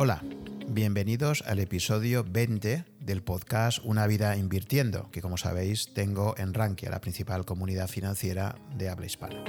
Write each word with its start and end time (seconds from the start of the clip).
Hola, 0.00 0.22
bienvenidos 0.68 1.42
al 1.44 1.58
episodio 1.58 2.22
20 2.22 2.84
del 3.00 3.20
podcast 3.20 3.80
Una 3.82 4.06
vida 4.06 4.36
invirtiendo, 4.36 5.10
que 5.10 5.20
como 5.20 5.36
sabéis 5.36 5.92
tengo 5.92 6.36
en 6.38 6.54
Rankia, 6.54 6.88
la 6.88 7.00
principal 7.00 7.44
comunidad 7.44 7.88
financiera 7.88 8.54
de 8.76 8.90
habla 8.90 9.06
hispana. 9.06 9.42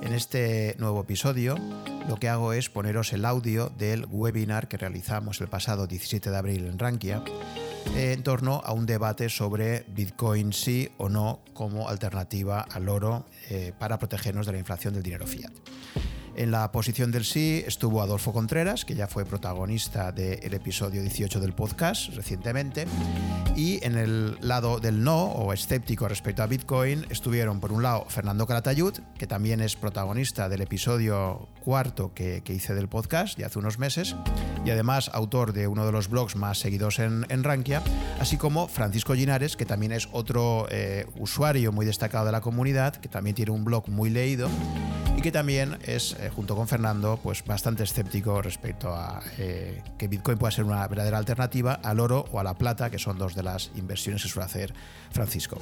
En 0.00 0.14
este 0.14 0.74
nuevo 0.78 1.02
episodio 1.02 1.58
lo 2.08 2.16
que 2.16 2.30
hago 2.30 2.54
es 2.54 2.70
poneros 2.70 3.12
el 3.12 3.26
audio 3.26 3.68
del 3.68 4.06
webinar 4.10 4.68
que 4.68 4.78
realizamos 4.78 5.38
el 5.42 5.48
pasado 5.48 5.86
17 5.86 6.30
de 6.30 6.36
abril 6.38 6.64
en 6.64 6.78
Rankia 6.78 7.22
en 7.94 8.22
torno 8.22 8.62
a 8.64 8.72
un 8.72 8.86
debate 8.86 9.28
sobre 9.28 9.84
Bitcoin 9.88 10.54
sí 10.54 10.88
o 10.96 11.10
no 11.10 11.40
como 11.52 11.90
alternativa 11.90 12.62
al 12.62 12.88
oro 12.88 13.26
eh, 13.50 13.74
para 13.78 13.98
protegernos 13.98 14.46
de 14.46 14.52
la 14.52 14.58
inflación 14.60 14.94
del 14.94 15.02
dinero 15.02 15.26
fiat. 15.26 15.52
En 16.38 16.52
la 16.52 16.70
posición 16.70 17.10
del 17.10 17.24
sí 17.24 17.64
estuvo 17.66 18.00
Adolfo 18.00 18.32
Contreras, 18.32 18.84
que 18.84 18.94
ya 18.94 19.08
fue 19.08 19.24
protagonista 19.24 20.12
del 20.12 20.54
episodio 20.54 21.02
18 21.02 21.40
del 21.40 21.52
podcast 21.52 22.14
recientemente. 22.14 22.86
Y 23.56 23.84
en 23.84 23.98
el 23.98 24.38
lado 24.40 24.78
del 24.78 25.02
no 25.02 25.20
o 25.24 25.52
escéptico 25.52 26.06
respecto 26.06 26.44
a 26.44 26.46
Bitcoin 26.46 27.06
estuvieron, 27.10 27.58
por 27.58 27.72
un 27.72 27.82
lado, 27.82 28.06
Fernando 28.08 28.46
Calatayud, 28.46 28.92
que 29.18 29.26
también 29.26 29.60
es 29.60 29.74
protagonista 29.74 30.48
del 30.48 30.60
episodio 30.60 31.48
cuarto 31.64 32.14
que, 32.14 32.40
hice 32.46 32.72
del 32.72 32.86
podcast 32.86 33.36
de 33.36 33.44
hace 33.44 33.58
unos 33.58 33.80
meses, 33.80 34.14
y 34.64 34.70
además 34.70 35.10
autor 35.12 35.52
de 35.52 35.66
uno 35.66 35.86
de 35.86 35.90
los 35.90 36.08
blogs 36.08 36.36
más 36.36 36.60
seguidos 36.60 37.00
en, 37.00 37.42
Rankia, 37.42 37.82
así 38.20 38.36
como 38.36 38.68
Francisco 38.68 39.12
Linares, 39.12 39.56
que 39.56 39.66
también 39.66 39.90
es 39.90 40.08
otro 40.12 40.68
eh, 40.70 41.04
usuario 41.18 41.72
muy 41.72 41.84
destacado 41.84 42.26
de 42.26 42.32
la 42.32 42.42
comunidad, 42.42 42.94
que 42.94 43.08
también 43.08 43.34
tiene 43.34 43.50
un 43.50 43.64
blog 43.64 43.88
muy 43.88 44.08
leído 44.08 44.48
y 45.18 45.20
que 45.20 45.32
también 45.32 45.78
es, 45.82 46.14
eh, 46.20 46.30
junto 46.32 46.54
con 46.54 46.68
Fernando, 46.68 47.18
pues 47.20 47.44
bastante 47.44 47.82
escéptico 47.82 48.40
respecto 48.40 48.94
a 48.94 49.20
eh, 49.36 49.82
que 49.98 50.06
Bitcoin 50.06 50.38
pueda 50.38 50.52
ser 50.52 50.64
una 50.64 50.86
verdadera 50.86 51.18
alternativa 51.18 51.72
al 51.72 51.98
oro 51.98 52.26
o 52.30 52.38
a 52.38 52.44
la 52.44 52.54
plata, 52.54 52.88
que 52.88 53.00
son 53.00 53.18
dos 53.18 53.34
de 53.34 53.42
las 53.42 53.72
inversiones 53.74 54.22
que 54.22 54.28
suele 54.28 54.46
hacer 54.46 54.72
Francisco. 55.10 55.58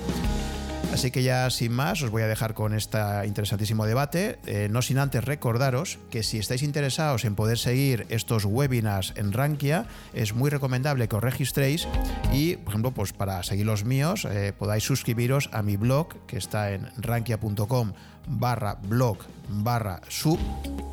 Así 0.92 1.10
que 1.10 1.22
ya 1.22 1.48
sin 1.48 1.72
más 1.72 2.02
os 2.02 2.10
voy 2.10 2.22
a 2.22 2.26
dejar 2.26 2.52
con 2.52 2.74
este 2.74 2.98
interesantísimo 3.24 3.86
debate, 3.86 4.38
eh, 4.44 4.68
no 4.70 4.82
sin 4.82 4.98
antes 4.98 5.24
recordaros 5.24 5.98
que 6.10 6.22
si 6.22 6.38
estáis 6.38 6.62
interesados 6.62 7.24
en 7.24 7.34
poder 7.34 7.56
seguir 7.56 8.04
estos 8.10 8.44
webinars 8.44 9.14
en 9.16 9.32
Rankia, 9.32 9.86
es 10.12 10.34
muy 10.34 10.50
recomendable 10.50 11.08
que 11.08 11.16
os 11.16 11.24
registréis 11.24 11.88
y, 12.30 12.56
por 12.56 12.72
ejemplo, 12.72 12.90
pues 12.92 13.14
para 13.14 13.42
seguir 13.42 13.64
los 13.64 13.84
míos, 13.84 14.28
podáis 14.58 14.84
suscribiros 14.84 15.48
a 15.52 15.62
mi 15.62 15.76
blog 15.78 16.08
que 16.26 16.36
está 16.36 16.72
en 16.72 16.88
rankia.com 16.98 17.94
barra 18.26 18.74
blog 18.74 19.18
barra 19.48 20.00
sub. 20.08 20.38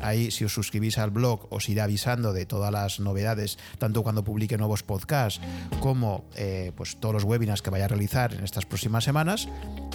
Ahí 0.00 0.30
si 0.30 0.44
os 0.44 0.52
suscribís 0.52 0.98
al 0.98 1.10
blog 1.10 1.46
os 1.50 1.68
irá 1.68 1.84
avisando 1.84 2.32
de 2.32 2.46
todas 2.46 2.72
las 2.72 3.00
novedades, 3.00 3.58
tanto 3.78 4.02
cuando 4.02 4.24
publique 4.24 4.58
nuevos 4.58 4.82
podcasts 4.82 5.40
como 5.80 6.24
eh, 6.36 6.72
pues 6.76 6.96
todos 6.96 7.14
los 7.14 7.24
webinars 7.24 7.62
que 7.62 7.70
vaya 7.70 7.86
a 7.86 7.88
realizar 7.88 8.34
en 8.34 8.44
estas 8.44 8.66
próximas 8.66 9.04
semanas. 9.04 9.48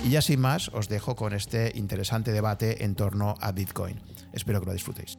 Y 0.03 0.11
ya 0.11 0.21
sin 0.21 0.39
más 0.39 0.69
os 0.69 0.89
dejo 0.89 1.15
con 1.15 1.33
este 1.33 1.71
interesante 1.75 2.31
debate 2.31 2.83
en 2.83 2.95
torno 2.95 3.35
a 3.39 3.51
Bitcoin. 3.51 3.99
Espero 4.33 4.59
que 4.59 4.67
lo 4.67 4.73
disfrutéis. 4.73 5.17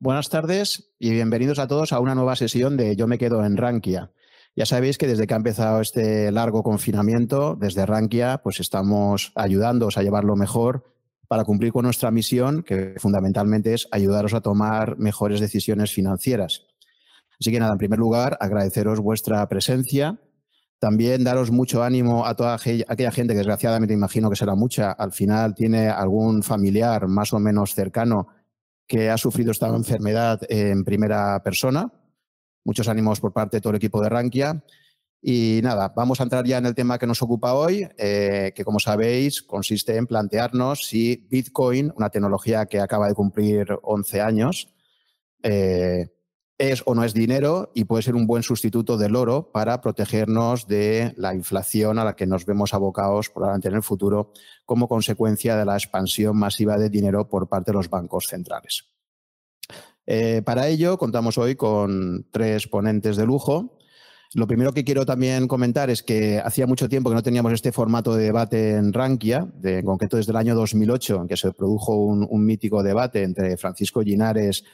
Buenas 0.00 0.28
tardes 0.28 0.90
y 0.98 1.10
bienvenidos 1.12 1.58
a 1.58 1.66
todos 1.66 1.92
a 1.92 2.00
una 2.00 2.14
nueva 2.14 2.36
sesión 2.36 2.76
de 2.76 2.94
Yo 2.96 3.06
me 3.06 3.16
quedo 3.16 3.44
en 3.44 3.56
Rankia. 3.56 4.10
Ya 4.56 4.66
sabéis 4.66 4.98
que 4.98 5.08
desde 5.08 5.26
que 5.26 5.34
ha 5.34 5.36
empezado 5.36 5.80
este 5.80 6.30
largo 6.30 6.62
confinamiento, 6.62 7.56
desde 7.56 7.86
Rankia, 7.86 8.38
pues 8.38 8.60
estamos 8.60 9.32
ayudándoos 9.34 9.98
a 9.98 10.02
llevarlo 10.02 10.36
mejor 10.36 10.94
para 11.26 11.42
cumplir 11.42 11.72
con 11.72 11.84
nuestra 11.84 12.12
misión, 12.12 12.62
que 12.62 12.94
fundamentalmente 12.98 13.74
es 13.74 13.88
ayudaros 13.90 14.32
a 14.32 14.42
tomar 14.42 14.96
mejores 14.96 15.40
decisiones 15.40 15.92
financieras. 15.92 16.66
Así 17.40 17.50
que 17.50 17.58
nada, 17.58 17.72
en 17.72 17.78
primer 17.78 17.98
lugar, 17.98 18.38
agradeceros 18.40 19.00
vuestra 19.00 19.44
presencia. 19.48 20.20
También 20.78 21.24
daros 21.24 21.50
mucho 21.50 21.82
ánimo 21.82 22.24
a 22.24 22.36
toda 22.36 22.54
aquella 22.54 23.10
gente 23.10 23.32
que 23.32 23.38
desgraciadamente 23.38 23.94
imagino 23.94 24.30
que 24.30 24.36
será 24.36 24.54
mucha, 24.54 24.92
al 24.92 25.10
final 25.10 25.54
tiene 25.56 25.88
algún 25.88 26.44
familiar 26.44 27.08
más 27.08 27.32
o 27.32 27.40
menos 27.40 27.74
cercano 27.74 28.28
que 28.86 29.10
ha 29.10 29.16
sufrido 29.16 29.50
esta 29.50 29.66
enfermedad 29.66 30.40
en 30.48 30.84
primera 30.84 31.42
persona 31.42 31.90
Muchos 32.64 32.88
ánimos 32.88 33.20
por 33.20 33.32
parte 33.32 33.58
de 33.58 33.60
todo 33.60 33.70
el 33.70 33.76
equipo 33.76 34.02
de 34.02 34.08
Rankia. 34.08 34.64
Y 35.26 35.60
nada, 35.62 35.92
vamos 35.96 36.20
a 36.20 36.24
entrar 36.24 36.44
ya 36.44 36.58
en 36.58 36.66
el 36.66 36.74
tema 36.74 36.98
que 36.98 37.06
nos 37.06 37.22
ocupa 37.22 37.54
hoy, 37.54 37.88
eh, 37.96 38.52
que 38.54 38.64
como 38.64 38.78
sabéis 38.78 39.42
consiste 39.42 39.96
en 39.96 40.06
plantearnos 40.06 40.84
si 40.86 41.26
Bitcoin, 41.30 41.92
una 41.96 42.10
tecnología 42.10 42.66
que 42.66 42.80
acaba 42.80 43.08
de 43.08 43.14
cumplir 43.14 43.68
11 43.82 44.20
años, 44.20 44.68
eh, 45.42 46.10
es 46.58 46.82
o 46.86 46.94
no 46.94 47.04
es 47.04 47.14
dinero 47.14 47.72
y 47.74 47.84
puede 47.84 48.02
ser 48.02 48.14
un 48.14 48.26
buen 48.26 48.42
sustituto 48.42 48.96
del 48.96 49.16
oro 49.16 49.50
para 49.50 49.80
protegernos 49.80 50.66
de 50.66 51.14
la 51.16 51.34
inflación 51.34 51.98
a 51.98 52.04
la 52.04 52.16
que 52.16 52.26
nos 52.26 52.46
vemos 52.46 52.74
abocados 52.74 53.30
probablemente 53.30 53.68
en 53.68 53.74
el 53.74 53.82
futuro 53.82 54.32
como 54.64 54.88
consecuencia 54.88 55.56
de 55.56 55.64
la 55.64 55.74
expansión 55.74 56.36
masiva 56.36 56.78
de 56.78 56.90
dinero 56.90 57.28
por 57.28 57.48
parte 57.48 57.72
de 57.72 57.76
los 57.76 57.90
bancos 57.90 58.26
centrales. 58.28 58.93
Eh, 60.06 60.42
para 60.44 60.68
ello, 60.68 60.98
contamos 60.98 61.38
hoy 61.38 61.54
con 61.56 62.26
tres 62.30 62.66
ponentes 62.68 63.16
de 63.16 63.26
lujo. 63.26 63.78
Lo 64.34 64.48
primero 64.48 64.72
que 64.72 64.84
quiero 64.84 65.06
también 65.06 65.46
comentar 65.46 65.90
es 65.90 66.02
que 66.02 66.40
hacía 66.44 66.66
mucho 66.66 66.88
tiempo 66.88 67.08
que 67.08 67.14
no 67.14 67.22
teníamos 67.22 67.52
este 67.52 67.70
formato 67.70 68.16
de 68.16 68.24
debate 68.24 68.72
en 68.72 68.92
Rankia, 68.92 69.46
de, 69.54 69.78
en 69.78 69.86
concreto 69.86 70.16
desde 70.16 70.32
el 70.32 70.36
año 70.36 70.56
2008, 70.56 71.22
en 71.22 71.28
que 71.28 71.36
se 71.36 71.52
produjo 71.52 71.94
un, 71.94 72.44
mítico 72.44 72.82
debate 72.82 73.22
entre 73.22 73.56
Francisco 73.56 74.02
Linares 74.02 74.64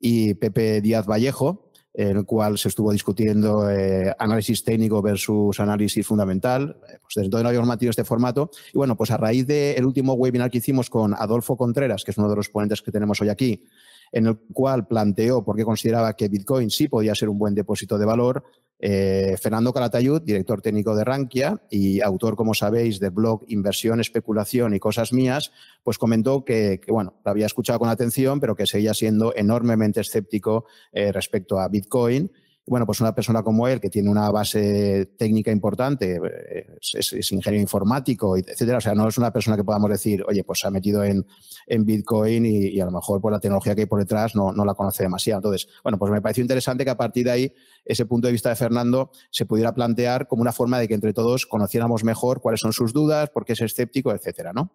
y 0.00 0.34
Pepe 0.34 0.80
Díaz 0.80 1.06
Vallejo, 1.06 1.70
en 1.94 2.16
el 2.16 2.24
cual 2.24 2.58
se 2.58 2.66
estuvo 2.66 2.90
discutiendo 2.90 3.70
eh, 3.70 4.12
análisis 4.18 4.64
técnico 4.64 5.00
versus 5.00 5.60
análisis 5.60 6.04
fundamental. 6.04 6.76
Eh, 6.88 6.98
pues 7.00 7.14
desde 7.14 7.26
entonces 7.26 7.44
no 7.44 7.48
habíamos 7.50 7.68
mantenido 7.68 7.90
este 7.90 8.04
formato. 8.04 8.50
Y 8.72 8.78
bueno, 8.78 8.96
pues 8.96 9.12
a 9.12 9.16
raíz 9.16 9.46
del 9.46 9.84
último 9.84 10.14
webinar 10.14 10.50
que 10.50 10.58
hicimos 10.58 10.90
con 10.90 11.14
Adolfo 11.14 11.56
Contreras, 11.56 12.02
que 12.02 12.10
es 12.10 12.18
uno 12.18 12.28
de 12.28 12.34
los 12.34 12.48
ponentes 12.48 12.82
que 12.82 12.90
tenemos 12.90 13.20
hoy 13.22 13.28
aquí, 13.28 13.64
en 14.12 14.26
el 14.26 14.38
cual 14.52 14.86
planteó 14.86 15.44
por 15.44 15.56
qué 15.56 15.64
consideraba 15.64 16.14
que 16.14 16.28
Bitcoin 16.28 16.70
sí 16.70 16.88
podía 16.88 17.14
ser 17.14 17.28
un 17.28 17.38
buen 17.38 17.54
depósito 17.54 17.98
de 17.98 18.06
valor. 18.06 18.44
Eh, 18.78 19.36
Fernando 19.40 19.72
Calatayud, 19.72 20.20
director 20.22 20.60
técnico 20.60 20.94
de 20.94 21.04
Rankia 21.04 21.62
y 21.70 22.00
autor, 22.00 22.36
como 22.36 22.54
sabéis, 22.54 23.00
del 23.00 23.12
blog 23.12 23.44
Inversión, 23.48 24.00
Especulación 24.00 24.74
y 24.74 24.78
Cosas 24.78 25.12
Mías, 25.12 25.52
pues 25.82 25.96
comentó 25.96 26.44
que, 26.44 26.80
bueno, 26.88 27.14
lo 27.24 27.30
había 27.30 27.46
escuchado 27.46 27.78
con 27.78 27.88
atención, 27.88 28.40
pero 28.40 28.56
que 28.56 28.66
seguía 28.66 28.92
siendo 28.92 29.32
enormemente 29.34 30.00
escéptico 30.00 30.66
eh, 30.92 31.12
respecto 31.12 31.58
a 31.60 31.68
Bitcoin 31.68 32.30
bueno, 32.66 32.86
pues 32.86 33.00
una 33.00 33.14
persona 33.14 33.42
como 33.42 33.68
él, 33.68 33.78
que 33.78 33.90
tiene 33.90 34.08
una 34.08 34.30
base 34.30 35.06
técnica 35.18 35.50
importante, 35.50 36.18
eh, 36.24 36.66
es, 36.94 37.32
ingeniero 37.32 37.60
informático, 37.60 38.36
etcétera, 38.38 38.78
o 38.78 38.80
sea, 38.80 38.94
no 38.94 39.06
es 39.06 39.18
una 39.18 39.30
persona 39.30 39.56
que 39.56 39.64
podamos 39.64 39.90
decir, 39.90 40.24
oye, 40.26 40.44
pues 40.44 40.60
se 40.60 40.66
ha 40.66 40.70
metido 40.70 41.04
en, 41.04 41.26
Bitcoin 41.66 42.46
y, 42.46 42.80
a 42.80 42.86
lo 42.86 42.90
mejor 42.90 43.20
por 43.20 43.32
la 43.32 43.40
tecnología 43.40 43.74
que 43.74 43.82
hay 43.82 43.86
por 43.86 43.98
detrás 43.98 44.34
no, 44.34 44.52
no 44.52 44.64
la 44.64 44.74
conoce 44.74 45.02
demasiado. 45.02 45.38
Entonces, 45.38 45.68
bueno, 45.82 45.98
pues 45.98 46.10
me 46.10 46.22
pareció 46.22 46.42
interesante 46.42 46.84
que 46.84 46.90
a 46.90 46.96
partir 46.96 47.24
de 47.24 47.30
ahí, 47.30 47.54
ese 47.84 48.06
punto 48.06 48.28
de 48.28 48.32
vista 48.32 48.48
de 48.48 48.56
Fernando 48.56 49.10
se 49.30 49.44
pudiera 49.44 49.74
plantear 49.74 50.26
como 50.26 50.42
una 50.42 50.52
forma 50.52 50.78
de 50.78 50.88
que 50.88 50.94
entre 50.94 51.12
todos 51.12 51.46
conociéramos 51.46 52.04
mejor 52.04 52.40
cuáles 52.40 52.60
son 52.60 52.72
sus 52.72 52.92
dudas, 52.92 53.30
por 53.30 53.44
qué 53.44 53.52
es 53.54 53.60
escéptico, 53.60 54.12
etcétera, 54.12 54.52
¿no? 54.52 54.72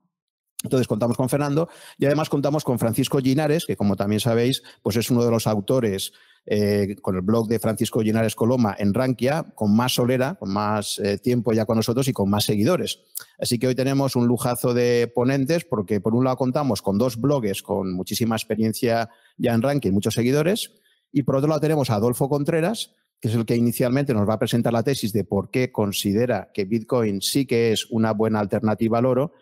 Entonces 0.63 0.88
contamos 0.88 1.16
con 1.16 1.29
Fernando 1.29 1.69
y 1.97 2.05
además 2.05 2.29
contamos 2.29 2.66
con 2.66 2.79
Francisco 2.79 3.19
Ginares, 3.19 3.66
que 3.66 3.78
como 3.78 3.95
también 3.95 4.19
sabéis, 4.19 4.61
pues 4.81 4.97
es 4.97 5.09
uno 5.09 5.23
de 5.23 5.31
los 5.31 5.47
autores 5.47 6.11
eh, 6.51 6.95
con 7.03 7.15
el 7.15 7.21
blog 7.21 7.47
de 7.47 7.59
Francisco 7.59 8.01
Ginares 8.01 8.33
Coloma 8.33 8.75
en 8.79 8.91
Rankia, 8.91 9.45
con 9.53 9.75
más 9.75 9.93
solera, 9.93 10.33
con 10.33 10.51
más 10.51 10.97
eh, 10.97 11.19
tiempo 11.19 11.53
ya 11.53 11.65
con 11.65 11.75
nosotros 11.75 12.07
y 12.07 12.11
con 12.11 12.27
más 12.27 12.45
seguidores. 12.45 13.01
Así 13.37 13.59
que 13.59 13.67
hoy 13.67 13.75
tenemos 13.75 14.15
un 14.15 14.25
lujazo 14.25 14.73
de 14.73 15.11
ponentes 15.13 15.63
porque 15.63 16.01
por 16.01 16.15
un 16.15 16.23
lado 16.23 16.37
contamos 16.37 16.81
con 16.81 16.97
dos 16.97 17.21
blogs 17.21 17.61
con 17.61 17.93
muchísima 17.93 18.35
experiencia 18.35 19.11
ya 19.37 19.53
en 19.53 19.61
Rankia 19.61 19.90
y 19.90 19.91
muchos 19.91 20.16
seguidores 20.16 20.72
y 21.11 21.22
por 21.22 21.35
otro 21.35 21.49
lado 21.49 21.61
tenemos 21.61 21.91
a 21.91 21.96
Adolfo 21.96 22.28
Contreras, 22.29 22.95
que 23.22 23.28
es 23.28 23.35
el 23.35 23.45
que 23.45 23.55
inicialmente 23.55 24.16
nos 24.16 24.28
va 24.28 24.34
a 24.34 24.40
presentar 24.40 24.73
la 24.73 24.81
tesis 24.81 25.13
de 25.13 25.25
por 25.25 25.52
qué 25.52 25.72
considera 25.72 26.49
que 26.52 26.66
Bitcoin 26.66 27.22
sí 27.22 27.45
que 27.45 27.73
es 27.73 27.85
una 27.91 28.11
buena 28.13 28.40
alternativa 28.40 28.97
al 28.97 29.05
oro 29.05 29.34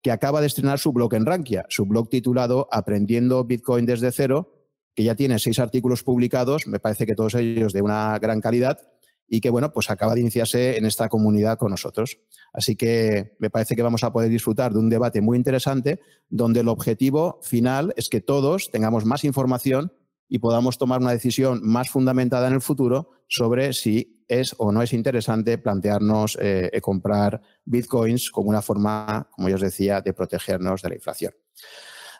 que 0.00 0.12
acaba 0.12 0.40
de 0.40 0.46
estrenar 0.46 0.78
su 0.78 0.94
blog 0.94 1.12
en 1.14 1.26
Rankia, 1.26 1.66
su 1.68 1.84
blog 1.84 2.08
titulado 2.08 2.68
Aprendiendo 2.70 3.44
Bitcoin 3.44 3.84
desde 3.84 4.12
cero, 4.12 4.53
que 4.94 5.04
ya 5.04 5.14
tiene 5.14 5.38
seis 5.38 5.58
artículos 5.58 6.02
publicados, 6.02 6.66
me 6.66 6.78
parece 6.78 7.06
que 7.06 7.14
todos 7.14 7.34
ellos 7.34 7.72
de 7.72 7.82
una 7.82 8.18
gran 8.18 8.40
calidad 8.40 8.78
y 9.26 9.40
que, 9.40 9.50
bueno, 9.50 9.72
pues 9.72 9.90
acaba 9.90 10.14
de 10.14 10.20
iniciarse 10.20 10.76
en 10.76 10.84
esta 10.86 11.08
comunidad 11.08 11.58
con 11.58 11.70
nosotros. 11.70 12.18
Así 12.52 12.76
que 12.76 13.36
me 13.38 13.50
parece 13.50 13.74
que 13.74 13.82
vamos 13.82 14.04
a 14.04 14.12
poder 14.12 14.30
disfrutar 14.30 14.72
de 14.72 14.78
un 14.78 14.90
debate 14.90 15.20
muy 15.20 15.36
interesante 15.36 16.00
donde 16.28 16.60
el 16.60 16.68
objetivo 16.68 17.40
final 17.42 17.92
es 17.96 18.08
que 18.08 18.20
todos 18.20 18.70
tengamos 18.70 19.04
más 19.04 19.24
información 19.24 19.92
y 20.28 20.38
podamos 20.38 20.78
tomar 20.78 21.00
una 21.00 21.12
decisión 21.12 21.60
más 21.62 21.90
fundamentada 21.90 22.48
en 22.48 22.54
el 22.54 22.60
futuro 22.60 23.10
sobre 23.28 23.72
si 23.72 24.24
es 24.28 24.54
o 24.58 24.72
no 24.72 24.82
es 24.82 24.92
interesante 24.92 25.58
plantearnos 25.58 26.38
eh, 26.40 26.70
comprar 26.80 27.42
bitcoins 27.64 28.30
como 28.30 28.48
una 28.48 28.62
forma, 28.62 29.28
como 29.30 29.48
yo 29.48 29.56
os 29.56 29.60
decía, 29.60 30.00
de 30.00 30.14
protegernos 30.14 30.82
de 30.82 30.88
la 30.88 30.94
inflación. 30.94 31.32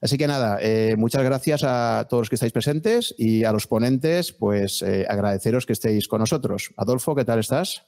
Así 0.05 0.19
que 0.19 0.27
nada, 0.27 0.59
eh, 0.61 0.97
muchas 0.99 1.25
gracias 1.25 1.63
a 1.65 2.07
todos 2.11 2.21
los 2.21 2.29
que 2.29 2.35
estáis 2.35 2.53
presentes 2.53 3.15
y 3.17 3.45
a 3.45 3.53
los 3.53 3.67
ponentes, 3.67 4.33
pues 4.35 4.83
eh, 4.83 5.07
agradeceros 5.09 5.65
que 5.65 5.73
estéis 5.73 6.09
con 6.09 6.21
nosotros. 6.21 6.75
Adolfo, 6.77 7.15
¿qué 7.15 7.25
tal 7.25 7.39
estás? 7.39 7.87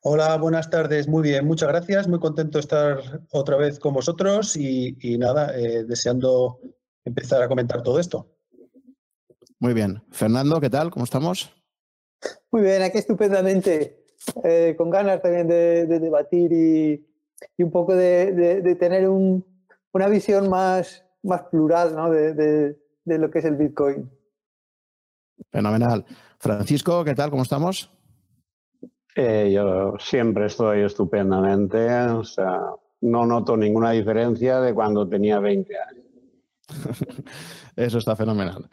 Hola, 0.00 0.34
buenas 0.38 0.70
tardes. 0.70 1.06
Muy 1.06 1.22
bien, 1.22 1.46
muchas 1.46 1.68
gracias. 1.68 2.08
Muy 2.08 2.20
contento 2.20 2.56
de 2.56 2.60
estar 2.60 3.20
otra 3.32 3.58
vez 3.58 3.78
con 3.78 3.92
vosotros 3.92 4.56
y, 4.56 4.96
nada, 5.18 5.54
eh, 5.54 5.84
deseando 5.84 6.60
empezar 7.04 7.42
a 7.42 7.48
comentar 7.48 7.82
todo 7.82 8.00
esto. 8.00 8.26
Muy 9.60 9.74
bien. 9.74 10.02
Fernando, 10.10 10.58
¿qué 10.58 10.70
tal? 10.70 10.90
¿Cómo 10.90 11.04
estamos? 11.04 11.54
Muy 12.50 12.62
bien, 12.62 12.80
aquí 12.80 12.96
estupendamente. 12.96 14.06
con 14.78 14.88
ganas 14.88 15.20
también 15.20 15.48
de, 15.48 15.86
debatir 15.86 16.50
y, 16.50 17.62
un 17.62 17.70
poco 17.70 17.94
de 17.94 18.74
tener 18.80 19.06
un, 19.06 19.53
una 19.94 20.08
visión 20.08 20.50
más, 20.50 21.04
más 21.22 21.42
plural 21.50 21.94
¿no? 21.94 22.10
de, 22.10 22.34
de, 22.34 23.18
lo 23.18 23.30
que 23.30 23.38
es 23.38 23.44
el 23.44 23.56
Bitcoin. 23.56 24.10
Fenomenal. 25.50 26.04
Francisco, 26.38 27.04
¿qué 27.04 27.14
tal? 27.14 27.30
¿Cómo 27.30 27.42
estamos? 27.42 27.90
Eh, 29.16 29.52
yo 29.54 29.94
siempre 29.98 30.46
estoy 30.46 30.82
estupendamente, 30.82 31.88
o 32.08 32.24
sea, 32.24 32.60
no 33.02 33.24
noto 33.24 33.56
ninguna 33.56 33.92
diferencia 33.92 34.60
de 34.60 34.74
cuando 34.74 35.08
tenía 35.08 35.38
20 35.38 35.72
años. 35.78 36.04
Eso 37.76 37.98
está 37.98 38.16
fenomenal. 38.16 38.68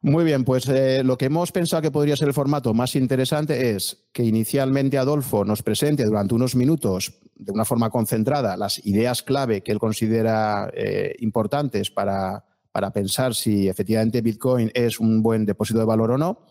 Muy 0.00 0.24
bien, 0.24 0.44
pues 0.44 0.68
eh, 0.68 1.02
lo 1.02 1.18
que 1.18 1.26
hemos 1.26 1.50
pensado 1.50 1.82
que 1.82 1.90
podría 1.90 2.16
ser 2.16 2.28
el 2.28 2.34
formato 2.34 2.72
más 2.72 2.94
interesante 2.94 3.70
es 3.70 4.08
que 4.12 4.22
inicialmente 4.22 4.98
Adolfo 4.98 5.44
nos 5.44 5.62
presente 5.62 6.04
durante 6.04 6.34
unos 6.34 6.54
minutos, 6.54 7.20
de 7.38 7.52
una 7.52 7.64
forma 7.64 7.90
concentrada, 7.90 8.56
las 8.56 8.84
ideas 8.84 9.22
clave 9.22 9.62
que 9.62 9.72
él 9.72 9.78
considera 9.78 10.70
eh, 10.74 11.14
importantes 11.20 11.90
para, 11.90 12.44
para 12.72 12.90
pensar 12.90 13.34
si 13.34 13.68
efectivamente 13.68 14.20
Bitcoin 14.20 14.70
es 14.74 15.00
un 15.00 15.22
buen 15.22 15.46
depósito 15.46 15.78
de 15.78 15.84
valor 15.84 16.10
o 16.10 16.18
no 16.18 16.46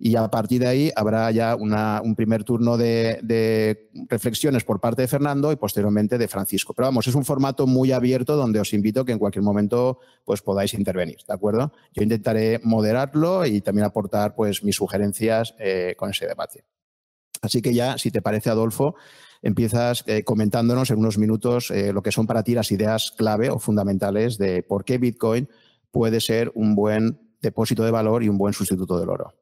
y 0.00 0.14
a 0.14 0.28
partir 0.28 0.60
de 0.60 0.68
ahí 0.68 0.92
habrá 0.94 1.28
ya 1.32 1.56
un 1.56 2.14
primer 2.14 2.44
turno 2.44 2.76
de, 2.76 3.88
reflexiones 4.08 4.62
por 4.62 4.80
parte 4.80 5.02
de 5.02 5.08
Fernando 5.08 5.50
y 5.50 5.56
posteriormente 5.56 6.18
de 6.18 6.28
Francisco. 6.28 6.72
Pero 6.72 6.86
vamos, 6.86 7.08
es 7.08 7.14
un 7.16 7.24
formato 7.24 7.66
muy 7.66 7.90
abierto 7.90 8.36
donde 8.36 8.60
os 8.60 8.72
invito 8.72 9.04
que 9.04 9.12
en 9.12 9.18
cualquier 9.18 9.42
momento 9.42 9.98
pues, 10.24 10.40
podáis 10.40 10.72
intervenir, 10.74 11.18
¿de 11.26 11.34
acuerdo? 11.34 11.72
Yo 11.92 12.02
intentaré 12.04 12.60
moderarlo 12.62 13.44
y 13.44 13.60
también 13.60 13.86
aportar 13.86 14.36
pues, 14.36 14.62
mis 14.62 14.76
sugerencias 14.76 15.54
eh, 15.58 15.94
con 15.98 16.10
ese 16.10 16.28
debate. 16.28 16.64
Así 17.42 17.60
que 17.60 17.74
ya, 17.74 17.98
si 17.98 18.12
te 18.12 18.22
parece, 18.22 18.50
Adolfo, 18.50 18.94
empiezas 19.42 20.04
eh, 20.06 20.24
comentándonos 20.24 20.90
en 20.90 20.98
unos 20.98 21.18
minutos 21.18 21.70
eh, 21.70 21.92
lo 21.92 22.02
que 22.02 22.12
son 22.12 22.26
para 22.26 22.42
ti 22.42 22.54
las 22.54 22.72
ideas 22.72 23.12
clave 23.16 23.50
o 23.50 23.58
fundamentales 23.58 24.38
de 24.38 24.62
por 24.62 24.84
qué 24.84 24.98
Bitcoin 24.98 25.48
puede 25.90 26.20
ser 26.20 26.50
un 26.54 26.74
buen 26.74 27.18
depósito 27.40 27.84
de 27.84 27.90
valor 27.90 28.22
y 28.22 28.28
un 28.28 28.38
buen 28.38 28.52
sustituto 28.52 28.98
del 28.98 29.10
oro. 29.10 29.32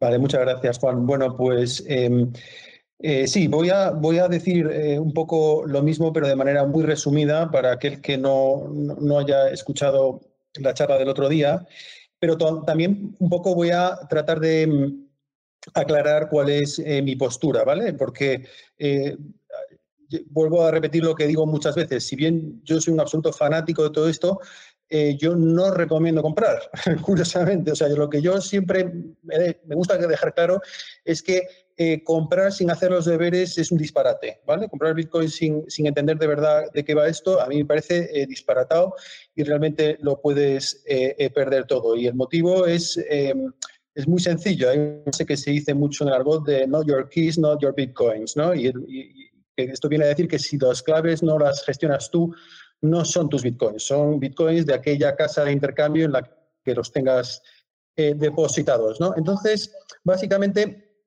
Vale, 0.00 0.18
muchas 0.18 0.40
gracias, 0.40 0.78
Juan. 0.78 1.06
Bueno, 1.06 1.36
pues 1.36 1.82
em, 1.86 2.30
eh, 2.98 3.26
sí, 3.26 3.48
voy 3.48 3.70
a, 3.70 3.90
voy 3.90 4.18
a 4.18 4.28
decir 4.28 4.66
un 5.00 5.12
poco 5.14 5.64
lo 5.66 5.82
mismo, 5.82 6.12
pero 6.12 6.28
de 6.28 6.36
manera 6.36 6.66
muy 6.66 6.84
resumida 6.84 7.50
para 7.50 7.72
aquel 7.72 8.00
que 8.02 8.18
no, 8.18 8.68
no 8.68 9.18
haya 9.18 9.48
escuchado 9.48 10.20
la 10.60 10.74
charla 10.74 10.98
del 10.98 11.08
otro 11.08 11.28
día. 11.28 11.66
Pero 12.18 12.36
también 12.36 13.16
un 13.18 13.28
poco 13.30 13.54
voy 13.54 13.70
a 13.70 13.98
tratar 14.08 14.40
de 14.40 14.62
em, 14.62 15.03
aclarar 15.72 16.28
cuál 16.28 16.50
es 16.50 16.78
eh, 16.78 17.00
mi 17.00 17.16
postura, 17.16 17.64
¿vale? 17.64 17.94
Porque 17.94 18.44
vuelvo 20.30 20.64
a 20.64 20.70
repetir 20.70 21.02
lo 21.02 21.14
que 21.14 21.26
digo 21.26 21.46
muchas 21.46 21.74
veces. 21.74 22.06
Si 22.06 22.14
bien 22.14 22.60
yo 22.64 22.80
soy 22.80 22.92
un 22.92 23.00
absoluto 23.00 23.32
fanático 23.32 23.82
de 23.82 23.90
todo 23.90 24.08
esto, 24.08 24.38
eh, 24.90 25.16
yo 25.18 25.34
no 25.34 25.72
recomiendo 25.72 26.22
comprar, 26.22 26.70
curiosamente. 27.02 27.72
O 27.72 27.74
sea, 27.74 27.88
lo 27.88 28.08
que 28.08 28.20
yo 28.20 28.40
siempre 28.40 28.92
me, 29.22 29.56
gusta 29.74 29.96
dejar 29.96 30.34
claro 30.34 30.60
es 31.04 31.22
que 31.22 31.48
eh, 31.76 32.04
comprar 32.04 32.52
sin 32.52 32.70
hacer 32.70 32.90
los 32.92 33.06
deberes 33.06 33.58
es 33.58 33.72
un 33.72 33.78
disparate, 33.78 34.40
¿vale? 34.46 34.68
Comprar 34.68 34.94
Bitcoin 34.94 35.28
sin, 35.28 35.68
sin 35.68 35.86
entender 35.86 36.18
de 36.18 36.26
verdad 36.26 36.70
de 36.72 36.84
qué 36.84 36.94
va 36.94 37.08
esto, 37.08 37.40
a 37.40 37.48
mí 37.48 37.56
me 37.58 37.64
parece 37.64 38.08
eh, 38.12 38.26
disparatado 38.26 38.94
y 39.34 39.42
realmente 39.42 39.96
lo 40.00 40.20
puedes 40.20 40.84
perder 41.34 41.66
todo. 41.66 41.96
Y 41.96 42.06
el 42.06 42.14
motivo 42.14 42.66
es, 42.66 42.96
es 43.94 44.08
muy 44.08 44.20
sencillo. 44.20 44.70
Hay 44.70 44.78
un 44.78 45.02
que 45.26 45.36
se 45.36 45.50
dice 45.50 45.74
mucho 45.74 46.04
en 46.04 46.08
el 46.08 46.14
argot 46.14 46.44
de 46.46 46.66
not 46.66 46.86
your 46.86 47.08
keys, 47.08 47.38
not 47.38 47.60
your 47.60 47.74
Bitcoins, 47.74 48.36
¿no? 48.36 48.54
y 48.54 48.72
esto 49.56 49.88
viene 49.88 50.04
a 50.04 50.08
decir 50.08 50.28
que 50.28 50.38
si 50.38 50.58
las 50.58 50.82
claves 50.82 51.22
no 51.22 51.38
las 51.38 51.64
gestionas 51.64 52.10
tú, 52.10 52.34
no 52.80 53.04
son 53.04 53.28
tus 53.28 53.42
bitcoins, 53.42 53.82
son 53.82 54.20
bitcoins 54.20 54.66
de 54.66 54.74
aquella 54.74 55.16
casa 55.16 55.44
de 55.44 55.52
intercambio 55.52 56.04
en 56.04 56.12
la 56.12 56.30
que 56.62 56.74
los 56.74 56.92
tengas 56.92 57.42
eh, 57.96 58.14
depositados. 58.16 59.00
¿no? 59.00 59.14
Entonces, 59.16 59.72
básicamente, 60.02 61.02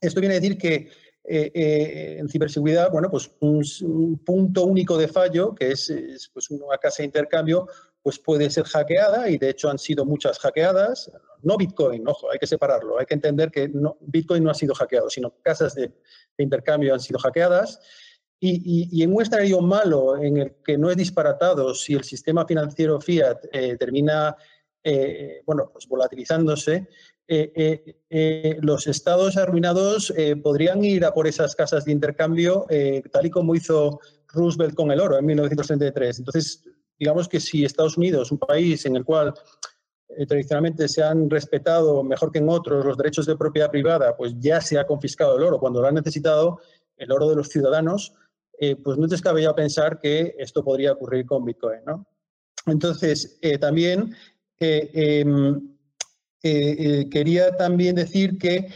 esto 0.00 0.20
viene 0.20 0.36
a 0.36 0.40
decir 0.40 0.58
que 0.58 0.88
eh, 1.24 1.52
eh, 1.54 2.16
en 2.18 2.28
ciberseguridad, 2.28 2.90
bueno, 2.90 3.10
pues 3.10 3.30
un, 3.40 4.20
punto 4.24 4.64
único 4.64 4.96
de 4.96 5.08
fallo, 5.08 5.54
que 5.54 5.72
es, 5.72 6.30
pues 6.32 6.50
una 6.50 6.78
casa 6.78 7.02
de 7.02 7.06
intercambio, 7.06 7.68
pues 8.02 8.18
puede 8.18 8.48
ser 8.50 8.64
hackeada 8.64 9.28
y 9.28 9.38
de 9.38 9.50
hecho 9.50 9.68
han 9.68 9.78
sido 9.78 10.04
muchas 10.04 10.38
hackeadas. 10.38 11.10
No 11.42 11.56
Bitcoin, 11.56 12.06
ojo, 12.08 12.30
hay 12.30 12.38
que 12.38 12.46
separarlo. 12.46 12.98
Hay 12.98 13.06
que 13.06 13.14
entender 13.14 13.50
que 13.50 13.68
no, 13.68 13.98
Bitcoin 14.00 14.42
no 14.42 14.50
ha 14.50 14.54
sido 14.54 14.74
hackeado, 14.74 15.10
sino 15.10 15.34
casas 15.42 15.74
de 15.74 15.92
intercambio 16.38 16.94
han 16.94 17.00
sido 17.00 17.18
hackeadas. 17.18 17.80
Y, 18.42 19.02
en 19.02 19.14
un 19.14 19.20
escenario 19.20 19.60
malo 19.60 20.16
en 20.16 20.38
el 20.38 20.54
que 20.64 20.78
no 20.78 20.90
es 20.90 20.96
disparatado 20.96 21.74
si 21.74 21.92
el 21.92 22.04
sistema 22.04 22.46
financiero 22.46 22.98
fiat 22.98 23.44
eh, 23.52 23.76
termina 23.76 24.34
eh, 24.82 25.42
bueno, 25.44 25.68
pues 25.70 25.86
volatilizándose, 25.86 26.88
eh, 27.28 28.56
los 28.62 28.86
estados 28.86 29.36
arruinados 29.36 30.12
podrían 30.42 30.82
ir 30.82 31.04
a 31.04 31.12
por 31.12 31.26
esas 31.26 31.54
casas 31.54 31.84
de 31.84 31.92
intercambio 31.92 32.66
tal 33.12 33.26
y 33.26 33.30
como 33.30 33.54
hizo 33.54 34.00
Roosevelt 34.28 34.74
con 34.74 34.90
el 34.90 35.00
oro 35.00 35.18
en 35.18 35.26
1933. 35.26 36.18
Entonces, 36.18 36.64
digamos 37.00 37.28
que 37.28 37.40
si 37.40 37.64
Estados 37.64 37.96
Unidos, 37.96 38.30
un 38.30 38.38
país 38.38 38.86
en 38.86 38.94
el 38.94 39.04
cual 39.04 39.34
tradicionalmente 40.28 40.88
se 40.88 41.02
han 41.02 41.30
respetado 41.30 42.02
mejor 42.02 42.30
que 42.30 42.38
en 42.38 42.48
otros 42.48 42.84
los 42.84 42.96
derechos 42.96 43.26
de 43.26 43.36
propiedad 43.36 43.70
privada, 43.70 44.16
pues 44.16 44.34
ya 44.38 44.60
se 44.60 44.78
ha 44.78 44.86
confiscado 44.86 45.36
el 45.36 45.44
oro 45.44 45.58
cuando 45.58 45.80
lo 45.80 45.88
han 45.88 45.94
necesitado, 45.94 46.58
el 46.96 47.10
oro 47.10 47.28
de 47.30 47.36
los 47.36 47.48
ciudadanos, 47.48 48.12
eh, 48.62 48.76
pues 48.76 48.98
no 48.98 49.08
te 49.08 49.14
descabellado 49.14 49.54
pensar 49.54 49.98
que 49.98 50.34
esto 50.38 50.62
podría 50.62 50.92
ocurrir 50.92 51.24
con 51.24 51.46
Bitcoin. 51.46 51.80
¿no? 51.86 52.06
Entonces, 52.66 53.38
eh, 53.40 53.56
también 53.56 54.14
eh, 54.60 54.90
em, 55.22 55.76
quería 57.10 57.56
también 57.56 57.96
decir 57.96 58.36
que 58.36 58.68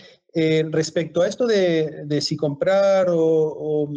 respecto 0.71 1.21
a 1.21 1.29
esto 1.29 1.47
de, 1.47 2.19
si 2.21 2.37
comprar 2.37 3.09
o, 3.11 3.93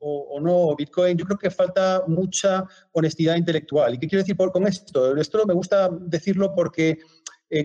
no 0.00 0.76
Bitcoin, 0.76 1.16
yo 1.16 1.24
creo 1.24 1.38
que 1.38 1.50
falta 1.50 2.04
mucha 2.06 2.64
honestidad 2.92 3.36
intelectual. 3.36 3.94
¿Y 3.94 3.98
qué 3.98 4.08
quiero 4.08 4.22
decir 4.22 4.36
con 4.36 4.66
esto? 4.66 5.16
Esto 5.16 5.46
me 5.46 5.54
gusta 5.54 5.88
decirlo 5.90 6.54
porque 6.54 6.98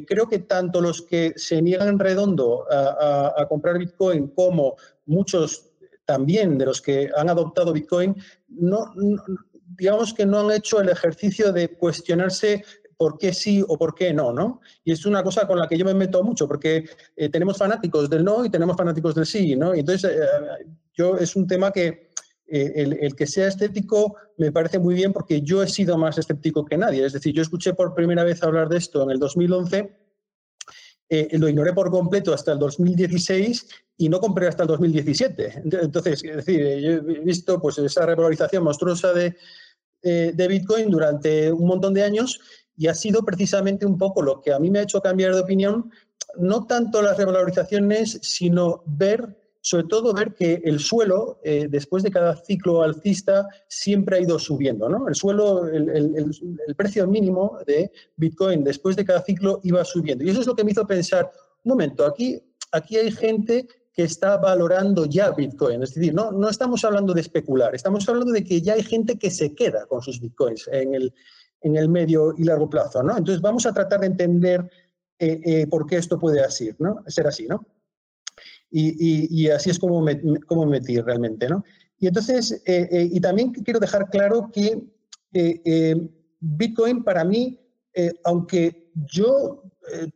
creo 0.08 0.28
que 0.28 0.40
tanto 0.40 0.80
los 0.82 1.02
que 1.02 1.34
se 1.36 1.62
niegan 1.62 2.00
redondo 2.00 2.66
a, 2.72 3.46
comprar 3.48 3.78
Bitcoin 3.78 4.30
como 4.30 4.76
muchos 5.06 5.70
también 6.06 6.58
de 6.58 6.66
los 6.66 6.82
que 6.82 7.10
han 7.16 7.30
adoptado 7.30 7.74
Bitcoin, 7.74 8.16
no, 8.48 8.94
digamos 9.78 10.14
que 10.14 10.26
no 10.26 10.40
han 10.40 10.52
hecho 10.52 10.82
el 10.82 10.90
ejercicio 10.90 11.52
de 11.52 11.70
cuestionarse 11.70 12.64
por 12.98 13.18
qué 13.18 13.34
sí 13.34 13.64
o 13.68 13.78
por 13.78 13.96
qué 13.96 14.14
no, 14.14 14.32
¿no? 14.32 14.62
Y 14.84 14.92
es 14.92 15.06
una 15.06 15.24
cosa 15.24 15.48
con 15.48 15.60
la 15.60 15.68
que 15.68 15.78
yo 15.78 15.86
me 15.86 15.94
meto 15.94 16.24
mucho, 16.24 16.48
porque 16.48 16.86
eh, 17.16 17.30
tenemos 17.30 17.58
fanáticos 17.58 18.10
del 18.10 18.24
no 18.24 18.46
y 18.46 18.50
tenemos 18.50 18.78
fanáticos 18.78 19.16
del 19.16 19.26
sí, 19.26 19.56
¿no? 19.56 19.74
Entonces, 19.74 20.12
eh, 20.12 20.66
yo 20.94 21.18
es 21.18 21.36
un 21.36 21.48
tema 21.48 21.72
que 21.72 22.03
eh, 22.56 22.98
el, 23.02 23.16
que 23.16 23.26
sea 23.26 23.48
escéptico 23.48 24.16
me 24.38 24.52
parece 24.52 24.78
muy 24.78 24.94
bien 24.94 25.12
porque 25.12 25.42
yo 25.42 25.64
he 25.64 25.68
sido 25.68 25.98
más 25.98 26.20
escéptico 26.20 26.64
que 26.64 26.78
nadie. 26.78 27.04
Es 27.04 27.14
decir, 27.14 27.34
yo 27.34 27.42
escuché 27.42 27.74
por 27.74 27.96
primera 27.96 28.24
vez 28.24 28.44
hablar 28.44 28.70
de 28.70 28.78
esto 28.78 29.02
en 29.02 29.10
el 29.10 29.18
2011 29.18 30.04
eh, 31.10 31.38
lo 31.38 31.50
ignoré 31.50 31.74
por 31.74 31.92
completo 31.92 32.34
hasta 32.34 32.54
el 32.54 32.60
2016 32.60 33.68
y 33.98 34.10
no 34.10 34.20
compré 34.20 34.48
hasta 34.48 34.64
el 34.64 34.68
2017. 34.68 35.64
Entonces, 35.82 36.24
es 36.24 36.36
decir, 36.38 36.80
yo 36.80 36.92
he 36.92 37.20
visto 37.20 37.60
pues, 37.60 37.78
esa 37.80 38.06
revalorización 38.06 38.64
monstruosa 38.64 39.14
de, 39.14 39.36
eh, 40.02 40.32
de 40.34 40.48
Bitcoin 40.48 40.90
durante 40.90 41.52
un 41.52 41.68
montón 41.68 41.94
de 41.94 42.04
años 42.04 42.40
y 42.78 42.88
ha 42.88 42.94
sido 42.94 43.24
precisamente 43.24 43.86
un 43.86 43.98
poco 43.98 44.22
lo 44.22 44.42
que 44.42 44.54
a 44.54 44.60
mí 44.60 44.70
me 44.70 44.80
ha 44.80 44.84
hecho 44.84 45.02
cambiar 45.02 45.34
de 45.34 45.42
opinión, 45.42 45.92
no 46.38 46.66
tanto 46.66 47.02
las 47.02 47.18
revalorizaciones, 47.18 48.20
sino 48.22 48.84
ver 48.86 49.43
sobre 49.64 49.88
todo 49.88 50.14
ver 50.14 50.34
que 50.36 50.62
el 50.66 50.78
suelo, 50.78 51.40
eh, 51.42 51.68
después 51.70 52.04
de 52.04 52.12
cada 52.12 52.36
ciclo 52.36 52.84
alcista, 52.84 53.48
siempre 53.70 54.18
ha 54.18 54.22
ido 54.22 54.38
subiendo. 54.38 54.90
¿no? 54.90 55.08
El 55.08 55.16
suelo, 55.16 55.66
el, 55.66 56.36
precio 56.76 57.08
mínimo 57.08 57.58
de 57.66 57.90
Bitcoin 58.18 58.66
después 58.66 58.98
de 58.98 59.06
cada 59.06 59.22
ciclo 59.24 59.62
iba 59.64 59.86
subiendo. 59.86 60.26
Y 60.26 60.30
eso 60.30 60.42
es 60.42 60.48
lo 60.48 60.56
que 60.56 60.66
me 60.66 60.72
hizo 60.72 60.86
pensar, 60.86 61.32
un 61.64 61.70
momento, 61.70 62.06
aquí, 62.06 62.44
aquí 62.74 62.98
hay 62.98 63.10
gente 63.10 63.66
que 63.94 64.04
está 64.04 64.36
valorando 64.36 65.06
ya 65.06 65.32
Bitcoin. 65.32 65.82
Es 65.82 65.94
decir, 65.94 66.14
no, 66.14 66.30
no 66.34 66.50
estamos 66.50 66.84
hablando 66.84 67.14
de 67.14 67.22
especular, 67.22 67.74
estamos 67.74 68.08
hablando 68.10 68.34
de 68.34 68.44
que 68.44 68.62
ya 68.62 68.74
hay 68.74 68.84
gente 68.84 69.18
que 69.18 69.32
se 69.32 69.56
queda 69.56 69.86
con 69.86 70.02
sus 70.02 70.20
Bitcoins 70.20 70.68
en 70.74 70.94
el, 70.94 71.14
en 71.62 71.78
el 71.78 71.88
medio 71.88 72.34
y 72.38 72.44
largo 72.44 72.70
plazo. 72.70 73.02
¿no? 73.02 73.18
Entonces 73.18 73.42
vamos 73.42 73.66
a 73.66 73.74
tratar 73.74 74.02
de 74.02 74.08
entender 74.08 74.70
eh, 75.20 75.40
eh, 75.46 75.68
por 75.68 75.88
qué 75.88 75.96
esto 75.96 76.20
puede 76.20 76.42
así, 76.42 76.70
¿no? 76.80 77.02
ser 77.08 77.28
así. 77.28 77.48
¿no? 77.48 77.66
Y, 78.76 79.50
así 79.50 79.70
es 79.70 79.78
como 79.78 80.02
me, 80.02 80.20
metí 80.68 81.00
realmente. 81.00 81.48
¿no? 81.48 81.64
Y 82.00 82.08
entonces, 82.08 82.62
eh, 82.66 83.08
y 83.12 83.20
también 83.22 83.52
quiero 83.52 83.80
dejar 83.80 84.10
claro 84.10 84.50
que 84.52 84.82
Bitcoin 86.40 87.04
para 87.04 87.24
mí, 87.24 87.60
aunque 88.24 88.92
yo 88.96 89.64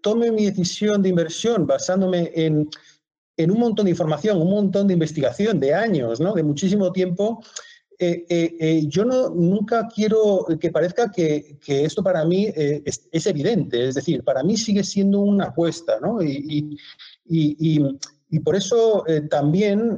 tome 0.02 0.32
mi 0.32 0.46
decisión 0.46 1.02
de 1.02 1.10
inversión 1.10 1.68
basándome 1.68 2.32
en 2.34 2.70
en 3.38 3.52
un 3.52 3.60
montón 3.60 3.86
de 3.86 3.92
información, 3.92 4.42
un 4.42 4.50
montón 4.50 4.88
de 4.88 4.94
investigación 4.94 5.60
de 5.60 5.74
años, 5.74 6.20
¿no? 6.20 6.34
de 6.34 6.44
muchísimo 6.44 6.92
tiempo, 6.92 7.44
eh, 8.00 8.26
eh, 8.30 8.58
eh, 8.60 8.84
yo 8.88 9.06
no, 9.06 9.30
nunca 9.30 9.88
quiero 9.94 10.46
que 10.60 10.72
parezca 10.72 11.12
que, 11.12 11.58
que 11.64 11.86
esto 11.86 12.04
para 12.04 12.26
mí 12.26 12.48
es, 12.48 13.26
evidente, 13.26 13.88
es 13.88 13.96
decir, 13.96 14.24
para 14.24 14.44
mí 14.44 14.58
sigue 14.58 14.84
siendo 14.84 15.20
una 15.20 15.46
apuesta, 15.46 16.00
¿no? 16.00 16.22
Y, 16.22 16.78
y 18.30 18.40
por 18.40 18.56
eso 18.56 19.04
también, 19.30 19.98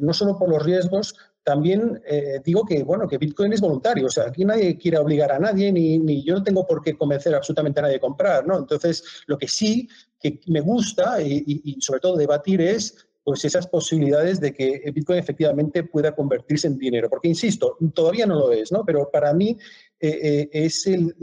no 0.00 0.12
solo 0.12 0.38
por 0.38 0.48
los 0.48 0.64
riesgos, 0.64 1.14
también 1.42 2.02
digo 2.44 2.64
que, 2.64 2.82
bueno, 2.82 3.08
que 3.08 3.16
Bitcoin 3.18 3.52
es 3.52 3.60
voluntario, 3.60 4.06
o 4.06 4.10
sea, 4.10 4.24
aquí 4.24 4.44
nadie 4.44 4.76
quiere 4.76 4.98
obligar 4.98 5.32
a 5.32 5.38
nadie, 5.38 5.72
ni, 5.72 6.22
yo 6.22 6.34
no 6.34 6.42
tengo 6.42 6.66
por 6.66 6.82
qué 6.82 6.96
convencer 6.96 7.34
absolutamente 7.34 7.80
a 7.80 7.82
nadie 7.82 7.94
de 7.94 8.00
comprar, 8.00 8.46
¿no? 8.46 8.58
Entonces, 8.58 9.02
lo 9.26 9.38
que 9.38 9.48
sí 9.48 9.88
que 10.20 10.40
me 10.48 10.60
gusta 10.60 11.22
y, 11.22 11.76
sobre 11.80 12.00
todo 12.00 12.16
debatir 12.16 12.60
es 12.60 13.06
pues 13.22 13.44
esas 13.44 13.66
posibilidades 13.66 14.40
de 14.40 14.52
que 14.52 14.90
Bitcoin 14.92 15.18
efectivamente 15.18 15.84
pueda 15.84 16.14
convertirse 16.14 16.66
en 16.66 16.78
dinero. 16.78 17.08
Porque, 17.08 17.28
insisto, 17.28 17.76
todavía 17.94 18.26
no 18.26 18.34
lo 18.34 18.52
es, 18.52 18.72
¿no? 18.72 18.84
Pero 18.84 19.10
para 19.10 19.32
mí 19.34 19.56
eh, 20.00 20.18
eh, 20.22 20.48
es, 20.52 20.86
el, 20.86 21.16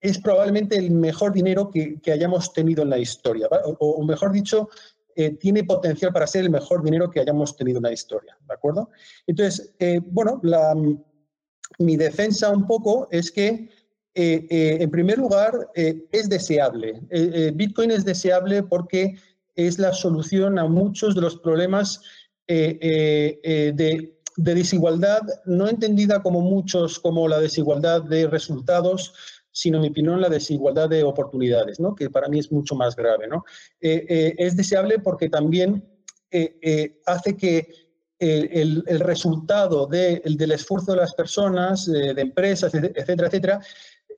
es 0.00 0.18
probablemente 0.18 0.76
el 0.76 0.90
mejor 0.90 1.32
dinero 1.32 1.70
que, 1.70 2.00
hayamos 2.12 2.52
tenido 2.52 2.82
en 2.82 2.90
la 2.90 2.98
historia. 2.98 3.48
O, 3.80 4.04
mejor 4.04 4.32
dicho, 4.32 4.68
eh, 5.16 5.30
tiene 5.30 5.64
potencial 5.64 6.12
para 6.12 6.26
ser 6.26 6.44
el 6.44 6.50
mejor 6.50 6.82
dinero 6.82 7.10
que 7.10 7.20
hayamos 7.20 7.56
tenido 7.56 7.78
en 7.78 7.84
la 7.84 7.92
historia. 7.92 8.36
¿De 8.46 8.54
acuerdo? 8.54 8.90
Entonces, 9.26 9.74
bueno, 10.10 10.40
la, 10.42 10.74
mi 11.78 11.96
defensa 11.96 12.50
un 12.50 12.66
poco 12.66 13.08
es 13.10 13.30
que 13.30 13.68
eh, 14.20 14.46
eh, 14.50 14.78
en 14.80 14.90
primer 14.90 15.18
lugar, 15.18 15.70
eh, 15.76 16.04
es 16.10 16.28
deseable. 16.28 17.00
Bitcoin 17.54 17.92
es 17.92 18.04
deseable 18.04 18.64
porque 18.64 19.14
es 19.54 19.78
la 19.78 19.92
solución 19.92 20.58
a 20.58 20.66
muchos 20.66 21.14
de 21.14 21.20
los 21.20 21.36
problemas 21.36 22.00
de, 22.48 24.12
desigualdad, 24.36 25.20
no 25.44 25.68
entendida 25.68 26.20
como 26.20 26.40
muchos 26.40 26.98
como 26.98 27.28
la 27.28 27.38
desigualdad 27.38 28.02
de 28.02 28.26
resultados, 28.26 29.14
sino 29.58 29.78
en 29.78 29.82
mi 29.82 29.88
opinión 29.88 30.20
la 30.20 30.28
desigualdad 30.28 30.88
de 30.88 31.02
oportunidades, 31.02 31.80
¿no? 31.80 31.94
que 31.94 32.10
para 32.10 32.28
mí 32.28 32.38
es 32.38 32.52
mucho 32.52 32.74
más 32.74 32.94
grave. 32.96 33.26
¿no? 33.28 33.44
es 33.80 34.56
deseable 34.56 34.98
porque 34.98 35.28
también 35.28 35.84
hace 37.06 37.36
que 37.36 37.68
el, 38.18 38.84
el, 38.86 39.00
resultado 39.00 39.86
de, 39.86 40.20
el, 40.24 40.36
del 40.36 40.52
esfuerzo 40.52 40.92
de 40.92 40.98
las 40.98 41.14
personas, 41.14 41.86
de 41.86 42.20
empresas, 42.20 42.74
etcétera, 42.74 43.28
etcétera, 43.28 43.60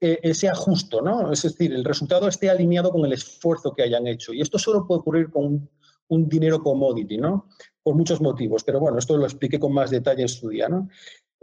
eh, 0.02 0.18
eh, 0.23 0.32
sea 0.32 0.54
justo, 0.54 1.02
¿no? 1.02 1.30
Es 1.30 1.42
decir, 1.42 1.75
el 1.75 1.85
resultado 1.85 2.26
esté 2.26 2.49
alineado 2.49 2.90
con 2.90 3.04
el 3.04 3.12
esfuerzo 3.12 3.75
que 3.75 3.82
hayan 3.82 4.06
hecho. 4.06 4.32
Y 4.32 4.40
esto 4.40 4.59
solo 4.59 4.87
puede 4.87 5.00
ocurrir 5.00 5.30
con 5.30 5.68
un, 6.09 6.26
dinero 6.26 6.62
commodity, 6.62 7.18
¿no? 7.18 7.49
Por 7.82 7.97
muchos 7.97 8.18
motivos, 8.18 8.64
pero 8.64 8.80
bueno, 8.80 8.99
esto 8.99 9.18
lo 9.18 9.25
expliqué 9.25 9.59
con 9.59 9.75
más 9.75 9.90
detalle 9.90 10.23
en 10.23 10.28
su 10.28 10.49
día, 10.49 10.70
¿no? 10.70 10.88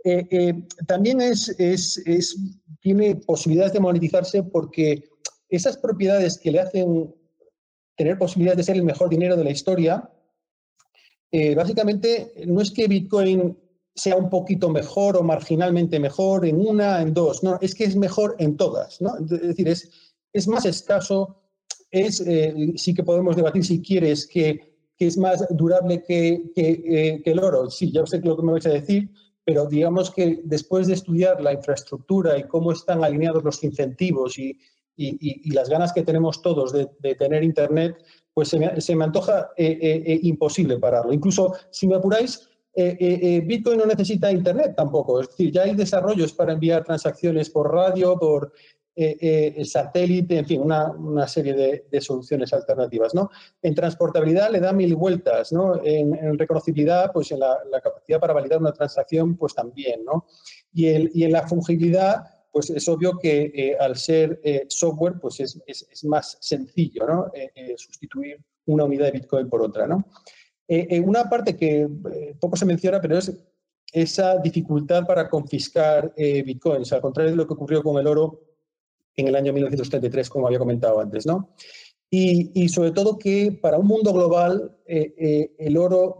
Eh, 0.03 0.53
también 0.85 1.19
es, 1.21 1.49
es, 1.59 1.97
es, 2.05 2.37
tiene 2.79 3.15
posibilidades 3.15 3.73
de 3.73 3.79
monetizarse 3.79 4.43
porque 4.43 5.03
esas 5.49 5.77
propiedades 5.77 6.37
que 6.37 6.51
le 6.51 6.59
hacen 6.59 7.13
tener 7.95 8.17
posibilidades 8.17 8.57
de 8.57 8.63
ser 8.63 8.75
el 8.75 8.83
mejor 8.83 9.09
dinero 9.09 9.35
de 9.35 9.43
la 9.43 9.51
historia, 9.51 10.09
básicamente 11.55 12.31
no 12.45 12.61
es 12.61 12.71
que 12.71 12.87
Bitcoin 12.87 13.57
sea 13.97 14.15
un 14.15 14.29
poquito 14.29 14.69
mejor 14.69 15.17
o 15.17 15.23
marginalmente 15.23 15.99
mejor 15.99 16.45
en 16.45 16.65
una, 16.65 17.01
en 17.01 17.13
dos. 17.13 17.43
No, 17.43 17.57
es 17.61 17.73
que 17.73 17.83
es 17.83 17.95
mejor 17.95 18.35
en 18.37 18.55
todas. 18.55 19.01
¿no? 19.01 19.17
Es 19.17 19.27
decir, 19.27 19.67
es, 19.67 20.47
más 20.47 20.65
escaso, 20.65 21.41
es, 21.89 22.21
eh, 22.21 22.73
sí 22.75 22.93
que 22.93 23.03
podemos 23.03 23.35
debatir 23.35 23.65
si 23.65 23.81
quieres 23.81 24.27
que, 24.27 24.77
es 24.99 25.17
más 25.17 25.45
durable 25.51 26.03
que, 26.03 26.43
eh, 26.55 27.21
que, 27.23 27.31
el 27.31 27.39
oro. 27.39 27.69
Sí, 27.69 27.91
ya 27.91 28.05
sé 28.05 28.19
lo 28.21 28.35
que 28.37 28.43
me 28.43 28.51
vais 28.53 28.65
a 28.67 28.71
decir, 28.71 29.09
pero 29.47 29.65
digamos 29.65 30.11
que 30.11 30.41
después 30.43 30.87
de 30.87 30.93
estudiar 30.95 31.39
la 31.41 31.53
infraestructura 31.53 32.37
y 32.37 32.43
cómo 32.43 32.73
están 32.73 33.01
alineados 33.01 33.45
los 33.45 33.63
incentivos 33.63 34.37
y, 34.37 34.59
y, 34.97 35.51
las 35.51 35.69
ganas 35.69 35.93
que 35.93 36.03
tenemos 36.03 36.41
todos 36.41 36.73
de, 36.73 36.89
de 36.99 37.15
tener 37.15 37.45
Internet, 37.45 38.03
pues 38.33 38.49
se 38.49 38.59
me, 38.59 38.81
se 38.81 38.93
me 38.93 39.05
antoja 39.05 39.51
eh, 39.55 40.19
imposible 40.23 40.77
pararlo. 40.77 41.13
Incluso, 41.13 41.53
si 41.71 41.87
me 41.87 41.95
apuráis, 41.95 42.49
eh, 42.79 42.95
eh, 42.99 43.19
eh, 43.23 43.41
Bitcoin 43.41 43.79
no 43.79 43.87
necesita 43.87 44.31
Internet 44.31 44.75
tampoco. 44.77 45.19
Es 45.19 45.29
decir, 45.29 45.51
ya 45.51 45.63
hay 45.63 45.73
desarrollos 45.73 46.31
para 46.31 46.53
enviar 46.53 46.83
transacciones 46.83 47.49
por 47.49 47.73
radio, 47.73 48.19
por 48.19 48.53
satélite, 49.65 50.37
en 50.39 50.45
fin, 50.45 50.61
una, 50.61 51.27
serie 51.27 51.83
de, 51.89 52.01
soluciones 52.01 52.51
alternativas. 52.53 53.13
¿no? 53.13 53.29
En 53.61 53.75
transportabilidad 53.75 54.51
le 54.51 54.59
da 54.59 54.73
mil 54.73 54.95
vueltas. 54.95 55.51
¿no? 55.51 55.79
En, 55.83 56.37
reconocibilidad, 56.37 57.11
pues 57.11 57.31
en 57.31 57.39
la, 57.39 57.57
capacidad 57.83 58.19
para 58.19 58.33
validar 58.33 58.59
una 58.59 58.73
transacción, 58.73 59.37
pues 59.37 59.53
también. 59.53 60.03
¿no? 60.03 60.25
Y, 60.73 60.87
el, 60.87 61.11
y 61.13 61.23
en 61.23 61.31
la 61.31 61.47
fungibilidad, 61.47 62.23
pues 62.51 62.69
es 62.69 62.87
obvio 62.87 63.17
que 63.19 63.77
al 63.79 63.95
ser 63.95 64.41
software, 64.69 65.19
pues 65.21 65.39
es, 65.39 65.61
es, 65.67 65.87
es, 65.91 66.03
más 66.05 66.37
sencillo 66.41 67.05
¿no? 67.07 67.31
sustituir 67.75 68.43
una 68.65 68.83
unidad 68.83 69.05
de 69.05 69.11
Bitcoin 69.11 69.49
por 69.49 69.61
otra. 69.61 69.87
¿no? 69.87 70.05
Eh, 70.67 70.99
una 70.99 71.29
parte 71.29 71.55
que 71.55 71.87
eh, 72.13 72.35
poco 72.39 72.57
se 72.57 72.65
menciona, 72.65 72.99
pero 72.99 73.17
es 73.17 73.31
esa 73.93 74.37
dificultad 74.37 75.05
para 75.05 75.29
confiscar 75.29 76.13
eh, 76.17 76.43
bitcoins, 76.43 76.91
al 76.91 77.01
contrario 77.01 77.31
de 77.31 77.37
lo 77.37 77.47
que 77.47 77.53
ocurrió 77.53 77.81
con 77.81 77.97
el 77.97 78.07
oro 78.07 78.41
en 79.17 79.27
el 79.27 79.35
año 79.35 79.51
1933, 79.51 80.29
como 80.29 80.47
había 80.47 80.59
comentado 80.59 80.99
antes, 80.99 81.25
¿no? 81.25 81.53
Y, 82.09 82.69
sobre 82.69 82.91
todo 82.91 83.17
que 83.19 83.51
para 83.61 83.77
un 83.77 83.85
mundo 83.85 84.13
global 84.13 84.77
el 84.85 85.75
oro 85.75 86.17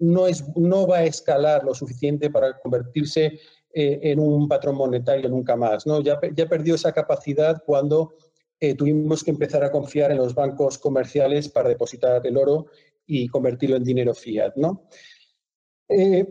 no, 0.00 0.26
es, 0.26 0.44
no 0.56 0.88
va 0.88 0.96
a 0.96 1.04
escalar 1.04 1.62
lo 1.62 1.74
suficiente 1.74 2.28
para 2.28 2.58
convertirse 2.58 3.38
en 3.72 4.18
un 4.18 4.48
patrón 4.48 4.74
monetario 4.74 5.28
nunca 5.28 5.54
más, 5.54 5.86
¿no? 5.86 6.02
Ya, 6.02 6.18
ya 6.34 6.48
perdió 6.48 6.74
esa 6.74 6.90
capacidad 6.90 7.62
cuando 7.64 8.14
tuvimos 8.76 9.22
que 9.22 9.30
empezar 9.30 9.62
a 9.62 9.70
confiar 9.70 10.10
en 10.10 10.16
los 10.16 10.34
bancos 10.34 10.76
comerciales 10.76 11.48
para 11.48 11.68
depositar 11.68 12.26
el 12.26 12.36
oro 12.36 12.66
y 13.06 13.28
convertirlo 13.28 13.76
en 13.76 13.84
dinero 13.84 14.14
fiat, 14.14 14.54
¿no? 14.56 14.88
Eh, 15.88 16.26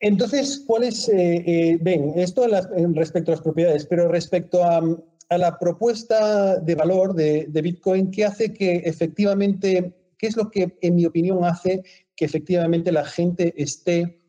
entonces, 0.00 0.62
¿cuál 0.66 0.84
es, 0.84 1.08
eh, 1.08 1.42
eh, 1.46 1.78
ven, 1.80 2.12
esto 2.16 2.44
en, 2.76 2.94
respecto 2.94 3.30
a 3.30 3.34
las 3.34 3.42
propiedades, 3.42 3.86
pero 3.86 4.08
respecto 4.08 4.62
a, 4.62 4.82
la 5.30 5.58
propuesta 5.58 6.58
de 6.60 6.74
valor 6.74 7.14
de, 7.14 7.46
Bitcoin, 7.62 8.10
¿qué 8.10 8.24
hace 8.24 8.52
que 8.52 8.76
efectivamente, 8.84 9.94
qué 10.18 10.26
es 10.26 10.36
lo 10.36 10.50
que 10.50 10.76
en 10.80 10.94
mi 10.94 11.06
opinión 11.06 11.44
hace 11.44 11.82
que 12.16 12.24
efectivamente 12.24 12.92
la 12.92 13.04
gente 13.04 13.52
esté 13.56 14.20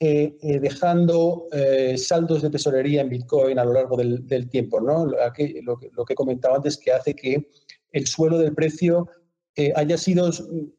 dejando 0.00 1.48
saldos 1.96 2.42
de 2.42 2.50
tesorería 2.50 3.00
en 3.00 3.08
Bitcoin 3.08 3.58
a 3.58 3.64
lo 3.64 3.72
largo 3.72 3.96
del, 3.96 4.48
tiempo, 4.50 4.80
¿no? 4.80 5.06
Lo 5.06 5.16
que, 5.32 5.62
lo 5.62 6.04
que 6.04 6.12
he 6.12 6.16
comentado 6.16 6.56
antes, 6.56 6.76
que 6.76 6.92
hace 6.92 7.14
que 7.14 7.48
el 7.92 8.06
suelo 8.06 8.38
del 8.38 8.54
precio 8.54 9.08
eh, 9.56 9.72
haya 9.76 9.96
sido 9.96 10.30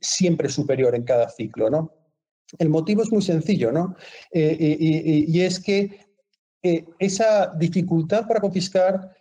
siempre 0.01 0.50
superior 0.50 0.96
en 0.96 1.03
cada 1.03 1.29
ciclo. 1.29 1.70
¿no? 1.70 1.94
El 2.60 2.70
motivo 2.70 3.03
es 3.03 3.12
muy 3.12 3.22
sencillo, 3.22 3.72
¿no? 3.72 3.96
Eh, 4.32 5.25
y, 5.29 5.41
es 5.41 5.60
que 5.62 5.98
eh, 6.62 6.86
esa 7.00 7.53
dificultad 7.58 8.27
para 8.27 8.41
confiscar 8.41 9.14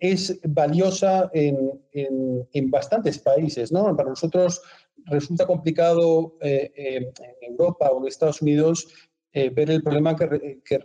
es 0.00 0.40
valiosa 0.44 1.30
en, 1.32 1.80
en, 1.92 2.70
bastantes 2.70 3.18
países. 3.18 3.72
¿no? 3.72 3.94
Para 3.96 4.10
nosotros 4.10 4.62
resulta 5.06 5.46
complicado 5.46 6.36
en 6.40 7.12
Europa 7.40 7.90
o 7.90 8.00
en 8.00 8.08
Estados 8.08 8.42
Unidos 8.42 8.88
ver 9.32 9.70
el 9.70 9.82
problema 9.82 10.14
que, 10.14 10.60
que, 10.64 10.80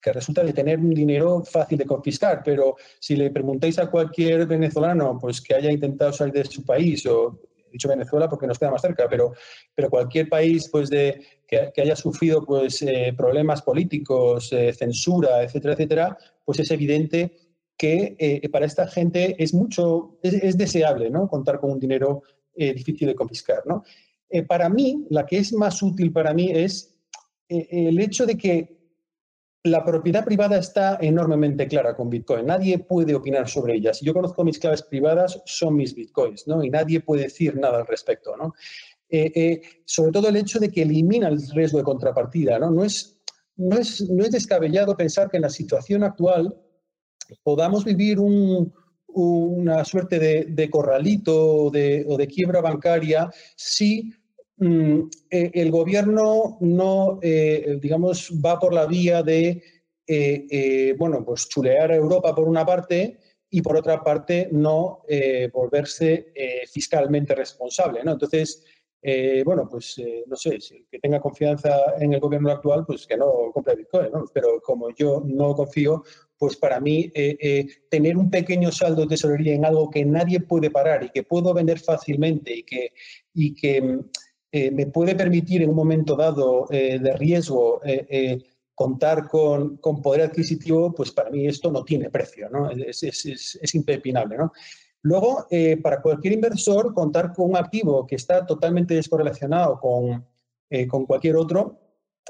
que 0.00 0.12
resulta 0.12 0.44
de 0.44 0.52
tener 0.52 0.78
un 0.78 0.90
dinero 0.90 1.42
fácil 1.44 1.78
de 1.78 1.86
confiscar, 1.86 2.42
pero 2.44 2.76
si 3.00 3.16
le 3.16 3.30
preguntáis 3.30 3.78
a 3.78 3.90
cualquier 3.90 4.46
venezolano 4.46 5.18
pues 5.20 5.40
que 5.40 5.54
haya 5.54 5.70
intentado 5.70 6.12
salir 6.12 6.34
de 6.34 6.44
su 6.44 6.64
país, 6.64 7.04
o 7.06 7.40
dicho 7.70 7.88
Venezuela 7.88 8.28
porque 8.28 8.46
nos 8.46 8.58
queda 8.58 8.70
más 8.70 8.82
cerca, 8.82 9.06
pero, 9.08 9.34
pero 9.74 9.90
cualquier 9.90 10.28
país 10.28 10.68
pues 10.70 10.88
de, 10.88 11.20
que, 11.46 11.72
haya 11.76 11.96
sufrido 11.96 12.44
pues, 12.44 12.82
eh, 12.82 13.12
problemas 13.16 13.62
políticos, 13.62 14.52
eh, 14.52 14.72
censura, 14.72 15.42
etcétera, 15.42 15.74
etcétera, 15.74 16.18
pues 16.44 16.60
es 16.60 16.70
evidente 16.70 17.36
que 17.78 18.16
eh, 18.18 18.48
para 18.50 18.66
esta 18.66 18.86
gente 18.86 19.42
es 19.42 19.54
mucho, 19.54 20.18
es, 20.22 20.58
deseable 20.58 21.08
¿no? 21.08 21.28
contar 21.28 21.60
con 21.60 21.70
un 21.70 21.80
dinero 21.80 22.22
difícil 22.54 23.06
de 23.06 23.14
confiscar. 23.14 23.62
¿no? 23.66 23.84
para 24.48 24.68
mí, 24.68 25.06
la 25.10 25.24
que 25.24 25.38
es 25.38 25.52
más 25.52 25.80
útil 25.80 26.12
para 26.12 26.34
mí 26.34 26.50
es 26.50 26.98
el 27.48 28.00
hecho 28.00 28.26
de 28.26 28.36
que 28.36 28.78
la 29.64 29.84
propiedad 29.84 30.24
privada 30.24 30.58
está 30.58 30.98
enormemente 31.00 31.66
clara 31.66 31.94
con 31.94 32.08
Bitcoin. 32.08 32.46
Nadie 32.46 32.78
puede 32.78 33.14
opinar 33.14 33.48
sobre 33.48 33.74
ella. 33.74 33.92
Si 33.92 34.04
yo 34.04 34.14
conozco 34.14 34.44
mis 34.44 34.58
claves 34.58 34.82
privadas, 34.82 35.42
son 35.46 35.76
mis 35.76 35.94
Bitcoins, 35.94 36.46
¿no? 36.46 36.62
Y 36.62 36.70
nadie 36.70 37.00
puede 37.00 37.22
decir 37.22 37.56
nada 37.56 37.78
al 37.78 37.86
respecto, 37.86 38.36
¿no? 38.36 38.54
Eh, 39.08 39.32
eh, 39.34 39.62
sobre 39.84 40.12
todo 40.12 40.28
el 40.28 40.36
hecho 40.36 40.58
de 40.58 40.70
que 40.70 40.82
elimina 40.82 41.28
el 41.28 41.40
riesgo 41.50 41.78
de 41.78 41.84
contrapartida, 41.84 42.58
¿no? 42.58 42.70
No 42.70 42.84
es, 42.84 43.18
no 43.56 43.78
es, 43.78 44.08
no 44.08 44.24
es 44.24 44.30
descabellado 44.30 44.96
pensar 44.96 45.30
que 45.30 45.38
en 45.38 45.42
la 45.42 45.50
situación 45.50 46.04
actual 46.04 46.56
podamos 47.42 47.84
vivir 47.84 48.18
una 48.20 49.84
suerte 49.84 50.18
de, 50.46 50.70
corralito 50.70 51.64
o 51.64 51.70
de, 51.70 52.28
quiebra 52.32 52.60
bancaria 52.60 53.30
si 53.56 54.12
mm, 54.56 55.00
eh, 55.30 55.50
el 55.54 55.70
gobierno 55.70 56.58
no, 56.60 57.18
digamos, 57.20 58.32
va 58.44 58.58
por 58.58 58.72
la 58.72 58.86
vía 58.86 59.22
de, 59.22 59.62
bueno, 60.98 61.24
pues 61.24 61.48
chulear 61.48 61.92
a 61.92 61.96
Europa 61.96 62.34
por 62.34 62.48
una 62.48 62.64
parte 62.64 63.18
y 63.50 63.62
por 63.62 63.76
otra 63.76 64.02
parte 64.02 64.48
no 64.52 65.02
volverse 65.52 66.32
fiscalmente 66.70 67.34
responsable, 67.34 68.02
¿no? 68.04 68.12
Entonces, 68.12 68.64
eh, 69.00 69.42
bueno, 69.44 69.68
pues 69.70 69.96
eh, 69.98 70.24
no 70.26 70.34
sé, 70.34 70.60
si 70.60 70.76
el 70.76 70.86
que 70.90 70.98
tenga 70.98 71.20
confianza 71.20 71.94
en 71.98 72.14
el 72.14 72.20
gobierno 72.20 72.50
actual, 72.50 72.84
pues 72.84 73.06
que 73.06 73.16
no 73.16 73.50
compre 73.52 73.76
Bitcoin. 73.76 74.10
Pero 74.32 74.60
como 74.60 74.90
yo 74.90 75.22
no 75.24 75.54
confío, 75.54 76.02
pues 76.38 76.56
para 76.56 76.80
mí 76.80 77.10
eh, 77.14 77.66
tener 77.90 78.16
un 78.16 78.30
pequeño 78.30 78.70
saldo 78.70 79.02
de 79.02 79.08
tesorería 79.08 79.54
en 79.54 79.64
algo 79.64 79.90
que 79.90 80.04
nadie 80.04 80.40
puede 80.40 80.70
parar 80.70 81.04
y 81.04 81.10
que 81.10 81.24
puedo 81.24 81.52
vender 81.52 81.78
fácilmente 81.80 82.56
y 82.56 82.62
que, 82.62 82.92
y 83.34 83.54
que 83.54 83.98
me 84.72 84.86
puede 84.86 85.14
permitir 85.14 85.62
en 85.62 85.70
un 85.70 85.76
momento 85.76 86.16
dado 86.16 86.66
de 86.70 87.12
riesgo 87.18 87.80
contar 88.78 89.26
con, 89.26 89.78
con, 89.78 90.00
poder 90.00 90.22
adquisitivo, 90.22 90.94
pues 90.94 91.10
para 91.10 91.30
mí 91.30 91.48
esto 91.48 91.72
no 91.72 91.82
tiene 91.82 92.10
precio, 92.10 92.48
¿no? 92.48 92.70
Es, 92.70 93.02
es, 93.02 93.58
es, 93.60 93.74
impepinable, 93.74 94.38
¿no? 94.38 94.52
Luego, 95.02 95.46
eh, 95.50 95.76
para 95.78 96.00
cualquier 96.00 96.34
inversor, 96.34 96.94
contar 96.94 97.32
con 97.32 97.50
un 97.50 97.56
activo 97.56 98.06
que 98.06 98.14
está 98.14 98.46
totalmente 98.46 98.94
descorrelacionado 98.94 99.80
con, 99.80 100.24
eh, 100.70 100.86
con 100.86 101.06
cualquier 101.06 101.36
otro, 101.36 101.78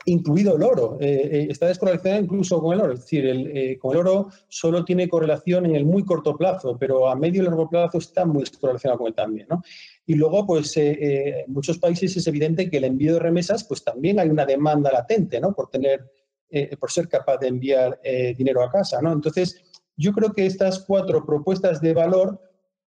incluido 0.04 0.56
el 0.56 0.62
oro. 0.62 0.96
Eh, 1.00 1.48
está 1.50 1.66
descorrelacionado 1.66 2.22
incluso 2.22 2.60
con 2.60 2.74
el 2.74 2.80
oro. 2.80 2.92
Es 2.94 3.00
decir, 3.00 3.78
con 3.78 3.92
el 3.92 3.98
oro 3.98 4.28
solo 4.48 4.84
tiene 4.84 5.08
correlación 5.08 5.66
en 5.66 5.76
el 5.76 5.84
muy 5.84 6.04
corto 6.04 6.36
plazo, 6.36 6.76
pero 6.78 7.08
a 7.08 7.16
medio 7.16 7.42
y 7.42 7.44
largo 7.44 7.68
plazo 7.68 7.98
está 7.98 8.24
muy 8.24 8.40
descorrelacionado 8.40 8.98
con 8.98 9.08
él 9.08 9.14
también. 9.14 9.46
¿no? 9.50 9.62
Y 10.06 10.14
luego, 10.14 10.46
pues 10.46 10.76
en 10.76 11.52
muchos 11.52 11.78
países 11.78 12.16
es 12.16 12.26
evidente 12.26 12.70
que 12.70 12.78
el 12.78 12.84
envío 12.84 13.14
de 13.14 13.20
remesas, 13.20 13.64
pues 13.64 13.84
también 13.84 14.18
hay 14.18 14.28
una 14.28 14.46
demanda 14.46 14.90
latente 14.90 15.40
¿no? 15.40 15.52
por, 15.52 15.68
tener, 15.68 16.10
por 16.80 16.90
ser 16.90 17.08
capaz 17.08 17.38
de 17.38 17.48
enviar 17.48 18.00
dinero 18.36 18.62
a 18.62 18.70
casa. 18.70 19.02
¿no? 19.02 19.12
Entonces, 19.12 19.62
yo 19.98 20.12
creo 20.12 20.32
que 20.32 20.46
estas 20.46 20.78
cuatro 20.78 21.26
propuestas 21.26 21.80
de 21.80 21.92
valor 21.92 22.40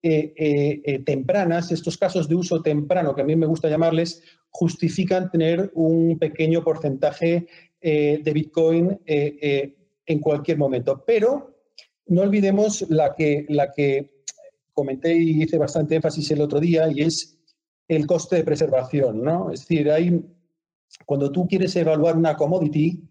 eh, 0.04 0.34
eh, 0.36 0.82
eh, 0.84 0.98
tempranas, 1.04 1.70
estos 1.70 1.96
casos 1.96 2.28
de 2.28 2.34
uso 2.34 2.60
temprano, 2.60 3.14
que 3.14 3.22
a 3.22 3.24
mí 3.24 3.36
me 3.36 3.46
gusta 3.46 3.68
llamarles, 3.68 4.20
justifican 4.50 5.30
tener 5.30 5.70
un 5.74 6.18
pequeño 6.18 6.64
porcentaje 6.64 7.46
de 7.80 8.32
Bitcoin 8.32 9.00
en 9.06 10.18
cualquier 10.20 10.58
momento. 10.58 11.02
Pero 11.06 11.56
no 12.06 12.22
olvidemos 12.22 12.84
la 12.90 13.14
que, 13.14 13.44
la 13.48 13.72
que 13.72 14.22
comenté 14.72 15.16
y 15.16 15.42
hice 15.42 15.58
bastante 15.58 15.96
énfasis 15.96 16.30
el 16.32 16.42
otro 16.42 16.60
día, 16.60 16.88
y 16.92 17.02
es 17.02 17.38
el 17.88 18.06
coste 18.06 18.36
de 18.36 18.44
preservación. 18.44 19.22
¿no? 19.22 19.50
Es 19.52 19.60
decir, 19.60 19.90
hay, 19.90 20.20
cuando 21.06 21.30
tú 21.32 21.46
quieres 21.48 21.74
evaluar 21.76 22.16
una 22.16 22.36
commodity, 22.36 23.08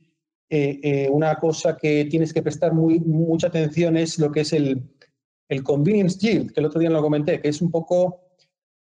una 1.10 1.36
cosa 1.36 1.76
que 1.76 2.06
tienes 2.06 2.34
que 2.34 2.44
prestar 2.44 2.74
mucha 2.74 3.48
atención 3.48 3.98
es 3.98 4.20
lo 4.20 4.32
que 4.32 4.42
es 4.42 4.54
el, 4.54 4.84
el 5.52 5.64
convenience 5.64 6.18
yield, 6.18 6.54
que 6.54 6.62
el 6.62 6.68
otro 6.68 6.80
día 6.80 6.90
lo 6.90 7.02
comenté, 7.02 7.42
que 7.42 7.50
es 7.50 7.62
un 7.62 7.70
poco 7.70 8.22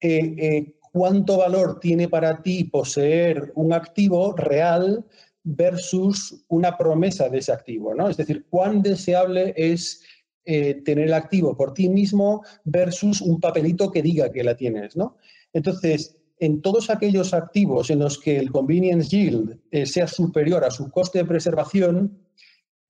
eh, 0.00 0.34
eh, 0.38 0.74
cuánto 0.92 1.38
valor 1.38 1.80
tiene 1.80 2.08
para 2.08 2.40
ti 2.42 2.62
poseer 2.62 3.52
un 3.56 3.72
activo 3.72 4.34
real 4.36 5.04
versus 5.42 6.44
una 6.46 6.78
promesa 6.78 7.28
de 7.28 7.38
ese 7.38 7.50
activo, 7.50 7.92
¿no? 7.92 8.08
Es 8.08 8.16
decir, 8.16 8.46
cuán 8.48 8.82
deseable 8.82 9.52
es 9.56 10.04
eh, 10.44 10.74
tener 10.84 11.06
el 11.06 11.14
activo 11.14 11.56
por 11.56 11.74
ti 11.74 11.88
mismo 11.88 12.44
versus 12.62 13.20
un 13.20 13.40
papelito 13.40 13.90
que 13.90 14.00
diga 14.00 14.30
que 14.30 14.44
la 14.44 14.54
tienes, 14.54 14.96
¿no? 14.96 15.16
Entonces, 15.52 16.16
en 16.38 16.62
todos 16.62 16.88
aquellos 16.88 17.34
activos 17.34 17.90
en 17.90 17.98
los 17.98 18.16
que 18.16 18.38
el 18.38 18.52
convenience 18.52 19.08
yield 19.10 19.58
sea 19.86 20.06
superior 20.06 20.64
a 20.64 20.70
su 20.70 20.88
coste 20.88 21.18
de 21.18 21.24
preservación, 21.24 22.16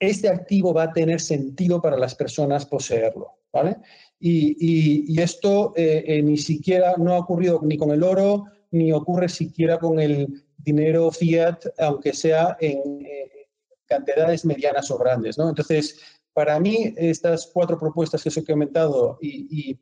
este 0.01 0.31
activo 0.31 0.73
va 0.73 0.85
a 0.85 0.93
tener 0.93 1.21
sentido 1.21 1.81
para 1.81 1.97
las 1.97 2.15
personas 2.15 2.67
poseerlo. 2.67 3.37
¿vale? 3.53 3.77
Y, 4.19 5.21
esto 5.21 5.73
eh, 5.77 6.05
eh, 6.07 6.23
ni 6.23 6.39
siquiera 6.39 6.95
no 6.97 7.15
ha 7.15 7.19
ocurrido 7.19 7.61
ni 7.63 7.77
con 7.77 7.91
el 7.91 8.03
oro, 8.03 8.47
ni 8.71 8.93
ocurre 8.93 9.29
siquiera 9.29 9.79
con 9.79 10.01
el 10.01 10.45
dinero 10.57 11.11
fiat, 11.11 11.67
aunque 11.79 12.13
sea 12.13 12.57
en 12.61 13.05
eh, 13.05 13.49
cantidades 13.87 14.45
medianas 14.45 14.91
o 14.91 14.99
grandes. 14.99 15.37
¿no? 15.37 15.49
Entonces, 15.49 16.01
para 16.33 16.59
mí, 16.59 16.95
estas 16.97 17.51
cuatro 17.53 17.79
propuestas 17.79 18.23
que 18.23 18.31
os 18.31 18.37
he 18.37 18.45
comentado 18.45 19.19
y, 19.21 19.79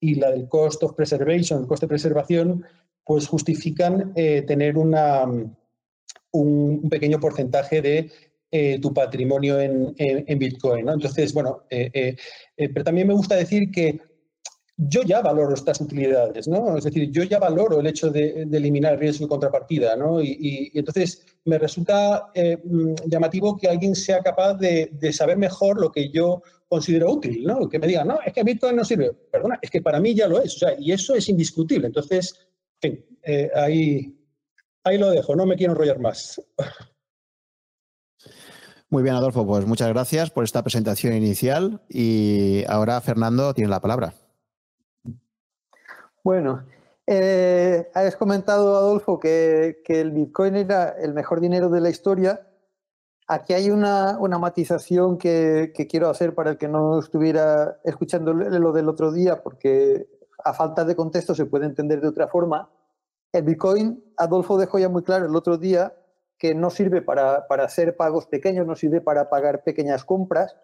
la 0.00 0.30
del 0.30 0.48
cost 0.48 0.82
of 0.84 0.94
preservation, 0.94 1.60
el 1.60 1.66
coste 1.66 1.86
de 1.86 1.88
preservación, 1.88 2.64
pues 3.04 3.26
justifican 3.26 4.14
tener 4.14 4.78
una, 4.78 5.26
un 6.30 6.88
pequeño 6.88 7.18
porcentaje 7.18 7.82
de 7.82 8.10
eh, 8.50 8.78
tu 8.80 8.94
patrimonio 8.94 9.60
en, 9.60 10.38
Bitcoin. 10.38 10.86
¿no? 10.86 10.94
Entonces, 10.94 11.34
bueno, 11.34 11.64
eh, 11.68 12.16
eh, 12.56 12.68
pero 12.72 12.82
también 12.82 13.06
me 13.06 13.12
gusta 13.12 13.36
decir 13.36 13.70
que 13.70 14.00
yo 14.74 15.02
ya 15.02 15.20
valoro 15.20 15.52
estas 15.52 15.82
utilidades, 15.82 16.48
¿no? 16.48 16.78
Es 16.78 16.84
decir, 16.84 17.10
yo 17.10 17.24
ya 17.24 17.38
valoro 17.38 17.80
el 17.80 17.86
hecho 17.88 18.08
de, 18.10 18.48
eliminar 18.50 18.94
el 18.94 19.00
riesgo 19.00 19.26
de 19.26 19.28
contrapartida, 19.28 19.96
¿no? 19.96 20.22
Y, 20.22 20.70
entonces 20.72 21.26
me 21.44 21.58
resulta 21.58 22.30
mm, 22.64 22.94
llamativo 23.06 23.54
que 23.54 23.68
alguien 23.68 23.94
sea 23.94 24.20
capaz 24.20 24.54
de, 24.54 25.12
saber 25.12 25.36
mejor 25.36 25.78
lo 25.78 25.92
que 25.92 26.08
yo 26.08 26.42
considero 26.68 27.12
útil, 27.12 27.44
¿no? 27.44 27.68
Que 27.68 27.78
me 27.78 27.86
diga, 27.86 28.02
no, 28.04 28.18
es 28.24 28.32
que 28.32 28.44
Bitcoin 28.44 28.76
no 28.76 28.84
sirve. 28.84 29.12
Perdona, 29.30 29.58
es 29.60 29.68
que 29.70 29.82
para 29.82 30.00
mí 30.00 30.14
ya 30.14 30.26
lo 30.26 30.40
es, 30.40 30.56
o 30.56 30.58
sea, 30.60 30.74
y 30.78 30.92
eso 30.92 31.14
es 31.14 31.28
indiscutible. 31.28 31.88
Entonces, 31.88 32.48
en 32.80 32.92
fin, 32.92 33.04
ahí, 33.54 34.16
ahí 34.84 34.96
lo 34.96 35.10
dejo, 35.10 35.36
no 35.36 35.44
me 35.44 35.56
quiero 35.56 35.74
enrollar 35.74 35.98
más. 35.98 36.40
Muy 38.90 39.02
bien, 39.02 39.16
Adolfo, 39.16 39.46
pues 39.46 39.66
muchas 39.66 39.88
gracias 39.88 40.30
por 40.30 40.44
esta 40.44 40.62
presentación 40.62 41.12
inicial 41.12 41.82
y 41.90 42.64
ahora 42.68 42.98
Fernando 43.02 43.52
tiene 43.52 43.68
la 43.68 43.80
palabra. 43.80 44.14
Bueno, 46.24 46.64
eh, 47.06 47.90
has 47.92 48.16
comentado, 48.16 48.76
Adolfo, 48.76 49.20
que, 49.20 49.82
el 49.86 50.12
Bitcoin 50.12 50.56
era 50.56 50.88
el 50.88 51.12
mejor 51.12 51.40
dinero 51.40 51.68
de 51.68 51.82
la 51.82 51.90
historia. 51.90 52.48
Aquí 53.26 53.52
hay 53.52 53.70
una, 53.70 54.18
matización 54.40 55.18
que, 55.18 55.70
quiero 55.90 56.08
hacer 56.08 56.34
para 56.34 56.52
el 56.52 56.56
que 56.56 56.68
no 56.68 56.98
estuviera 56.98 57.78
escuchando 57.84 58.32
lo 58.32 58.72
del 58.72 58.88
otro 58.88 59.12
día, 59.12 59.42
porque 59.42 60.08
a 60.42 60.54
falta 60.54 60.86
de 60.86 60.96
contexto 60.96 61.34
se 61.34 61.44
puede 61.44 61.66
entender 61.66 62.00
de 62.00 62.08
otra 62.08 62.26
forma. 62.26 62.70
El 63.32 63.42
Bitcoin, 63.42 64.02
Adolfo 64.16 64.56
dejó 64.56 64.78
ya 64.78 64.88
muy 64.88 65.02
claro 65.02 65.26
el 65.26 65.36
otro 65.36 65.58
día 65.58 65.92
que 66.38 66.54
no 66.54 66.70
sirve 66.70 67.02
para, 67.02 67.46
hacer 67.48 67.96
pagos 67.96 68.26
pequeños, 68.26 68.66
no 68.66 68.76
sirve 68.76 69.00
para 69.00 69.28
pagar 69.28 69.64
pequeñas 69.64 70.04
compras 70.04 70.56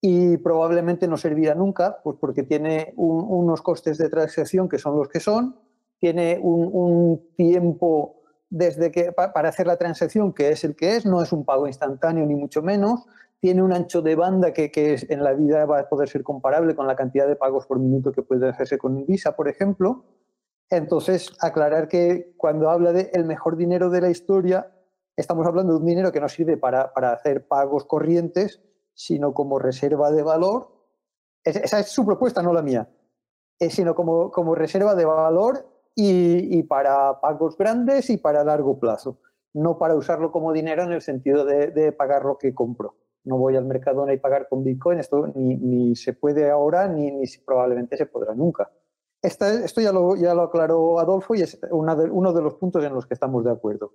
y 0.00 0.38
probablemente 0.38 1.06
no 1.06 1.18
servirá 1.18 1.54
nunca, 1.54 2.00
pues 2.02 2.16
porque 2.18 2.42
tiene 2.42 2.94
unos 2.96 3.60
costes 3.60 3.98
de 3.98 4.08
transacción 4.08 4.68
que 4.68 4.78
son 4.78 4.96
los 4.96 5.08
que 5.08 5.20
son, 5.20 5.56
tiene 5.98 6.38
un, 6.42 7.20
tiempo 7.36 8.22
desde 8.48 8.90
que, 8.90 9.12
para 9.12 9.50
hacer 9.50 9.66
la 9.66 9.76
transacción 9.76 10.32
que 10.32 10.48
es 10.48 10.64
el 10.64 10.74
que 10.74 10.96
es, 10.96 11.04
no 11.04 11.22
es 11.22 11.32
un 11.32 11.44
pago 11.44 11.66
instantáneo 11.66 12.24
ni 12.24 12.34
mucho 12.34 12.62
menos, 12.62 13.04
tiene 13.40 13.62
un 13.62 13.72
ancho 13.72 14.00
de 14.00 14.16
banda 14.16 14.52
que, 14.52 14.70
en 15.08 15.22
la 15.22 15.32
vida 15.34 15.66
va 15.66 15.80
a 15.80 15.88
poder 15.88 16.08
ser 16.08 16.22
comparable 16.22 16.74
con 16.74 16.86
la 16.86 16.96
cantidad 16.96 17.28
de 17.28 17.36
pagos 17.36 17.66
por 17.66 17.78
minuto 17.78 18.12
que 18.12 18.22
puede 18.22 18.48
hacerse 18.48 18.78
con 18.78 19.04
Visa, 19.06 19.36
por 19.36 19.48
ejemplo. 19.48 20.04
Entonces, 20.68 21.32
aclarar 21.40 21.88
que 21.88 22.34
cuando 22.36 22.70
habla 22.70 22.92
de 22.92 23.10
el 23.12 23.24
mejor 23.24 23.56
dinero 23.56 23.90
de 23.90 24.02
la 24.02 24.10
historia, 24.10 24.70
estamos 25.16 25.46
hablando 25.46 25.74
de 25.74 25.78
un 25.80 25.86
dinero 25.86 26.12
que 26.12 26.20
no 26.20 26.28
sirve 26.28 26.56
para, 26.56 26.92
hacer 27.12 27.46
pagos 27.46 27.84
corrientes, 27.84 28.60
sino 28.94 29.34
como 29.34 29.58
reserva 29.58 30.10
de 30.10 30.22
valor. 30.22 30.68
esa 31.44 31.80
es 31.80 31.88
su 31.88 32.04
propuesta, 32.04 32.42
no 32.42 32.52
la 32.52 32.62
mía. 32.62 32.88
Eh, 33.60 33.68
sino 33.68 33.94
como, 33.94 34.30
como 34.30 34.54
reserva 34.54 34.94
de 34.94 35.04
valor 35.04 35.66
y, 35.94 36.62
para 36.62 37.20
pagos 37.20 37.58
grandes 37.58 38.08
y 38.08 38.16
para 38.16 38.42
largo 38.42 38.78
plazo. 38.78 39.18
No 39.52 39.76
para 39.76 39.96
usarlo 39.96 40.32
como 40.32 40.54
dinero 40.54 40.82
en 40.82 40.92
el 40.92 41.02
sentido 41.02 41.44
de, 41.44 41.92
pagar 41.92 42.24
lo 42.24 42.38
que 42.38 42.54
compro. 42.54 42.96
No 43.24 43.36
voy 43.36 43.56
al 43.56 43.66
Mercadona 43.66 44.14
y 44.14 44.16
pagar 44.16 44.48
con 44.48 44.64
Bitcoin. 44.64 44.98
Esto 44.98 45.30
ni, 45.34 45.94
se 45.94 46.14
puede 46.14 46.50
ahora 46.50 46.88
ni, 46.88 47.10
ni 47.10 47.26
probablemente 47.44 47.98
se 47.98 48.06
podrá 48.06 48.34
nunca. 48.34 48.70
esto 49.20 49.80
ya 49.82 49.92
lo, 49.92 50.16
ya 50.16 50.32
lo 50.32 50.44
aclaró 50.44 50.98
Adolfo 50.98 51.34
y 51.34 51.42
es 51.42 51.60
una 51.70 51.94
de, 51.94 52.10
uno 52.10 52.32
de 52.32 52.40
los 52.40 52.54
puntos 52.54 52.82
en 52.82 52.94
los 52.94 53.06
que 53.06 53.12
estamos 53.12 53.44
de 53.44 53.50
acuerdo. 53.50 53.92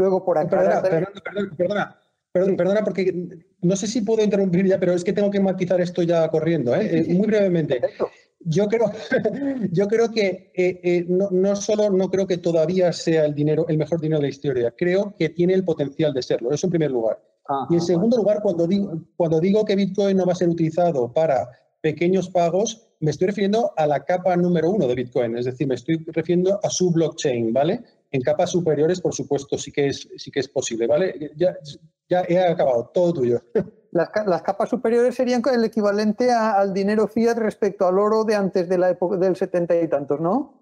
Luego, 0.00 0.24
por 0.24 0.38
aclarar... 0.38 0.80
Perdona, 0.80 1.12
perdona, 1.12 1.56
perdona, 1.58 2.00
perdona, 2.32 2.56
perdona, 2.56 2.84
porque 2.84 3.44
no 3.60 3.76
sé 3.76 3.86
si 3.86 4.00
puedo 4.00 4.24
interrumpir 4.24 4.66
ya, 4.66 4.80
pero 4.80 4.94
es 4.94 5.04
que 5.04 5.12
tengo 5.12 5.30
que 5.30 5.40
matizar 5.40 5.78
esto 5.78 6.02
ya 6.02 6.26
corriendo, 6.30 6.74
¿eh? 6.74 7.04
muy 7.10 7.26
brevemente. 7.26 7.82
Yo 8.38 8.66
creo, 8.68 8.90
yo 9.70 9.86
creo 9.88 10.10
que 10.10 10.52
eh, 10.54 10.80
eh, 10.82 11.04
no, 11.06 11.28
no, 11.30 11.54
solo 11.54 11.90
no 11.90 12.10
creo 12.10 12.26
que 12.26 12.38
todavía 12.38 12.94
sea 12.94 13.26
el 13.26 13.34
dinero, 13.34 13.66
el 13.68 13.76
mejor 13.76 14.00
dinero 14.00 14.20
de 14.20 14.28
la 14.28 14.30
historia, 14.30 14.74
creo 14.74 15.14
que 15.18 15.28
tiene 15.28 15.52
el 15.52 15.64
potencial 15.64 16.14
de 16.14 16.22
serlo, 16.22 16.50
eso 16.50 16.66
en 16.66 16.70
primer 16.70 16.92
lugar. 16.92 17.22
y 17.68 17.74
en 17.74 17.82
segundo 17.82 18.16
lugar, 18.16 18.40
cuando 18.42 18.66
digo, 18.66 19.02
cuando 19.18 19.38
digo 19.38 19.66
que 19.66 19.76
Bitcoin 19.76 20.16
no 20.16 20.24
va 20.24 20.32
a 20.32 20.36
ser 20.36 20.48
utilizado 20.48 21.12
para 21.12 21.46
pequeños 21.82 22.30
pagos, 22.30 22.88
me 23.00 23.10
estoy 23.10 23.26
refiriendo 23.26 23.72
a 23.76 23.86
la 23.86 24.02
capa 24.04 24.34
número 24.34 24.70
uno 24.70 24.86
de 24.86 24.94
Bitcoin, 24.94 25.36
es 25.36 25.44
decir, 25.44 25.66
me 25.66 25.74
estoy 25.74 26.02
refiriendo 26.06 26.58
a 26.62 26.70
su 26.70 26.90
blockchain, 26.90 27.52
¿vale? 27.52 27.82
En 28.10 28.22
capas 28.22 28.50
superiores, 28.50 29.00
por 29.00 29.14
supuesto, 29.14 29.56
sí 29.56 29.70
que 29.70 29.88
es, 29.88 30.08
sí 30.16 30.30
que 30.30 30.40
es 30.40 30.48
posible, 30.48 30.86
¿vale? 30.86 31.32
Ya, 31.36 31.56
ya 32.08 32.24
he 32.28 32.38
acabado, 32.38 32.90
todo 32.92 33.12
tuyo. 33.12 33.42
Las, 33.92 34.08
las 34.24 34.42
capas 34.42 34.68
superiores 34.68 35.16
serían 35.16 35.42
el 35.52 35.64
equivalente 35.64 36.30
al 36.30 36.72
dinero 36.72 37.08
fiat 37.08 37.36
respecto 37.36 37.88
al 37.88 37.98
oro 37.98 38.22
de 38.22 38.36
antes 38.36 38.68
de 38.68 38.78
la 38.78 38.88
época 38.88 39.16
del 39.16 39.34
setenta 39.34 39.74
y 39.74 39.88
tantos, 39.88 40.20
¿no? 40.20 40.60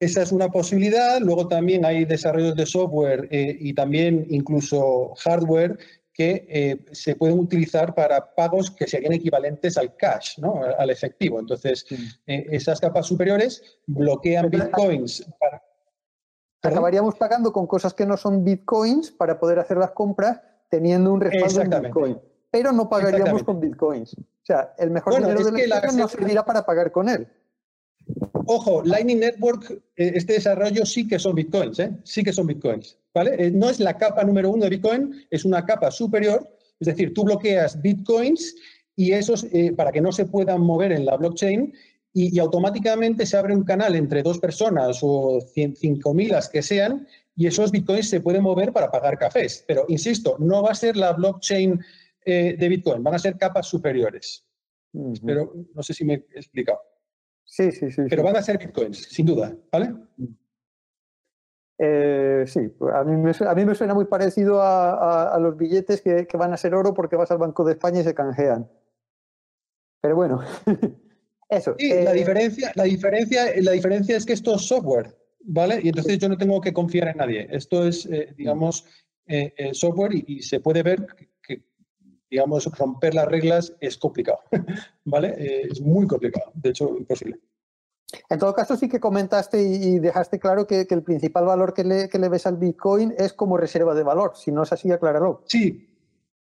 Esa 0.00 0.22
es 0.22 0.32
una 0.32 0.48
posibilidad. 0.48 1.20
Luego 1.20 1.46
también 1.46 1.84
hay 1.84 2.06
desarrollos 2.06 2.56
de 2.56 2.64
software 2.64 3.28
eh, 3.30 3.56
y 3.60 3.74
también 3.74 4.26
incluso 4.30 5.14
hardware 5.22 5.78
que 6.12 6.46
eh, 6.48 6.76
se 6.92 7.14
pueden 7.14 7.38
utilizar 7.38 7.94
para 7.94 8.34
pagos 8.34 8.70
que 8.70 8.86
serían 8.86 9.12
equivalentes 9.12 9.76
al 9.76 9.94
cash, 9.96 10.38
¿no? 10.38 10.62
al 10.78 10.90
efectivo. 10.90 11.38
Entonces, 11.38 11.84
eh, 12.26 12.46
esas 12.50 12.80
capas 12.80 13.06
superiores 13.06 13.62
bloquean 13.86 14.50
bitcoins. 14.50 15.24
Acabaríamos 16.62 17.14
pagando 17.14 17.52
con 17.52 17.66
cosas 17.66 17.94
que 17.94 18.04
no 18.04 18.16
son 18.16 18.44
bitcoins 18.44 19.10
para 19.10 19.38
poder 19.38 19.58
hacer 19.58 19.78
las 19.78 19.92
compras 19.92 20.40
teniendo 20.68 21.12
un 21.12 21.20
respaldo 21.20 21.62
en 21.62 21.82
bitcoin. 21.82 22.18
Pero 22.50 22.72
no 22.72 22.88
pagaríamos 22.88 23.42
con 23.44 23.60
bitcoins. 23.60 24.14
O 24.14 24.44
sea, 24.44 24.74
el 24.78 24.90
mejor 24.90 25.16
dinero 25.16 25.44
de 25.44 25.66
la, 25.66 25.80
la 25.80 25.92
no 25.92 26.08
servirá 26.08 26.44
para 26.44 26.64
pagar 26.66 26.90
con 26.92 27.08
él. 27.08 27.26
Ojo, 28.46 28.82
Lightning 28.84 29.20
Network, 29.20 29.70
eh, 29.96 30.12
este 30.14 30.34
desarrollo 30.34 30.84
sí 30.84 31.06
que 31.06 31.18
son 31.18 31.34
bitcoins, 31.34 31.78
¿eh? 31.78 31.92
sí 32.02 32.24
que 32.24 32.32
son 32.32 32.46
bitcoins. 32.46 32.98
¿vale? 33.14 33.34
Eh, 33.38 33.50
no 33.50 33.70
es 33.70 33.78
la 33.78 33.96
capa 33.96 34.24
número 34.24 34.50
uno 34.50 34.64
de 34.64 34.70
Bitcoin, 34.70 35.24
es 35.30 35.44
una 35.44 35.64
capa 35.64 35.90
superior, 35.90 36.48
es 36.80 36.86
decir, 36.86 37.14
tú 37.14 37.24
bloqueas 37.24 37.80
bitcoins 37.80 38.54
y 38.96 39.12
esos, 39.12 39.46
para 39.76 39.92
que 39.92 40.00
no 40.00 40.12
se 40.12 40.26
puedan 40.26 40.60
mover 40.62 40.92
en 40.92 41.06
la 41.06 41.16
blockchain, 41.16 41.72
y, 42.12 42.38
automáticamente 42.38 43.26
se 43.26 43.36
abre 43.36 43.54
un 43.54 43.64
canal 43.64 43.94
entre 43.94 44.22
dos 44.22 44.38
personas 44.38 45.00
o 45.02 45.40
cinco 45.76 46.14
mil 46.14 46.30
las 46.30 46.48
que 46.48 46.62
sean, 46.62 47.06
y 47.36 47.46
esos 47.46 47.70
bitcoins 47.70 48.10
se 48.10 48.20
pueden 48.20 48.42
mover 48.42 48.72
para 48.72 48.90
pagar 48.90 49.18
cafés. 49.18 49.64
Pero, 49.66 49.84
insisto, 49.88 50.36
no 50.38 50.62
va 50.62 50.70
a 50.70 50.74
ser 50.74 50.96
la 50.96 51.12
blockchain 51.12 51.80
de 52.24 52.68
Bitcoin, 52.68 53.02
van 53.02 53.14
a 53.14 53.18
ser 53.18 53.36
capas 53.36 53.66
superiores. 53.66 54.46
Pero 55.24 55.52
no 55.74 55.82
sé 55.82 55.94
si 55.94 56.04
me 56.04 56.14
he 56.14 56.38
explicado. 56.38 56.80
Sí, 57.44 57.72
sí, 57.72 57.90
sí. 57.90 58.02
Pero 58.08 58.22
van 58.22 58.36
a 58.36 58.42
ser 58.42 58.58
bitcoins, 58.58 58.98
sin 58.98 59.26
duda, 59.26 59.56
¿vale? 59.72 59.94
Eh, 61.78 62.44
sí, 62.46 62.68
pues 62.68 62.94
a 62.94 63.02
mí, 63.04 63.16
me, 63.16 63.32
a 63.48 63.54
mí 63.54 63.64
me 63.64 63.74
suena 63.74 63.94
muy 63.94 64.04
parecido 64.04 64.60
a, 64.62 65.36
los 65.40 65.56
billetes 65.56 66.02
que, 66.02 66.26
van 66.34 66.52
a 66.52 66.56
ser 66.56 66.74
oro 66.74 66.94
porque 66.94 67.16
vas 67.16 67.30
al 67.30 67.38
Banco 67.38 67.64
de 67.64 67.72
España 67.72 68.00
y 68.00 68.04
se 68.04 68.14
canjean. 68.14 68.70
Pero 70.00 70.14
bueno, 70.14 70.40
eso. 71.50 71.74
Sí, 71.78 71.88
la, 71.88 72.12
eh, 72.12 72.14
diferencia, 72.14 72.72
la, 72.74 72.84
diferencia, 72.84 73.52
la 73.60 73.72
diferencia 73.72 74.16
es 74.16 74.24
que 74.24 74.32
esto 74.32 74.54
es 74.54 74.62
software, 74.62 75.16
¿vale? 75.40 75.80
Y 75.82 75.88
entonces 75.88 76.18
yo 76.18 76.28
no 76.28 76.36
tengo 76.36 76.60
que 76.60 76.72
confiar 76.72 77.08
en 77.08 77.16
nadie. 77.16 77.48
Esto 77.50 77.86
es, 77.86 78.06
eh, 78.06 78.32
digamos, 78.36 78.84
software 79.72 80.12
y, 80.12 80.42
se 80.42 80.58
puede 80.58 80.82
ver 80.82 81.06
digamos, 82.30 82.64
romper 82.78 83.14
las 83.14 83.26
reglas 83.26 83.74
es 83.80 83.98
complicado, 83.98 84.38
¿vale? 85.04 85.34
Eh, 85.36 85.68
es 85.70 85.80
muy 85.80 86.06
complicado, 86.06 86.52
de 86.54 86.70
hecho, 86.70 86.96
imposible. 86.96 87.40
En 88.28 88.38
todo 88.38 88.54
caso, 88.54 88.76
sí 88.76 88.88
que 88.88 89.00
comentaste 89.00 89.60
y 89.60 89.98
dejaste 89.98 90.38
claro 90.38 90.66
que, 90.66 90.86
el 90.88 91.02
principal 91.02 91.44
valor 91.44 91.74
que 91.74 91.84
le, 91.84 92.08
que 92.08 92.18
le, 92.18 92.28
ves 92.28 92.46
al 92.46 92.56
Bitcoin 92.56 93.14
es 93.16 93.32
como 93.32 93.56
reserva 93.56 93.94
de 93.94 94.02
valor. 94.02 94.32
Si 94.34 94.50
no 94.50 94.62
es 94.64 94.72
así, 94.72 94.90
acláralo. 94.90 95.42
Sí, 95.46 95.89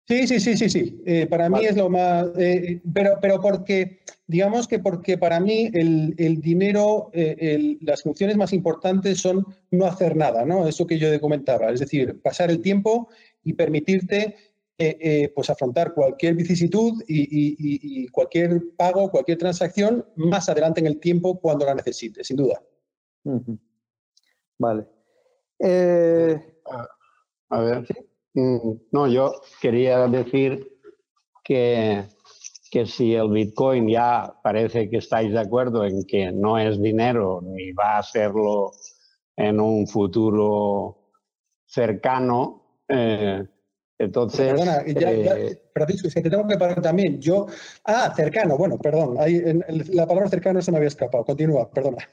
sí, 0.08 0.28
sí, 0.28 0.40
sí, 0.40 0.58
sí. 0.58 0.70
sí. 0.70 1.02
Eh, 1.06 1.28
para 1.28 1.50
mí 1.50 1.66
es 1.66 1.76
lo 1.76 1.90
más... 1.90 2.28
Eh, 2.38 2.82
pero, 2.94 3.18
pero 3.22 3.42
porque, 3.42 4.00
digamos 4.26 4.68
que 4.68 4.80
porque 4.80 5.18
para 5.18 5.40
mí 5.40 5.70
el, 5.74 6.16
el 6.18 6.42
dinero, 6.42 7.12
las 7.82 8.04
funciones 8.04 8.38
más 8.38 8.54
importantes 8.54 9.20
son 9.20 9.46
no 9.72 9.86
hacer 9.86 10.16
nada, 10.16 10.46
¿no? 10.46 10.68
Eso 10.68 10.88
que 10.88 10.98
yo 10.98 11.20
comentaba. 11.22 11.72
Es 11.72 11.80
decir, 11.80 12.22
pasar 12.22 12.50
el 12.50 12.62
tiempo 12.62 13.10
y 13.44 13.54
permitirte 13.54 14.36
eh, 14.80 14.96
eh, 15.02 15.32
pues 15.34 15.50
afrontar 15.50 15.92
cualquier 15.96 16.36
vicisitud 16.36 17.02
y, 17.08 18.08
cualquier 18.10 18.62
pago, 18.78 19.10
cualquier 19.10 19.40
transacción 19.40 20.06
más 20.16 20.50
adelante 20.50 20.80
en 20.80 20.86
el 20.86 21.00
tiempo 21.00 21.40
cuando 21.40 21.66
la 21.66 21.74
necesite, 21.74 22.24
sin 22.24 22.38
duda. 22.38 22.62
Vale. 24.60 24.86
Eh, 25.58 26.40
a 27.50 27.60
ver. 27.60 27.80
Mm, 27.80 27.86
no, 28.92 29.08
yo 29.08 29.42
quería 29.62 30.08
decir 30.08 30.80
que, 31.44 32.04
que 32.70 32.86
si 32.86 33.16
el 33.16 33.30
Bitcoin 33.30 33.88
ya 33.88 34.34
parece 34.44 34.90
que 34.90 34.98
estáis 34.98 35.32
de 35.32 35.40
acuerdo 35.40 35.86
en 35.86 36.06
que 36.06 36.32
no 36.32 36.58
es 36.60 36.80
dinero 36.82 37.42
ni 37.44 37.72
va 37.72 37.98
a 37.98 38.04
serlo 38.04 38.72
en 39.36 39.60
un 39.60 39.88
futuro 39.88 41.12
cercano, 41.66 42.84
entonces. 43.98 44.54
Perdona, 44.54 44.86
ya, 44.86 45.12
eh, 45.12 45.62
es 45.76 46.14
que 46.14 46.22
te 46.22 46.30
tengo 46.30 46.48
que 46.48 46.58
parar 46.58 46.82
también. 46.82 47.20
Yo. 47.20 47.48
Ah, 47.86 48.14
cercano, 48.16 48.58
bueno, 48.58 48.78
perdón. 48.78 49.16
la 49.16 50.06
palabra 50.06 50.30
cercano 50.30 50.62
se 50.62 50.72
me 50.72 50.78
había 50.78 50.90
escapado. 50.90 51.26
Continúa, 51.26 51.70
perdona. 51.70 52.08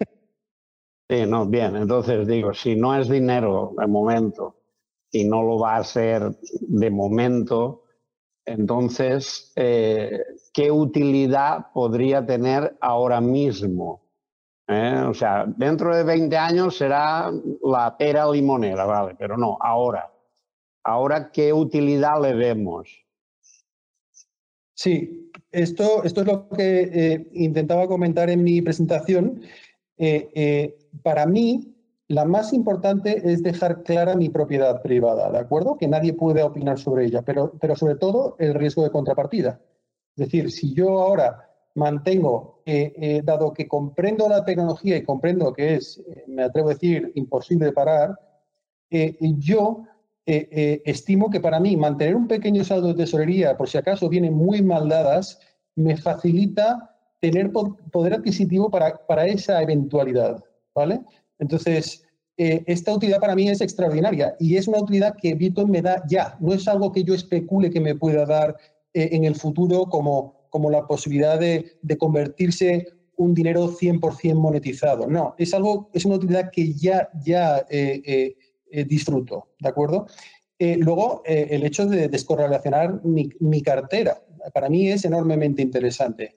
Sí, 1.10 1.26
no, 1.26 1.46
bien. 1.46 1.76
Entonces 1.76 2.26
digo, 2.26 2.54
si 2.54 2.76
no 2.76 2.98
es 2.98 3.10
dinero 3.10 3.74
de 3.76 3.86
momento 3.86 4.63
y 5.14 5.24
no 5.24 5.44
lo 5.44 5.58
va 5.58 5.76
a 5.76 5.84
ser 5.84 6.36
de 6.60 6.90
momento, 6.90 7.84
entonces, 8.44 9.52
eh, 9.54 10.20
¿qué 10.52 10.72
utilidad 10.72 11.72
podría 11.72 12.26
tener 12.26 12.76
ahora 12.80 13.20
mismo? 13.20 14.02
¿Eh? 14.66 15.04
O 15.08 15.14
sea, 15.14 15.46
dentro 15.46 15.94
de 15.94 16.02
20 16.02 16.36
años 16.36 16.76
será 16.76 17.30
la 17.62 17.96
pera 17.96 18.28
limonera, 18.28 18.84
¿vale? 18.86 19.14
Pero 19.16 19.36
no, 19.36 19.56
ahora. 19.60 20.10
Ahora, 20.82 21.30
¿qué 21.30 21.52
utilidad 21.52 22.20
le 22.20 22.34
vemos? 22.34 22.88
Sí, 24.74 25.30
esto, 25.52 26.02
esto 26.02 26.22
es 26.22 26.26
lo 26.26 26.48
que 26.48 26.80
eh, 26.92 27.28
intentaba 27.34 27.86
comentar 27.86 28.28
en 28.30 28.42
mi 28.42 28.60
presentación. 28.60 29.42
Para 31.04 31.24
mí, 31.24 31.73
la 32.08 32.24
más 32.24 32.52
importante 32.52 33.32
es 33.32 33.42
dejar 33.42 33.82
clara 33.82 34.14
mi 34.14 34.28
propiedad 34.28 34.82
privada, 34.82 35.30
¿de 35.30 35.38
acuerdo? 35.38 35.76
Que 35.76 35.88
nadie 35.88 36.12
puede 36.12 36.42
opinar 36.42 36.78
sobre 36.78 37.06
ella, 37.06 37.22
pero, 37.22 37.52
pero 37.60 37.76
sobre 37.76 37.96
todo 37.96 38.36
el 38.38 38.54
riesgo 38.54 38.82
de 38.82 38.90
contrapartida. 38.90 39.60
Es 40.16 40.26
decir, 40.26 40.50
si 40.50 40.74
yo 40.74 41.00
ahora 41.00 41.50
mantengo, 41.74 42.62
dado 43.24 43.52
que 43.52 43.66
comprendo 43.66 44.28
la 44.28 44.44
tecnología 44.44 44.96
y 44.96 45.02
comprendo 45.02 45.52
que 45.52 45.74
es, 45.74 46.00
me 46.28 46.44
atrevo 46.44 46.68
a 46.68 46.74
decir, 46.74 47.10
imposible 47.14 47.66
de 47.66 47.72
parar, 47.72 48.18
yo 49.38 49.84
eh, 50.26 50.48
eh, 50.50 50.82
estimo 50.86 51.28
que 51.28 51.40
para 51.40 51.60
mí 51.60 51.76
mantener 51.76 52.16
un 52.16 52.26
pequeño 52.26 52.64
saldo 52.64 52.88
de 52.88 52.94
tesorería, 52.94 53.58
por 53.58 53.68
si 53.68 53.76
acaso 53.76 54.08
vienen 54.08 54.32
muy 54.32 54.62
mal 54.62 54.88
dadas, 54.88 55.38
me 55.76 55.98
facilita 55.98 56.96
tener 57.20 57.52
poder 57.52 58.14
adquisitivo 58.14 58.70
para, 58.70 59.06
para 59.06 59.26
esa 59.26 59.60
eventualidad, 59.60 60.42
¿vale? 60.74 61.02
Entonces, 61.38 62.04
eh, 62.36 62.64
esta 62.66 62.94
utilidad 62.94 63.20
para 63.20 63.34
mí 63.34 63.48
es 63.48 63.60
extraordinaria 63.60 64.34
y 64.40 64.56
es 64.56 64.66
una 64.66 64.80
utilidad 64.80 65.14
que 65.20 65.34
Bitcoin 65.34 65.70
me 65.70 65.82
da 65.82 66.02
ya, 66.08 66.36
no 66.40 66.52
es 66.52 66.66
algo 66.66 66.90
que 66.90 67.04
yo 67.04 67.14
especule 67.14 67.70
que 67.70 67.80
me 67.80 67.94
pueda 67.94 68.26
dar 68.26 68.56
en 68.92 69.24
el 69.24 69.34
futuro 69.34 69.86
como, 69.86 70.46
como 70.50 70.70
la 70.70 70.86
posibilidad 70.86 71.38
de, 71.38 71.78
de 71.82 71.98
convertirse 71.98 72.86
un 73.16 73.34
dinero 73.34 73.68
100% 73.68 74.34
monetizado. 74.34 75.08
No, 75.08 75.34
es 75.36 75.52
algo, 75.52 75.90
es 75.92 76.04
una 76.04 76.14
utilidad 76.14 76.50
que 76.52 76.72
ya, 76.74 77.08
ya 77.24 77.66
eh, 78.74 78.84
disfruto, 78.84 79.50
¿de 79.60 79.68
acuerdo? 79.68 80.08
Eh, 80.58 80.76
luego, 80.76 81.22
eh, 81.24 81.46
el 81.50 81.64
hecho 81.64 81.86
de 81.86 82.08
descorrelacionar 82.08 83.00
mi, 83.04 83.62
cartera, 83.62 84.20
para 84.52 84.68
mí 84.68 84.88
es 84.88 85.04
enormemente 85.04 85.62
interesante. 85.62 86.36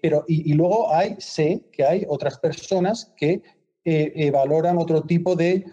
pero, 0.00 0.24
y, 0.26 0.54
luego 0.54 0.90
hay, 0.90 1.16
sé 1.18 1.66
que 1.70 1.84
hay 1.84 2.06
otras 2.08 2.38
personas 2.38 3.12
que 3.14 3.42
valoran 4.32 4.78
otro 4.78 5.02
tipo 5.02 5.36
de 5.36 5.64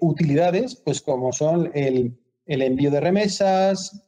utilidades, 0.00 0.76
pues 0.76 1.00
como 1.00 1.32
son 1.32 1.70
el, 1.74 2.16
envío 2.46 2.90
de 2.90 3.00
remesas, 3.00 4.02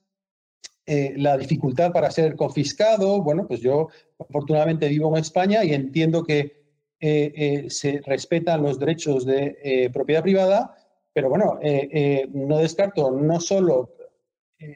la 0.87 1.37
dificultad 1.37 1.93
para 1.93 2.11
ser 2.11 2.37
confiscado. 2.37 3.23
Bueno, 3.23 3.47
pues 3.47 3.61
yo 3.61 3.89
afortunadamente 4.19 4.89
vivo 4.89 5.11
en 5.17 5.21
España 5.21 5.65
y 5.65 5.75
entiendo 5.75 6.25
que 6.25 6.63
se 7.69 8.01
respetan 8.05 8.63
los 8.63 8.79
derechos 8.79 9.25
de 9.25 9.91
propiedad 9.93 10.23
privada, 10.23 10.77
pero 11.13 11.29
bueno, 11.29 11.59
no 12.33 12.59
descarto 12.59 13.11
no 13.11 13.41
solo 13.41 13.91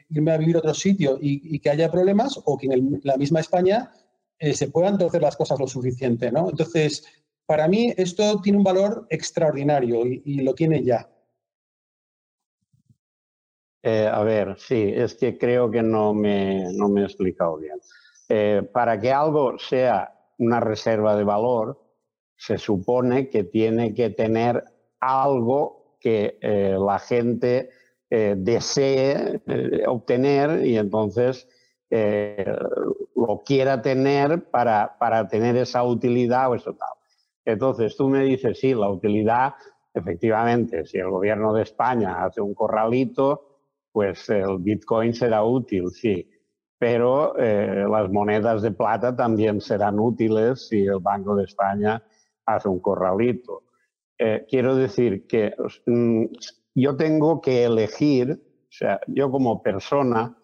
irme 0.09 0.31
a 0.31 0.37
vivir 0.37 0.55
a 0.55 0.59
otro 0.59 0.73
sitio 0.73 1.17
y, 1.21 1.59
que 1.59 1.69
haya 1.69 1.91
problemas 1.91 2.39
o 2.45 2.57
que 2.57 2.67
en 2.67 2.99
la 3.03 3.17
misma 3.17 3.39
España 3.39 3.91
se 4.39 4.67
puedan 4.69 4.97
torcer 4.97 5.21
las 5.21 5.35
cosas 5.35 5.59
lo 5.59 5.67
suficiente, 5.67 6.31
¿no? 6.31 6.49
Entonces, 6.49 7.05
para 7.47 7.67
mí 7.67 7.93
esto 7.97 8.39
tiene 8.41 8.59
un 8.59 8.63
valor 8.63 9.07
extraordinario 9.09 10.05
y 10.05 10.41
lo 10.41 10.53
tiene 10.53 10.83
ya. 10.83 11.09
Eh, 13.89 14.05
a 14.05 14.21
ver, 14.23 14.55
sí, 14.59 14.91
es 14.93 15.15
que 15.15 15.37
creo 15.37 15.71
que 15.71 15.81
no 15.81 16.13
me, 16.13 16.65
no 16.73 16.89
me 16.89 17.01
he 17.01 17.03
explicado 17.05 17.55
bien. 17.55 17.79
Eh, 18.27 18.61
para 18.73 18.99
que 18.99 19.13
algo 19.13 19.57
sea 19.57 20.13
una 20.39 20.59
reserva 20.59 21.15
de 21.15 21.23
valor, 21.23 21.81
se 22.35 22.57
supone 22.57 23.29
que 23.29 23.45
tiene 23.45 23.93
que 23.93 24.09
tener 24.09 24.61
algo 24.99 25.95
que 26.01 26.37
eh, 26.41 26.75
la 26.77 26.99
gente 26.99 27.69
desee 28.09 29.41
obtener 29.85 30.65
y 30.65 30.77
entonces 30.77 31.45
lo 31.89 33.43
quiera 33.45 33.81
tener 33.81 34.49
para, 34.49 34.97
para 34.97 35.27
tener 35.27 35.57
esa 35.57 35.83
utilidad 35.83 36.51
o 36.51 36.55
eso 36.55 36.73
tal. 36.73 36.96
Entonces 37.47 37.95
tú 37.95 38.09
me 38.09 38.25
dices, 38.25 38.59
sí, 38.59 38.73
la 38.73 38.89
utilidad, 38.89 39.53
efectivamente, 39.93 40.85
si 40.85 40.97
el 40.97 41.09
gobierno 41.09 41.53
de 41.53 41.63
España 41.63 42.25
hace 42.25 42.41
un 42.41 42.53
corralito, 42.53 43.59
pues 43.89 44.29
el 44.29 44.57
Bitcoin 44.59 45.13
será 45.13 45.45
útil, 45.45 45.89
sí, 45.91 46.29
pero 46.77 47.37
eh, 47.39 47.85
las 47.89 48.11
monedas 48.11 48.61
de 48.61 48.71
plata 48.71 49.15
también 49.15 49.61
serán 49.61 49.97
útiles 49.97 50.67
si 50.67 50.81
el 50.81 50.99
Banco 50.99 51.37
de 51.37 51.45
España 51.45 52.03
hace 52.45 52.67
un 52.67 52.81
corralito. 52.81 53.63
Eh, 54.19 54.45
quiero 54.49 54.75
decir 54.75 55.25
que 55.25 55.55
mm, 55.85 56.25
yo 56.75 56.97
tengo 56.97 57.39
que 57.39 57.63
elegir, 57.63 58.31
o 58.33 58.71
sea, 58.71 58.99
yo 59.07 59.31
como 59.31 59.63
persona, 59.63 60.35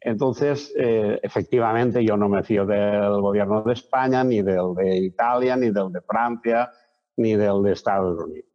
entonces, 0.00 0.72
eh, 0.76 1.18
efectivamente, 1.22 2.04
yo 2.04 2.16
no 2.16 2.28
me 2.28 2.42
fío 2.42 2.66
del 2.66 3.20
gobierno 3.20 3.62
de 3.62 3.72
España, 3.72 4.22
ni 4.22 4.42
del 4.42 4.74
de 4.74 4.98
Italia, 4.98 5.56
ni 5.56 5.70
del 5.70 5.90
de 5.90 6.00
Francia, 6.02 6.70
ni 7.16 7.34
del 7.34 7.62
de 7.62 7.72
Estados 7.72 8.22
Unidos. 8.22 8.50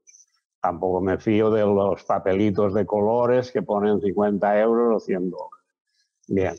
Tampoco 0.62 1.02
me 1.02 1.18
fío 1.18 1.50
de 1.50 1.62
los 1.62 2.04
papelitos 2.04 2.74
de 2.74 2.86
colores 2.86 3.52
que 3.52 3.64
ponen 3.64 4.00
50 4.00 4.60
euros 4.60 4.96
o 4.96 5.00
100 5.00 5.30
dólares. 5.32 5.66
Bien. 6.28 6.56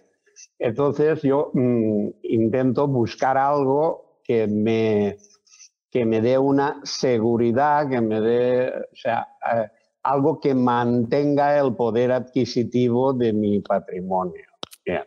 Entonces 0.59 1.23
yo 1.23 1.51
mm, 1.55 2.09
intento 2.25 2.89
buscar 2.89 3.39
algo 3.39 4.21
que 4.25 4.49
me, 4.49 5.19
que 5.91 6.05
me 6.05 6.21
dé 6.21 6.39
una 6.39 6.81
seguridad, 6.83 7.89
que 7.89 8.01
me 8.01 8.21
dé, 8.21 8.69
o 8.69 8.97
sea, 8.97 9.29
eh, 9.55 9.69
algo 10.03 10.41
que 10.41 10.55
mantenga 10.55 11.57
el 11.59 11.77
poder 11.77 12.11
adquisitivo 12.11 13.13
de 13.13 13.33
mi 13.33 13.61
patrimonio. 13.61 14.52
Bien. 14.85 15.05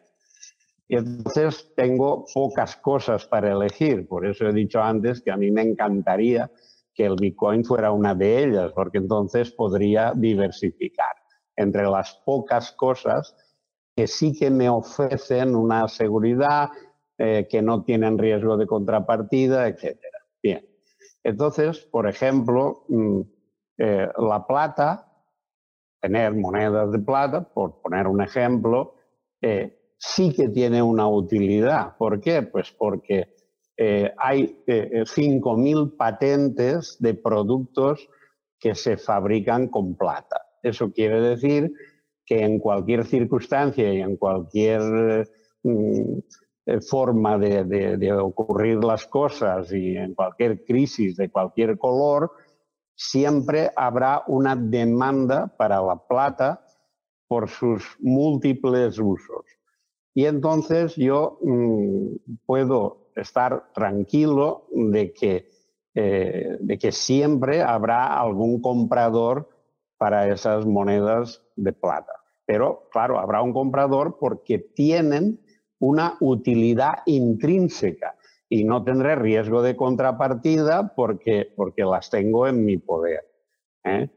Y 0.87 0.97
entonces 0.97 1.73
tengo 1.75 2.25
pocas 2.33 2.75
cosas 2.77 3.25
para 3.25 3.51
elegir, 3.51 4.07
por 4.07 4.25
eso 4.25 4.47
he 4.47 4.53
dicho 4.53 4.81
antes 4.81 5.21
que 5.21 5.31
a 5.31 5.37
mí 5.37 5.49
me 5.49 5.63
encantaría 5.63 6.51
que 6.93 7.05
el 7.05 7.15
Bitcoin 7.15 7.65
fuera 7.65 7.91
una 7.91 8.13
de 8.13 8.43
ellas, 8.43 8.71
porque 8.73 8.99
entonces 8.99 9.51
podría 9.51 10.13
diversificar 10.15 11.15
entre 11.55 11.83
las 11.83 12.21
pocas 12.25 12.71
cosas 12.71 13.35
que 13.95 14.07
sí 14.07 14.37
que 14.37 14.49
me 14.49 14.69
ofrecen 14.69 15.55
una 15.55 15.87
seguridad, 15.87 16.69
eh, 17.17 17.47
que 17.49 17.61
no 17.61 17.83
tienen 17.83 18.17
riesgo 18.17 18.57
de 18.57 18.67
contrapartida, 18.67 19.67
etc. 19.67 19.97
Bien. 20.43 20.65
Entonces, 21.23 21.79
por 21.79 22.07
ejemplo, 22.07 22.83
mm, 22.89 23.21
eh, 23.77 24.07
la 24.17 24.45
plata, 24.45 25.11
tener 26.01 26.33
monedas 26.33 26.91
de 26.91 26.99
plata, 26.99 27.41
por 27.41 27.81
poner 27.81 28.07
un 28.07 28.21
ejemplo, 28.21 28.94
eh, 29.45 29.77
sí 29.99 30.33
que 30.33 30.49
tiene 30.49 30.81
una 30.81 31.07
utilidad. 31.07 31.95
¿Por 31.97 32.19
qué? 32.19 32.41
Pues 32.41 32.71
porque 32.71 33.35
eh, 33.77 34.11
hay 34.17 34.57
5.000 34.65 35.87
eh, 35.87 35.95
patentes 35.95 36.97
de 36.99 37.13
productos 37.13 38.09
que 38.59 38.73
se 38.73 38.97
fabrican 38.97 39.67
con 39.67 39.95
plata. 39.95 40.41
Eso 40.63 40.91
quiere 40.91 41.21
decir 41.21 41.71
que 42.25 42.39
en 42.39 42.57
cualquier 42.57 43.05
circunstancia 43.05 43.93
y 43.93 44.01
en 44.01 44.17
cualquier 44.17 45.29
mm, 45.61 46.17
eh, 46.65 46.81
forma 46.81 47.37
de, 47.37 48.11
ocurrir 48.13 48.83
las 48.83 49.05
cosas 49.05 49.71
y 49.71 49.95
en 49.95 50.15
cualquier 50.15 50.65
crisis 50.65 51.17
de 51.17 51.29
cualquier 51.29 51.77
color, 51.77 52.31
siempre 52.95 53.69
habrá 53.75 54.23
una 54.25 54.55
demanda 54.55 55.53
para 55.55 55.79
la 55.83 55.97
plata 56.07 56.64
por 57.27 57.49
sus 57.49 57.83
múltiples 57.99 58.99
usos. 58.99 59.45
Y 60.13 60.25
entonces 60.25 60.95
yo 60.95 61.39
mm, 61.41 62.15
puedo 62.45 63.09
estar 63.15 63.71
tranquilo 63.73 64.67
de 64.71 65.13
que, 65.13 65.49
eh, 65.93 66.57
de 66.59 66.77
que 66.77 66.91
siempre 66.91 67.61
habrá 67.61 68.19
algún 68.19 68.61
comprador 68.61 69.49
para 69.97 70.31
esas 70.31 70.65
monedas 70.65 71.43
de 71.55 71.73
plata. 71.73 72.13
Pero, 72.45 72.87
claro, 72.91 73.19
habrá 73.19 73.41
un 73.41 73.53
comprador 73.53 74.17
porque 74.19 74.59
tienen 74.59 75.39
una 75.79 76.17
utilidad 76.19 76.99
intrínseca 77.05 78.15
y 78.47 78.63
no 78.63 78.83
tendré 78.83 79.15
riesgo 79.15 79.61
de 79.61 79.75
contrapartida 79.75 80.93
porque, 80.95 81.51
porque 81.55 81.83
las 81.83 82.09
tengo 82.09 82.47
en 82.47 82.63
mi 82.63 82.77
poder. 82.77 83.27
¿eh? 83.83 84.09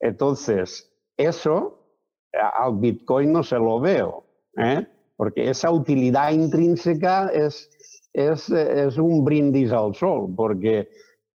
Entonces, 0.00 0.92
eso 1.16 1.79
al 2.32 2.76
Bitcoin 2.76 3.32
no 3.32 3.42
se 3.42 3.56
lo 3.56 3.80
veo, 3.80 4.24
¿eh? 4.56 4.86
porque 5.16 5.50
esa 5.50 5.70
utilidad 5.70 6.32
intrínseca 6.32 7.28
es, 7.28 7.70
es, 8.12 8.48
un 8.98 9.24
brindis 9.24 9.72
al 9.72 9.94
sol, 9.94 10.32
porque 10.34 10.88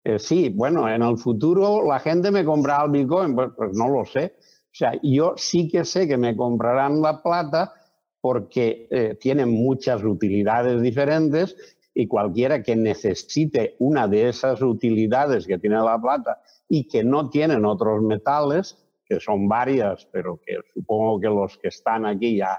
eh, 0.04 0.20
sí, 0.20 0.50
bueno, 0.50 0.90
en 0.90 1.04
el 1.04 1.18
futuro 1.18 1.84
la 1.88 2.00
gente 2.00 2.32
me 2.32 2.44
comprará 2.44 2.86
el 2.86 2.92
Bitcoin, 2.92 3.36
pues, 3.36 3.50
pues, 3.56 3.72
no 3.74 3.90
lo 3.90 4.06
sé. 4.06 4.34
O 4.38 4.78
sea, 4.78 4.94
yo 5.02 5.36
sí 5.38 5.70
que 5.70 5.86
sé 5.86 6.08
que 6.08 6.18
me 6.18 6.36
comprarán 6.36 7.02
la 7.02 7.22
plata 7.22 7.74
porque 8.20 8.88
eh, 8.90 9.18
tienen 9.22 9.52
muchas 9.52 10.04
utilidades 10.04 10.82
diferentes 10.82 11.56
y 11.94 12.08
cualquiera 12.08 12.62
que 12.62 12.76
necesite 12.76 13.76
una 13.80 14.08
de 14.08 14.30
esas 14.30 14.62
utilidades 14.62 15.48
que 15.48 15.58
tiene 15.60 15.78
la 15.78 16.02
plata 16.02 16.42
y 16.68 16.88
que 16.88 17.04
no 17.04 17.30
tienen 17.30 17.66
otros 17.66 18.02
metales, 18.02 18.78
que 19.08 19.20
son 19.20 19.48
varias, 19.48 20.08
pero 20.12 20.40
que 20.46 20.58
supongo 20.74 21.20
que 21.20 21.28
los 21.28 21.58
que 21.58 21.68
están 21.70 22.06
aquí 22.06 22.38
ya 22.38 22.58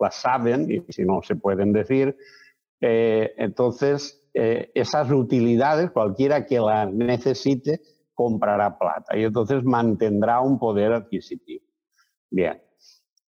las 0.00 0.14
saben 0.14 0.70
y 0.70 0.92
si 0.92 1.04
no 1.04 1.22
se 1.22 1.36
pueden 1.36 1.72
decir, 1.72 2.16
eh, 2.80 3.32
entonces, 3.36 4.28
eh, 4.34 4.70
esas 4.74 5.10
utilidades, 5.10 5.90
cualquiera 5.90 6.46
que 6.46 6.58
las 6.58 6.92
necesite, 6.92 7.80
comprará 8.14 8.78
plata 8.78 9.16
y 9.16 9.24
entonces 9.24 9.62
mantendrá 9.62 10.40
un 10.40 10.58
poder 10.58 10.92
adquisitivo. 10.92 11.64
Bien, 12.30 12.60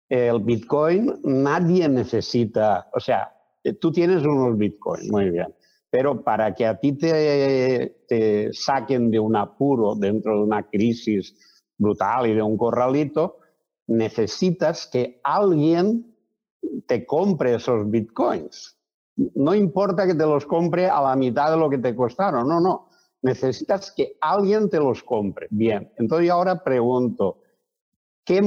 el 0.09 0.40
Bitcoin 0.40 1.20
nadie 1.25 1.88
necesita, 1.88 2.88
o 2.94 3.01
sea, 3.01 3.33
tú 3.81 3.92
tienes 3.92 4.25
unos 4.25 4.57
Bitcoin, 4.57 5.11
muy 5.11 5.31
bien, 5.31 5.55
pero 5.90 6.22
para 6.22 6.55
que 6.55 6.66
a 6.66 6.79
ti 6.79 6.92
te, 6.96 8.05
te 8.09 8.53
saquen 8.53 9.11
de 9.11 9.18
un 9.18 9.37
apuro 9.37 9.94
dentro 9.94 10.37
de 10.37 10.42
una 10.44 10.62
crisis 10.68 11.37
brutal 11.83 12.29
y 12.29 12.35
de 12.35 12.42
un 12.42 12.57
corralito, 12.57 13.38
necesitas 13.88 14.87
que 14.87 15.21
alguien 15.25 16.14
te 16.87 17.05
compre 17.05 17.57
esos 17.57 17.90
bitcoins 17.90 18.79
no 19.16 19.55
importa 19.55 20.07
que 20.07 20.14
te 20.14 20.25
los 20.25 20.47
compre 20.47 20.88
a 20.88 21.01
la 21.01 21.16
mitad 21.16 21.51
de 21.51 21.57
lo 21.57 21.68
que 21.68 21.79
te 21.79 21.95
costaron, 21.95 22.49
no, 22.49 22.61
no. 22.61 22.88
Necesitas 23.23 23.92
que 23.92 24.16
alguien 24.21 24.68
te 24.68 24.79
los 24.79 25.03
compre. 25.03 25.47
Bien, 25.51 25.92
entonces 25.97 26.27
yo 26.27 26.35
ahora 26.35 26.62
pregunto, 26.62 27.38
¿qué, 28.25 28.42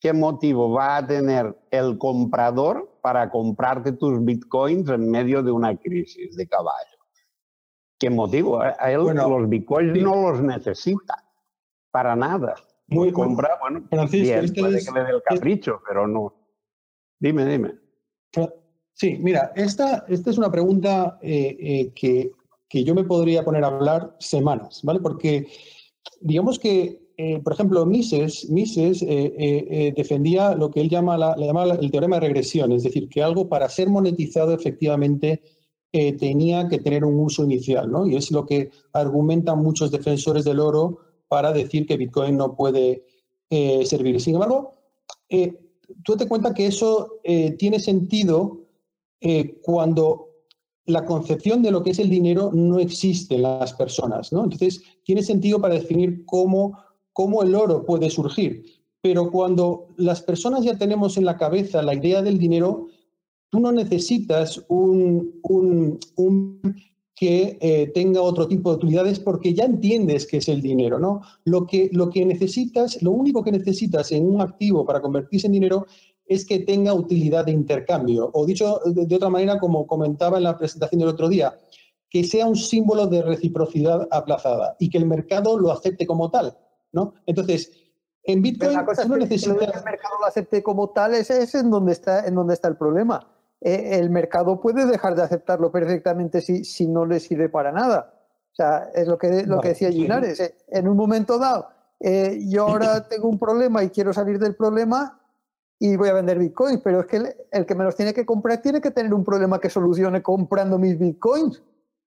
¿qué 0.00 0.12
motivo 0.12 0.70
va 0.70 0.96
a 0.96 1.06
tener 1.06 1.54
el 1.70 1.98
comprador 1.98 2.98
para 3.02 3.28
comprarte 3.30 3.92
tus 3.92 4.24
bitcoins 4.24 4.88
en 4.88 5.10
medio 5.10 5.42
de 5.42 5.50
una 5.50 5.76
crisis 5.76 6.34
de 6.36 6.46
caballo? 6.46 6.98
¿Qué 7.98 8.08
motivo? 8.08 8.60
A 8.60 8.90
él 8.90 9.00
los 9.00 9.48
bitcoins 9.48 10.00
no 10.00 10.30
los 10.30 10.42
necesita 10.42 11.21
para 11.92 12.16
nada. 12.16 12.54
Muy 12.88 13.12
compra, 13.12 13.58
bueno, 13.60 13.84
Francisco, 13.88 14.40
bien, 14.40 14.52
puede 14.54 14.84
que 14.84 14.90
le 14.90 15.04
dé 15.04 15.10
el 15.10 15.22
capricho, 15.22 15.80
pero 15.86 16.08
no. 16.08 16.34
Dime, 17.20 17.46
dime. 17.46 17.74
Sí, 18.94 19.16
mira, 19.18 19.52
esta, 19.56 20.04
esta 20.08 20.30
es 20.30 20.38
una 20.38 20.50
pregunta 20.50 21.18
eh, 21.22 21.56
eh, 21.58 21.92
que, 21.94 22.32
que, 22.68 22.84
yo 22.84 22.94
me 22.94 23.04
podría 23.04 23.44
poner 23.44 23.64
a 23.64 23.68
hablar 23.68 24.16
semanas, 24.18 24.80
¿vale? 24.82 25.00
Porque 25.00 25.46
digamos 26.20 26.58
que, 26.58 27.12
eh, 27.16 27.40
por 27.40 27.54
ejemplo, 27.54 27.86
Mises, 27.86 28.50
Mises 28.50 29.00
defendía 29.00 30.54
lo 30.54 30.70
que 30.70 30.80
él 30.80 30.90
llama, 30.90 31.16
la, 31.16 31.34
le 31.36 31.46
llama 31.46 31.64
el 31.64 31.90
teorema 31.90 32.16
de 32.16 32.28
regresión, 32.28 32.72
es 32.72 32.82
decir, 32.82 33.08
que 33.08 33.22
algo 33.22 33.48
para 33.48 33.68
ser 33.68 33.88
monetizado 33.88 34.52
efectivamente 34.52 35.42
tenía 35.90 36.68
que 36.68 36.78
tener 36.78 37.04
un 37.04 37.18
uso 37.18 37.44
inicial, 37.44 37.90
¿no? 37.90 38.06
Y 38.06 38.16
es 38.16 38.30
lo 38.30 38.46
que 38.46 38.70
argumentan 38.92 39.58
muchos 39.58 39.90
defensores 39.90 40.44
del 40.44 40.60
oro 40.60 41.11
para 41.32 41.50
decir 41.50 41.86
que 41.86 41.96
Bitcoin 41.96 42.36
no 42.36 42.54
puede 42.54 43.06
eh, 43.48 43.86
servir. 43.86 44.20
Sin 44.20 44.34
embargo, 44.34 44.74
eh, 45.30 45.58
tú 46.04 46.14
te 46.14 46.28
cuenta 46.28 46.52
que 46.52 46.66
eso 46.66 47.20
tiene 47.58 47.80
sentido 47.80 48.66
cuando 49.62 50.32
la 50.86 51.04
concepción 51.04 51.62
de 51.62 51.70
lo 51.70 51.82
que 51.82 51.90
es 51.90 51.98
el 51.98 52.10
dinero 52.10 52.50
no 52.52 52.78
existe 52.78 53.36
en 53.36 53.42
las 53.42 53.72
personas, 53.72 54.32
¿no? 54.32 54.44
Entonces, 54.44 54.82
tiene 55.04 55.22
sentido 55.22 55.60
para 55.60 55.74
definir 55.74 56.26
cómo, 56.26 56.78
cómo 57.12 57.42
el 57.42 57.54
oro 57.54 57.86
puede 57.86 58.10
surgir. 58.10 58.64
Pero 59.00 59.30
cuando 59.30 59.88
las 59.96 60.22
personas 60.22 60.64
ya 60.64 60.76
tenemos 60.76 61.16
en 61.16 61.24
la 61.24 61.36
cabeza 61.36 61.82
la 61.82 61.94
idea 61.94 62.22
del 62.22 62.38
dinero, 62.38 62.88
tú 63.50 63.60
no 63.60 63.72
necesitas 63.72 64.64
un, 64.68 65.40
que 67.22 67.56
eh, 67.60 67.92
tenga 67.94 68.20
otro 68.20 68.48
tipo 68.48 68.70
de 68.70 68.78
utilidades 68.78 69.20
porque 69.20 69.54
ya 69.54 69.64
entiendes 69.64 70.26
que 70.26 70.38
es 70.38 70.48
el 70.48 70.60
dinero, 70.60 70.98
¿no? 70.98 71.20
Lo 71.44 71.68
que, 71.68 71.88
lo 71.92 72.10
que 72.10 72.26
necesitas, 72.26 73.00
lo 73.00 73.12
único 73.12 73.44
que 73.44 73.52
necesitas 73.52 74.10
en 74.10 74.28
un 74.28 74.40
activo 74.40 74.84
para 74.84 75.00
convertirse 75.00 75.46
en 75.46 75.52
dinero 75.52 75.86
es 76.26 76.44
que 76.44 76.58
tenga 76.58 76.92
utilidad 76.92 77.44
de 77.44 77.52
intercambio. 77.52 78.28
O 78.32 78.44
dicho 78.44 78.80
de, 78.86 79.14
otra 79.14 79.28
manera, 79.28 79.60
como 79.60 79.86
comentaba 79.86 80.38
en 80.38 80.42
la 80.42 80.58
presentación 80.58 80.98
del 80.98 81.10
otro 81.10 81.28
día, 81.28 81.56
que 82.10 82.24
sea 82.24 82.44
un 82.44 82.56
símbolo 82.56 83.06
de 83.06 83.22
reciprocidad 83.22 84.08
aplazada 84.10 84.74
y 84.80 84.90
que 84.90 84.98
el 84.98 85.06
mercado 85.06 85.56
lo 85.56 85.70
acepte 85.70 86.08
como 86.08 86.28
tal, 86.28 86.58
¿no? 86.90 87.14
Entonces, 87.26 87.70
en 88.24 88.42
Bitcoin 88.42 88.80
tú 89.00 89.08
no 89.08 89.16
necesitas... 89.16 89.58
Que 89.58 89.64
el 89.66 89.84
mercado 89.84 90.14
lo 90.18 90.26
acepte 90.26 90.60
como 90.60 90.90
tal, 90.90 91.14
ese 91.14 91.40
es 91.40 91.54
en 91.54 91.70
donde 91.70 91.92
está, 91.92 92.26
en 92.26 92.34
donde 92.34 92.54
está 92.54 92.66
el 92.66 92.76
problema 92.76 93.28
eh, 93.64 93.98
el 93.98 94.10
mercado 94.10 94.60
puede 94.60 94.86
dejar 94.86 95.14
de 95.14 95.22
aceptarlo 95.22 95.70
perfectamente 95.70 96.40
si, 96.40 96.64
si 96.64 96.88
no 96.88 97.06
le 97.06 97.20
sirve 97.20 97.48
para 97.48 97.70
nada. 97.70 98.12
O 98.52 98.54
sea, 98.54 98.90
es 98.94 99.06
lo 99.06 99.16
que, 99.16 99.44
lo 99.46 99.60
que 99.60 99.68
decía 99.68 99.90
Ginares. 99.90 100.40
Eh, 100.40 100.54
en 100.68 100.88
un 100.88 100.96
momento 100.96 101.38
dado, 101.38 101.68
eh, 102.00 102.40
yo 102.48 102.66
ahora 102.66 103.06
tengo 103.08 103.28
un 103.28 103.38
problema 103.38 103.84
y 103.84 103.90
quiero 103.90 104.12
salir 104.12 104.38
del 104.40 104.56
problema 104.56 105.20
y 105.78 105.96
voy 105.96 106.08
a 106.08 106.14
vender 106.14 106.38
bitcoins, 106.38 106.80
pero 106.82 107.00
es 107.00 107.06
que 107.06 107.34
el, 107.50 107.66
que 107.66 107.74
me 107.74 107.84
los 107.84 107.94
tiene 107.94 108.12
que 108.12 108.26
comprar 108.26 108.60
tiene 108.60 108.80
que 108.80 108.90
tener 108.90 109.14
un 109.14 109.24
problema 109.24 109.60
que 109.60 109.70
solucione 109.70 110.22
comprando 110.22 110.78
mis 110.78 110.98
bitcoins. 110.98 111.62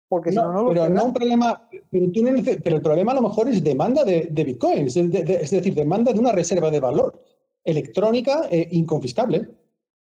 Porque 0.08 0.30
si 0.30 0.36
no, 0.36 0.52
no 0.52 0.62
lo 0.64 0.68
pero 0.70 0.88
no 0.88 1.04
un 1.04 1.14
problema, 1.14 1.68
pero, 1.90 2.76
el 2.76 2.82
problema 2.82 3.12
a 3.12 3.16
lo 3.16 3.22
mejor 3.22 3.48
es 3.48 3.62
demanda 3.62 4.04
de, 4.04 4.28
bitcoins, 4.32 4.96
es, 4.96 5.50
decir, 5.50 5.74
demanda 5.74 6.12
de 6.12 6.18
una 6.18 6.32
reserva 6.32 6.68
de 6.68 6.80
valor 6.80 7.22
electrónica 7.62 8.48
e 8.50 8.68
inconfiscable. 8.72 9.48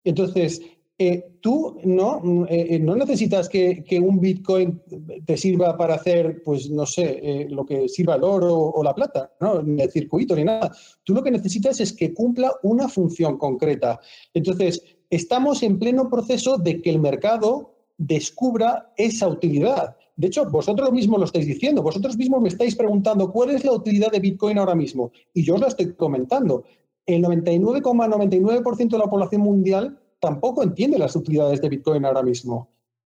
Entonces, 0.06 0.62
eh, 1.02 1.38
tú 1.40 1.80
no, 1.86 2.46
eh, 2.50 2.68
eh, 2.72 2.80
no 2.80 2.94
necesitas 2.94 3.48
que, 3.48 3.86
un 4.04 4.20
Bitcoin 4.20 4.82
te 5.26 5.38
sirva 5.38 5.78
para 5.78 5.96
hacer, 5.96 6.44
pues 6.44 6.70
no 6.70 6.86
sé, 6.86 7.48
lo 7.50 7.66
que 7.66 7.88
sirva 7.88 8.16
el 8.16 8.26
oro 8.26 8.54
o 8.54 8.84
la 8.84 8.94
plata, 8.94 9.32
¿no? 9.40 9.64
ni 9.64 9.82
el 9.82 9.90
circuito 9.90 10.36
ni 10.36 10.44
nada. 10.44 10.70
Tú 11.06 11.14
lo 11.14 11.24
que 11.24 11.32
necesitas 11.32 11.80
es 11.80 11.94
que 11.94 12.14
cumpla 12.14 12.52
una 12.64 12.90
función 12.90 13.38
concreta. 13.38 13.98
Entonces, 14.34 14.84
estamos 15.10 15.64
en 15.64 15.80
pleno 15.80 16.10
proceso 16.10 16.58
de 16.58 16.82
que 16.82 16.90
el 16.90 17.00
mercado 17.00 17.76
descubra 17.98 18.92
esa 18.98 19.30
utilidad. 19.30 19.96
De 20.18 20.28
hecho, 20.28 20.50
vosotros 20.50 20.92
mismos 20.92 21.20
lo 21.20 21.26
estáis 21.26 21.48
diciendo, 21.48 21.82
vosotros 21.82 22.18
mismos 22.18 22.42
me 22.42 22.50
estáis 22.50 22.76
preguntando 22.76 23.32
cuál 23.32 23.52
es 23.52 23.64
la 23.64 23.72
utilidad 23.72 24.12
de 24.12 24.20
Bitcoin 24.20 24.58
ahora 24.58 24.76
mismo. 24.76 25.14
Y 25.34 25.44
yo 25.44 25.56
os 25.56 25.62
la 25.62 25.68
estoy 25.68 25.94
comentando. 25.94 26.66
El 27.06 27.24
99,99% 27.24 28.90
de 28.90 28.98
la 28.98 29.10
población 29.10 29.42
mundial 29.44 29.98
tampoco 30.20 30.64
entiende 30.64 30.98
las 31.00 31.16
utilidades 31.16 31.62
de 31.62 31.70
Bitcoin 31.70 32.06
ahora 32.06 32.24
mismo. 32.24 32.70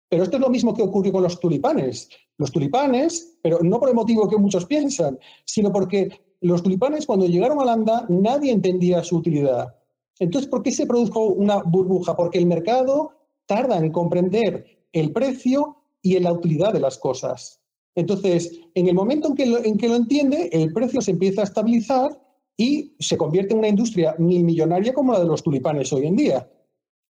Pero 0.09 0.23
esto 0.23 0.37
es 0.37 0.41
lo 0.41 0.49
mismo 0.49 0.73
que 0.73 0.83
ocurrió 0.83 1.11
con 1.11 1.23
los 1.23 1.39
tulipanes. 1.39 2.09
Los 2.37 2.51
tulipanes, 2.51 3.37
pero 3.41 3.59
no 3.61 3.79
por 3.79 3.89
el 3.89 3.95
motivo 3.95 4.29
que 4.29 4.37
muchos 4.37 4.65
piensan, 4.65 5.19
sino 5.45 5.71
porque 5.71 6.09
los 6.41 6.63
tulipanes 6.63 7.05
cuando 7.05 7.25
llegaron 7.25 7.59
a 7.59 7.63
Holanda 7.63 8.05
nadie 8.09 8.51
entendía 8.51 9.03
su 9.03 9.17
utilidad. 9.17 9.75
Entonces, 10.19 10.49
¿por 10.49 10.63
qué 10.63 10.71
se 10.71 10.85
produjo 10.85 11.25
una 11.25 11.57
burbuja? 11.57 12.15
Porque 12.15 12.37
el 12.37 12.45
mercado 12.45 13.11
tarda 13.45 13.77
en 13.77 13.91
comprender 13.91 14.65
el 14.91 15.11
precio 15.11 15.77
y 16.01 16.17
la 16.19 16.31
utilidad 16.31 16.73
de 16.73 16.79
las 16.79 16.97
cosas. 16.97 17.61
Entonces, 17.95 18.59
en 18.75 18.87
el 18.87 18.95
momento 18.95 19.29
en 19.29 19.35
que, 19.35 19.45
lo, 19.45 19.63
en 19.63 19.77
que 19.77 19.89
lo 19.89 19.95
entiende, 19.95 20.49
el 20.51 20.71
precio 20.71 21.01
se 21.01 21.11
empieza 21.11 21.41
a 21.41 21.45
estabilizar 21.45 22.21
y 22.55 22.95
se 22.99 23.17
convierte 23.17 23.53
en 23.53 23.59
una 23.59 23.67
industria 23.67 24.15
mil 24.17 24.43
millonaria 24.43 24.93
como 24.93 25.13
la 25.13 25.19
de 25.19 25.25
los 25.25 25.43
tulipanes 25.43 25.91
hoy 25.93 26.07
en 26.07 26.15
día. 26.15 26.49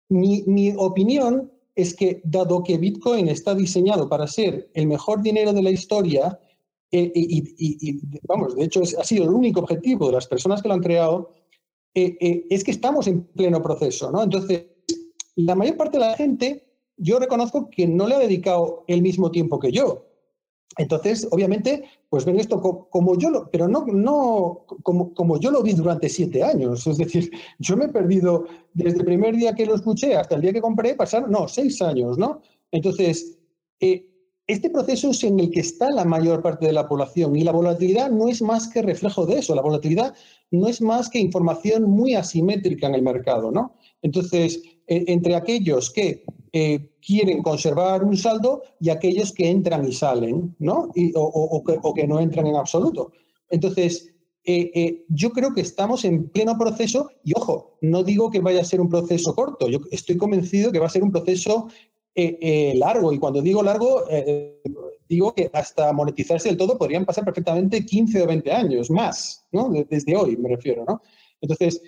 Mi, 0.09 0.73
opinión 0.77 1.51
es 1.75 1.93
que, 1.93 2.21
dado 2.23 2.63
que 2.63 2.77
Bitcoin 2.77 3.27
está 3.27 3.55
diseñado 3.55 4.07
para 4.07 4.27
ser 4.27 4.69
el 4.73 4.87
mejor 4.87 5.21
dinero 5.21 5.51
de 5.51 5.63
la 5.63 5.71
historia, 5.71 6.39
eh, 6.91 7.11
y, 7.13 7.99
vamos, 8.23 8.55
de 8.55 8.65
hecho 8.65 8.81
ha 8.81 9.03
sido 9.03 9.23
el 9.23 9.31
único 9.31 9.59
objetivo 9.59 10.07
de 10.07 10.13
las 10.13 10.27
personas 10.27 10.61
que 10.61 10.67
lo 10.67 10.75
han 10.75 10.83
creado, 10.83 11.31
eh, 11.93 12.17
eh, 12.19 12.45
es 12.49 12.63
que 12.63 12.71
estamos 12.71 13.07
en 13.07 13.23
pleno 13.23 13.61
proceso, 13.61 14.11
¿no? 14.11 14.21
Entonces, 14.23 14.65
la 15.35 15.55
mayor 15.55 15.77
parte 15.77 15.97
de 15.97 16.05
la 16.05 16.15
gente, 16.15 16.65
yo 16.97 17.19
reconozco 17.19 17.69
que 17.69 17.87
no 17.87 18.07
le 18.07 18.15
ha 18.15 18.19
dedicado 18.19 18.83
el 18.87 19.01
mismo 19.01 19.31
tiempo 19.31 19.59
que 19.59 19.71
yo. 19.71 20.04
Entonces, 20.77 21.27
obviamente, 21.31 21.83
pues 22.09 22.25
ven 22.25 22.39
esto 22.39 22.59
como, 22.61 23.17
yo 23.17 23.29
lo, 23.29 23.49
pero 23.49 23.67
no, 23.67 23.85
no 23.85 24.65
como, 24.83 25.13
como, 25.13 25.39
yo 25.39 25.51
lo 25.51 25.63
vi 25.63 25.73
durante 25.73 26.09
siete 26.09 26.43
años. 26.43 26.85
Es 26.85 26.97
decir, 26.97 27.31
yo 27.59 27.77
me 27.77 27.85
he 27.85 27.89
perdido 27.89 28.45
desde 28.73 28.99
el 28.99 29.05
primer 29.05 29.35
día 29.35 29.53
que 29.53 29.65
lo 29.65 29.75
escuché 29.75 30.15
hasta 30.15 30.35
el 30.35 30.41
día 30.41 30.53
que 30.53 30.61
compré, 30.61 30.95
pasaron, 30.95 31.31
no, 31.31 31.47
seis 31.47 31.81
años, 31.81 32.17
¿no? 32.17 32.41
Entonces, 32.71 33.37
eh, 33.79 34.05
este 34.47 34.69
proceso 34.69 35.09
es 35.09 35.23
en 35.23 35.39
el 35.39 35.49
que 35.49 35.61
está 35.61 35.89
la 35.89 36.05
mayor 36.05 36.43
parte 36.43 36.67
de 36.67 36.73
la 36.73 36.87
población 36.87 37.35
y 37.35 37.43
la 37.43 37.51
volatilidad 37.51 38.11
no 38.11 38.27
es 38.27 38.41
más 38.41 38.67
que 38.67 38.81
reflejo 38.81 39.25
de 39.25 39.39
eso. 39.39 39.55
La 39.55 39.61
volatilidad 39.61 40.13
no 40.51 40.67
es 40.67 40.81
más 40.81 41.09
que 41.09 41.19
información 41.19 41.83
muy 41.83 42.13
asimétrica 42.13 42.87
en 42.87 42.95
el 42.95 43.01
mercado, 43.01 43.51
¿no? 43.51 43.75
Entonces, 44.01 44.61
eh, 44.87 45.05
entre 45.07 45.35
aquellos 45.35 45.89
que 45.91 46.25
quieren 47.05 47.43
conservar 47.43 48.03
un 48.03 48.15
saldo 48.15 48.63
y 48.79 48.89
aquellos 48.89 49.33
que 49.33 49.49
entran 49.49 49.85
y 49.87 49.91
salen, 49.91 50.55
¿no? 50.59 50.89
o, 51.15 51.93
que, 51.93 52.07
no 52.07 52.19
entran 52.19 52.47
en 52.47 52.55
absoluto. 52.55 53.11
Entonces, 53.49 54.15
eh, 54.47 54.71
eh, 54.75 55.05
yo 55.09 55.31
creo 55.31 55.53
que 55.53 55.61
estamos 55.61 56.05
en 56.05 56.29
pleno 56.29 56.55
proceso 56.57 57.09
y 57.23 57.33
ojo, 57.35 57.77
no 57.81 58.03
digo 58.03 58.29
que 58.29 58.39
vaya 58.39 58.61
a 58.61 58.65
ser 58.65 58.79
un 58.79 58.89
proceso 58.89 59.33
corto, 59.33 59.67
yo 59.67 59.79
estoy 59.89 60.17
convencido 60.17 60.71
que 60.71 60.77
va 60.77 60.85
a 60.85 60.89
ser 60.89 61.03
un 61.03 61.11
proceso 61.11 61.67
eh, 62.13 62.73
largo 62.77 63.11
y 63.11 63.17
cuando 63.17 63.41
digo 63.41 63.63
largo, 63.63 64.03
digo 65.09 65.33
que 65.33 65.49
hasta 65.51 65.91
monetizarse 65.93 66.47
del 66.47 66.57
todo 66.57 66.77
podrían 66.77 67.05
pasar 67.05 67.25
perfectamente 67.25 67.85
15 67.85 68.21
o 68.21 68.27
20 68.27 68.51
años 68.51 68.91
más, 68.91 69.43
¿no? 69.51 69.71
Desde 69.89 70.15
hoy 70.15 70.37
me 70.37 70.49
refiero, 70.49 70.85
¿no? 70.87 71.01
Entonces, 71.41 71.81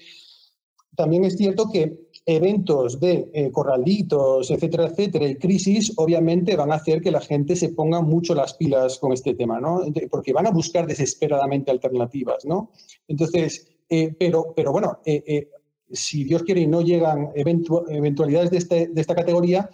también 0.96 1.26
es 1.26 1.38
cierto 1.38 1.70
que 1.72 2.07
eventos 2.30 3.00
de 3.00 3.32
eh, 3.34 3.52
corralitos, 3.52 4.52
etcétera, 4.52 4.88
etcétera, 4.88 5.28
y 5.30 5.38
crisis, 5.38 5.94
obviamente 5.96 6.58
van 6.58 6.74
a 6.74 6.76
hacer 6.76 7.02
que 7.02 7.10
la 7.10 7.22
gente 7.22 7.56
se 7.56 7.70
ponga 7.70 8.02
mucho 8.02 8.36
las 8.36 8.54
pilas 8.54 9.00
con 9.00 9.14
este 9.14 9.34
tema, 9.34 9.62
¿no? 9.62 9.82
Porque 10.12 10.34
van 10.34 10.46
a 10.46 10.52
buscar 10.52 10.86
desesperadamente 10.86 11.72
alternativas, 11.72 12.44
¿no? 12.46 12.72
Entonces, 13.08 13.70
eh, 13.90 14.14
pero, 14.20 14.54
pero 14.54 14.74
bueno, 14.74 15.00
eh, 15.06 15.48
si 15.90 16.26
Dios 16.26 16.44
quiere 16.44 16.62
y 16.62 16.68
no 16.68 16.82
llegan 16.82 17.30
eventualidades 17.34 18.52
de, 18.52 18.58
este, 18.58 18.88
de 18.88 19.02
esta 19.02 19.16
categoría, 19.16 19.70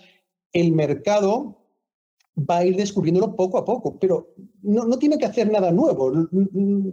el 0.52 0.74
mercado 0.74 1.63
va 2.38 2.58
a 2.58 2.66
ir 2.66 2.76
descubriéndolo 2.76 3.36
poco 3.36 3.58
a 3.58 3.66
poco, 3.66 3.98
pero 4.00 4.34
no, 4.64 4.86
no, 4.86 4.98
tiene 4.98 5.18
que 5.18 5.26
hacer 5.26 5.52
nada 5.52 5.72
nuevo, 5.72 6.12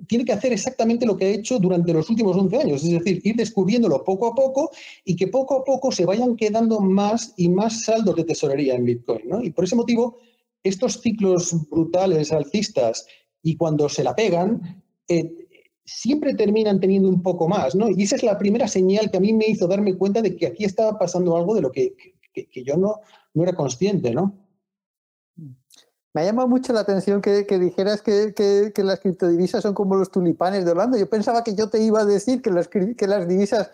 tiene 0.07 0.25
que 0.25 0.33
hacer 0.33 0.53
exactamente 0.53 1.07
lo 1.07 1.17
que 1.17 1.25
ha 1.25 1.29
hecho 1.31 1.59
durante 1.59 1.95
los 1.95 2.11
últimos 2.11 2.37
11 2.37 2.57
años, 2.59 2.85
es 2.85 2.91
decir, 2.91 3.21
ir 3.25 3.37
descubriéndolo 3.37 4.05
poco 4.05 4.27
a 4.27 4.35
poco 4.35 4.71
y 5.05 5.17
que 5.17 5.29
poco 5.29 5.57
a 5.57 5.65
poco 5.65 5.91
se 5.93 6.05
vayan 6.05 6.37
quedando 6.37 6.81
más 6.81 7.33
y 7.37 7.49
más 7.49 7.85
saldos 7.85 8.17
de 8.17 8.25
tesorería 8.25 8.75
en 8.75 8.85
Bitcoin. 8.85 9.23
¿no? 9.27 9.43
Y 9.43 9.51
por 9.51 9.65
ese 9.65 9.77
motivo, 9.77 10.19
estos 10.63 11.01
ciclos 11.01 11.55
brutales 11.71 12.33
alcistas 12.33 13.07
y 13.43 13.57
cuando 13.57 13.89
se 13.89 14.05
la 14.05 14.15
pegan, 14.15 14.83
eh, 15.09 15.33
siempre 15.85 16.35
terminan 16.35 16.81
teniendo 16.81 17.09
un 17.09 17.23
poco 17.23 17.49
más, 17.49 17.75
¿no? 17.75 17.89
Y 17.89 18.03
esa 18.03 18.17
es 18.17 18.23
la 18.23 18.39
primera 18.39 18.69
señal 18.69 19.11
que 19.11 19.17
a 19.17 19.21
mí 19.21 19.33
me 19.33 19.49
hizo 19.49 19.67
darme 19.67 19.97
cuenta 19.97 20.23
de 20.23 20.37
que 20.37 20.47
aquí 20.47 20.65
estaba 20.65 20.99
pasando 20.99 21.37
algo 21.37 21.55
de 21.55 21.63
lo 21.63 21.73
que, 21.73 21.95
que, 22.33 22.47
que 22.47 22.63
yo 22.63 22.77
no, 22.77 23.01
no 23.35 23.43
era 23.43 23.55
consciente, 23.55 24.13
¿no? 24.13 24.50
Me 26.13 26.23
ha 26.23 26.25
llamado 26.25 26.49
mucho 26.49 26.73
la 26.73 26.81
atención 26.81 27.21
que, 27.21 27.45
dijeras 27.45 28.03
que, 28.03 28.73
las 28.79 29.01
criptodivisas 29.01 29.63
son 29.63 29.75
como 29.75 29.95
los 29.95 30.11
tulipanes 30.11 30.65
de 30.65 30.73
Holanda. 30.73 30.99
Yo 30.99 31.09
pensaba 31.09 31.45
que 31.45 31.55
yo 31.55 31.69
te 31.69 31.81
iba 31.81 32.01
a 32.01 32.05
decir 32.05 32.43
que 32.43 32.51
las, 32.51 32.67
que 32.69 33.07
las 33.07 33.29
divisas, 33.29 33.71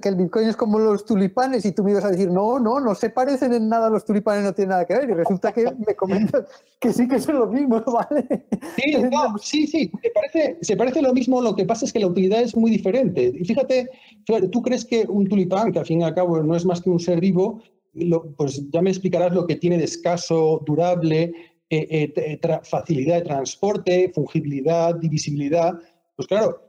que 0.00 0.08
el 0.08 0.16
Bitcoin 0.16 0.48
es 0.48 0.56
como 0.56 0.78
los 0.78 1.04
tulipanes 1.04 1.66
y 1.66 1.72
tú 1.72 1.84
me 1.84 1.90
ibas 1.90 2.06
a 2.06 2.10
decir, 2.10 2.30
no, 2.30 2.58
no, 2.58 2.80
no 2.80 2.94
se 2.94 3.10
parecen 3.10 3.52
en 3.52 3.68
nada 3.68 3.90
los 3.90 4.06
tulipanes, 4.06 4.44
no 4.44 4.54
tienen 4.54 4.70
nada 4.70 4.86
que 4.86 4.94
ver. 4.94 5.10
Y 5.10 5.12
resulta 5.12 5.52
que 5.52 5.70
me 5.86 5.94
comentas 5.94 6.46
que 6.80 6.90
sí 6.90 7.06
que 7.06 7.20
son 7.20 7.38
lo 7.38 7.46
mismo, 7.48 7.82
¿vale? 7.86 8.46
Sí, 9.42 9.66
sí, 9.66 9.92
se 10.02 10.10
parece, 10.10 10.58
se 10.62 10.76
parece 10.76 11.02
lo 11.02 11.12
mismo, 11.12 11.42
lo 11.42 11.54
que 11.54 11.66
pasa 11.66 11.84
es 11.84 11.92
que 11.92 12.00
la 12.00 12.06
utilidad 12.06 12.40
es 12.40 12.56
muy 12.56 12.70
diferente. 12.70 13.30
Y 13.38 13.44
fíjate, 13.44 13.90
tú 14.50 14.62
crees 14.62 14.86
que 14.86 15.04
un 15.06 15.28
tulipán, 15.28 15.70
que 15.72 15.80
al 15.80 15.86
fin 15.86 16.00
y 16.00 16.04
al 16.04 16.14
cabo 16.14 16.42
no 16.42 16.56
es 16.56 16.64
más 16.64 16.80
que 16.80 16.88
un 16.88 16.98
ser 16.98 17.20
vivo, 17.20 17.60
pues 18.36 18.68
ya 18.70 18.82
me 18.82 18.90
explicarás 18.90 19.32
lo 19.32 19.46
que 19.46 19.56
tiene 19.56 19.78
de 19.78 19.84
escaso, 19.84 20.62
durable, 20.66 21.32
eh, 21.70 22.12
eh, 22.16 22.60
facilidad 22.62 23.16
de 23.16 23.22
transporte, 23.22 24.10
fungibilidad, 24.14 24.94
divisibilidad. 24.94 25.78
Pues 26.16 26.26
claro, 26.26 26.62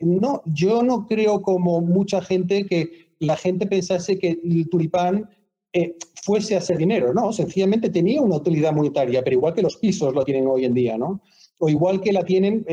no, 0.00 0.42
yo 0.46 0.82
no 0.82 1.06
creo 1.06 1.40
como 1.40 1.80
mucha 1.80 2.20
gente 2.20 2.66
que 2.66 3.12
la 3.20 3.36
gente 3.36 3.66
pensase 3.66 4.18
que 4.18 4.40
el 4.42 4.68
tulipán 4.68 5.30
fuese 6.22 6.56
a 6.56 6.60
ser 6.60 6.78
dinero, 6.78 7.14
no, 7.14 7.32
sencillamente 7.32 7.90
tenía 7.90 8.20
una 8.20 8.36
utilidad 8.36 8.72
monetaria, 8.72 9.22
pero 9.22 9.36
igual 9.36 9.54
que 9.54 9.62
los 9.62 9.76
pisos 9.76 10.12
lo 10.14 10.24
tienen 10.24 10.46
hoy 10.48 10.64
en 10.64 10.74
día, 10.74 10.98
¿no? 10.98 11.20
O 11.58 11.68
igual 11.68 12.00
que 12.00 12.12
la 12.12 12.24
tienen 12.24 12.66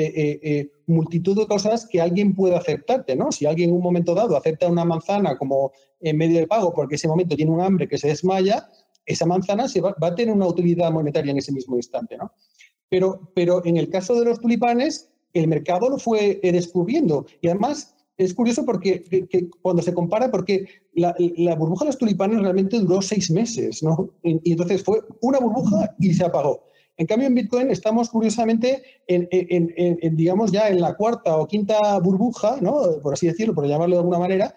multitud 0.88 1.38
de 1.38 1.45
cosas 1.45 1.86
que 1.86 2.01
alguien 2.01 2.34
puede 2.34 2.56
aceptarte, 2.56 3.16
¿no? 3.16 3.32
Si 3.32 3.45
alguien 3.45 3.70
en 3.70 3.76
un 3.76 3.82
momento 3.82 4.16
dado 4.16 4.36
acepta 4.36 4.68
una 4.68 4.86
manzana 4.86 5.38
como 5.38 5.72
en 6.01 6.18
medio 6.18 6.39
de 6.39 6.47
pago 6.47 6.74
porque 6.74 6.95
ese 6.95 7.08
momento 7.08 7.36
tiene 7.36 7.51
un 7.51 7.62
hambre 7.62 7.88
que 7.88 7.97
se 7.97 8.08
desmaya, 8.08 8.68
esa 9.06 9.26
manzana 9.26 9.68
se 9.68 9.82
va, 9.82 9.95
a 9.99 10.16
tener 10.16 10.34
una 10.34 10.47
utilidad 10.47 10.91
monetaria 10.91 11.32
en 11.32 11.38
ese 11.38 11.51
mismo 11.51 11.76
instante, 11.76 12.18
¿no? 12.18 12.32
Pero, 12.89 13.32
pero 13.36 13.66
en 13.66 13.78
el 13.78 13.89
caso 13.89 14.20
de 14.20 14.26
los 14.26 14.39
tulipanes, 14.39 15.12
el 15.34 15.47
mercado 15.47 15.89
lo 15.89 15.97
fue 15.97 16.39
eh, 16.43 16.51
descubriendo 16.51 17.26
y 17.41 17.47
además 17.47 17.95
es 18.18 18.34
curioso 18.34 18.64
porque 18.66 19.04
cuando 19.62 19.82
se 19.82 19.93
compara, 19.93 20.30
porque 20.30 20.68
la, 20.93 21.16
burbuja 21.56 21.86
de 21.86 21.89
los 21.89 21.97
tulipanes 21.97 22.39
realmente 22.39 22.80
duró 22.80 23.01
seis 23.01 23.32
meses, 23.32 23.82
¿no? 23.82 24.12
y 24.22 24.51
entonces 24.51 24.84
fue 24.84 24.99
una 25.22 25.39
burbuja 25.39 25.95
y 25.99 26.14
se 26.14 26.24
apagó. 26.24 26.64
En 26.97 27.08
cambio, 27.08 27.28
en 27.28 27.34
Bitcoin 27.34 27.72
estamos 27.72 28.10
curiosamente, 28.10 28.84
en, 29.08 30.16
digamos, 30.16 30.51
ya 30.51 30.70
en 30.70 30.80
la 30.80 30.93
cuarta 30.93 31.38
o 31.38 31.47
quinta 31.47 31.97
burbuja, 31.99 32.58
¿no? 32.62 32.99
por 33.01 33.14
así 33.14 33.26
decirlo, 33.26 33.56
por 33.56 33.68
llamarlo 33.68 33.95
de 33.95 34.01
alguna 34.01 34.20
manera, 34.20 34.54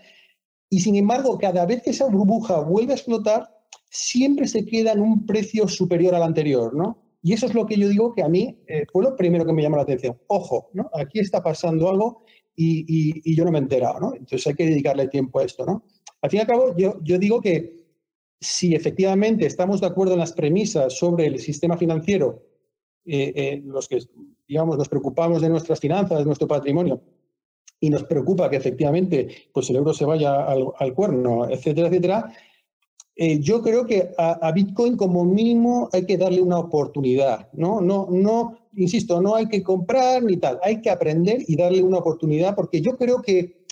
y 0.68 0.80
sin 0.80 0.96
embargo, 0.96 1.38
cada 1.38 1.64
vez 1.64 1.82
que 1.82 1.90
esa 1.90 2.06
burbuja 2.06 2.60
vuelve 2.60 2.92
a 2.92 2.96
explotar, 2.96 3.55
siempre 3.90 4.46
se 4.46 4.64
queda 4.64 4.92
en 4.92 5.00
un 5.00 5.26
precio 5.26 5.68
superior 5.68 6.14
al 6.14 6.22
anterior, 6.22 6.74
¿no? 6.74 7.02
Y 7.22 7.32
eso 7.32 7.46
es 7.46 7.54
lo 7.54 7.66
que 7.66 7.76
yo 7.76 7.88
digo 7.88 8.14
que 8.14 8.22
a 8.22 8.28
mí 8.28 8.56
eh, 8.68 8.86
fue 8.92 9.02
lo 9.02 9.16
primero 9.16 9.44
que 9.44 9.52
me 9.52 9.62
llamó 9.62 9.76
la 9.76 9.82
atención. 9.82 10.16
Ojo, 10.28 10.70
¿no? 10.74 10.88
Aquí 10.94 11.18
está 11.18 11.42
pasando 11.42 11.88
algo 11.88 12.22
y, 12.54 13.34
yo 13.34 13.44
no 13.44 13.50
me 13.50 13.58
he 13.58 13.62
enterado, 13.62 14.00
¿no? 14.00 14.14
Entonces 14.14 14.46
hay 14.46 14.54
que 14.54 14.66
dedicarle 14.66 15.08
tiempo 15.08 15.40
a 15.40 15.44
esto, 15.44 15.66
¿no? 15.66 15.84
Al 16.22 16.30
fin 16.30 16.38
y 16.38 16.40
al 16.42 16.46
cabo, 16.46 16.76
yo, 16.76 16.98
yo 17.02 17.18
digo 17.18 17.40
que 17.40 17.86
si 18.40 18.74
efectivamente 18.74 19.46
estamos 19.46 19.80
de 19.80 19.86
acuerdo 19.86 20.12
en 20.12 20.20
las 20.20 20.32
premisas 20.32 20.96
sobre 20.96 21.26
el 21.26 21.38
sistema 21.38 21.76
financiero, 21.76 22.42
eh, 23.04 23.32
eh, 23.36 23.62
los 23.64 23.88
que 23.88 24.00
digamos 24.48 24.76
nos 24.76 24.88
preocupamos 24.88 25.40
de 25.40 25.48
nuestras 25.48 25.80
finanzas, 25.80 26.18
de 26.18 26.24
nuestro 26.24 26.48
patrimonio, 26.48 27.00
y 27.78 27.90
nos 27.90 28.04
preocupa 28.04 28.50
que 28.50 28.56
efectivamente 28.56 29.28
pues 29.52 29.70
el 29.70 29.76
euro 29.76 29.92
se 29.92 30.04
vaya 30.04 30.44
al, 30.44 30.94
cuerno, 30.94 31.48
etcétera, 31.48 31.88
etcétera, 31.88 32.32
eh, 33.18 33.40
yo 33.40 33.62
creo 33.62 33.86
que 33.86 34.10
a, 34.18 34.52
Bitcoin 34.52 34.94
como 34.94 35.24
mínimo 35.24 35.88
hay 35.90 36.04
que 36.04 36.18
darle 36.18 36.42
una 36.42 36.58
oportunidad, 36.58 37.48
¿no? 37.54 37.80
No, 37.80 38.08
no, 38.10 38.58
insisto, 38.74 39.22
no 39.22 39.34
hay 39.34 39.48
que 39.48 39.62
comprar 39.62 40.22
ni 40.22 40.36
tal, 40.36 40.60
hay 40.62 40.82
que 40.82 40.90
aprender 40.90 41.42
y 41.48 41.56
darle 41.56 41.82
una 41.82 41.96
oportunidad 41.96 42.54
porque 42.54 42.82
yo 42.82 42.98
creo 42.98 43.22
que 43.22 43.64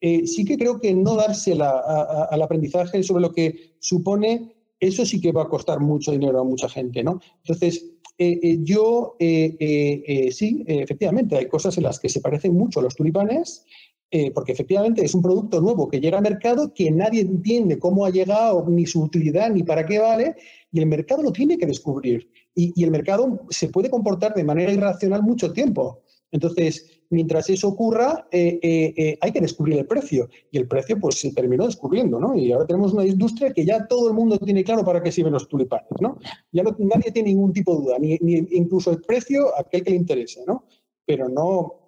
eh, 0.00 0.28
sí 0.28 0.44
que 0.44 0.56
creo 0.56 0.80
que 0.80 0.94
no 0.94 1.16
dársela 1.16 2.28
al 2.30 2.40
aprendizaje 2.40 3.02
sobre 3.02 3.22
lo 3.22 3.32
que 3.32 3.74
supone, 3.80 4.54
eso 4.78 5.04
sí 5.04 5.20
que 5.20 5.32
va 5.32 5.42
a 5.42 5.48
costar 5.48 5.80
mucho 5.80 6.12
dinero 6.12 6.40
a 6.40 6.44
mucha 6.44 6.68
gente, 6.68 7.02
¿no? 7.02 7.20
Entonces, 7.38 7.90
eh, 8.16 8.38
eh, 8.42 8.58
yo 8.62 9.16
sí, 9.18 10.62
efectivamente, 10.68 11.36
hay 11.36 11.48
cosas 11.48 11.76
en 11.78 11.82
las 11.82 11.98
que 11.98 12.08
se 12.08 12.20
parecen 12.20 12.54
mucho 12.54 12.78
a 12.78 12.84
los 12.84 12.94
tulipanes, 12.94 13.64
porque 14.34 14.52
efectivamente 14.52 15.04
es 15.04 15.14
un 15.14 15.22
producto 15.22 15.60
nuevo 15.60 15.88
que 15.88 16.00
llega 16.00 16.18
al 16.18 16.22
mercado 16.22 16.72
que 16.72 16.90
nadie 16.90 17.22
entiende 17.22 17.78
cómo 17.78 18.04
ha 18.04 18.10
llegado, 18.10 18.64
ni 18.68 18.86
su 18.86 19.02
utilidad, 19.02 19.50
ni 19.50 19.62
para 19.62 19.84
qué 19.84 19.98
vale, 19.98 20.36
y 20.70 20.80
el 20.80 20.86
mercado 20.86 21.22
lo 21.22 21.32
tiene 21.32 21.58
que 21.58 21.66
descubrir. 21.66 22.30
y 22.56 22.84
el 22.84 22.92
mercado 22.92 23.40
se 23.50 23.68
puede 23.68 23.90
comportar 23.90 24.32
de 24.32 24.44
manera 24.44 24.72
irracional 24.72 25.24
mucho 25.24 25.52
tiempo. 25.52 26.04
Entonces, 26.34 27.00
mientras 27.10 27.48
eso 27.48 27.68
ocurra, 27.68 28.26
eh, 28.32 28.58
eh, 28.60 28.92
eh, 28.96 29.18
hay 29.20 29.30
que 29.30 29.40
descubrir 29.40 29.78
el 29.78 29.86
precio. 29.86 30.28
Y 30.50 30.58
el 30.58 30.66
precio, 30.66 30.98
pues, 30.98 31.20
se 31.20 31.32
terminó 31.32 31.64
descubriendo, 31.64 32.18
¿no? 32.18 32.36
Y 32.36 32.50
ahora 32.50 32.66
tenemos 32.66 32.92
una 32.92 33.06
industria 33.06 33.52
que 33.52 33.64
ya 33.64 33.86
todo 33.86 34.08
el 34.08 34.14
mundo 34.14 34.36
tiene 34.38 34.64
claro 34.64 34.84
para 34.84 35.00
qué 35.00 35.12
sirven 35.12 35.32
los 35.32 35.46
tulipanes, 35.46 35.92
¿no? 36.00 36.18
Ya 36.50 36.64
nadie 36.64 37.12
tiene 37.12 37.28
ningún 37.28 37.52
tipo 37.52 37.76
de 37.76 37.82
duda, 37.82 37.98
ni, 38.00 38.18
incluso 38.50 38.90
el 38.90 39.00
precio, 39.02 39.56
aquel 39.56 39.84
que 39.84 39.90
le 39.90 39.96
interese, 39.96 40.42
¿no? 40.44 40.64
Pero 41.06 41.28
no, 41.28 41.83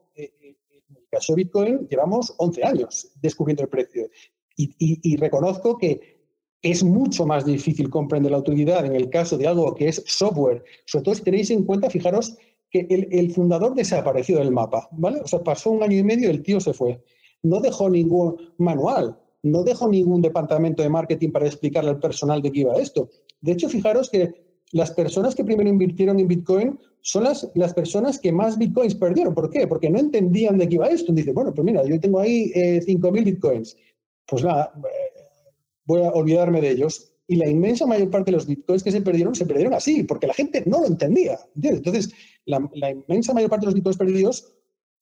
caso 1.16 1.34
Bitcoin, 1.34 1.86
llevamos 1.88 2.34
11 2.38 2.64
años 2.64 3.08
descubriendo 3.20 3.62
el 3.62 3.68
precio. 3.68 4.08
y 4.56 5.16
reconozco 5.16 5.76
que 5.76 6.16
es 6.62 6.82
mucho 6.82 7.26
más 7.26 7.44
difícil 7.44 7.90
comprender 7.90 8.32
la 8.32 8.38
utilidad 8.38 8.84
en 8.84 8.96
el 8.96 9.08
caso 9.10 9.36
de 9.38 9.46
algo 9.46 9.74
que 9.74 9.88
es 9.88 10.02
software, 10.06 10.64
sobre 10.86 11.04
todo 11.04 11.14
si 11.14 11.22
tenéis 11.22 11.50
en 11.50 11.64
cuenta, 11.64 11.90
fijaros, 11.90 12.36
que 12.70 12.86
el, 12.90 13.30
fundador 13.32 13.74
desapareció 13.74 14.38
del 14.38 14.50
mapa, 14.50 14.88
¿vale? 14.92 15.20
O 15.20 15.26
sea, 15.26 15.42
pasó 15.42 15.70
un 15.70 15.82
año 15.82 15.96
y 15.96 16.02
medio 16.02 16.28
y 16.28 16.32
el 16.32 16.42
tío 16.42 16.58
se 16.60 16.72
fue. 16.72 17.00
No 17.42 17.60
dejó 17.60 17.88
ningún 17.88 18.36
manual, 18.58 19.16
no 19.42 19.62
dejó 19.62 19.88
ningún 19.88 20.20
departamento 20.20 20.82
de 20.82 20.88
marketing 20.88 21.30
para 21.30 21.46
explicarle 21.46 21.90
al 21.90 22.00
personal 22.00 22.42
de 22.42 22.50
qué 22.50 22.60
iba 22.60 22.74
esto. 22.74 23.08
De 23.40 23.52
hecho, 23.52 23.68
fijaros 23.68 24.10
que 24.10 24.45
las 24.72 24.90
personas 24.90 25.34
que 25.34 25.44
primero 25.44 25.68
invirtieron 25.68 26.18
en 26.18 26.28
Bitcoin 26.28 26.78
son 27.00 27.24
las, 27.24 27.48
las 27.54 27.72
personas 27.72 28.18
que 28.18 28.32
más 28.32 28.58
Bitcoins 28.58 28.94
perdieron. 28.94 29.34
¿Por 29.34 29.50
qué? 29.50 29.66
Porque 29.66 29.90
no 29.90 29.98
entendían 29.98 30.58
de 30.58 30.68
qué 30.68 30.74
iba 30.74 30.88
esto. 30.88 31.12
Dice, 31.12 31.32
bueno, 31.32 31.54
pues 31.54 31.64
mira, 31.64 31.84
yo 31.84 32.00
tengo 32.00 32.20
ahí 32.20 32.50
eh, 32.54 32.82
5.000 32.84 33.24
Bitcoins. 33.24 33.76
Pues 34.26 34.42
nada, 34.42 34.72
eh, 34.76 35.20
voy 35.84 36.02
a 36.02 36.10
olvidarme 36.10 36.60
de 36.60 36.70
ellos 36.70 37.12
y 37.28 37.36
la 37.36 37.48
inmensa 37.48 37.86
mayor 37.86 38.10
parte 38.10 38.30
de 38.30 38.36
los 38.36 38.46
bitcoins 38.46 38.82
que 38.82 38.92
se 38.92 39.00
perdieron, 39.00 39.34
se 39.34 39.46
perdieron 39.46 39.74
así, 39.74 40.04
porque 40.04 40.26
la 40.26 40.34
gente 40.34 40.62
no 40.66 40.80
lo 40.80 40.86
entendía. 40.86 41.38
Entonces, 41.60 42.10
la, 42.44 42.60
inmensa 42.90 43.34
mayor 43.34 43.50
parte 43.50 43.66
de 43.66 43.72
los 43.72 43.74
bitcoins 43.74 43.98
perdidos 43.98 44.52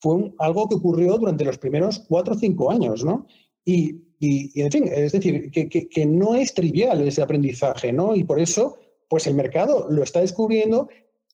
fue 0.01 0.33
algo 0.39 0.69
que 0.69 0.77
ocurrió 0.77 1.19
durante 1.19 1.45
los 1.45 1.59
primeros 1.59 2.01
cuatro 2.09 2.35
o 2.35 2.39
cinco 2.39 2.71
años, 2.71 3.05
¿no? 3.05 3.27
Y, 3.65 4.01
en 4.21 4.73
fin, 4.73 4.89
es 4.91 5.13
decir, 5.13 5.51
que, 5.51 6.07
no 6.07 6.35
es 6.35 6.55
trivial 6.55 7.03
ese 7.03 7.21
aprendizaje, 7.21 7.93
¿no? 7.93 8.17
Y 8.17 8.25
por 8.25 8.41
eso, 8.41 8.79
pues 9.15 9.29
el 9.29 9.37
mercado 9.37 9.87
lo 9.91 10.03
está 10.03 10.19
descubriendo 10.19 10.89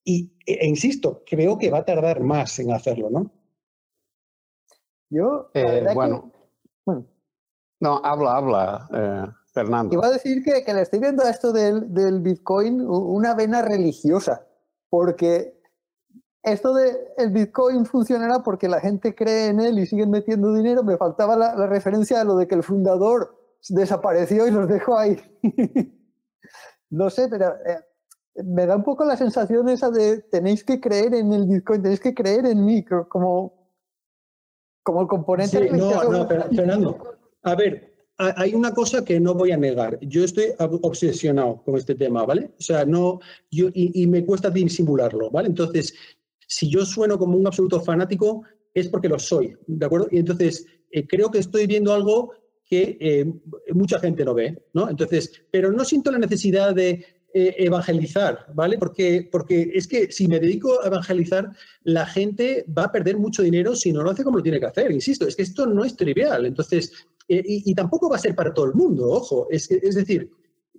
y, 0.05 0.37
e, 0.45 0.53
e 0.53 0.67
insisto, 0.67 1.23
creo 1.25 1.57
que 1.57 1.71
va 1.71 1.79
a 1.79 1.85
tardar 1.87 2.21
más 2.21 2.59
en 2.59 2.73
hacerlo, 2.73 3.09
¿no? 3.09 3.33
Yo, 5.09 5.51
eh, 5.55 5.87
bueno, 5.95 6.31
bueno. 6.85 7.07
No, 7.81 8.03
habla, 8.05 8.37
habla. 8.37 8.89
Eh. 8.93 9.33
Fernando. 9.55 9.95
Iba 9.95 10.09
a 10.09 10.11
decir 10.11 10.45
que, 10.45 10.75
le 10.75 10.83
estoy 10.83 11.01
viendo 11.01 11.25
a 11.25 11.31
esto 11.31 11.55
del, 11.55 11.95
del, 11.95 12.21
Bitcoin 12.21 12.83
una 12.83 13.33
vena 13.35 13.63
religiosa, 13.63 14.47
porque 14.91 15.59
esto 16.43 16.75
de 16.75 16.99
el 17.17 17.31
Bitcoin 17.31 17.87
funcionará 17.87 18.43
porque 18.43 18.69
la 18.69 18.81
gente 18.81 19.15
cree 19.15 19.47
en 19.47 19.61
él 19.61 19.79
y 19.79 19.87
siguen 19.87 20.11
metiendo 20.11 20.53
dinero. 20.53 20.83
Me 20.85 20.99
faltaba 20.99 21.35
la, 21.35 21.67
referencia 21.67 22.21
a 22.21 22.25
lo 22.25 22.37
de 22.37 22.47
que 22.47 22.57
el 22.57 22.63
fundador 22.63 23.39
desapareció 23.71 24.47
y 24.47 24.51
los 24.51 24.69
dejó 24.69 24.99
ahí. 24.99 25.17
no 26.91 27.11
sé, 27.11 27.29
pero 27.29 27.55
eh, 27.67 27.79
me 28.45 28.67
da 28.67 28.77
un 28.77 28.85
poco 28.85 29.05
la 29.05 29.17
sensación 29.17 29.69
esa 29.69 29.91
de 29.91 30.19
tenéis 30.31 30.65
que 30.65 30.81
creer 30.81 31.15
en 31.15 31.33
el 31.33 31.47
Bitcoin, 31.47 31.83
tenéis 31.83 32.01
que 32.01 32.15
creer 32.15 32.47
en 32.47 32.65
mí, 32.65 32.85
como, 32.85 33.71
como 34.83 35.03
el 35.03 35.09
componente 35.09 35.59
religioso. 35.59 36.11
No, 36.11 36.19
no, 36.19 36.29
Fernando, 36.29 37.19
a 37.43 37.55
ver, 37.55 37.91
hay 38.37 38.55
una 38.55 38.75
cosa 38.75 39.05
que 39.05 39.19
no 39.19 39.35
voy 39.35 39.53
a 39.53 39.57
negar. 39.57 39.99
Yo 40.03 40.25
estoy 40.25 40.47
obsesionado 40.59 41.63
con 41.65 41.77
este 41.77 41.95
tema, 41.95 42.25
¿vale? 42.25 42.51
O 42.59 42.63
sea, 42.63 42.85
no, 42.85 43.21
yo, 43.51 43.69
y, 43.73 44.07
me 44.07 44.25
cuesta 44.27 44.51
disimularlo, 44.51 45.31
¿vale? 45.31 45.49
Entonces, 45.49 45.95
si 46.47 46.69
yo 46.69 46.85
sueno 46.85 47.19
como 47.19 47.39
un 47.39 47.47
absoluto 47.47 47.81
fanático, 47.81 48.43
es 48.75 48.89
porque 48.89 49.09
lo 49.09 49.19
soy, 49.19 49.57
¿de 49.67 49.87
acuerdo? 49.87 50.09
Y 50.11 50.19
entonces, 50.19 50.67
eh, 50.91 51.07
creo 51.07 51.31
que 51.31 51.39
estoy 51.39 51.67
viendo 51.67 51.95
algo 51.95 52.33
que 52.71 52.97
eh, 53.01 53.27
mucha 53.75 53.99
gente 53.99 54.25
no 54.25 54.33
ve, 54.33 54.63
¿no? 54.75 54.89
Entonces, 54.89 55.43
pero 55.51 55.73
no 55.73 55.85
siento 55.85 56.13
la 56.13 56.19
necesidad 56.19 56.73
de 56.73 57.05
eh, 57.35 57.55
evangelizar, 57.59 58.47
¿vale? 58.55 58.79
Porque, 58.79 59.29
porque 59.31 59.73
es 59.75 59.89
que 59.89 60.13
si 60.13 60.29
me 60.29 60.39
dedico 60.39 60.81
a 60.81 60.87
evangelizar, 60.87 61.51
la 61.83 62.07
gente 62.07 62.65
va 62.77 62.85
a 62.85 62.93
perder 62.93 63.19
mucho 63.19 63.43
dinero 63.43 63.75
si 63.75 63.93
no 63.93 64.05
lo 64.05 64.11
hace 64.11 64.23
como 64.23 64.39
lo 64.39 64.43
tiene 64.43 64.61
que 64.61 64.67
hacer. 64.67 64.93
Insisto, 64.93 65.27
es 65.27 65.35
que 65.35 65.43
esto 65.43 65.67
no 65.67 65.85
es 65.85 65.97
trivial. 65.97 66.47
Entonces, 66.47 66.93
eh, 67.29 67.43
y, 67.45 67.75
tampoco 67.75 68.09
va 68.09 68.17
a 68.17 68.21
ser 68.21 68.37
para 68.37 68.55
todo 68.55 68.67
el 68.67 68.75
mundo, 68.75 69.11
ojo. 69.11 69.49
Es, 69.51 69.69
es 69.69 69.97
decir, 69.97 70.31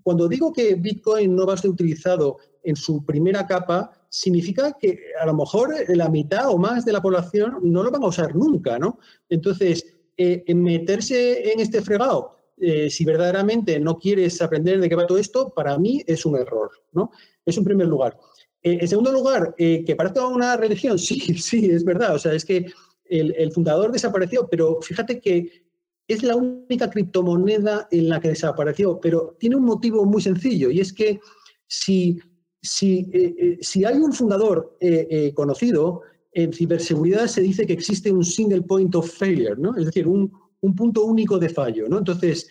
cuando 0.01 0.29
digo 0.29 0.53
que 0.53 0.75
Bitcoin 0.75 1.35
no 1.35 1.45
va 1.45 1.55
a 1.55 1.57
ser 1.57 1.71
utilizado 1.71 2.37
en 2.63 2.77
su 2.77 3.05
primera 3.05 3.45
capa, 3.45 3.91
significa 4.07 4.77
que 4.79 4.99
a 5.21 5.25
lo 5.25 5.33
mejor 5.33 5.73
la 5.89 6.09
mitad 6.09 6.49
o 6.49 6.57
más 6.57 6.85
de 6.85 6.93
la 6.93 7.01
población 7.01 7.59
no 7.63 7.83
lo 7.83 7.91
van 7.91 8.03
a 8.03 8.07
usar 8.07 8.35
nunca, 8.35 8.77
¿no? 8.79 8.99
Entonces, 9.29 10.00
eh, 10.21 10.55
meterse 10.55 11.51
en 11.51 11.59
este 11.59 11.81
fregado, 11.81 12.37
eh, 12.57 12.89
si 12.89 13.05
verdaderamente 13.05 13.79
no 13.79 13.97
quieres 13.97 14.41
aprender 14.41 14.79
de 14.79 14.89
qué 14.89 14.95
va 14.95 15.07
todo 15.07 15.17
esto, 15.17 15.53
para 15.53 15.77
mí 15.77 16.03
es 16.05 16.25
un 16.25 16.37
error, 16.37 16.69
¿no? 16.91 17.11
Es 17.45 17.57
un 17.57 17.63
primer 17.63 17.87
lugar. 17.87 18.17
en 18.63 18.87
segundo 18.87 19.11
lugar, 19.11 19.55
que 19.57 19.95
parezca 19.97 20.27
una 20.27 20.55
religión, 20.55 20.99
sí, 21.07 21.19
sí, 21.19 21.65
es 21.71 21.83
verdad. 21.83 22.13
O 22.15 22.19
sea, 22.19 22.33
es 22.33 22.45
que 22.45 22.67
el, 23.11 23.51
fundador 23.51 23.91
desapareció, 23.91 24.47
pero 24.49 24.81
fíjate 24.81 25.19
que 25.19 25.65
es 26.07 26.23
la 26.23 26.35
única 26.35 26.89
criptomoneda 26.89 27.87
en 27.91 28.09
la 28.09 28.19
que 28.19 28.29
desapareció, 28.29 28.99
pero 28.99 29.35
tiene 29.39 29.57
un 29.57 29.65
motivo 29.65 30.05
muy 30.05 30.21
sencillo 30.21 30.71
y 30.71 30.79
es 30.79 30.93
que 30.93 31.19
si, 31.67 32.19
si, 32.61 33.09
eh, 33.13 33.35
eh, 33.37 33.57
si 33.61 33.85
hay 33.85 33.95
un 33.97 34.13
fundador 34.13 34.77
eh, 34.79 35.31
conocido, 35.33 36.01
en 36.33 36.53
ciberseguridad 36.53 37.27
se 37.27 37.41
dice 37.41 37.65
que 37.65 37.73
existe 37.73 38.11
un 38.11 38.23
single 38.23 38.61
point 38.61 38.93
of 38.95 39.09
failure, 39.09 39.55
¿no? 39.57 39.75
es 39.75 39.85
decir, 39.85 40.07
un, 40.07 40.31
un 40.61 40.75
punto 40.75 41.03
único 41.03 41.37
de 41.37 41.49
fallo. 41.49 41.87
¿no? 41.89 41.97
Entonces, 41.97 42.49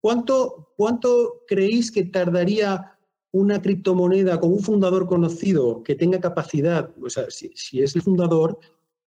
¿cuánto, 0.00 0.72
¿cuánto 0.76 1.42
creéis 1.46 1.90
que 1.90 2.04
tardaría 2.04 2.92
una 3.32 3.62
criptomoneda 3.62 4.38
con 4.38 4.52
un 4.52 4.60
fundador 4.60 5.06
conocido 5.06 5.82
que 5.82 5.94
tenga 5.94 6.20
capacidad, 6.20 6.90
o 7.02 7.08
sea, 7.08 7.30
si, 7.30 7.50
si 7.54 7.82
es 7.82 7.96
el 7.96 8.02
fundador, 8.02 8.58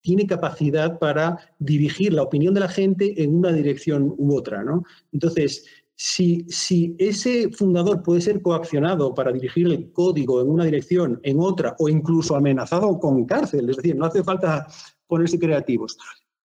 tiene 0.00 0.26
capacidad 0.26 0.98
para 0.98 1.38
dirigir 1.58 2.12
la 2.12 2.22
opinión 2.22 2.54
de 2.54 2.60
la 2.60 2.68
gente 2.68 3.22
en 3.22 3.34
una 3.36 3.52
dirección 3.52 4.14
u 4.16 4.36
otra, 4.36 4.64
¿no? 4.64 4.84
Entonces, 5.12 5.66
si, 6.00 6.46
si, 6.48 6.94
ese 6.96 7.50
fundador 7.50 8.04
puede 8.04 8.20
ser 8.20 8.40
coaccionado 8.40 9.12
para 9.12 9.32
dirigir 9.32 9.66
el 9.66 9.90
código 9.90 10.40
en 10.40 10.48
una 10.48 10.64
dirección, 10.64 11.18
en 11.24 11.40
otra, 11.40 11.74
o 11.80 11.88
incluso 11.88 12.36
amenazado 12.36 13.00
con 13.00 13.24
cárcel, 13.24 13.68
es 13.68 13.78
decir, 13.78 13.96
no 13.96 14.06
hace 14.06 14.22
falta 14.22 14.68
ponerse 15.08 15.40
creativos, 15.40 15.98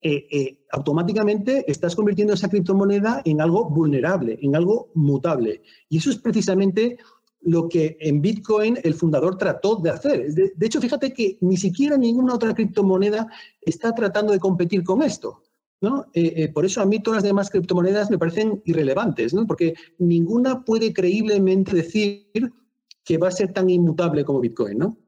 eh, 0.01 0.26
eh, 0.32 0.64
automáticamente 0.72 1.64
estás 1.70 1.95
convirtiendo 1.95 2.34
esa 2.34 2.49
criptomoneda 2.49 3.22
en 3.24 3.41
algo 3.41 3.70
vulnerable, 3.70 4.41
en 4.43 4.57
algo 4.57 4.91
mutable. 4.95 5.62
Y 5.89 5.99
eso 5.99 6.11
es 6.11 6.18
precisamente 6.18 6.99
lo 7.43 7.68
que 7.68 7.97
en 8.01 8.20
Bitcoin 8.20 8.76
el 8.82 8.95
fundador 8.95 9.39
trató 9.39 9.76
de 9.76 9.91
hacer. 9.91 10.34
De, 10.34 10.66
hecho, 10.66 10.80
fíjate 10.80 11.12
que 11.12 11.39
ni 11.43 11.57
siquiera 11.57 11.97
ninguna 11.97 12.34
otra 12.34 12.55
criptomoneda 12.55 13.28
está 13.61 13.95
tratando 13.95 14.32
de 14.32 14.41
competir 14.41 14.82
con 14.82 15.01
esto. 15.01 15.45
Eh, 15.80 16.08
eh, 16.14 16.52
por 16.52 16.64
eso 16.64 16.80
a 16.80 16.86
mí 16.86 17.00
todas 17.00 17.18
las 17.18 17.24
demás 17.24 17.50
criptomonedas 17.50 18.10
me 18.10 18.18
parecen 18.18 18.60
irrelevantes, 18.64 19.32
¿no? 19.32 19.46
porque 19.46 19.74
ninguna 19.98 20.64
puede 20.64 20.92
creíblemente 20.92 21.74
decir 21.74 22.30
que 23.04 23.18
va 23.18 23.28
a 23.28 23.32
ser 23.32 23.52
tan 23.52 23.70
inmutable 23.70 24.24
como 24.24 24.40
Bitcoin. 24.40 24.78
¿no? 24.78 24.98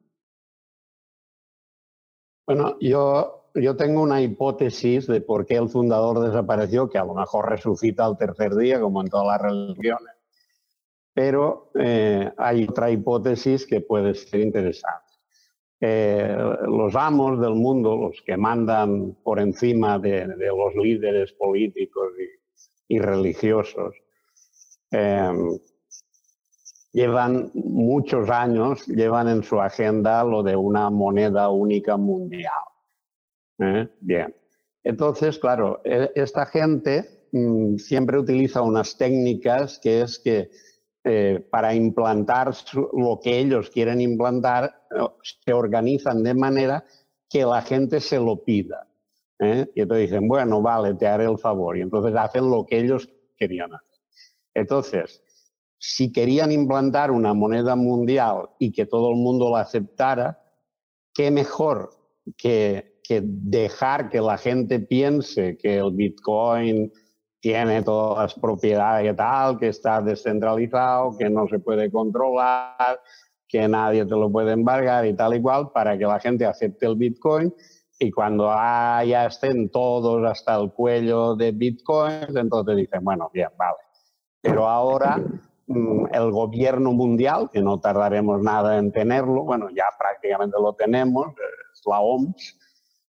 Bueno, 2.46 2.76
yo, 2.80 3.50
yo 3.54 3.76
tengo 3.76 4.02
una 4.02 4.22
hipótesis 4.22 5.06
de 5.06 5.20
por 5.20 5.44
qué 5.44 5.56
el 5.56 5.68
fundador 5.68 6.20
desapareció, 6.20 6.88
que 6.88 6.98
a 6.98 7.04
lo 7.04 7.14
mejor 7.14 7.50
resucita 7.50 8.04
al 8.04 8.16
tercer 8.16 8.54
día, 8.54 8.80
como 8.80 9.00
en 9.00 9.08
todas 9.08 9.26
las 9.26 9.42
religiones 9.42 10.20
pero 11.12 11.70
eh, 11.74 12.32
hay 12.38 12.64
otra 12.64 12.90
hipótesis 12.90 13.66
que 13.66 13.80
puede 13.80 14.14
ser 14.14 14.40
interesante. 14.40 15.09
Eh, 15.82 16.36
los 16.66 16.94
amos 16.94 17.40
del 17.40 17.54
mundo, 17.54 17.96
los 17.96 18.20
que 18.26 18.36
mandan 18.36 19.16
por 19.22 19.40
encima 19.40 19.98
de, 19.98 20.26
los 20.26 20.74
líderes 20.74 21.32
políticos 21.32 22.12
y, 22.86 22.98
religiosos, 22.98 23.94
em, 24.90 25.58
llevan 26.92 27.50
muchos 27.54 28.28
años, 28.28 28.86
llevan 28.88 29.28
en 29.28 29.42
su 29.42 29.58
agenda 29.58 30.22
lo 30.22 30.42
de 30.42 30.54
una 30.54 30.90
moneda 30.90 31.48
única 31.48 31.96
mundial. 31.96 32.52
¿eh? 33.58 33.88
Bien. 34.00 34.34
Entonces, 34.84 35.38
claro, 35.38 35.80
e, 35.84 36.10
esta 36.14 36.44
gente 36.44 37.26
mm, 37.32 37.76
siempre 37.76 38.18
utiliza 38.18 38.60
unas 38.60 38.98
técnicas 38.98 39.78
que 39.78 40.02
es 40.02 40.18
que 40.18 40.50
eh, 41.02 41.46
para 41.50 41.74
implantar 41.74 42.52
lo 42.92 43.20
que 43.22 43.38
ellos 43.38 43.70
quieren 43.70 44.02
implantar, 44.02 44.84
eh, 44.90 45.00
se 45.44 45.52
organizan 45.52 46.22
de 46.22 46.34
manera 46.34 46.84
que 47.28 47.44
la 47.44 47.62
gente 47.62 48.00
se 48.00 48.18
lo 48.18 48.44
pida. 48.44 48.86
¿eh? 49.38 49.70
Y 49.74 49.80
entonces 49.80 50.10
dicen, 50.10 50.28
bueno, 50.28 50.60
vale, 50.60 50.94
te 50.94 51.06
haré 51.06 51.24
el 51.24 51.38
favor. 51.38 51.78
Y 51.78 51.80
entonces 51.80 52.14
hacen 52.14 52.50
lo 52.50 52.66
que 52.66 52.78
ellos 52.80 53.08
querían 53.36 53.72
hacer. 53.72 54.00
Entonces, 54.52 55.22
si 55.78 56.12
querían 56.12 56.52
implantar 56.52 57.10
una 57.10 57.32
moneda 57.32 57.76
mundial 57.76 58.50
y 58.58 58.70
que 58.70 58.84
todo 58.84 59.10
el 59.10 59.16
mundo 59.16 59.50
la 59.50 59.60
aceptara, 59.60 60.42
qué 61.14 61.30
mejor 61.30 61.90
que, 62.36 63.00
que 63.02 63.22
dejar 63.24 64.10
que 64.10 64.20
la 64.20 64.36
gente 64.36 64.80
piense 64.80 65.56
que 65.56 65.78
el 65.78 65.92
Bitcoin 65.92 66.92
tiene 67.40 67.82
todas 67.82 68.18
las 68.18 68.34
propiedades 68.34 69.12
y 69.12 69.16
tal, 69.16 69.58
que 69.58 69.68
está 69.68 70.00
descentralizado, 70.02 71.16
que 71.16 71.28
no 71.30 71.48
se 71.48 71.58
puede 71.58 71.90
controlar, 71.90 73.00
que 73.48 73.66
nadie 73.66 74.04
te 74.04 74.14
lo 74.14 74.30
puede 74.30 74.52
embargar 74.52 75.06
y 75.06 75.14
tal 75.14 75.34
igual, 75.34 75.70
para 75.72 75.98
que 75.98 76.04
la 76.04 76.20
gente 76.20 76.46
acepte 76.46 76.86
el 76.86 76.96
Bitcoin 76.96 77.52
y 78.02 78.10
cuando 78.10 78.46
ya 78.46 79.26
estén 79.26 79.70
todos 79.70 80.24
hasta 80.24 80.56
el 80.56 80.72
cuello 80.72 81.36
de 81.36 81.52
Bitcoin, 81.52 82.34
entonces 82.34 82.76
dicen, 82.76 83.04
bueno, 83.04 83.30
bien, 83.32 83.50
vale. 83.58 83.76
Pero 84.40 84.66
ahora 84.66 85.18
mm, 85.66 86.06
el 86.10 86.30
gobierno 86.30 86.92
mundial, 86.92 87.50
que 87.52 87.60
no 87.60 87.78
tardaremos 87.78 88.40
nada 88.42 88.78
en 88.78 88.90
tenerlo, 88.90 89.42
bueno, 89.44 89.68
ya 89.68 89.84
prácticamente 89.98 90.56
lo 90.58 90.72
tenemos, 90.72 91.26
es 91.74 91.82
la 91.84 92.00
OMS, 92.00 92.58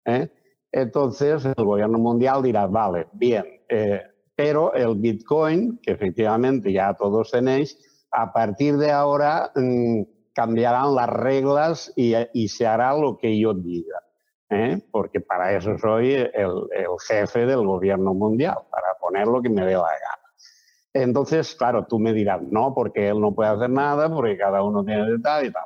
¿eh? 0.06 0.32
entonces 0.72 1.46
el 1.46 1.64
gobierno 1.64 2.00
mundial 2.00 2.42
dirá, 2.42 2.66
vale, 2.66 3.08
bien, 3.14 3.46
eh, 3.70 4.02
pero 4.40 4.74
el 4.74 4.96
Bitcoin, 4.96 5.80
que 5.84 5.92
efectivamente 5.92 6.72
ya 6.72 6.94
todos 6.94 7.30
tenéis, 7.30 7.78
a 8.10 8.32
partir 8.32 8.78
de 8.78 8.90
ahora 8.90 9.52
mm, 9.54 10.04
cambiarán 10.32 10.96
las 10.96 11.10
reglas 11.10 11.92
y, 11.98 12.48
se 12.48 12.66
hará 12.66 12.94
lo 12.94 13.18
que 13.18 13.38
yo 13.38 13.54
diga. 13.54 14.02
¿eh? 14.50 14.82
Porque 14.92 15.20
para 15.20 15.58
eso 15.58 15.78
soy 15.78 16.14
el, 16.14 16.54
jefe 17.06 17.46
del 17.46 17.66
gobierno 17.66 18.14
mundial, 18.14 18.60
para 18.72 18.98
poner 18.98 19.28
lo 19.28 19.42
que 19.42 19.50
me 19.50 19.66
dé 19.66 19.74
la 19.74 19.82
gana. 19.82 20.34
Entonces, 20.94 21.54
claro, 21.56 21.86
tú 21.86 22.00
me 22.00 22.14
dirás, 22.14 22.42
no, 22.42 22.74
porque 22.74 23.10
él 23.10 23.20
no 23.20 23.36
puede 23.36 23.50
hacer 23.50 23.70
nada, 23.70 24.10
porque 24.10 24.38
cada 24.38 24.64
uno 24.64 24.86
tiene 24.86 25.20
tal 25.22 25.48
y 25.48 25.52
tal. 25.52 25.66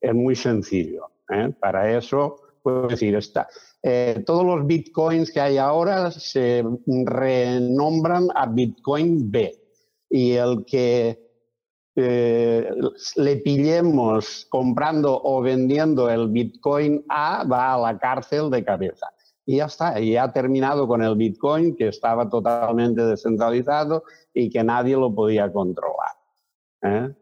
Es 0.00 0.14
muy 0.14 0.36
sencillo. 0.36 1.10
¿eh? 1.28 1.52
Para 1.58 1.90
eso, 1.90 2.36
puedo 2.62 2.86
decir, 2.86 3.16
está, 3.16 3.48
eh, 3.86 4.22
todos 4.24 4.46
los 4.46 4.66
bitcoins 4.66 5.30
que 5.30 5.40
hay 5.40 5.58
ahora 5.58 6.10
se 6.10 6.64
renombran 6.86 8.28
a 8.34 8.46
Bitcoin 8.46 9.30
B. 9.30 9.60
Y 10.08 10.32
el 10.32 10.64
que 10.64 11.22
eh, 11.94 12.70
le 13.16 13.36
pillemos 13.36 14.46
comprando 14.48 15.20
o 15.22 15.42
vendiendo 15.42 16.08
el 16.08 16.28
Bitcoin 16.28 17.04
A 17.10 17.44
va 17.44 17.74
a 17.74 17.78
la 17.78 17.98
cárcel 17.98 18.48
de 18.50 18.64
cabeza. 18.64 19.06
Y 19.44 19.58
ya 19.58 19.66
está, 19.66 20.00
y 20.00 20.16
ha 20.16 20.32
terminado 20.32 20.88
con 20.88 21.02
el 21.02 21.14
Bitcoin 21.14 21.76
que 21.76 21.88
estaba 21.88 22.30
totalmente 22.30 23.04
descentralizado 23.04 24.04
y 24.32 24.48
que 24.48 24.64
nadie 24.64 24.96
lo 24.96 25.14
podía 25.14 25.52
controlar. 25.52 26.12
¿eh? 26.82 27.14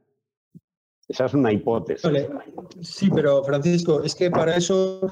Esa 1.08 1.24
es 1.24 1.34
una 1.34 1.52
hipótesis. 1.52 2.08
Sí, 2.82 3.10
pero 3.12 3.42
Francisco, 3.42 4.02
es 4.04 4.14
que 4.14 4.30
para 4.30 4.56
eso 4.56 5.10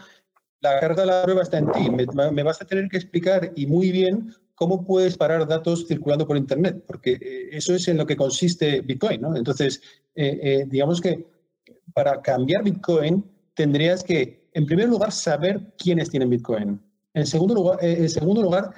la 0.61 0.79
carta 0.79 1.03
de 1.03 1.07
la 1.07 1.23
prueba 1.23 1.43
está 1.43 1.59
en 1.59 1.73
ti. 1.73 1.91
Me, 1.91 2.43
vas 2.43 2.61
a 2.61 2.65
tener 2.65 2.89
que 2.89 2.99
explicar 2.99 3.53
y 3.57 3.67
muy 3.67 3.91
bien 3.91 4.35
cómo 4.55 4.85
puedes 4.85 5.17
parar 5.17 5.47
datos 5.47 5.87
circulando 5.87 6.27
por 6.27 6.37
Internet, 6.37 6.85
porque 6.87 7.13
eh, 7.13 7.49
eso 7.53 7.75
es 7.75 7.89
en 7.89 7.97
lo 7.97 8.07
que 8.07 8.17
consiste 8.17 8.83
Bitcoin. 8.83 9.23
¿no? 9.23 9.37
Entonces, 9.37 9.81
eh, 10.15 10.39
eh, 10.43 10.65
digamos 10.69 11.01
que 11.01 11.27
para 11.95 12.21
cambiar 12.21 12.63
Bitcoin 12.63 13.25
tendrías 13.55 14.05
que, 14.05 14.49
en 14.53 14.67
primer 14.67 14.89
lugar, 14.89 15.13
saber 15.13 15.73
quiénes 15.79 16.11
tienen 16.11 16.29
Bitcoin. 16.29 16.81
En 17.15 17.27
segundo 17.27 17.55
lugar, 17.55 17.79
en 17.83 18.09
segundo 18.09 18.43
lugar 18.43 18.73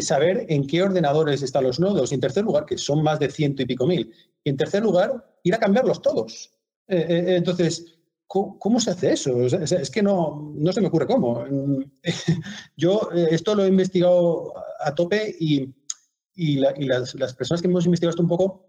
saber 0.00 0.46
en 0.48 0.64
qué 0.64 0.80
ordenadores 0.84 1.42
están 1.42 1.64
los 1.64 1.80
nodos. 1.80 2.12
Y 2.12 2.14
en 2.14 2.20
tercer 2.20 2.44
lugar, 2.44 2.66
que 2.66 2.78
son 2.78 3.02
más 3.02 3.18
de 3.18 3.28
ciento 3.28 3.62
y 3.62 3.66
pico 3.66 3.84
mil. 3.84 4.12
Y 4.44 4.50
en 4.50 4.56
tercer 4.56 4.84
lugar, 4.84 5.28
ir 5.42 5.54
a 5.54 5.58
cambiarlos 5.58 6.00
todos. 6.00 6.52
entonces, 6.86 7.95
¿Cómo, 8.28 8.80
se 8.80 8.90
hace 8.90 9.12
eso? 9.12 9.40
es 9.46 9.90
que 9.90 10.02
no, 10.02 10.52
no 10.56 10.72
se 10.72 10.80
me 10.80 10.88
ocurre 10.88 11.06
cómo. 11.06 11.44
Yo 12.76 13.08
eh, 13.14 13.28
esto 13.30 13.54
lo 13.54 13.64
he 13.64 13.68
investigado 13.68 14.52
a 14.80 14.94
tope 14.94 15.34
y, 15.38 15.72
y, 16.34 16.56
las, 16.56 17.14
las, 17.14 17.34
personas 17.34 17.62
que 17.62 17.68
hemos 17.68 17.86
investigado 17.86 18.10
esto 18.10 18.22
un 18.22 18.28
poco 18.28 18.66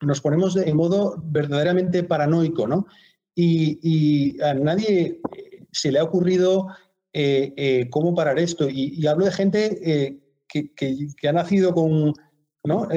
nos 0.00 0.20
ponemos 0.20 0.56
en 0.56 0.76
modo 0.76 1.20
verdaderamente 1.24 2.04
paranoico, 2.04 2.68
¿no? 2.68 2.86
Y, 3.34 3.80
y 3.82 4.40
a 4.42 4.54
nadie 4.54 5.20
eh, 5.36 5.66
se 5.72 5.90
le 5.90 5.98
ha 5.98 6.04
ocurrido 6.04 6.68
eh, 7.12 7.88
cómo 7.90 8.14
parar 8.14 8.38
esto. 8.38 8.68
Y, 8.70 9.04
hablo 9.08 9.24
de 9.24 9.32
gente 9.32 10.22
que, 10.48 10.72
que, 10.72 11.28
ha 11.28 11.32
nacido 11.32 11.74
con, 11.74 12.14
¿no? 12.62 12.88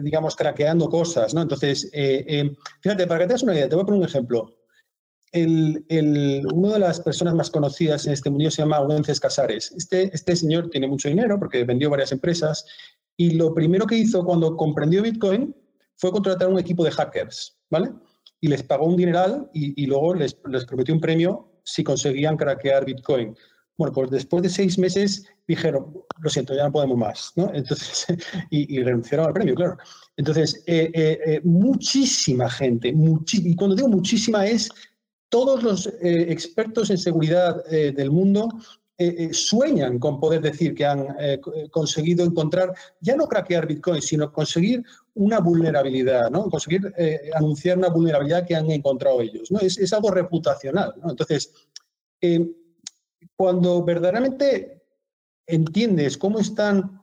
digamos, 0.00 0.36
craqueando 0.36 0.88
cosas, 0.88 1.34
¿no? 1.34 1.42
Entonces, 1.42 1.90
fíjate, 2.80 3.06
para 3.08 3.20
que 3.20 3.26
te 3.26 3.32
des 3.34 3.42
una 3.42 3.54
idea, 3.54 3.68
te 3.68 3.74
voy 3.74 3.82
a 3.82 3.86
poner 3.86 4.00
un 4.00 4.06
ejemplo 4.06 4.56
el, 5.32 6.46
una 6.52 6.74
de 6.74 6.78
las 6.78 7.00
personas 7.00 7.34
más 7.34 7.50
conocidas 7.50 8.06
en 8.06 8.12
este 8.12 8.30
mundo 8.30 8.50
se 8.50 8.62
llama 8.62 8.80
Wences 8.80 9.20
Casares. 9.20 9.72
Este, 9.76 10.10
este 10.14 10.36
señor 10.36 10.70
tiene 10.70 10.86
mucho 10.86 11.08
dinero 11.08 11.38
porque 11.38 11.64
vendió 11.64 11.90
varias 11.90 12.12
empresas 12.12 12.64
y 13.16 13.30
lo 13.30 13.54
primero 13.54 13.86
que 13.86 13.96
hizo 13.96 14.24
cuando 14.24 14.56
comprendió 14.56 15.02
Bitcoin 15.02 15.54
fue 15.96 16.10
contratar 16.10 16.48
un 16.48 16.58
equipo 16.58 16.84
de 16.84 16.90
hackers, 16.90 17.58
¿vale? 17.70 17.90
Y 18.40 18.48
les 18.48 18.62
pagó 18.62 18.86
un 18.86 18.96
dineral 18.96 19.50
y, 19.54 19.86
luego 19.86 20.14
les, 20.14 20.36
les, 20.50 20.64
prometió 20.66 20.94
un 20.94 21.00
premio 21.00 21.60
si 21.64 21.82
conseguían 21.82 22.36
craquear 22.36 22.84
Bitcoin. 22.84 23.34
Bueno, 23.78 23.92
pues 23.92 24.10
después 24.10 24.42
de 24.42 24.48
seis 24.48 24.78
meses 24.78 25.26
dijeron, 25.46 25.92
lo 26.20 26.30
siento, 26.30 26.54
ya 26.54 26.64
no 26.64 26.72
podemos 26.72 26.96
más, 26.96 27.32
¿no? 27.36 27.50
Entonces, 27.54 28.06
y, 28.50 28.82
renunciaron 28.82 29.26
al 29.26 29.32
premio, 29.32 29.54
claro. 29.54 29.76
Entonces, 30.16 30.62
eh, 30.66 30.90
eh, 30.94 31.18
eh, 31.26 31.40
muchísima 31.44 32.48
gente, 32.50 32.92
y 32.94 33.56
cuando 33.56 33.76
digo 33.76 33.88
muchísima 33.88 34.46
es 34.46 34.70
todos 35.28 35.62
los 35.62 35.86
expertos 36.00 36.90
en 36.90 36.98
seguridad 36.98 37.64
del 37.66 38.10
mundo 38.10 38.48
sueñan 39.32 39.98
con 39.98 40.18
poder 40.20 40.40
decir 40.40 40.74
que 40.74 40.86
han 40.86 41.06
conseguido 41.70 42.24
encontrar, 42.24 42.72
ya 43.00 43.16
no 43.16 43.26
craquear 43.26 43.66
Bitcoin, 43.66 44.00
sino 44.00 44.32
conseguir 44.32 44.84
una 45.14 45.40
vulnerabilidad, 45.40 46.30
¿no? 46.30 46.48
Conseguir 46.48 46.94
anunciar 47.34 47.76
una 47.76 47.88
vulnerabilidad 47.88 48.46
que 48.46 48.54
han 48.54 48.70
encontrado 48.70 49.20
ellos, 49.20 49.50
¿no? 49.50 49.58
Es, 49.58 49.92
algo 49.92 50.10
reputacional. 50.10 50.94
Entonces, 51.04 51.52
cuando 53.36 53.84
verdaderamente 53.84 54.82
entiendes 55.46 56.16
cómo 56.16 56.40
están 56.40 57.02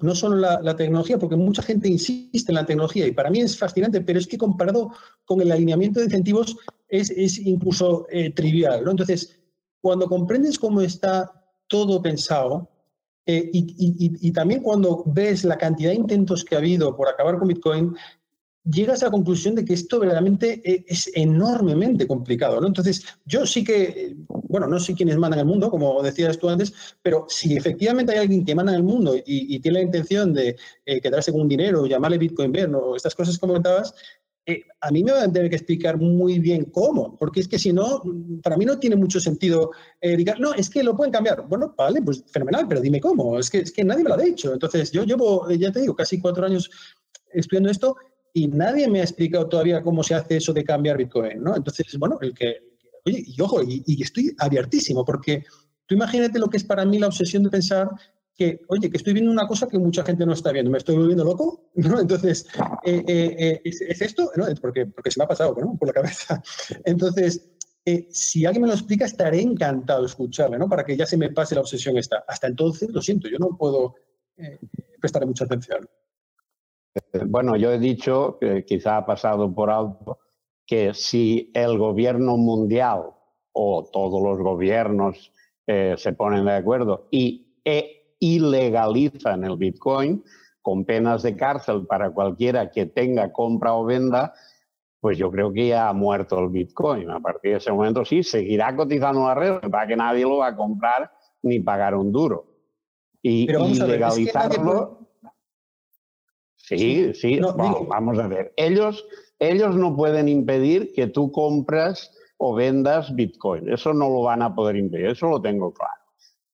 no 0.00 0.14
solo 0.14 0.36
la, 0.36 0.76
tecnología, 0.76 1.18
porque 1.18 1.36
mucha 1.36 1.62
gente 1.62 1.88
insiste 1.88 2.50
en 2.50 2.56
la 2.56 2.66
tecnología 2.66 3.06
y 3.06 3.12
para 3.12 3.30
mí 3.30 3.40
es 3.40 3.56
fascinante, 3.56 4.00
pero 4.00 4.18
es 4.18 4.26
que 4.26 4.38
comparado 4.38 4.92
con 5.24 5.40
el 5.40 5.52
alineamiento 5.52 6.00
de 6.00 6.06
incentivos 6.06 6.56
es, 6.88 7.10
es 7.10 7.38
incluso 7.38 8.06
eh, 8.10 8.30
trivial. 8.30 8.84
Entonces, 8.88 9.40
cuando 9.80 10.08
comprendes 10.08 10.58
cómo 10.58 10.80
está 10.80 11.30
todo 11.68 12.02
pensado 12.02 12.68
eh, 13.26 13.50
y, 13.52 14.18
y, 14.20 14.32
también 14.32 14.62
cuando 14.62 15.02
ves 15.06 15.44
la 15.44 15.56
cantidad 15.56 15.90
de 15.90 15.96
intentos 15.96 16.44
que 16.44 16.54
ha 16.54 16.58
habido 16.58 16.94
por 16.94 17.08
acabar 17.08 17.38
con 17.38 17.48
Bitcoin, 17.48 17.96
llegas 18.64 19.02
a 19.02 19.06
la 19.06 19.12
conclusión 19.12 19.54
de 19.54 19.64
que 19.64 19.74
esto 19.74 19.98
verdaderamente 19.98 20.62
eh, 20.64 20.84
es 20.88 21.10
enormemente 21.14 22.06
complicado. 22.06 22.60
¿no? 22.60 22.66
Entonces, 22.66 23.04
yo 23.24 23.46
sí 23.46 23.62
que, 23.62 24.16
bueno, 24.28 24.66
no 24.66 24.80
sé 24.80 24.94
quiénes 24.94 25.18
mandan 25.18 25.40
el 25.40 25.46
mundo, 25.46 25.70
como 25.70 26.02
decías 26.02 26.38
tú 26.38 26.48
antes, 26.48 26.72
pero 27.02 27.26
si 27.28 27.56
efectivamente 27.56 28.12
hay 28.12 28.18
alguien 28.18 28.44
que 28.44 28.54
manda 28.54 28.72
en 28.72 28.78
el 28.78 28.84
mundo 28.84 29.14
y, 29.24 29.58
tiene 29.60 29.78
la 29.78 29.84
intención 29.84 30.32
de 30.32 30.56
eh, 30.84 31.00
quedarse 31.00 31.32
con 31.32 31.42
un 31.42 31.48
dinero, 31.48 31.86
llamarle 31.86 32.18
Bitcoin 32.18 32.52
Bear 32.52 32.74
o 32.74 32.96
estas 32.96 33.14
cosas 33.14 33.38
como 33.38 33.52
comentabas, 33.52 33.94
eh, 34.46 34.62
a 34.82 34.90
mí 34.90 35.02
me 35.02 35.12
van 35.12 35.30
a 35.30 35.32
tener 35.32 35.48
que 35.48 35.56
explicar 35.56 35.96
muy 35.96 36.38
bien 36.38 36.66
cómo, 36.66 37.16
porque 37.16 37.40
es 37.40 37.48
que 37.48 37.58
si 37.58 37.72
no, 37.72 38.02
para 38.42 38.58
mí 38.58 38.66
no 38.66 38.78
tiene 38.78 38.94
mucho 38.94 39.18
sentido 39.18 39.70
eh, 40.02 40.22
no, 40.38 40.52
es 40.52 40.68
que 40.68 40.82
lo 40.82 40.94
pueden 40.94 41.12
cambiar. 41.12 41.46
Bueno, 41.48 41.74
vale, 41.76 42.02
pues 42.02 42.22
fenomenal, 42.26 42.66
pero 42.68 42.82
dime 42.82 43.00
cómo, 43.00 43.38
es 43.38 43.48
que, 43.48 43.58
es 43.58 43.72
que 43.72 43.84
nadie 43.84 44.02
me 44.02 44.10
lo 44.10 44.16
ha 44.16 44.18
dicho. 44.18 44.52
Entonces, 44.52 44.92
yo 44.92 45.04
llevo, 45.04 45.50
ya 45.50 45.72
te 45.72 45.80
digo, 45.80 45.94
casi 45.94 46.20
cuatro 46.20 46.44
años 46.44 46.70
estudiando 47.32 47.70
esto 47.70 47.96
y 48.36 48.48
nadie 48.48 48.88
me 48.88 49.00
ha 49.00 49.04
explicado 49.04 49.48
todavía 49.48 49.80
cómo 49.80 50.02
se 50.02 50.14
hace 50.14 50.36
eso 50.36 50.52
de 50.52 50.64
cambiar 50.64 50.98
Bitcoin, 50.98 51.42
¿no? 51.42 51.54
Entonces, 51.56 51.96
bueno, 51.96 52.18
el 52.20 52.34
que, 52.34 52.56
oye, 53.06 53.22
y 53.24 53.40
ojo, 53.40 53.62
y, 53.62 54.02
estoy 54.02 54.34
abiertísimo, 54.38 55.04
porque 55.04 55.44
tú 55.86 55.94
imagínate 55.94 56.40
lo 56.40 56.48
que 56.48 56.56
es 56.56 56.64
para 56.64 56.84
mí 56.84 56.98
la 56.98 57.06
obsesión 57.06 57.44
de 57.44 57.50
pensar 57.50 57.88
que, 58.34 58.60
oye, 58.66 58.90
que 58.90 58.96
estoy 58.96 59.12
viendo 59.12 59.30
una 59.30 59.46
cosa 59.46 59.68
que 59.68 59.78
mucha 59.78 60.02
gente 60.04 60.26
no 60.26 60.32
está 60.32 60.50
viendo, 60.50 60.68
me 60.68 60.78
estoy 60.78 60.96
volviendo 60.96 61.22
loco, 61.22 61.70
¿no? 61.76 62.00
Entonces, 62.00 62.44
eh, 62.84 63.04
eh, 63.06 63.36
eh, 63.38 63.60
¿es, 63.64 64.02
esto? 64.02 64.32
¿no? 64.34 64.46
Porque, 64.60 64.84
se 65.08 65.20
me 65.20 65.24
ha 65.24 65.28
pasado 65.28 65.54
¿no? 65.60 65.76
por 65.78 65.86
la 65.86 65.94
cabeza. 65.94 66.42
Entonces, 66.84 67.52
si 68.10 68.44
alguien 68.46 68.62
me 68.62 68.68
lo 68.68 68.74
explica, 68.74 69.04
estaré 69.04 69.42
encantado 69.42 70.00
de 70.00 70.06
escucharle, 70.06 70.58
¿no? 70.58 70.68
Para 70.68 70.84
que 70.84 70.96
ya 70.96 71.06
se 71.06 71.16
me 71.16 71.30
pase 71.30 71.54
la 71.54 71.60
obsesión 71.60 71.96
esta. 71.98 72.24
Hasta 72.26 72.48
entonces, 72.48 72.90
lo 72.90 73.00
siento, 73.00 73.28
yo 73.28 73.38
no 73.38 73.56
puedo 73.56 73.94
prestar 75.00 75.24
mucha 75.24 75.44
atención. 75.44 75.86
Bueno, 77.26 77.56
yo 77.56 77.72
he 77.72 77.78
dicho, 77.78 78.38
que 78.40 78.64
quizá 78.64 78.98
ha 78.98 79.06
pasado 79.06 79.52
por 79.52 79.70
alto, 79.70 80.18
que 80.66 80.94
si 80.94 81.50
el 81.54 81.78
gobierno 81.78 82.36
mundial 82.36 83.02
o 83.52 83.88
todos 83.92 84.22
los 84.22 84.38
gobiernos 84.38 85.32
eh, 85.66 85.94
se 85.96 86.12
ponen 86.12 86.44
de 86.44 86.54
acuerdo 86.54 87.08
y 87.10 87.60
e 87.64 88.16
ilegalizan 88.20 89.44
el 89.44 89.56
Bitcoin 89.56 90.22
con 90.62 90.84
penas 90.84 91.22
de 91.22 91.36
cárcel 91.36 91.86
para 91.86 92.10
cualquiera 92.10 92.70
que 92.70 92.86
tenga, 92.86 93.32
compra 93.32 93.74
o 93.74 93.84
venda, 93.84 94.32
pues 95.00 95.18
yo 95.18 95.30
creo 95.30 95.52
que 95.52 95.68
ya 95.68 95.88
ha 95.88 95.92
muerto 95.92 96.38
el 96.38 96.48
Bitcoin. 96.48 97.10
A 97.10 97.20
partir 97.20 97.52
de 97.52 97.56
ese 97.58 97.70
momento 97.70 98.04
sí, 98.04 98.22
seguirá 98.22 98.74
cotizando 98.74 99.26
la 99.26 99.34
red, 99.34 99.60
para 99.70 99.86
que 99.86 99.96
nadie 99.96 100.22
lo 100.22 100.38
va 100.38 100.48
a 100.48 100.56
comprar 100.56 101.12
ni 101.42 101.60
pagar 101.60 101.94
un 101.94 102.10
duro. 102.10 102.46
Y, 103.20 103.46
legalizarlo... 103.46 105.03
Sí, 106.66 107.12
sí, 107.14 107.40
vamos 107.88 108.18
a 108.18 108.26
ver. 108.26 108.54
Ellos, 108.56 109.06
ellos 109.38 109.76
no 109.76 109.94
pueden 109.94 110.28
impedir 110.28 110.92
que 110.94 111.06
tú 111.06 111.30
compras 111.30 112.10
o 112.38 112.54
vendas 112.54 113.14
Bitcoin. 113.14 113.70
Eso 113.70 113.92
no 113.92 114.08
lo 114.08 114.22
van 114.22 114.40
a 114.40 114.54
poder 114.54 114.76
impedir, 114.76 115.06
eso 115.06 115.28
lo 115.28 115.42
tengo 115.42 115.74
claro. 115.74 116.02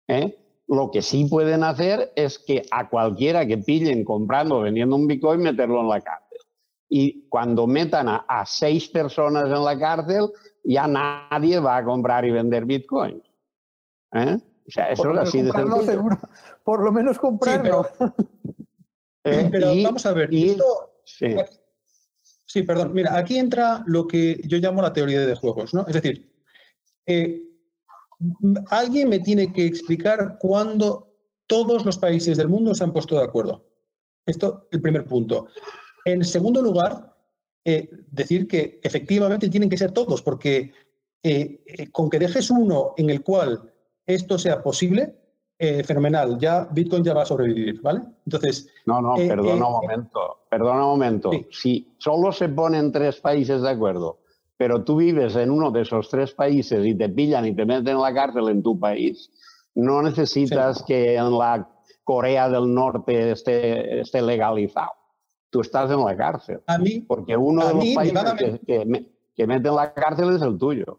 ¿eh? 0.09 0.37
Lo 0.67 0.91
que 0.91 1.01
sí 1.03 1.27
pueden 1.27 1.63
hacer 1.63 2.13
es 2.17 2.41
que 2.41 2.63
a 2.73 2.89
cualquiera 2.89 3.47
que 3.47 3.59
pillen 3.59 4.05
comprando 4.05 4.59
o 4.59 4.61
vendiendo 4.63 4.97
un 4.97 5.07
Bitcoin, 5.07 5.43
meterlo 5.43 5.81
en 5.81 5.89
la 5.89 6.01
cárcel. 6.01 6.39
Y 6.89 7.29
cuando 7.29 7.69
metan 7.69 8.09
a, 8.09 8.45
seis 8.47 8.89
personas 8.89 9.45
en 9.45 9.65
la 9.65 9.79
cárcel, 9.79 10.29
ya 10.65 10.89
nadie 10.89 11.61
va 11.61 11.77
a 11.77 11.85
comprar 11.85 12.25
y 12.25 12.33
vender 12.33 12.65
Bitcoin. 12.65 13.23
¿eh? 14.15 14.39
O 14.67 14.71
sea, 14.71 14.91
eso 14.91 15.13
es 15.13 15.19
así 15.19 15.43
de 15.43 15.53
sencillo. 15.53 16.03
Por 16.65 16.83
lo 16.83 16.91
menos 16.91 17.17
comprarlo. 17.17 17.87
Eh, 19.25 19.49
pero 19.53 19.69
vamos 19.83 20.07
a 20.07 20.13
ver, 20.13 20.31
sí. 22.47 22.63
perdón. 22.63 22.93
Mira, 22.93 23.17
aquí 23.17 23.39
entra 23.39 23.83
lo 23.87 24.07
que 24.07 24.41
yo 24.45 24.59
llamo 24.59 24.83
la 24.83 24.93
teoría 24.93 25.21
de 25.21 25.35
juegos, 25.35 25.75
¿no? 25.75 25.87
Es 25.87 25.95
decir, 25.95 26.33
eh, 27.07 27.43
alguien 28.71 29.09
me 29.09 29.21
tiene 29.21 29.53
que 29.53 29.67
explicar 29.67 30.39
cuándo 30.39 31.15
todos 31.47 31.85
los 31.85 31.99
países 31.99 32.37
del 32.37 32.49
mundo 32.49 32.75
se 32.75 32.85
han 32.85 32.93
puesto 32.93 33.17
de 33.17 33.25
acuerdo. 33.25 33.67
Esto 34.27 34.67
es 34.71 34.77
el 34.77 34.83
primer 34.83 35.05
punto. 35.05 35.49
En 36.05 36.25
segundo 36.25 36.63
lugar, 36.63 37.17
eh, 37.65 37.91
decir 38.11 38.47
que 38.47 38.81
efectivamente 38.83 39.49
tienen 39.49 39.69
que 39.69 39.79
ser 39.79 39.93
todos, 39.93 40.23
porque 40.23 40.73
con 41.93 42.09
que 42.09 42.19
dejes 42.19 42.51
uno 42.51 42.95
en 42.97 43.11
el 43.11 43.23
cual 43.23 43.71
esto 44.07 44.39
sea 44.39 44.63
posible, 44.63 45.20
eh, 45.63 45.85
fenomenal, 45.85 46.39
ya 46.39 46.67
Bitcoin 46.71 47.05
ya 47.05 47.13
va 47.13 47.21
a 47.23 47.27
sobrevivir, 47.27 47.83
¿vale? 47.83 48.01
Entonces... 48.25 48.67
No, 48.87 49.03
no, 49.03 49.15
eh, 49.19 49.29
perdona 49.29 49.67
un 49.67 49.75
eh, 49.75 49.87
momento, 49.87 50.39
perdona 50.49 50.85
un 50.87 50.91
momento. 50.93 51.31
Si 51.51 51.95
solo 51.99 52.33
se 52.33 52.49
ponen 52.49 52.91
tres 52.91 53.21
países 53.21 53.61
de 53.61 53.69
acuerdo, 53.69 54.21
pero 54.57 54.83
tú 54.85 54.97
vives 54.97 55.37
en 55.37 55.51
uno 55.51 55.71
de 55.71 55.83
esos 55.83 56.09
tres 56.09 56.33
países 56.33 56.87
y 56.87 56.95
te 56.95 57.11
pillan 57.11 57.45
y 57.45 57.55
te 57.55 57.67
meten 57.67 57.97
en 57.97 58.01
la 58.01 58.15
cárcel 58.15 58.49
en 58.49 58.63
tu 58.63 58.81
país, 58.81 59.31
no 59.75 60.01
necesitas 60.01 60.83
que 60.83 61.17
en 61.17 61.37
la 61.37 61.69
Corea 62.05 62.49
del 62.49 62.73
Norte 62.73 63.33
esté, 63.33 64.01
esté 64.01 64.23
legalizado. 64.23 64.93
Tú 65.51 65.61
estás 65.61 65.91
en 65.91 66.03
la 66.03 66.17
cárcel. 66.17 66.63
A 66.69 66.79
mí, 66.79 67.01
porque 67.01 67.37
uno 67.37 67.67
de 67.67 67.75
los 67.75 67.85
países 67.95 68.33
que, 68.39 68.61
que, 68.67 69.07
que 69.37 69.47
mete 69.47 69.69
en 69.69 69.77
la 69.77 69.93
cárcel 69.93 70.35
es 70.35 70.41
el 70.41 70.57
tuyo. 70.57 70.99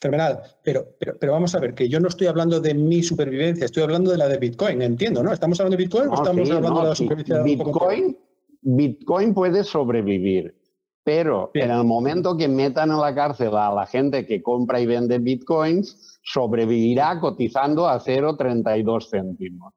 Fenomenal. 0.00 0.42
Pero, 0.62 0.94
pero, 0.98 1.18
pero, 1.18 1.32
vamos 1.32 1.54
a 1.54 1.60
ver, 1.60 1.74
que 1.74 1.88
yo 1.88 1.98
no 1.98 2.08
estoy 2.08 2.28
hablando 2.28 2.60
de 2.60 2.72
mi 2.72 3.02
supervivencia, 3.02 3.64
estoy 3.64 3.82
hablando 3.82 4.12
de 4.12 4.18
la 4.18 4.28
de 4.28 4.38
Bitcoin, 4.38 4.80
entiendo, 4.82 5.22
¿no? 5.22 5.32
¿Estamos 5.32 5.58
hablando 5.58 5.76
de 5.76 5.82
Bitcoin 5.82 6.08
o 6.08 6.14
estamos 6.14 6.50
hablando 6.50 6.82
de 6.82 6.88
la 6.88 6.94
supervivencia? 6.94 7.42
Bitcoin, 7.42 8.16
Bitcoin 8.60 9.34
puede 9.34 9.64
sobrevivir, 9.64 10.54
pero 11.02 11.50
en 11.54 11.70
el 11.70 11.84
momento 11.84 12.36
que 12.36 12.46
metan 12.46 12.90
en 12.90 13.00
la 13.00 13.12
cárcel 13.12 13.56
a 13.56 13.74
la 13.74 13.86
gente 13.86 14.24
que 14.24 14.40
compra 14.40 14.80
y 14.80 14.86
vende 14.86 15.18
Bitcoins, 15.18 16.20
sobrevivirá 16.22 17.18
cotizando 17.18 17.88
a 17.88 17.98
0,32 17.98 19.10
céntimos. 19.10 19.74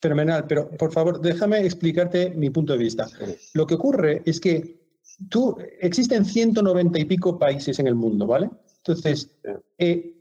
Fenomenal, 0.00 0.46
pero 0.46 0.70
por 0.70 0.92
favor, 0.92 1.20
déjame 1.20 1.64
explicarte 1.64 2.30
mi 2.30 2.50
punto 2.50 2.72
de 2.74 2.78
vista. 2.78 3.06
Lo 3.54 3.66
que 3.66 3.74
ocurre 3.74 4.22
es 4.24 4.40
que 4.40 4.84
tú, 5.28 5.56
existen 5.80 6.24
190 6.24 6.98
y 6.98 7.04
pico 7.04 7.38
países 7.38 7.78
en 7.78 7.86
el 7.86 7.94
mundo, 7.94 8.26
¿vale? 8.26 8.50
Entonces, 8.86 9.30
eh, 9.78 10.14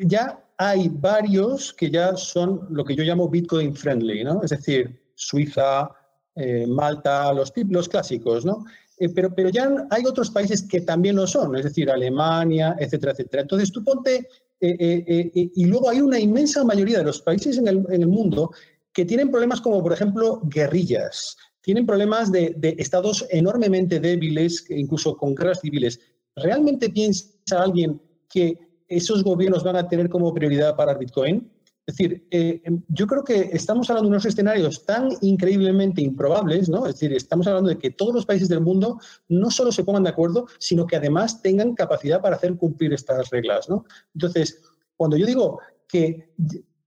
ya 0.00 0.44
hay 0.56 0.88
varios 0.88 1.72
que 1.72 1.88
ya 1.88 2.16
son 2.16 2.66
lo 2.70 2.84
que 2.84 2.96
yo 2.96 3.04
llamo 3.04 3.28
Bitcoin 3.28 3.76
friendly, 3.76 4.24
¿no? 4.24 4.42
Es 4.42 4.50
decir, 4.50 5.12
Suiza, 5.14 5.88
eh, 6.34 6.66
Malta, 6.66 7.32
los, 7.32 7.52
los 7.54 7.88
clásicos, 7.88 8.44
¿no? 8.44 8.64
Eh, 8.98 9.08
pero, 9.10 9.32
pero 9.32 9.50
ya 9.50 9.86
hay 9.90 10.04
otros 10.04 10.30
países 10.30 10.64
que 10.64 10.80
también 10.80 11.14
lo 11.14 11.28
son, 11.28 11.54
es 11.54 11.62
decir, 11.62 11.88
Alemania, 11.88 12.74
etcétera, 12.80 13.12
etcétera. 13.12 13.42
Entonces, 13.42 13.70
tú 13.70 13.84
ponte, 13.84 14.28
y 14.60 15.64
luego 15.66 15.88
hay 15.88 16.00
una 16.00 16.18
inmensa 16.18 16.64
mayoría 16.64 16.98
de 16.98 17.04
los 17.04 17.20
países 17.20 17.58
en 17.58 17.68
el, 17.68 17.86
en 17.90 18.02
el, 18.02 18.08
mundo 18.08 18.50
que 18.92 19.04
tienen 19.04 19.30
problemas 19.30 19.60
como, 19.60 19.80
por 19.80 19.92
ejemplo, 19.92 20.40
guerrillas, 20.42 21.36
tienen 21.60 21.86
problemas 21.86 22.32
de, 22.32 22.54
de 22.56 22.74
estados 22.78 23.24
enormemente 23.30 24.00
débiles, 24.00 24.68
incluso 24.68 25.16
con 25.16 25.36
guerras 25.36 25.60
civiles. 25.60 26.00
¿Realmente 26.34 26.90
piensa 26.90 27.62
alguien 27.62 28.00
que 28.28 28.58
esos 28.88 29.22
gobiernos 29.22 29.64
van 29.64 29.76
a 29.76 29.88
tener 29.88 30.08
como 30.08 30.32
prioridad 30.32 30.76
para 30.76 30.94
Bitcoin? 30.94 31.50
Es 31.88 31.96
decir, 31.96 32.26
eh, 32.30 32.60
em, 32.64 32.82
yo 32.88 33.06
creo 33.06 33.24
que 33.24 33.48
estamos 33.50 33.88
hablando 33.88 34.10
de 34.10 34.16
unos 34.16 34.26
escenarios 34.26 34.84
tan 34.84 35.08
increíblemente 35.22 36.02
improbables, 36.02 36.68
¿no? 36.68 36.86
Es 36.86 36.96
decir, 36.96 37.14
estamos 37.14 37.46
hablando 37.46 37.70
de 37.70 37.78
que 37.78 37.92
todos 37.92 38.14
los 38.14 38.26
países 38.26 38.50
del 38.50 38.60
mundo 38.60 39.00
no 39.28 39.50
solo 39.50 39.72
se 39.72 39.84
pongan 39.84 40.02
de 40.02 40.10
acuerdo, 40.10 40.48
sino 40.58 40.86
que 40.86 40.96
además 40.96 41.40
tengan 41.40 41.74
capacidad 41.74 42.20
para 42.20 42.36
hacer 42.36 42.54
cumplir 42.58 42.92
estas 42.92 43.30
reglas, 43.30 43.70
¿no? 43.70 43.86
Entonces, 44.14 44.60
cuando 44.98 45.16
yo 45.16 45.24
digo 45.24 45.60
que 45.88 46.34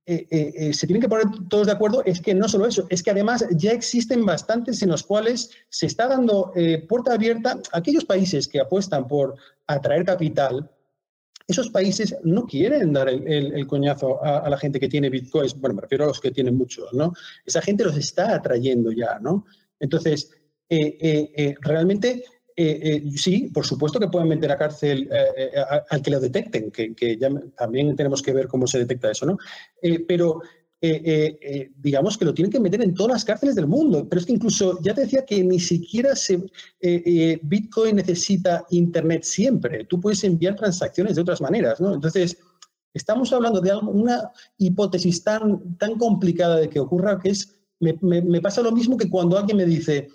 eh, 0.05 0.27
eh, 0.29 0.71
se 0.71 0.85
tienen 0.85 1.01
que 1.01 1.09
poner 1.09 1.25
todos 1.49 1.65
de 1.65 1.73
acuerdo 1.73 2.03
es 2.05 2.21
que 2.21 2.35
no 2.35 2.47
solo 2.47 2.67
eso, 2.67 2.85
es 2.89 3.01
que 3.01 3.09
además 3.09 3.43
ya 3.55 3.71
existen 3.71 4.23
bastantes 4.23 4.83
en 4.83 4.89
los 4.89 5.01
cuales 5.01 5.49
se 5.69 5.87
está 5.87 6.07
dando 6.07 6.53
puerta 6.87 7.13
abierta 7.13 7.59
a 7.71 7.79
aquellos 7.79 8.05
países 8.05 8.47
que 8.47 8.59
apuestan 8.59 9.07
por 9.07 9.35
atraer 9.65 10.05
capital. 10.05 10.69
Esos 11.51 11.69
países 11.69 12.15
no 12.23 12.45
quieren 12.45 12.93
dar 12.93 13.09
el, 13.09 13.67
coñazo 13.67 14.23
a, 14.23 14.49
la 14.49 14.57
gente 14.57 14.79
que 14.79 14.87
tiene 14.87 15.09
bitcoins, 15.09 15.59
bueno, 15.59 15.75
me 15.75 15.81
refiero 15.81 16.05
a 16.05 16.07
los 16.07 16.21
que 16.21 16.31
tienen 16.31 16.55
muchos, 16.55 16.93
¿no? 16.93 17.13
Esa 17.45 17.61
gente 17.61 17.83
los 17.83 17.97
está 17.97 18.35
atrayendo 18.35 18.91
ya, 18.91 19.19
¿no? 19.19 19.45
Entonces, 19.79 20.31
realmente 21.59 22.23
eh, 22.55 23.01
eh, 23.05 23.17
sí, 23.17 23.49
por 23.53 23.65
supuesto 23.65 23.99
que 23.99 24.07
pueden 24.07 24.27
meter 24.27 24.51
a 24.51 24.57
cárcel 24.57 25.09
eh, 25.11 25.51
al 25.89 26.01
que 26.01 26.11
lo 26.11 26.19
detecten, 26.19 26.69
que, 26.69 27.17
ya 27.17 27.29
también 27.57 27.95
tenemos 27.95 28.21
que 28.21 28.33
ver 28.33 28.47
cómo 28.47 28.67
se 28.67 28.79
detecta 28.79 29.11
eso, 29.11 29.25
¿no? 29.25 29.37
pero 30.07 30.41
digamos 30.81 32.17
que 32.17 32.25
lo 32.25 32.33
tienen 32.33 32.51
que 32.51 32.59
meter 32.59 32.81
en 32.81 32.95
todas 32.95 33.11
las 33.11 33.25
cárceles 33.25 33.55
del 33.55 33.67
mundo. 33.67 34.07
Pero 34.09 34.19
es 34.19 34.25
que 34.25 34.33
incluso 34.33 34.79
ya 34.81 34.93
te 34.93 35.01
decía 35.01 35.25
que 35.25 35.43
ni 35.43 35.59
siquiera 35.59 36.13
Bitcoin 37.43 37.97
necesita 37.97 38.65
Internet 38.71 39.23
siempre. 39.23 39.85
Tú 39.85 39.99
puedes 39.99 40.23
enviar 40.23 40.55
transacciones 40.55 41.15
de 41.15 41.21
otras 41.21 41.41
maneras. 41.41 41.79
Entonces, 41.79 42.37
estamos 42.93 43.31
hablando 43.31 43.61
de 43.61 43.75
una 43.75 44.31
hipótesis 44.57 45.23
tan, 45.23 45.77
tan 45.77 45.97
complicada 45.97 46.57
de 46.57 46.69
que 46.69 46.79
ocurra 46.79 47.19
que 47.19 47.29
es, 47.29 47.55
me 47.79 48.41
pasa 48.41 48.61
lo 48.61 48.71
mismo 48.71 48.97
que 48.97 49.09
cuando 49.09 49.37
alguien 49.37 49.57
me 49.57 49.65
dice, 49.65 50.09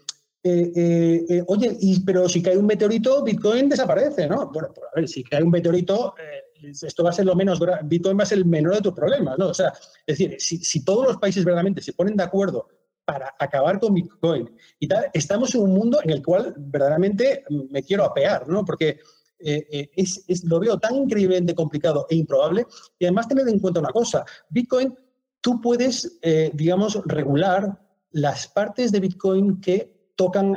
eh, 0.49 0.73
eh, 0.77 1.25
eh, 1.29 1.45
oye, 1.49 1.77
pero 2.07 2.29
si 2.29 2.41
cae 2.41 2.57
un 2.57 2.67
meteorito, 2.67 3.25
Bitcoin 3.25 3.69
desaparece, 3.69 4.29
¿no? 4.29 4.49
Bueno, 4.53 4.69
pues, 4.73 4.87
a 4.87 5.01
ver, 5.01 5.09
si 5.09 5.25
cae 5.25 5.43
un 5.43 5.51
meteorito, 5.51 6.15
esto 6.63 7.05
va 7.05 7.11
a 7.11 7.13
ser 7.13 7.27
lo 7.27 7.35
menos, 7.35 7.61
Bitcoin 7.85 8.19
va 8.19 8.23
a 8.23 8.27
ser 8.27 8.39
el 8.39 8.45
menor 8.45 8.75
de 8.75 8.83
tus 8.83 8.93
problemas, 8.93 9.39
¿no? 9.39 9.49
O 9.49 9.55
sea, 9.55 9.73
es 10.07 10.19
decir, 10.19 10.37
si, 10.39 10.85
todos 10.85 11.07
los 11.07 11.17
países 11.19 11.45
verdaderamente 11.45 11.83
se 11.83 11.93
ponen 11.93 12.17
de 12.17 12.23
acuerdo 12.23 12.69
para 13.05 13.35
acabar 13.39 13.79
con 13.79 13.95
Bitcoin 13.95 14.51
y 14.79 14.89
tal, 14.89 15.07
estamos 15.13 15.55
en 15.55 15.63
un 15.63 15.75
mundo 15.75 16.01
en 16.03 16.11
el 16.11 16.23
cual 16.23 16.55
verdaderamente 16.57 17.45
me 17.71 17.83
quiero 17.83 18.05
apear, 18.05 18.49
¿no? 18.49 18.65
Porque 18.65 18.99
es, 19.39 20.45
lo 20.45 20.59
veo 20.59 20.79
tan 20.79 20.95
increíblemente 20.95 21.55
complicado 21.55 22.07
e 22.11 22.17
improbable. 22.17 22.67
Y 22.99 23.05
además 23.05 23.29
tener 23.29 23.49
en 23.49 23.61
cuenta 23.61 23.81
una 23.81 23.91
cosa, 23.91 24.25
Bitcoin, 24.49 24.95
tú 25.41 25.61
puedes, 25.61 26.19
digamos, 26.55 27.01
regular 27.05 27.79
las 28.11 28.49
partes 28.49 28.93
de 28.93 29.01
Bitcoin 29.01 29.61
que 29.61 30.11
tocan 30.17 30.57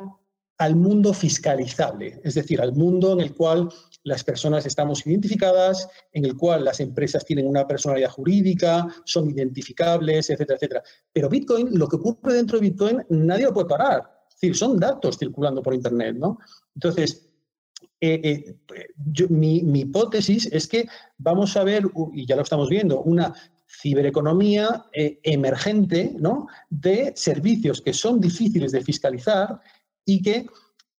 al 0.59 0.75
mundo 0.75 1.13
fiscalizable, 1.13 2.19
es 2.23 2.35
decir, 2.35 2.59
al 2.61 2.73
mundo 2.73 3.13
en 3.13 3.21
el 3.21 3.33
cual 3.33 3.69
las 4.03 4.25
personas 4.25 4.65
estamos 4.65 5.05
identificadas, 5.07 5.87
en 6.11 6.25
el 6.25 6.35
cual 6.35 6.65
las 6.65 6.81
empresas 6.81 7.25
tienen 7.25 7.47
una 7.47 7.65
personalidad 7.65 8.11
jurídica, 8.11 8.87
son 9.05 9.29
identificables, 9.29 10.29
etcétera, 10.29 10.55
etcétera. 10.55 10.83
Pero 11.13 11.29
Bitcoin, 11.29 11.77
lo 11.77 11.87
que 11.87 11.95
ocurre 11.95 12.33
dentro 12.33 12.59
de 12.59 12.69
Bitcoin, 12.69 13.05
nadie 13.09 13.45
lo 13.45 13.53
puede 13.53 13.69
parar. 13.69 14.25
Es 14.27 14.35
decir, 14.35 14.55
son 14.55 14.77
datos 14.77 15.17
circulando 15.17 15.63
por 15.63 15.73
Internet, 15.73 16.17
¿no? 16.17 16.37
Entonces, 16.75 17.29
eh, 18.01 18.55
eh, 18.69 19.27
mi, 19.29 19.79
hipótesis 19.79 20.49
es 20.51 20.67
que 20.67 20.87
vamos 21.17 21.55
a 21.55 21.63
ver, 21.63 21.83
y 22.13 22.25
ya 22.25 22.35
lo 22.35 22.41
estamos 22.41 22.69
viendo, 22.69 23.01
una 23.01 23.33
cibereconomía 23.69 24.85
eh, 24.93 25.19
emergente 25.23 26.15
¿no? 26.19 26.47
de 26.69 27.13
servicios 27.15 27.81
que 27.81 27.93
son 27.93 28.19
difíciles 28.19 28.71
de 28.71 28.81
fiscalizar 28.81 29.61
y 30.09 30.21
que, 30.23 30.47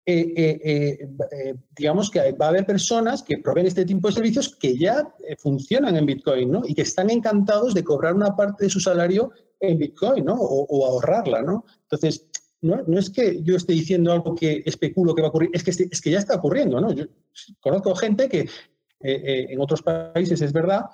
eh, 0.07 0.59
eh, 0.65 1.55
digamos 1.77 2.11
que 2.11 2.33
va 2.33 2.47
a 2.47 2.49
haber 2.51 2.65
personas 2.65 3.23
que 3.23 3.39
proveen 3.39 3.67
este 3.67 3.85
tipo 3.85 4.07
de 4.07 4.15
servicios 4.15 4.57
que 4.57 4.77
ya 4.79 5.13
funcionan 5.39 5.97
en 5.97 6.07
Bitcoin 6.07 6.51
¿no? 6.51 6.63
y 6.65 6.75
que 6.75 6.83
están 6.83 7.11
encantados 7.11 7.75
de 7.75 7.83
cobrar 7.83 8.15
una 8.15 8.37
parte 8.37 8.65
de 8.65 8.71
su 8.71 8.79
salario 8.79 9.33
en 9.59 9.79
Bitcoin 9.79 10.25
¿no? 10.25 10.37
o, 10.39 10.87
ahorrarla. 10.87 11.43
¿no? 11.43 11.65
Entonces, 11.83 12.29
no, 12.63 12.83
no, 12.87 12.99
es 12.99 13.11
que 13.11 13.43
yo 13.43 13.57
esté 13.57 13.73
diciendo 13.73 14.13
algo 14.13 14.35
que 14.35 14.63
especulo 14.65 15.15
que 15.15 15.23
va 15.23 15.29
a 15.29 15.31
ocurrir, 15.31 15.51
es 15.53 15.65
que, 15.65 15.71
es 15.71 16.01
que 16.01 16.11
ya 16.11 16.19
está 16.19 16.37
ocurriendo. 16.37 16.81
¿no? 16.81 16.93
Yo 16.93 17.07
conozco 17.61 17.95
gente 17.97 18.29
que 18.29 18.49
en 19.03 19.61
otros 19.61 19.83
países 19.83 20.41
es 20.41 20.53
verdad 20.53 20.85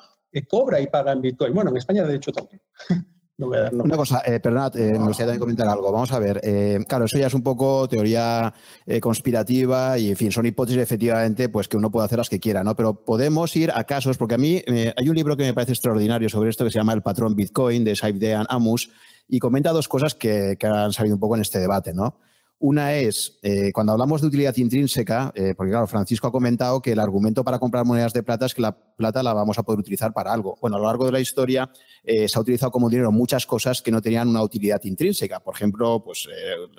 cobra 0.49 0.81
y 0.81 0.87
paga 0.87 1.13
en 1.13 1.23
Bitcoin. 1.23 1.55
Bueno, 1.55 1.71
en 1.71 1.77
España 1.77 2.05
de 2.05 2.17
hecho 2.17 2.33
también. 2.33 2.61
No 3.39 3.49
voy 3.49 3.59
a 3.59 3.63
dar 3.63 3.75
Una 3.75 3.97
cosa, 3.97 4.23
eh, 4.25 4.41
perdonad, 4.41 4.75
eh, 4.77 4.93
me 4.93 5.09
gustaría 5.09 5.27
también 5.27 5.41
comentar 5.41 5.69
algo. 5.69 5.93
Vamos 5.93 6.11
a 6.11 6.19
ver, 6.19 6.41
eh, 6.43 6.83
claro, 6.89 7.05
eso 7.05 7.19
ya 7.19 7.27
es 7.27 7.35
un 7.35 7.43
poco 7.43 7.87
teoría 7.87 8.55
eh, 8.87 8.99
conspirativa 8.99 9.99
y, 9.99 10.09
en 10.11 10.17
fin, 10.17 10.33
son 10.33 10.47
hipótesis 10.47 10.81
efectivamente 10.81 11.51
pues 11.51 11.69
que 11.69 11.77
uno 11.77 11.91
puede 11.91 12.07
hacer 12.07 12.17
las 12.17 12.31
que 12.31 12.41
quiera, 12.41 12.65
¿no? 12.65 12.75
Pero 12.75 13.05
podemos 13.05 13.55
ir 13.55 13.71
a 13.75 13.85
casos, 13.85 14.17
porque 14.17 14.37
a 14.37 14.39
mí 14.39 14.63
hay 14.67 15.09
un 15.09 15.15
libro 15.15 15.37
que 15.37 15.45
me 15.45 15.53
parece 15.53 15.73
extraordinario 15.73 16.31
sobre 16.31 16.49
esto 16.49 16.65
que 16.65 16.71
se 16.71 16.79
llama 16.79 16.95
El 16.95 17.03
patrón 17.03 17.37
Bitcoin 17.37 17.85
de 17.85 17.95
Saifdean 17.95 18.47
Amus 18.49 18.91
y 19.29 19.39
comenta 19.39 19.73
dos 19.73 19.89
cosas 19.89 20.15
que, 20.15 20.57
que 20.59 20.67
han 20.67 20.93
salido 20.95 21.17
un 21.17 21.21
poco 21.21 21.35
en 21.35 21.43
este 21.43 21.59
debate, 21.59 21.93
¿no? 21.93 22.17
Una 22.59 22.95
es, 22.95 23.39
eh, 23.43 23.71
cuando 23.73 23.93
hablamos 23.93 24.23
de 24.23 24.29
utilidad 24.29 24.57
intrínseca, 24.57 25.31
eh, 25.35 25.53
porque 25.55 25.73
claro, 25.73 25.87
Francisco 25.87 26.29
ha 26.29 26.33
comentado 26.33 26.81
que 26.81 26.93
el 26.93 26.99
argumento 26.99 27.45
para 27.45 27.59
comprar 27.59 27.85
monedas 27.85 28.15
de 28.15 28.23
plata 28.23 28.47
es 28.47 28.55
que 28.55 28.63
la 28.63 28.75
plata 28.75 29.23
la 29.23 29.35
vamos 29.35 29.59
a 29.59 29.63
poder 29.63 29.79
utilizar 29.79 30.15
para 30.15 30.33
algo. 30.33 30.57
Bueno, 30.63 30.77
a 30.77 30.81
lo 30.81 30.87
largo 30.87 31.05
de 31.05 31.13
la 31.13 31.21
historia 31.21 31.71
eh, 32.03 32.27
se 32.27 32.39
ha 32.39 32.41
utilizado 32.41 32.73
como 32.73 32.89
dinero 32.89 33.13
muchas 33.13 33.45
cosas 33.45 33.83
que 33.83 33.91
no 33.91 34.01
tenían 34.01 34.29
una 34.29 34.43
utilidad 34.43 34.81
intrínseca. 34.85 35.41
Por 35.41 35.55
ejemplo, 35.55 36.03
pues 36.03 36.29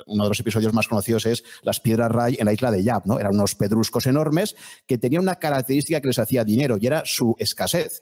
uno 0.07 0.23
de 0.23 0.30
los 0.30 0.39
episodios 0.39 0.73
más 0.73 0.88
conocidos 0.88 1.28
es 1.28 1.43
las 1.61 1.80
piedras 1.80 2.11
Ray 2.11 2.38
en 2.39 2.45
la 2.45 2.53
isla 2.53 2.71
de 2.71 2.84
Yap, 2.84 3.05
¿no? 3.05 3.19
Eran 3.19 3.36
unos 3.36 3.53
pedruscos 3.53 4.07
enormes 4.07 4.55
que 4.88 4.97
tenían 4.97 5.21
una 5.21 5.36
característica 5.36 6.01
que 6.01 6.07
les 6.07 6.17
hacía 6.17 6.43
dinero 6.43 6.78
y 6.82 6.88
era 6.88 7.03
su 7.05 7.36
escasez. 7.38 8.01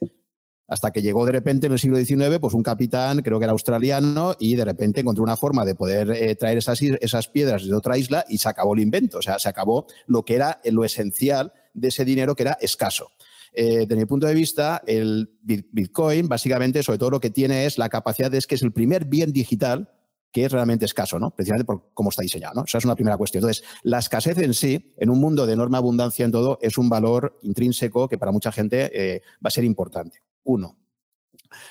Hasta 0.67 0.91
que 0.91 1.01
llegó 1.01 1.25
de 1.25 1.31
repente 1.31 1.67
en 1.67 1.73
el 1.73 1.79
siglo 1.79 1.97
XIX, 1.97 2.39
pues 2.39 2.53
un 2.53 2.63
capitán, 2.63 3.21
creo 3.21 3.37
que 3.37 3.45
era 3.45 3.51
australiano, 3.51 4.35
y 4.39 4.55
de 4.55 4.65
repente 4.65 5.01
encontró 5.01 5.23
una 5.23 5.37
forma 5.37 5.63
de 5.63 5.75
poder 5.75 6.09
eh, 6.11 6.35
traer 6.35 6.57
esas, 6.57 6.81
esas 6.81 7.27
piedras 7.27 7.65
de 7.65 7.73
otra 7.73 7.97
isla 7.97 8.25
y 8.27 8.39
se 8.39 8.49
acabó 8.49 8.73
el 8.73 8.81
invento. 8.81 9.19
O 9.19 9.21
sea, 9.21 9.37
se 9.37 9.49
acabó 9.49 9.85
lo 10.07 10.25
que 10.25 10.35
era 10.35 10.61
lo 10.65 10.83
esencial 10.83 11.53
de 11.73 11.89
ese 11.89 12.05
dinero 12.05 12.35
que 12.35 12.43
era 12.43 12.57
escaso. 12.61 13.11
Eh, 13.53 13.85
desde 13.87 13.95
mi 13.95 14.05
punto 14.05 14.27
de 14.27 14.33
vista, 14.33 14.81
el 14.85 15.29
Bitcoin, 15.41 16.27
básicamente, 16.27 16.83
sobre 16.83 16.99
todo 16.99 17.11
lo 17.11 17.19
que 17.19 17.29
tiene 17.29 17.65
es 17.65 17.77
la 17.77 17.87
capacidad 17.87 18.29
de 18.29 18.37
es 18.37 18.47
que 18.47 18.55
es 18.55 18.63
el 18.63 18.73
primer 18.73 19.05
bien 19.05 19.31
digital 19.31 19.91
que 20.31 20.43
es 20.43 20.51
realmente 20.51 20.83
escaso, 20.83 21.17
¿no? 21.17 21.31
Precisamente 21.31 21.63
por 21.63 21.91
cómo 21.93 22.09
está 22.09 22.21
diseñado, 22.21 22.55
¿no? 22.55 22.63
Esa 22.65 22.79
es 22.79 22.83
una 22.83 22.95
primera 22.95 23.15
cuestión. 23.15 23.41
Entonces, 23.41 23.63
la 23.83 23.99
escasez 23.99 24.37
en 24.39 24.53
sí, 24.53 24.93
en 24.97 25.09
un 25.09 25.21
mundo 25.21 25.45
de 25.45 25.53
enorme 25.53 25.77
abundancia 25.77 26.25
en 26.25 26.33
todo, 26.33 26.59
es 26.61 26.77
un 26.77 26.89
valor 26.89 27.39
intrínseco 27.43 28.09
que 28.09 28.17
para 28.17 28.33
mucha 28.33 28.51
gente 28.51 28.91
eh, 28.93 29.21
va 29.35 29.47
a 29.47 29.51
ser 29.51 29.63
importante 29.63 30.19
uno. 30.45 30.77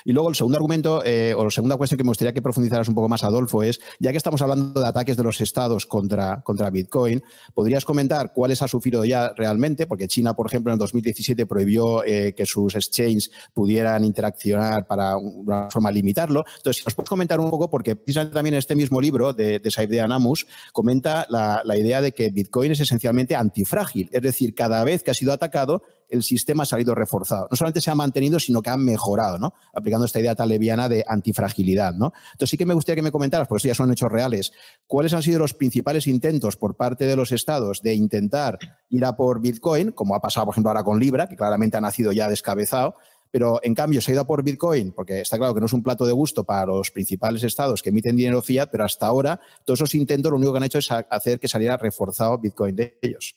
Y 0.03 0.13
luego 0.13 0.29
el 0.29 0.35
segundo 0.35 0.57
argumento, 0.57 1.03
eh, 1.05 1.33
o 1.35 1.43
la 1.43 1.51
segunda 1.51 1.77
cuestión 1.77 1.97
que 1.97 2.03
me 2.03 2.09
gustaría 2.09 2.33
que 2.33 2.41
profundizaras 2.41 2.87
un 2.87 2.95
poco 2.95 3.09
más, 3.09 3.23
Adolfo, 3.23 3.63
es, 3.63 3.79
ya 3.99 4.11
que 4.11 4.17
estamos 4.17 4.41
hablando 4.41 4.79
de 4.79 4.87
ataques 4.87 5.17
de 5.17 5.23
los 5.23 5.41
estados 5.41 5.85
contra, 5.85 6.41
contra 6.43 6.69
Bitcoin, 6.69 7.23
¿podrías 7.53 7.85
comentar 7.85 8.33
cuáles 8.33 8.61
ha 8.61 8.67
sufrido 8.67 9.05
ya 9.05 9.33
realmente? 9.35 9.87
Porque 9.87 10.07
China, 10.07 10.33
por 10.35 10.47
ejemplo, 10.47 10.71
en 10.71 10.75
el 10.75 10.79
2017 10.79 11.45
prohibió 11.45 12.03
eh, 12.03 12.33
que 12.35 12.45
sus 12.45 12.75
exchanges 12.75 13.31
pudieran 13.53 14.03
interaccionar 14.03 14.85
para 14.87 15.17
una 15.17 15.69
forma 15.69 15.91
limitarlo. 15.91 16.43
Entonces, 16.57 16.81
si 16.81 16.85
nos 16.85 16.95
puedes 16.95 17.09
comentar 17.09 17.39
un 17.39 17.49
poco, 17.49 17.69
porque 17.69 17.95
precisamente 17.95 18.33
también 18.33 18.55
en 18.55 18.59
este 18.59 18.75
mismo 18.75 19.01
libro 19.01 19.33
de, 19.33 19.59
de 19.59 19.71
Saifde 19.71 20.05
Namus 20.07 20.45
comenta 20.71 21.25
la, 21.29 21.61
la 21.63 21.77
idea 21.77 22.01
de 22.01 22.13
que 22.13 22.29
Bitcoin 22.29 22.71
es 22.71 22.79
esencialmente 22.79 23.35
antifrágil, 23.35 24.09
es 24.11 24.21
decir, 24.21 24.53
cada 24.53 24.83
vez 24.83 25.03
que 25.03 25.11
ha 25.11 25.13
sido 25.13 25.33
atacado, 25.33 25.81
el 26.09 26.23
sistema 26.23 26.63
ha 26.63 26.65
salido 26.65 26.95
reforzado. 26.95 27.47
No 27.49 27.57
solamente 27.57 27.81
se 27.81 27.91
ha 27.91 27.95
mantenido, 27.95 28.39
sino 28.39 28.61
que 28.61 28.69
ha 28.69 28.77
mejorado, 28.77 29.37
¿no? 29.37 29.53
Aplicando 29.73 30.05
esta 30.05 30.19
idea 30.19 30.35
tan 30.35 30.49
leviana 30.49 30.89
de 30.89 31.03
antifragilidad, 31.07 31.93
¿no? 31.93 32.13
Entonces 32.33 32.49
sí 32.49 32.57
que 32.57 32.65
me 32.65 32.73
gustaría 32.73 32.97
que 32.97 33.01
me 33.03 33.11
comentaras, 33.11 33.47
porque 33.47 33.67
ya 33.67 33.75
son 33.75 33.91
hechos 33.91 34.11
reales, 34.11 34.51
cuáles 34.87 35.13
han 35.13 35.23
sido 35.23 35.39
los 35.39 35.53
principales 35.53 36.07
intentos 36.07 36.57
por 36.57 36.75
parte 36.75 37.05
de 37.05 37.15
los 37.15 37.31
estados 37.31 37.81
de 37.81 37.93
intentar 37.93 38.57
ir 38.89 39.05
a 39.05 39.15
por 39.15 39.41
Bitcoin, 39.41 39.91
como 39.91 40.15
ha 40.15 40.21
pasado, 40.21 40.45
por 40.45 40.53
ejemplo, 40.53 40.69
ahora 40.69 40.83
con 40.83 40.99
Libra, 40.99 41.27
que 41.27 41.35
claramente 41.35 41.77
ha 41.77 41.81
nacido 41.81 42.11
ya 42.11 42.29
descabezado, 42.29 42.95
pero 43.31 43.59
en 43.63 43.75
cambio 43.75 43.99
se 43.99 44.11
ha 44.11 44.13
ido 44.13 44.21
a 44.21 44.27
por 44.27 44.43
Bitcoin, 44.43 44.93
porque 44.93 45.19
está 45.19 45.37
claro 45.37 45.53
que 45.53 45.59
no 45.59 45.65
es 45.65 45.73
un 45.73 45.83
plato 45.83 46.05
de 46.05 46.13
gusto 46.13 46.45
para 46.45 46.67
los 46.67 46.91
principales 46.91 47.43
estados 47.43 47.81
que 47.81 47.89
emiten 47.89 48.15
dinero 48.15 48.41
fiat, 48.41 48.69
pero 48.71 48.85
hasta 48.85 49.07
ahora 49.07 49.41
todos 49.65 49.79
esos 49.81 49.95
intentos 49.95 50.31
lo 50.31 50.37
único 50.37 50.53
que 50.53 50.57
han 50.57 50.63
hecho 50.63 50.79
es 50.79 50.89
hacer 50.91 51.39
que 51.39 51.47
saliera 51.47 51.75
reforzado 51.75 52.37
Bitcoin 52.37 52.75
de 52.75 52.97
ellos. 53.01 53.35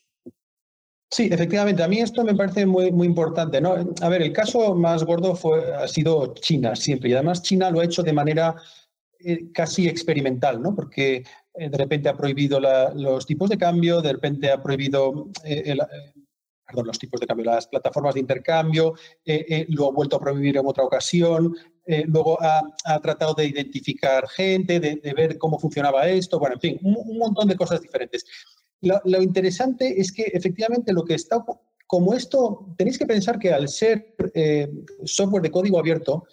Sí, 1.11 1.29
efectivamente. 1.33 1.83
A 1.83 1.89
mí 1.89 2.01
esto 2.01 2.23
me 2.23 2.35
parece 2.35 2.67
muy, 2.67 2.93
muy 2.93 3.07
importante. 3.07 3.61
¿no? 3.61 3.77
A 4.01 4.09
ver, 4.09 4.23
el 4.23 4.33
caso 4.33 4.75
más 4.75 5.05
gordo 5.05 5.35
fue, 5.35 5.75
ha 5.75 5.89
sido 5.89 6.35
China 6.35 6.77
siempre. 6.77 7.11
Y 7.11 7.15
además 7.15 7.43
China 7.43 7.71
lo 7.71 7.81
ha 7.81 7.85
hecho 7.85 8.03
de 8.03 8.13
manera 8.13 8.57
eh, 9.21 9.51
casi 9.53 9.89
experimental, 9.89 10.63
¿no? 10.63 10.77
porque 10.77 11.25
eh, 11.55 11.69
de 11.69 11.77
repente 11.77 12.09
ha 12.09 12.17
prohibido 12.17 12.61
los 12.95 13.27
tipos 13.27 13.51
de 13.51 13.59
cambio, 13.59 14.01
de 14.01 14.13
repente 14.13 14.49
ha 14.49 14.63
prohibido 14.63 15.31
eh, 15.45 15.77
los 16.73 16.99
tipos 17.01 17.19
de 17.19 17.27
cambio, 17.27 17.47
las 17.47 17.67
plataformas 17.67 18.15
de 18.15 18.21
intercambio, 18.21 18.95
lo 19.69 19.89
ha 19.89 19.91
vuelto 19.91 20.17
a 20.17 20.21
prohibir 20.21 20.59
en 20.59 20.67
otra 20.67 20.85
ocasión, 20.85 21.57
luego 22.07 22.39
ha, 22.41 23.01
tratado 23.01 23.33
de 23.33 23.47
identificar 23.47 24.29
gente, 24.29 24.79
de, 24.79 25.15
ver 25.15 25.39
cómo 25.39 25.59
funcionaba 25.59 26.07
esto, 26.07 26.39
bueno, 26.39 26.57
en 26.57 26.61
fin, 26.61 26.79
un 26.83 27.19
montón 27.19 27.49
de 27.49 27.57
cosas 27.57 27.81
diferentes. 27.81 28.25
Lo, 28.81 29.23
interesante 29.23 30.01
es 30.01 30.13
que 30.13 30.23
efectivamente 30.23 30.93
lo 30.93 31.05
que 31.05 31.15
está, 31.15 31.45
como 31.87 32.15
esto, 32.15 32.75
tenéis 32.77 32.99
que 32.99 33.07
pensar 33.07 33.39
que 33.39 33.53
al 33.53 33.69
ser 33.69 34.15
eh, 34.35 34.71
software 35.05 35.43
de 35.43 35.51
código 35.51 35.79
abierto, 35.79 36.25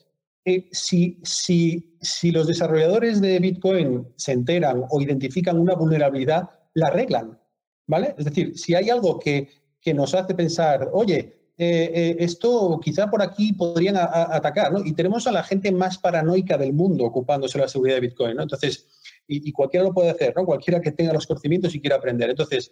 eh, 0.43 0.67
si, 0.71 1.19
si, 1.23 1.97
si 1.99 2.31
los 2.31 2.45
desarrolladores 2.47 3.19
de 3.19 3.39
Bitcoin 3.39 4.07
se 4.15 4.33
enteran 4.33 4.83
o 4.89 5.01
identifican 5.01 5.59
una 5.59 5.73
vulnerabilidad, 5.73 6.49
la 6.75 6.87
arreglan, 6.87 7.39
¿vale? 7.87 8.13
Es 8.17 8.25
decir, 8.25 8.57
si 8.57 8.75
hay 8.75 8.91
algo 8.91 9.17
que, 9.17 9.49
que 9.81 9.93
nos 9.93 10.13
hace 10.13 10.35
pensar, 10.35 10.89
oye, 10.93 11.33
eh, 11.57 12.17
esto 12.19 12.79
quizá 12.83 13.09
por 13.09 13.23
aquí 13.23 13.53
podrían 13.53 13.95
atacar, 13.97 14.71
¿no? 14.71 14.85
Y 14.85 14.93
tenemos 14.93 15.25
a 15.25 15.31
la 15.31 15.41
gente 15.41 15.71
más 15.71 15.97
paranoica 15.97 16.57
del 16.57 16.73
mundo 16.73 17.05
ocupándose 17.05 17.57
de 17.57 17.63
la 17.63 17.69
seguridad 17.69 17.95
de 17.95 18.01
Bitcoin, 18.01 18.35
¿no? 18.35 18.43
Entonces, 18.43 18.85
y, 19.27 19.51
cualquiera 19.51 19.85
lo 19.85 19.93
puede 19.93 20.09
hacer, 20.09 20.33
¿no? 20.35 20.45
Cualquiera 20.45 20.81
que 20.81 20.91
tenga 20.91 21.13
los 21.13 21.25
conocimientos 21.27 21.73
y 21.73 21.81
quiera 21.81 21.95
aprender. 21.95 22.29
Entonces, 22.29 22.71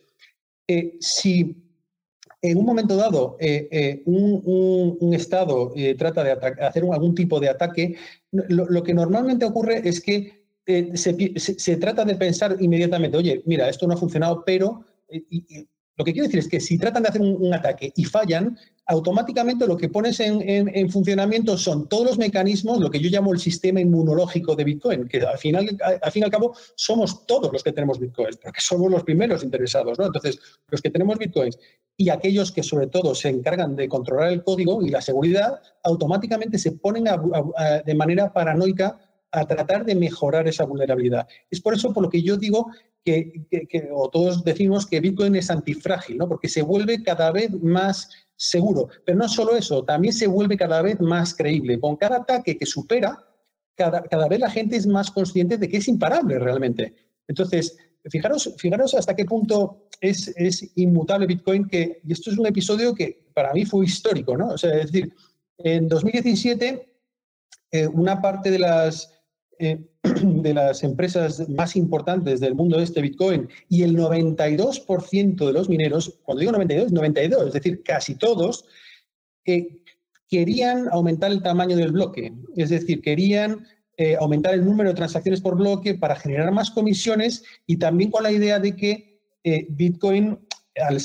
eh, 0.67 0.97
si 0.99 1.55
en 2.41 2.57
un 2.57 2.65
momento 2.65 2.95
dado 2.95 3.37
un, 4.05 5.13
Estado 5.13 5.73
trata 5.97 6.23
de 6.23 6.31
hacer 6.31 6.83
algún 6.91 7.15
tipo 7.15 7.39
de 7.39 7.49
ataque, 7.49 7.95
lo, 8.31 8.83
que 8.83 8.93
normalmente 8.93 9.45
ocurre 9.45 9.87
es 9.87 10.01
que 10.01 10.43
se, 10.65 11.77
trata 11.77 12.03
de 12.05 12.15
pensar 12.15 12.57
inmediatamente, 12.59 13.17
oye, 13.17 13.41
mira, 13.45 13.69
esto 13.69 13.87
no 13.87 13.93
ha 13.93 13.97
funcionado, 13.97 14.43
pero... 14.45 14.85
lo 15.95 16.03
que 16.03 16.11
quiero 16.11 16.25
decir 16.25 16.39
es 16.39 16.47
que 16.47 16.59
si 16.59 16.77
tratan 16.77 17.03
de 17.03 17.09
hacer 17.09 17.21
un, 17.21 17.53
ataque 17.53 17.93
y 17.95 18.03
fallan, 18.03 18.57
automáticamente 18.87 19.67
lo 19.67 19.77
que 19.77 19.89
pones 19.89 20.19
en, 20.19 20.89
funcionamiento 20.89 21.57
son 21.57 21.87
todos 21.87 22.07
los 22.07 22.17
mecanismos, 22.17 22.79
lo 22.79 22.89
que 22.89 22.99
yo 22.99 23.09
llamo 23.09 23.31
el 23.31 23.39
sistema 23.39 23.79
inmunológico 23.79 24.55
de 24.55 24.63
Bitcoin, 24.63 25.07
que 25.07 25.21
al 25.21 25.37
final, 25.37 25.77
al 26.01 26.11
fin 26.11 26.23
y 26.23 26.25
al 26.25 26.31
cabo 26.31 26.55
somos 26.75 27.27
todos 27.27 27.53
los 27.53 27.63
que 27.63 27.71
tenemos 27.71 27.99
Bitcoin, 27.99 28.35
porque 28.41 28.59
somos 28.59 28.91
los 28.91 29.03
primeros 29.03 29.43
interesados. 29.43 29.99
¿no? 29.99 30.07
Entonces, 30.07 30.39
los 30.67 30.81
que 30.81 30.89
tenemos 30.89 31.17
Bitcoins 31.19 31.59
y 31.95 32.09
aquellos 32.09 32.51
que 32.51 32.63
sobre 32.63 32.87
todo 32.87 33.13
se 33.13 33.29
encargan 33.29 33.75
de 33.75 33.87
controlar 33.87 34.33
el 34.33 34.43
código 34.43 34.81
y 34.81 34.89
la 34.89 35.01
seguridad, 35.01 35.61
automáticamente 35.83 36.57
se 36.57 36.71
ponen 36.71 37.05
de 37.85 37.95
manera 37.95 38.33
paranoica 38.33 38.99
a 39.31 39.45
tratar 39.45 39.83
de 39.85 39.95
mejorar 39.95 40.47
esa 40.47 40.65
vulnerabilidad. 40.65 41.27
Es 41.49 41.59
por 41.59 41.73
eso 41.73 41.91
por 41.93 42.03
lo 42.03 42.09
que 42.09 42.21
yo 42.21 42.37
digo 42.37 42.71
que, 43.03 43.89
o 43.91 44.09
todos 44.09 44.43
decimos 44.43 44.85
que 44.85 44.99
Bitcoin 44.99 45.35
es 45.35 45.49
antifrágil, 45.49 46.17
¿no? 46.17 46.27
porque 46.27 46.47
se 46.47 46.61
vuelve 46.61 47.03
cada 47.03 47.31
vez 47.31 47.51
más 47.61 48.09
seguro. 48.35 48.87
Pero 49.05 49.17
no 49.17 49.27
solo 49.27 49.55
eso, 49.55 49.83
también 49.83 50.13
se 50.13 50.27
vuelve 50.27 50.57
cada 50.57 50.81
vez 50.81 50.99
más 50.99 51.35
creíble. 51.35 51.79
Con 51.79 51.95
cada 51.97 52.17
ataque 52.17 52.57
que 52.57 52.65
supera, 52.65 53.17
cada, 53.75 54.03
cada 54.03 54.27
vez 54.27 54.39
la 54.39 54.49
gente 54.49 54.75
es 54.75 54.87
más 54.87 55.11
consciente 55.11 55.57
de 55.57 55.67
que 55.67 55.77
es 55.77 55.87
imparable 55.87 56.39
realmente. 56.39 56.93
Entonces, 57.27 57.77
fijaros, 58.05 58.53
fijaros 58.57 58.93
hasta 58.93 59.15
qué 59.15 59.25
punto 59.25 59.87
es, 59.99 60.27
es, 60.35 60.71
inmutable 60.75 61.27
Bitcoin, 61.27 61.67
que, 61.67 62.01
y 62.03 62.13
esto 62.13 62.31
es 62.31 62.37
un 62.37 62.47
episodio 62.47 62.93
que 62.93 63.27
para 63.33 63.53
mí 63.53 63.65
fue 63.65 63.85
histórico, 63.85 64.37
¿no? 64.37 64.49
O 64.49 64.57
sea, 64.57 64.77
es 64.77 64.91
decir, 64.91 65.13
en 65.57 65.87
2017, 65.87 66.89
eh, 67.71 67.87
una 67.87 68.21
parte 68.21 68.51
de 68.51 68.59
las 68.59 69.11
eh, 69.59 69.79
de 70.03 70.53
las 70.53 70.83
empresas 70.83 71.47
más 71.49 71.75
importantes 71.75 72.39
del 72.39 72.55
mundo 72.55 72.77
de 72.77 72.83
este 72.83 73.01
Bitcoin 73.01 73.47
y 73.69 73.83
el 73.83 73.95
92% 73.95 75.45
de 75.45 75.53
los 75.53 75.69
mineros, 75.69 76.19
cuando 76.23 76.41
digo 76.41 76.51
92, 76.51 76.91
92, 76.91 77.47
es 77.47 77.53
decir, 77.53 77.83
casi 77.83 78.15
todos, 78.15 78.65
eh, 79.45 79.81
querían 80.27 80.87
aumentar 80.91 81.31
el 81.31 81.41
tamaño 81.41 81.75
del 81.75 81.91
bloque, 81.91 82.33
es 82.55 82.69
decir, 82.69 83.01
querían 83.01 83.65
eh, 83.97 84.15
aumentar 84.19 84.53
el 84.53 84.65
número 84.65 84.89
de 84.89 84.95
transacciones 84.95 85.41
por 85.41 85.55
bloque 85.55 85.95
para 85.95 86.15
generar 86.15 86.51
más 86.51 86.71
comisiones 86.71 87.43
y 87.67 87.77
también 87.77 88.09
con 88.09 88.23
la 88.23 88.31
idea 88.31 88.59
de 88.59 88.75
que 88.75 89.13
Bitcoin, 89.69 90.39
al, 90.77 90.97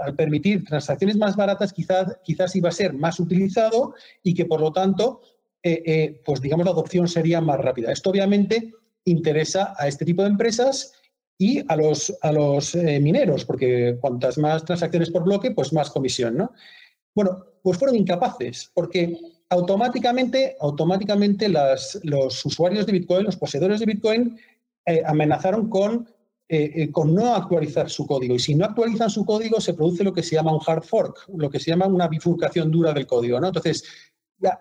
al, 0.00 0.16
permitir 0.16 0.64
transacciones 0.64 1.16
más 1.18 1.36
baratas, 1.36 1.74
quizás, 1.74 2.16
quizás 2.24 2.56
iba 2.56 2.70
a 2.70 2.72
ser 2.72 2.94
más 2.94 3.20
utilizado 3.20 3.94
y 4.22 4.32
que 4.32 4.46
por 4.46 4.62
lo 4.62 4.72
tanto 4.72 5.20
eh, 5.64 5.82
eh, 5.86 6.20
pues 6.24 6.40
digamos 6.40 6.66
la 6.66 6.72
adopción 6.72 7.06
sería 7.06 7.40
más 7.40 7.58
rápida. 7.60 7.92
Esto 7.92 8.10
obviamente 8.10 8.72
interesa 9.04 9.74
a 9.78 9.86
este 9.86 10.04
tipo 10.04 10.22
de 10.22 10.28
empresas 10.28 10.92
y 11.38 11.62
a 11.68 11.76
los, 11.76 12.12
a 12.22 12.32
los 12.32 12.74
eh, 12.74 12.98
mineros, 13.00 13.44
porque 13.44 13.96
cuantas 14.00 14.38
más 14.38 14.64
transacciones 14.64 15.10
por 15.10 15.24
bloque, 15.24 15.52
pues 15.52 15.72
más 15.72 15.90
comisión, 15.90 16.36
¿no? 16.36 16.52
Bueno, 17.14 17.44
pues 17.62 17.78
fueron 17.78 17.96
incapaces, 17.96 18.70
porque 18.74 19.16
automáticamente, 19.50 20.56
automáticamente 20.60 21.48
los 21.48 22.44
usuarios 22.44 22.86
de 22.86 22.92
Bitcoin, 22.92 23.24
los 23.24 23.36
poseedores 23.36 23.80
de 23.80 23.86
Bitcoin, 23.86 24.38
amenazaron 25.04 25.68
con, 25.68 26.08
con 26.90 27.14
no 27.14 27.34
actualizar 27.34 27.90
su 27.90 28.06
código. 28.06 28.34
Y 28.34 28.38
si 28.38 28.54
no 28.54 28.64
actualizan 28.64 29.10
su 29.10 29.26
código, 29.26 29.60
se 29.60 29.74
produce 29.74 30.04
lo 30.04 30.14
que 30.14 30.22
se 30.22 30.36
llama 30.36 30.54
un 30.54 30.60
hard 30.66 30.84
fork, 30.84 31.28
lo 31.36 31.50
que 31.50 31.60
se 31.60 31.70
llama 31.70 31.86
una 31.86 32.08
bifurcación 32.08 32.70
dura 32.70 32.94
del 32.94 33.06
código, 33.06 33.38
¿no? 33.40 33.48
Entonces, 33.48 33.84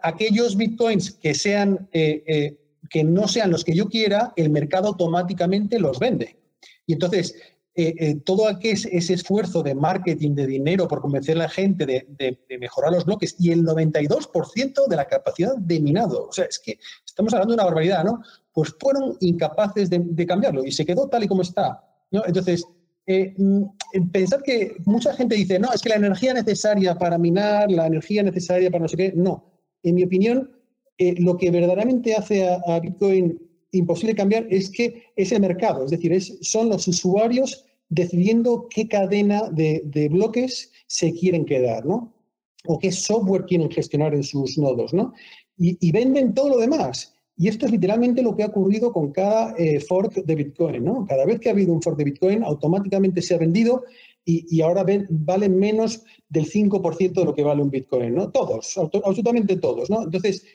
aquellos 0.02 0.56
bitcoins 0.56 1.12
que 1.12 1.34
sean 1.34 1.88
eh, 1.92 2.24
eh, 2.28 2.58
que 2.90 3.04
no 3.04 3.28
sean 3.28 3.52
los 3.52 3.64
que 3.64 3.74
yo 3.74 3.88
quiera, 3.88 4.34
el 4.36 4.50
mercado 4.50 4.90
automáticamente 4.90 5.80
los 5.80 5.98
vende. 5.98 6.38
Y 6.86 6.94
entonces, 6.94 7.36
eh, 7.74 8.18
todo 8.26 8.50
aquel, 8.50 8.74
ese 8.92 9.14
esfuerzo 9.14 9.64
de 9.64 9.74
marketing, 9.74 10.36
de 10.36 10.46
dinero 10.46 10.90
por 10.90 11.00
convencer 11.00 11.38
a 11.38 11.44
la 11.44 11.50
gente 11.50 11.86
de, 11.86 12.38
mejorar 12.60 12.92
los 12.92 13.06
bloques 13.06 13.36
y 13.40 13.52
el 13.52 13.64
92% 13.64 14.88
de 14.90 14.96
la 14.98 15.06
capacidad 15.06 15.56
de 15.56 15.80
minado, 15.80 16.28
o 16.28 16.34
sea, 16.34 16.46
es 16.46 16.60
que 16.60 16.80
estamos 17.06 17.34
hablando 17.34 17.54
de 17.54 17.56
una 17.56 17.64
barbaridad, 17.64 18.04
¿no? 18.04 18.22
Pues 18.52 18.76
fueron 18.78 19.16
incapaces 19.22 19.90
de, 19.90 20.26
cambiarlo 20.26 20.66
y 20.66 20.74
se 20.74 20.86
quedó 20.86 21.08
tal 21.08 21.24
y 21.24 21.28
como 21.30 21.44
está. 21.44 21.82
¿no? 22.12 22.24
Entonces, 22.26 22.66
mm, 23.08 23.64
pensar 24.12 24.44
que 24.44 24.76
mucha 24.86 25.14
gente 25.14 25.36
dice, 25.36 25.58
no, 25.58 25.72
es 25.72 25.82
que 25.82 25.90
la 25.90 25.96
energía 25.96 26.34
necesaria 26.34 26.96
para 26.96 27.18
minar, 27.18 27.72
la 27.72 27.88
energía 27.88 28.22
necesaria 28.22 28.70
para 28.70 28.82
no 28.82 28.90
sé 28.90 28.98
qué, 28.98 29.14
no 29.16 29.51
en 29.84 29.96
mi 29.96 30.04
opinión, 30.04 30.52
eh, 30.98 31.16
lo 31.18 31.38
que 31.38 31.50
verdaderamente 31.50 32.14
hace 32.14 32.48
a, 32.48 32.80
Bitcoin 32.80 33.42
imposible 33.72 34.16
cambiar 34.16 34.46
es 34.50 34.70
que 34.70 35.06
es 35.16 35.32
el 35.32 35.42
mercado, 35.42 35.86
es 35.86 35.92
decir, 35.92 36.22
son 36.42 36.70
los 36.70 36.88
usuarios 36.88 37.66
decidiendo 37.90 38.68
qué 38.70 38.88
cadena 38.88 39.50
de, 39.50 40.10
bloques 40.12 40.72
se 40.88 41.12
quieren 41.14 41.46
quedar, 41.46 41.86
¿no? 41.86 42.14
O 42.66 42.78
qué 42.78 42.92
software 42.92 43.46
quieren 43.46 43.72
gestionar 43.72 44.14
en 44.14 44.24
sus 44.24 44.58
nodos, 44.58 44.94
¿no? 44.94 45.14
Y, 45.58 45.92
venden 45.92 46.34
todo 46.34 46.50
lo 46.50 46.58
demás. 46.58 47.14
Y 47.38 47.48
esto 47.48 47.66
es 47.66 47.72
literalmente 47.72 48.22
lo 48.22 48.36
que 48.36 48.44
ha 48.44 48.48
ocurrido 48.48 48.94
con 48.94 49.12
cada 49.12 49.56
eh, 49.58 49.80
fork 49.80 50.14
de 50.24 50.36
Bitcoin, 50.36 50.84
¿no? 50.84 51.06
Cada 51.08 51.26
vez 51.26 51.40
que 51.40 51.50
ha 51.50 51.54
habido 51.54 51.74
un 51.74 51.82
fork 51.82 51.98
de 51.98 52.06
Bitcoin, 52.06 52.44
automáticamente 52.44 53.22
se 53.22 53.36
ha 53.36 53.40
vendido 53.40 53.84
y, 54.26 54.62
ahora 54.62 54.86
valen 55.10 55.58
menos 55.58 56.04
del 56.30 56.46
5% 56.46 57.14
de 57.14 57.26
lo 57.26 57.34
que 57.34 57.44
vale 57.44 57.62
un 57.62 57.72
Bitcoin, 57.72 58.16
¿no? 58.16 58.30
Todos, 58.30 58.78
absolutamente 58.78 59.58
todos, 59.58 59.90
¿no? 59.90 60.04
Entonces, 60.04 60.46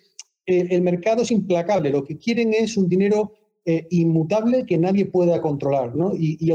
el 0.47 0.81
mercado 0.83 1.23
es 1.23 1.31
implacable, 1.33 1.91
lo 1.91 2.05
que 2.05 2.17
quieren 2.17 2.55
es 2.55 2.77
un 2.77 2.89
dinero 2.89 3.33
eh, 3.65 3.87
inmutable 3.91 4.65
que 4.65 4.79
nadie 4.79 5.07
pueda 5.07 5.43
controlar, 5.43 5.97
¿no? 5.97 6.15
Y, 6.15 6.39
y, 6.41 6.53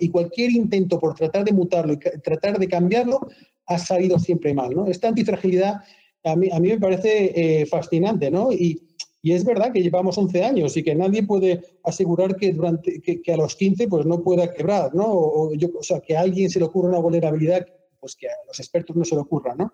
y 0.00 0.08
cualquier 0.10 0.50
intento 0.50 0.98
por 0.98 1.14
tratar 1.14 1.44
de 1.44 1.52
mutarlo 1.52 1.94
y 1.94 1.96
tratar 1.96 2.58
de 2.58 2.68
cambiarlo 2.68 3.20
ha 3.66 3.78
salido 3.78 4.18
siempre 4.18 4.52
mal, 4.52 4.74
¿no? 4.74 4.86
Esta 4.86 5.08
antifragilidad 5.08 5.80
a 6.24 6.36
mí, 6.36 6.48
a 6.52 6.60
mí 6.60 6.68
me 6.68 6.78
parece 6.78 7.32
eh, 7.34 7.66
fascinante, 7.66 8.30
¿no? 8.30 8.52
Y, 8.52 8.80
y 9.24 9.32
es 9.32 9.44
verdad 9.44 9.72
que 9.72 9.82
llevamos 9.82 10.18
11 10.18 10.44
años 10.44 10.76
y 10.76 10.82
que 10.82 10.96
nadie 10.96 11.22
puede 11.22 11.62
asegurar 11.84 12.34
que, 12.34 12.52
durante, 12.52 13.00
que, 13.00 13.32
a 13.32 13.36
los 13.36 13.54
15 13.54 13.86
pues, 13.86 14.04
no 14.04 14.20
pueda 14.20 14.52
quebrar, 14.52 14.92
¿no? 14.96 15.06
O, 15.06 15.52
o 15.52 15.82
sea, 15.82 16.00
que 16.00 16.16
a 16.16 16.20
alguien 16.20 16.50
se 16.50 16.58
le 16.58 16.64
ocurra 16.64 16.88
una 16.88 16.98
vulnerabilidad, 16.98 17.64
pues 18.00 18.16
que 18.16 18.28
a 18.28 18.34
los 18.48 18.58
expertos 18.58 18.96
no 18.96 19.04
se 19.04 19.14
le 19.14 19.20
ocurra, 19.20 19.54
¿no? 19.54 19.72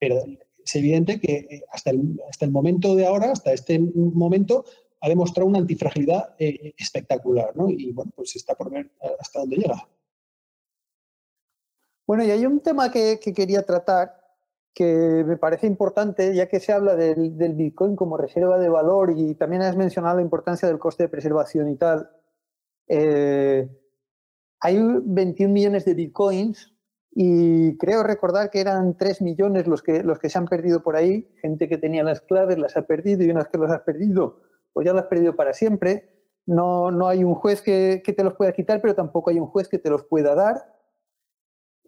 Pero 0.00 0.20
es 0.64 0.74
evidente 0.74 1.20
que 1.20 1.46
eh, 1.48 1.64
hasta 1.70 1.90
el, 1.90 2.20
hasta 2.28 2.44
el 2.44 2.50
momento 2.50 2.96
de 2.96 3.06
ahora, 3.06 3.30
hasta 3.30 3.52
este 3.52 3.78
momento, 3.78 4.64
ha 5.00 5.08
demostrado 5.08 5.48
una 5.48 5.60
antifragilidad 5.60 6.34
eh, 6.36 6.74
espectacular, 6.76 7.56
¿no? 7.56 7.70
Y 7.70 7.92
bueno, 7.92 8.10
pues 8.16 8.34
está 8.34 8.56
por 8.56 8.70
ver 8.70 8.90
hasta 9.20 9.38
dónde 9.38 9.58
llega. 9.58 9.88
Bueno, 12.04 12.24
y 12.24 12.32
hay 12.32 12.44
un 12.44 12.58
tema 12.58 12.90
que 12.90 13.20
quería 13.20 13.64
tratar 13.64 14.15
que 14.76 15.24
me 15.26 15.38
parece 15.38 15.66
importante, 15.66 16.34
ya 16.34 16.48
que 16.48 16.60
se 16.60 16.70
habla 16.70 16.96
del, 16.96 17.32
Bitcoin 17.54 17.96
como 17.96 18.18
reserva 18.18 18.58
de 18.58 18.68
valor 18.68 19.10
y 19.16 19.34
también 19.34 19.62
has 19.62 19.74
mencionado 19.74 20.16
la 20.16 20.22
importancia 20.22 20.68
del 20.68 20.78
coste 20.78 21.04
de 21.04 21.08
preservación 21.08 21.70
y 21.70 21.76
tal. 21.76 22.10
Eh, 22.86 23.70
hay 24.60 24.78
21 25.02 25.50
millones 25.50 25.86
de 25.86 25.94
Bitcoins 25.94 26.74
y 27.10 27.78
creo 27.78 28.02
recordar 28.02 28.50
que 28.50 28.60
eran 28.60 28.98
3 28.98 29.22
millones 29.22 29.66
los 29.66 29.82
que, 29.82 30.02
los 30.02 30.18
que 30.18 30.28
se 30.28 30.36
han 30.36 30.46
perdido 30.46 30.82
por 30.82 30.94
ahí. 30.94 31.26
Gente 31.40 31.70
que 31.70 31.78
tenía 31.78 32.04
las 32.04 32.20
claves 32.20 32.58
las 32.58 32.76
ha 32.76 32.82
perdido 32.82 33.24
y 33.24 33.30
unas 33.30 33.48
que 33.48 33.56
los 33.56 33.70
has 33.70 33.80
perdido, 33.80 34.42
pues 34.74 34.84
ya 34.84 34.92
las 34.92 35.04
has 35.04 35.08
perdido 35.08 35.34
para 35.36 35.54
siempre. 35.54 36.10
No, 36.44 36.90
no 36.90 37.08
hay 37.08 37.24
un 37.24 37.34
juez 37.34 37.62
que, 37.62 38.02
que 38.04 38.12
te 38.12 38.22
los 38.22 38.34
pueda 38.34 38.52
quitar, 38.52 38.82
pero 38.82 38.94
tampoco 38.94 39.30
hay 39.30 39.40
un 39.40 39.46
juez 39.46 39.68
que 39.68 39.78
te 39.78 39.88
los 39.88 40.04
pueda 40.04 40.34
dar. 40.34 40.75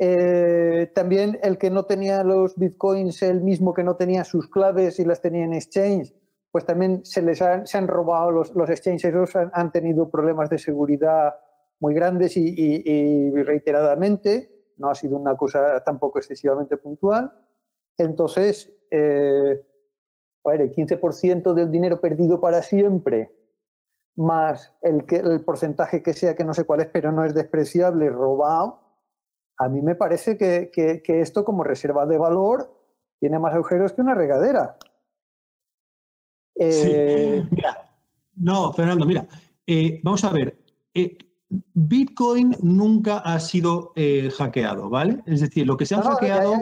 Eh, 0.01 0.91
también 0.95 1.39
el 1.43 1.59
que 1.59 1.71
no 1.71 1.85
tenía 1.85 2.23
los 2.23 2.57
bitcoins, 2.57 3.23
el 3.23 3.43
mismo 3.43 3.75
que 3.75 3.83
no 3.83 3.97
tenía 3.97 4.25
sus 4.25 4.49
claves 4.49 5.01
y 5.01 5.05
las 5.05 5.21
tenía 5.21 5.45
en 5.45 5.55
exchange, 5.55 6.15
pues 6.53 6.65
también 6.65 7.05
se 7.05 7.21
les 7.21 7.43
han, 7.43 7.67
se 7.67 7.79
han 7.79 7.89
robado 7.89 8.31
los, 8.31 8.55
los 8.55 8.71
exchanges, 8.71 9.13
han, 9.53 9.73
tenido 9.73 10.09
problemas 10.09 10.49
de 10.51 10.59
seguridad 10.59 11.35
muy 11.81 11.95
grandes 11.95 12.37
y, 12.37 13.31
reiteradamente. 13.43 14.75
No 14.77 14.91
ha 14.91 14.95
sido 14.95 15.17
una 15.17 15.37
cosa 15.37 15.83
tampoco 15.85 16.19
excesivamente 16.19 16.77
puntual. 16.77 17.33
Entonces, 17.99 18.73
eh, 18.91 19.61
el 20.45 20.73
15% 20.73 21.53
del 21.53 21.71
dinero 21.71 22.01
perdido 22.01 22.41
para 22.41 22.63
siempre, 22.63 23.35
más 24.17 24.75
el, 24.83 25.05
que, 25.05 25.17
el 25.17 25.45
porcentaje 25.45 26.03
que 26.03 26.13
sea, 26.13 26.35
que 26.35 26.45
no 26.45 26.55
sé 26.55 26.65
cuál 26.65 26.81
es, 26.81 26.87
pero 26.87 27.13
no 27.13 27.25
es 27.25 27.35
despreciable, 27.35 28.09
robado, 28.09 28.88
a 29.59 29.69
mí 29.69 29.83
me 29.83 29.95
parece 29.95 30.39
que, 30.39 30.71
que, 30.73 31.21
esto 31.21 31.45
como 31.45 31.65
reserva 31.65 32.07
de 32.07 32.17
valor 32.17 32.73
tiene 33.19 33.39
más 33.39 33.55
agujeros 33.55 33.93
que 33.93 34.01
una 34.01 34.15
regadera. 34.15 34.77
Eh, 36.55 37.45
mira, 37.51 37.91
no, 38.37 38.73
Fernando, 38.73 39.05
mira, 39.05 39.27
eh, 39.67 40.01
vamos 40.03 40.25
a 40.25 40.31
ver. 40.31 40.57
Eh, 40.95 41.19
Bitcoin 41.49 42.55
nunca 42.63 43.19
ha 43.19 43.41
sido 43.41 43.95
hackeado, 44.37 44.91
¿vale? 44.91 45.23
Es 45.25 45.41
decir, 45.41 45.67
lo 45.67 45.77
que 45.77 45.87
se 45.87 45.95
ha 45.95 46.03
hackeado. 46.03 46.55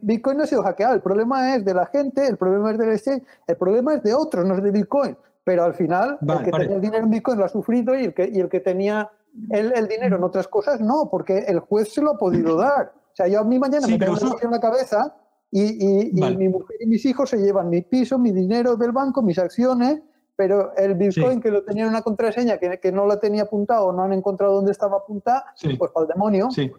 Bitcoin 0.00 0.38
no 0.38 0.44
ha 0.44 0.46
sido 0.46 0.62
hackeado. 0.62 0.94
El 0.94 1.02
problema 1.02 1.56
es 1.56 1.64
de 1.64 1.74
la 1.74 1.86
gente, 1.86 2.26
el 2.26 2.36
problema 2.36 2.70
es 2.70 2.78
del 2.78 2.92
exchange, 2.92 3.24
el 3.46 3.56
problema 3.56 3.94
es 3.94 4.02
de 4.02 4.14
otros, 4.14 4.46
no 4.46 4.54
es 4.54 4.62
de 4.62 4.70
Bitcoin. 4.70 5.16
Pero 5.44 5.64
al 5.64 5.74
final, 5.74 6.18
el 6.20 6.44
que 6.44 6.52
tenía 6.52 6.76
el 6.76 6.80
dinero 6.80 7.04
en 7.04 7.10
Bitcoin 7.10 7.38
lo 7.38 7.44
ha 7.44 7.48
sufrido 7.48 7.98
y 7.98 8.04
el 8.04 8.14
que, 8.14 8.30
y 8.32 8.38
el 8.38 8.48
que 8.48 8.60
tenía 8.60 9.10
el, 9.50 9.72
el, 9.74 9.88
dinero 9.88 10.16
en 10.16 10.24
otras 10.24 10.48
cosas 10.48 10.80
no, 10.80 11.08
porque 11.10 11.38
el 11.48 11.60
juez 11.60 11.92
se 11.92 12.02
lo 12.02 12.12
ha 12.12 12.18
podido 12.18 12.56
dar. 12.56 12.92
O 13.12 13.14
sea, 13.14 13.28
yo 13.28 13.40
a 13.40 13.44
mí 13.44 13.58
mañana 13.58 13.86
me 13.86 13.98
tengo 13.98 14.16
en 14.40 14.50
la 14.50 14.60
cabeza 14.60 15.14
y, 15.50 16.06
y, 16.06 16.12
mi 16.12 16.48
mujer 16.48 16.76
y 16.80 16.86
mis 16.86 17.04
hijos 17.04 17.28
se 17.28 17.36
llevan 17.36 17.68
mi 17.68 17.82
piso, 17.82 18.18
mi 18.18 18.32
dinero 18.32 18.76
del 18.76 18.92
banco, 18.92 19.20
mis 19.20 19.38
acciones, 19.38 20.00
pero 20.34 20.74
el 20.76 20.94
Bitcoin 20.94 21.40
que 21.40 21.50
lo 21.50 21.62
tenía 21.62 21.84
en 21.84 21.90
una 21.90 22.02
contraseña 22.02 22.58
que, 22.58 22.78
que, 22.80 22.90
no 22.90 23.06
la 23.06 23.20
tenía 23.20 23.42
apuntado 23.42 23.88
o 23.88 23.92
no 23.92 24.02
han 24.02 24.14
encontrado 24.14 24.54
dónde 24.54 24.72
estaba 24.72 24.98
apuntada, 24.98 25.44
pues 25.78 25.90
para 25.92 26.04
el 26.04 26.08
demonio. 26.08 26.50
Sí. 26.50 26.72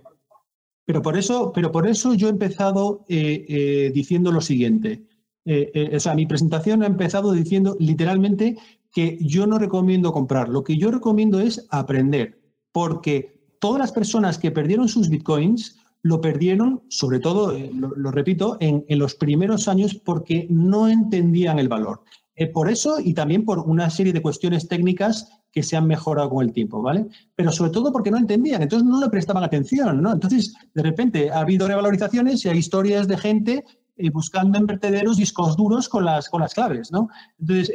Pero 0.85 1.01
por 1.01 1.17
eso, 1.17 1.51
pero 1.53 1.71
por 1.71 1.87
eso 1.87 2.13
yo 2.13 2.27
he 2.27 2.31
empezado 2.31 3.05
eh, 3.07 3.45
eh, 3.47 3.91
diciendo 3.93 4.31
lo 4.31 4.41
siguiente. 4.41 5.03
Eh, 5.45 5.91
o 5.95 5.99
sea, 5.99 6.15
mi 6.15 6.25
presentación 6.25 6.83
ha 6.83 6.87
empezado 6.87 7.31
diciendo 7.31 7.75
literalmente 7.79 8.57
que 8.91 9.17
yo 9.21 9.45
no 9.45 9.59
recomiendo 9.59 10.11
comprar. 10.11 10.49
Lo 10.49 10.63
que 10.63 10.77
yo 10.77 10.89
recomiendo 10.89 11.39
es 11.39 11.67
aprender 11.69 12.42
porque 12.73 13.39
todas 13.59 13.79
las 13.79 13.93
personas 13.93 14.37
que 14.37 14.51
perdieron 14.51 14.89
sus 14.89 15.07
bitcoins 15.07 15.77
lo 16.01 16.19
perdieron, 16.19 16.83
sobre 16.89 17.21
todo, 17.21 17.55
eh, 17.55 17.71
lo, 17.73 18.11
repito, 18.11 18.57
en, 18.59 18.83
los 18.89 19.15
primeros 19.15 19.69
años 19.69 19.95
porque 19.95 20.47
no 20.49 20.89
entendían 20.89 21.59
el 21.59 21.69
valor. 21.69 22.01
Eh, 22.35 22.47
por 22.47 22.69
eso 22.69 22.99
y 22.99 23.13
también 23.13 23.45
por 23.45 23.59
una 23.59 23.89
serie 23.89 24.11
de 24.11 24.21
cuestiones 24.21 24.67
técnicas 24.67 25.29
que 25.51 25.63
se 25.63 25.77
han 25.77 25.87
mejorado 25.87 26.31
con 26.31 26.45
el 26.45 26.51
tiempo, 26.51 26.81
¿vale? 26.81 27.05
Pero 27.35 27.51
sobre 27.51 27.71
todo 27.71 27.93
porque 27.93 28.11
no 28.11 28.17
entendían, 28.17 28.63
entonces 28.63 28.85
no 28.85 28.99
le 28.99 29.09
prestaban 29.09 29.43
atención, 29.43 30.01
¿no? 30.01 30.11
Entonces, 30.11 30.53
de 30.73 30.83
repente 30.83 31.31
ha 31.31 31.39
habido 31.39 31.67
revalorizaciones 31.67 32.43
y 32.43 32.49
hay 32.49 32.57
historias 32.57 33.07
de 33.07 33.17
gente 33.17 33.63
eh, 33.95 34.09
buscando 34.09 34.57
en 34.57 34.65
vertederos 34.65 35.15
discos 35.15 35.55
duros 35.55 35.87
con 35.87 36.03
las, 36.03 36.27
con 36.27 36.41
las 36.41 36.53
claves, 36.53 36.91
¿no? 36.91 37.07
Entonces, 37.39 37.71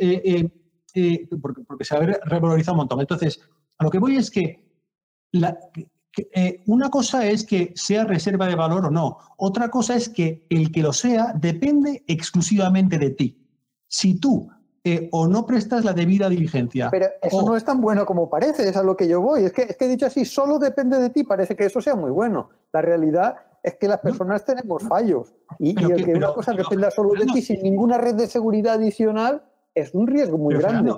porque, 1.41 1.63
porque 1.63 1.85
se 1.85 1.97
ha 1.97 2.01
revalorizado 2.01 2.75
un 2.75 2.79
montón. 2.79 3.01
Entonces, 3.01 3.41
a 3.79 3.85
lo 3.85 3.91
que 3.91 4.01
voy 4.01 4.17
es 4.17 4.31
que 4.31 4.68
eh, 5.33 6.63
una 6.67 6.91
cosa 6.91 7.27
es 7.27 7.45
que 7.45 7.73
sea 7.77 8.05
reserva 8.05 8.47
de 8.47 8.55
valor 8.55 8.87
o 8.87 8.91
no. 8.91 9.19
Otra 9.37 9.69
cosa 9.69 9.97
es 9.97 10.09
que 10.09 10.47
el 10.51 10.73
que 10.73 10.83
lo 10.83 10.93
sea 10.93 11.33
depende 11.35 12.05
exclusivamente 12.07 12.99
de 12.99 13.11
ti. 13.11 13.45
Si 13.87 14.19
tú 14.19 14.51
eh, 14.85 15.09
o 15.13 15.27
no 15.29 15.45
prestas 15.45 15.85
la 15.85 15.93
debida 15.93 16.29
diligencia. 16.29 16.89
Pero 16.91 17.09
eso 17.21 17.43
no 17.43 17.57
es 17.57 17.65
tan 17.65 17.81
bueno 17.81 18.07
como 18.07 18.31
parece, 18.31 18.67
es 18.67 18.77
a 18.77 18.83
lo 18.83 18.97
que 18.97 19.07
yo 19.07 19.21
voy. 19.21 19.45
Es 19.45 19.53
que, 19.53 19.63
es 19.63 19.77
que 19.77 19.87
dicho 19.87 20.07
así, 20.07 20.25
solo 20.25 20.59
depende 20.59 20.99
de 20.99 21.11
ti, 21.11 21.25
parece 21.25 21.57
que 21.57 21.67
eso 21.67 21.81
sea 21.81 21.95
muy 21.95 22.11
bueno. 22.11 22.49
La 22.73 22.81
realidad 22.81 23.37
es 23.63 23.75
que 23.75 23.89
las 23.89 24.01
personas 24.01 24.45
tenemos 24.45 24.83
fallos. 24.85 25.35
Y, 25.59 25.71
el 25.71 26.05
que, 26.05 26.13
una 26.15 26.33
cosa 26.33 26.53
dependa 26.53 26.91
solo 26.91 27.13
de 27.13 27.27
ti 27.27 27.43
sin 27.43 27.63
ninguna 27.63 27.99
red 27.99 28.15
de 28.15 28.29
seguridad 28.29 28.75
adicional 28.75 29.43
es 29.75 29.93
un 29.95 30.07
riesgo 30.07 30.39
muy 30.39 30.55
grande. 30.55 30.95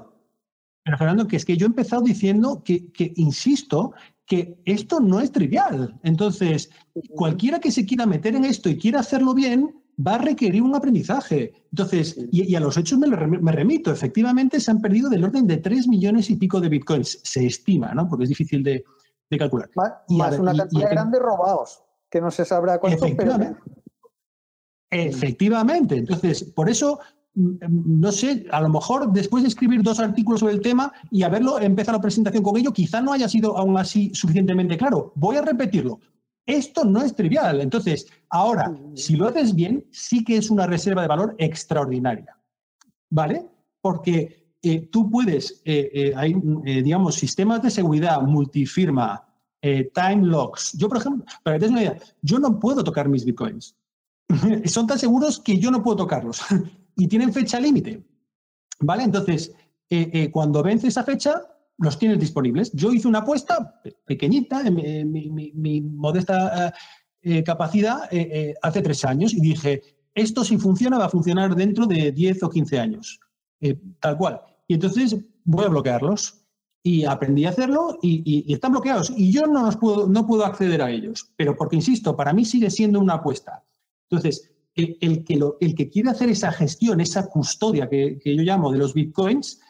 pero 0.84 0.98
Fernando, 0.98 1.26
que 1.26 1.36
es 1.36 1.44
que 1.44 1.56
yo 1.56 1.66
he 1.66 1.70
empezado 1.70 2.02
diciendo 2.02 2.62
que, 2.64 2.92
que 2.92 3.12
insisto, 3.16 3.92
que 4.30 4.62
esto 4.64 5.00
no 5.00 5.18
es 5.18 5.32
trivial. 5.32 5.98
Entonces, 6.04 6.70
cualquiera 7.16 7.58
que 7.58 7.72
se 7.72 7.84
quiera 7.84 8.06
meter 8.06 8.36
en 8.36 8.44
esto 8.44 8.68
y 8.70 8.78
quiera 8.78 9.00
hacerlo 9.00 9.34
bien, 9.34 9.74
va 10.06 10.14
a 10.14 10.18
requerir 10.18 10.62
un 10.62 10.72
aprendizaje. 10.72 11.52
Entonces, 11.72 12.16
y, 12.30 12.54
a 12.54 12.60
los 12.60 12.76
hechos 12.76 12.96
me, 13.00 13.08
remito. 13.50 13.90
Efectivamente, 13.90 14.60
se 14.60 14.70
han 14.70 14.80
perdido 14.80 15.10
del 15.10 15.24
orden 15.24 15.48
de 15.48 15.56
3 15.56 15.88
millones 15.88 16.30
y 16.30 16.36
pico 16.36 16.60
de 16.60 16.68
bitcoins, 16.68 17.18
se 17.24 17.44
estima, 17.44 17.92
¿no? 17.92 18.08
Porque 18.08 18.22
es 18.22 18.28
difícil 18.28 18.62
de, 18.62 18.84
calcular. 19.36 19.68
y 20.06 20.16
más 20.16 20.38
una 20.38 20.54
cantidad 20.54 20.90
grande 20.90 21.18
robados, 21.18 21.82
que 22.08 22.20
no 22.20 22.30
se 22.30 22.44
sabrá 22.44 22.78
cuánto, 22.78 23.04
efectivamente, 23.04 23.60
Efectivamente. 24.92 25.96
Entonces, 25.96 26.44
por 26.44 26.70
eso 26.70 27.00
no 27.34 28.12
sé, 28.12 28.46
a 28.50 28.60
lo 28.60 28.68
mejor 28.68 29.12
después 29.12 29.42
de 29.42 29.48
escribir 29.48 29.82
dos 29.82 30.00
artículos 30.00 30.40
sobre 30.40 30.54
el 30.54 30.60
tema 30.60 30.92
y 31.10 31.22
haberlo 31.22 31.60
empezado 31.60 31.98
la 31.98 32.02
presentación 32.02 32.42
con 32.42 32.56
ello, 32.56 32.72
quizá 32.72 33.00
no 33.00 33.12
haya 33.12 33.28
sido 33.28 33.56
aún 33.56 33.78
así 33.78 34.10
suficientemente 34.14 34.76
claro. 34.76 35.12
Voy 35.14 35.36
a 35.36 35.42
repetirlo. 35.42 36.00
Esto 36.44 36.84
no 36.84 37.02
es 37.02 37.14
trivial. 37.14 37.60
Entonces, 37.60 38.06
ahora, 38.30 38.74
si 38.94 39.14
lo 39.14 39.28
haces 39.28 39.54
bien, 39.54 39.86
sí 39.92 40.24
que 40.24 40.36
es 40.36 40.50
una 40.50 40.66
reserva 40.66 41.02
de 41.02 41.08
valor 41.08 41.36
extraordinaria. 41.38 42.36
¿Vale? 43.10 43.46
Porque 43.80 44.54
eh, 44.62 44.88
tú 44.90 45.08
puedes, 45.10 45.62
eh, 45.64 45.90
eh, 45.92 46.12
hay, 46.16 46.34
digamos, 46.82 47.14
sistemas 47.14 47.62
de 47.62 47.70
seguridad 47.70 48.20
multifirma, 48.22 49.24
time 49.60 50.26
locks. 50.26 50.72
Yo, 50.72 50.88
por 50.88 50.98
ejemplo, 50.98 51.24
para 51.42 51.56
que 51.56 51.60
te 51.60 51.66
des 51.66 51.72
una 51.72 51.82
idea, 51.82 51.98
yo 52.22 52.38
no 52.38 52.58
puedo 52.58 52.82
tocar 52.82 53.08
mis 53.08 53.24
bitcoins. 53.24 53.76
Son 54.64 54.86
tan 54.86 54.98
seguros 54.98 55.38
que 55.38 55.58
yo 55.58 55.70
no 55.70 55.82
puedo 55.82 55.98
tocarlos 55.98 56.40
y 57.00 57.08
tienen 57.08 57.32
fecha 57.32 57.58
límite. 57.58 58.04
¿Vale? 58.80 59.04
Entonces, 59.04 59.52
eh, 59.88 60.10
eh, 60.12 60.30
cuando 60.30 60.62
vence 60.62 60.88
esa 60.88 61.02
fecha, 61.02 61.42
los 61.78 61.98
tienes 61.98 62.20
disponibles. 62.20 62.70
Yo 62.72 62.92
hice 62.92 63.08
una 63.08 63.20
apuesta 63.20 63.80
pequeñita, 64.04 64.62
en 64.66 65.10
mi, 65.10 65.80
modesta 65.80 66.74
eh, 67.22 67.42
capacidad, 67.42 68.02
hace 68.62 68.82
tres 68.82 69.04
años 69.06 69.32
y 69.32 69.40
dije, 69.40 69.82
esto 70.14 70.44
si 70.44 70.58
funciona 70.58 70.98
va 70.98 71.06
a 71.06 71.10
funcionar 71.10 71.54
dentro 71.56 71.86
de 71.86 72.12
10 72.12 72.42
o 72.42 72.50
15 72.50 72.78
años. 72.78 73.18
tal 73.98 74.18
cual. 74.18 74.40
Y 74.68 74.74
entonces 74.74 75.16
voy 75.44 75.64
a 75.64 75.68
bloquearlos. 75.68 76.36
Y 76.82 77.04
aprendí 77.04 77.44
a 77.44 77.50
hacerlo 77.50 77.98
y, 78.00 78.50
están 78.50 78.72
bloqueados. 78.72 79.12
Y 79.14 79.30
yo 79.30 79.46
no, 79.46 79.62
los 79.64 79.76
puedo, 79.76 80.06
no 80.06 80.26
puedo 80.26 80.46
acceder 80.46 80.80
a 80.80 80.90
ellos. 80.90 81.30
Pero 81.36 81.54
porque, 81.54 81.76
insisto, 81.76 82.16
para 82.16 82.32
mí 82.32 82.46
sigue 82.46 82.70
siendo 82.70 83.00
una 83.00 83.14
apuesta. 83.14 83.62
Entonces, 84.08 84.50
el, 84.74 85.24
que, 85.24 85.40
el 85.60 85.74
que 85.74 85.90
quiere 85.90 86.10
hacer 86.10 86.28
esa 86.28 86.52
gestión, 86.52 87.00
esa 87.00 87.28
custodia 87.28 87.88
que, 87.88 88.18
yo 88.24 88.42
llamo 88.42 88.70
de 88.70 88.78
los 88.78 88.94
bitcoins, 88.94 89.60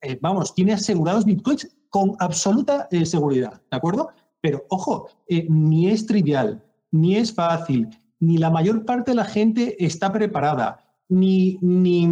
eh, 0.00 0.18
vamos, 0.20 0.54
tiene 0.54 0.72
asegurados 0.72 1.24
bitcoins 1.24 1.76
con 1.88 2.16
absoluta 2.18 2.88
eh, 2.90 3.06
seguridad, 3.06 3.60
¿de 3.70 3.76
acuerdo? 3.76 4.10
Pero 4.40 4.64
ojo, 4.68 5.08
eh, 5.28 5.46
ni 5.48 5.88
es 5.88 6.06
trivial, 6.06 6.64
ni 6.90 7.16
es 7.16 7.32
fácil, 7.32 7.88
ni 8.20 8.38
la 8.38 8.50
mayor 8.50 8.84
parte 8.84 9.12
de 9.12 9.16
la 9.16 9.24
gente 9.24 9.82
está 9.84 10.12
preparada, 10.12 10.84
ni, 11.08 11.58
ni 11.60 12.06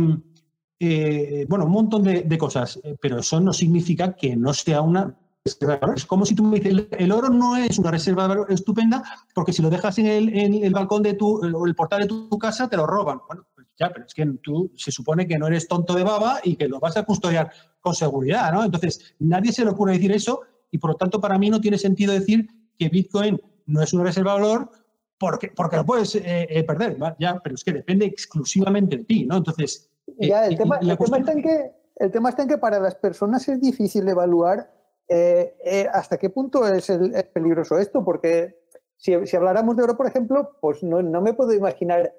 bueno, 1.48 1.66
un 1.66 1.70
montón 1.70 2.02
de, 2.02 2.22
de 2.22 2.38
cosas, 2.38 2.80
pero 3.00 3.20
eso 3.20 3.40
no 3.40 3.52
significa 3.52 4.14
que 4.14 4.34
no 4.34 4.52
sea 4.52 4.80
una 4.80 5.16
es 5.44 6.06
como 6.06 6.24
si 6.24 6.36
tú 6.36 6.44
me 6.44 6.60
dices, 6.60 6.86
el 6.92 7.10
oro 7.10 7.28
no 7.28 7.56
es 7.56 7.76
una 7.78 7.90
reserva 7.90 8.22
de 8.22 8.28
valor 8.28 8.52
estupenda 8.52 9.02
porque 9.34 9.52
si 9.52 9.60
lo 9.60 9.70
dejas 9.70 9.98
en 9.98 10.06
el, 10.06 10.72
balcón 10.72 11.02
de 11.02 11.14
tu, 11.14 11.40
o 11.40 11.66
el 11.66 11.74
portal 11.74 12.02
de 12.02 12.06
tu, 12.06 12.38
casa, 12.38 12.68
te 12.68 12.76
lo 12.76 12.86
roban. 12.86 13.20
Bueno, 13.26 13.44
pues 13.54 13.66
ya, 13.76 13.90
pero 13.92 14.06
es 14.06 14.14
que 14.14 14.24
tú 14.40 14.70
se 14.76 14.92
supone 14.92 15.26
que 15.26 15.38
no 15.38 15.48
eres 15.48 15.66
tonto 15.66 15.94
de 15.94 16.04
baba 16.04 16.38
y 16.44 16.54
que 16.54 16.68
lo 16.68 16.78
vas 16.78 16.96
a 16.96 17.02
custodiar 17.02 17.50
con 17.80 17.94
seguridad, 17.94 18.52
¿no? 18.52 18.64
Entonces, 18.64 19.14
nadie 19.18 19.52
se 19.52 19.64
le 19.64 19.70
ocurre 19.70 19.94
decir 19.94 20.12
eso 20.12 20.42
y 20.70 20.78
por 20.78 20.90
lo 20.90 20.96
tanto 20.96 21.20
para 21.20 21.38
mí 21.38 21.50
no 21.50 21.60
tiene 21.60 21.76
sentido 21.76 22.12
decir 22.12 22.48
que 22.78 22.88
Bitcoin 22.88 23.40
no 23.66 23.82
es 23.82 23.92
una 23.92 24.04
reserva 24.04 24.34
de 24.34 24.40
valor 24.40 24.70
porque, 25.18 25.52
porque 25.54 25.76
lo 25.76 25.84
puedes 25.84 26.14
eh, 26.14 26.46
eh, 26.50 26.64
perder, 26.64 26.96
ya, 27.18 27.40
pero 27.42 27.56
es 27.56 27.64
que 27.64 27.72
depende 27.72 28.06
exclusivamente 28.06 28.98
de 28.98 29.04
ti, 29.04 29.24
¿no? 29.24 29.38
Entonces... 29.38 29.88
Ya, 30.18 30.46
el, 30.46 30.54
eh, 30.54 30.56
tema, 30.56 30.78
el, 30.78 30.96
tema 30.98 31.18
está 31.18 31.32
en 31.32 31.42
que, 31.42 31.72
el 31.96 32.10
tema 32.10 32.28
está 32.28 32.42
en 32.42 32.48
que 32.48 32.58
para 32.58 32.78
las 32.78 32.94
personas 32.94 33.48
es 33.48 33.60
difícil 33.60 34.08
evaluar 34.08 34.81
eh, 35.14 35.56
eh, 35.62 35.86
¿hasta 35.92 36.16
qué 36.16 36.30
punto 36.30 36.66
es, 36.66 36.90
peligroso 37.34 37.76
esto? 37.76 38.02
Porque 38.02 38.56
si, 38.96 39.12
habláramos 39.12 39.76
de 39.76 39.82
oro, 39.82 39.94
por 39.94 40.06
ejemplo, 40.06 40.56
pues 40.58 40.82
no, 40.82 41.02
me 41.02 41.34
puedo 41.34 41.52
imaginar 41.52 42.14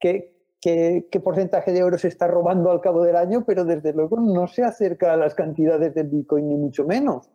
qué, 0.00 0.34
porcentaje 1.22 1.72
de 1.72 1.82
oro 1.82 1.98
se 1.98 2.08
está 2.08 2.26
robando 2.26 2.70
al 2.70 2.80
cabo 2.80 3.02
del 3.02 3.16
año, 3.16 3.44
pero 3.46 3.66
desde 3.66 3.92
luego 3.92 4.18
no 4.18 4.46
se 4.46 4.64
acerca 4.64 5.12
a 5.12 5.18
las 5.18 5.34
cantidades 5.34 5.94
del 5.94 6.08
Bitcoin, 6.08 6.48
ni 6.48 6.56
mucho 6.56 6.86
menos. 6.86 7.30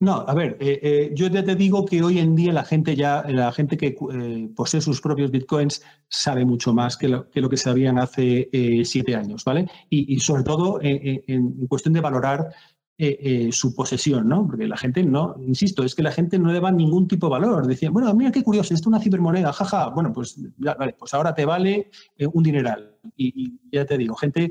No, 0.00 0.16
a 0.26 0.34
ver, 0.34 0.58
eh, 0.60 1.12
yo 1.14 1.28
ya 1.28 1.44
te 1.44 1.54
digo 1.54 1.86
que 1.86 2.02
hoy 2.02 2.18
en 2.18 2.34
día 2.34 2.52
la 2.52 2.64
gente 2.64 2.94
ya, 2.94 3.24
la 3.28 3.52
gente 3.52 3.78
que 3.78 3.96
posee 4.54 4.80
sus 4.82 5.00
propios 5.00 5.30
bitcoins 5.30 5.80
sabe 6.08 6.44
mucho 6.44 6.74
más 6.74 6.96
que 6.96 7.08
lo 7.08 7.30
que, 7.30 7.56
sabían 7.56 8.00
hace 8.00 8.50
siete 8.84 9.14
años, 9.14 9.44
¿vale? 9.44 9.70
Y, 9.88 10.18
sobre 10.18 10.42
todo 10.42 10.80
en, 10.82 11.68
cuestión 11.68 11.94
de 11.94 12.00
valorar 12.00 12.52
eh, 13.04 13.52
su 13.52 13.74
posesión, 13.74 14.28
¿no? 14.28 14.46
Porque 14.46 14.66
la 14.66 14.76
gente 14.76 15.02
no, 15.02 15.34
insisto, 15.40 15.82
es 15.82 15.94
que 15.94 16.02
la 16.02 16.12
gente 16.12 16.38
no 16.38 16.52
le 16.52 16.60
va 16.60 16.70
ningún 16.70 17.08
tipo 17.08 17.26
de 17.26 17.32
valor. 17.32 17.66
Decía, 17.66 17.90
bueno, 17.90 18.12
mira 18.14 18.30
qué 18.30 18.42
curioso, 18.42 18.74
esto 18.74 18.84
es 18.84 18.86
una 18.86 19.00
cibermoneda, 19.00 19.52
jaja, 19.52 19.88
bueno, 19.88 20.12
pues, 20.12 20.36
vale, 20.58 20.94
pues 20.98 21.12
ahora 21.14 21.34
te 21.34 21.44
vale 21.44 21.90
un 22.32 22.42
dineral. 22.42 22.96
Y, 23.16 23.58
ya 23.70 23.84
te 23.84 23.98
digo, 23.98 24.14
gente 24.14 24.50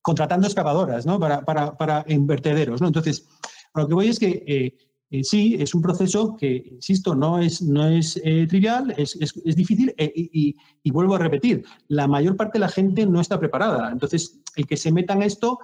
contratando 0.00 0.46
excavadoras, 0.46 1.06
¿no? 1.06 1.20
Para, 1.20 1.44
para, 1.44 1.76
para 1.76 2.04
vertederos, 2.20 2.80
¿no? 2.80 2.86
Entonces, 2.86 3.28
lo 3.74 3.86
que 3.86 3.94
voy 3.94 4.08
es 4.08 4.18
que 4.18 4.76
eh, 5.12 5.24
sí, 5.24 5.58
es 5.60 5.74
un 5.74 5.82
proceso 5.82 6.34
que, 6.36 6.70
insisto, 6.72 7.14
no 7.14 7.38
es, 7.38 7.60
no 7.60 7.86
es 7.86 8.18
eh, 8.24 8.46
trivial, 8.48 8.94
es, 8.96 9.14
difícil 9.44 9.94
eh, 9.98 10.10
y, 10.14 10.90
vuelvo 10.90 11.16
a 11.16 11.18
repetir, 11.18 11.66
la 11.88 12.08
mayor 12.08 12.34
parte 12.34 12.54
de 12.54 12.60
la 12.60 12.70
gente 12.70 13.04
no 13.04 13.20
está 13.20 13.38
preparada. 13.38 13.92
Entonces, 13.92 14.40
el 14.56 14.66
que 14.66 14.78
se 14.78 14.90
meta 14.90 15.12
en 15.12 15.20
esto, 15.20 15.58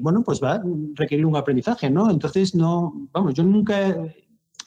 bueno, 0.00 0.22
pues 0.22 0.42
va 0.42 0.54
a 0.54 0.62
requerir 0.94 1.26
un 1.26 1.36
aprendizaje, 1.36 1.90
¿no? 1.90 2.10
Entonces, 2.10 2.54
no, 2.54 3.08
vamos, 3.12 3.34
yo 3.34 3.42
nunca, 3.42 3.96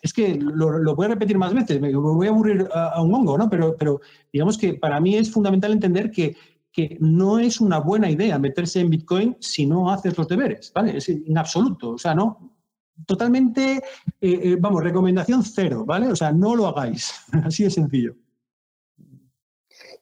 es 0.01 0.13
que 0.13 0.35
lo, 0.35 0.95
voy 0.95 1.05
a 1.05 1.09
repetir 1.09 1.37
más 1.37 1.53
veces, 1.53 1.79
me 1.79 1.93
voy 1.95 2.27
a 2.27 2.29
aburrir 2.31 2.67
a, 2.73 3.01
un 3.01 3.13
hongo, 3.13 3.37
¿no? 3.37 3.49
Pero, 3.49 3.75
pero 3.77 4.01
digamos 4.31 4.57
que 4.57 4.73
para 4.73 4.99
mí 4.99 5.15
es 5.15 5.31
fundamental 5.31 5.71
entender 5.71 6.09
que 6.11 6.35
que 6.73 6.97
no 6.99 7.37
es 7.37 7.61
una 7.61 7.79
buena 7.79 8.09
idea 8.09 8.39
meterse 8.39 8.79
en 8.79 8.89
Bitcoin 8.89 9.37
si 9.39 9.65
no 9.65 9.91
haces 9.91 10.17
los 10.17 10.27
deberes, 10.27 10.71
¿vale? 10.73 10.97
Es 10.97 11.07
en 11.07 11.37
absoluto, 11.37 11.91
o 11.91 11.97
sea, 11.99 12.15
no, 12.15 12.57
totalmente, 13.05 13.75
eh, 13.75 13.81
eh, 14.21 14.57
vamos, 14.59 14.83
recomendación 14.83 15.43
cero, 15.43 15.85
¿vale? 15.85 16.07
O 16.07 16.15
sea, 16.15 16.31
no 16.31 16.55
lo 16.55 16.67
hagáis, 16.67 17.13
así 17.45 17.63
de 17.63 17.69
sencillo. 17.69 18.15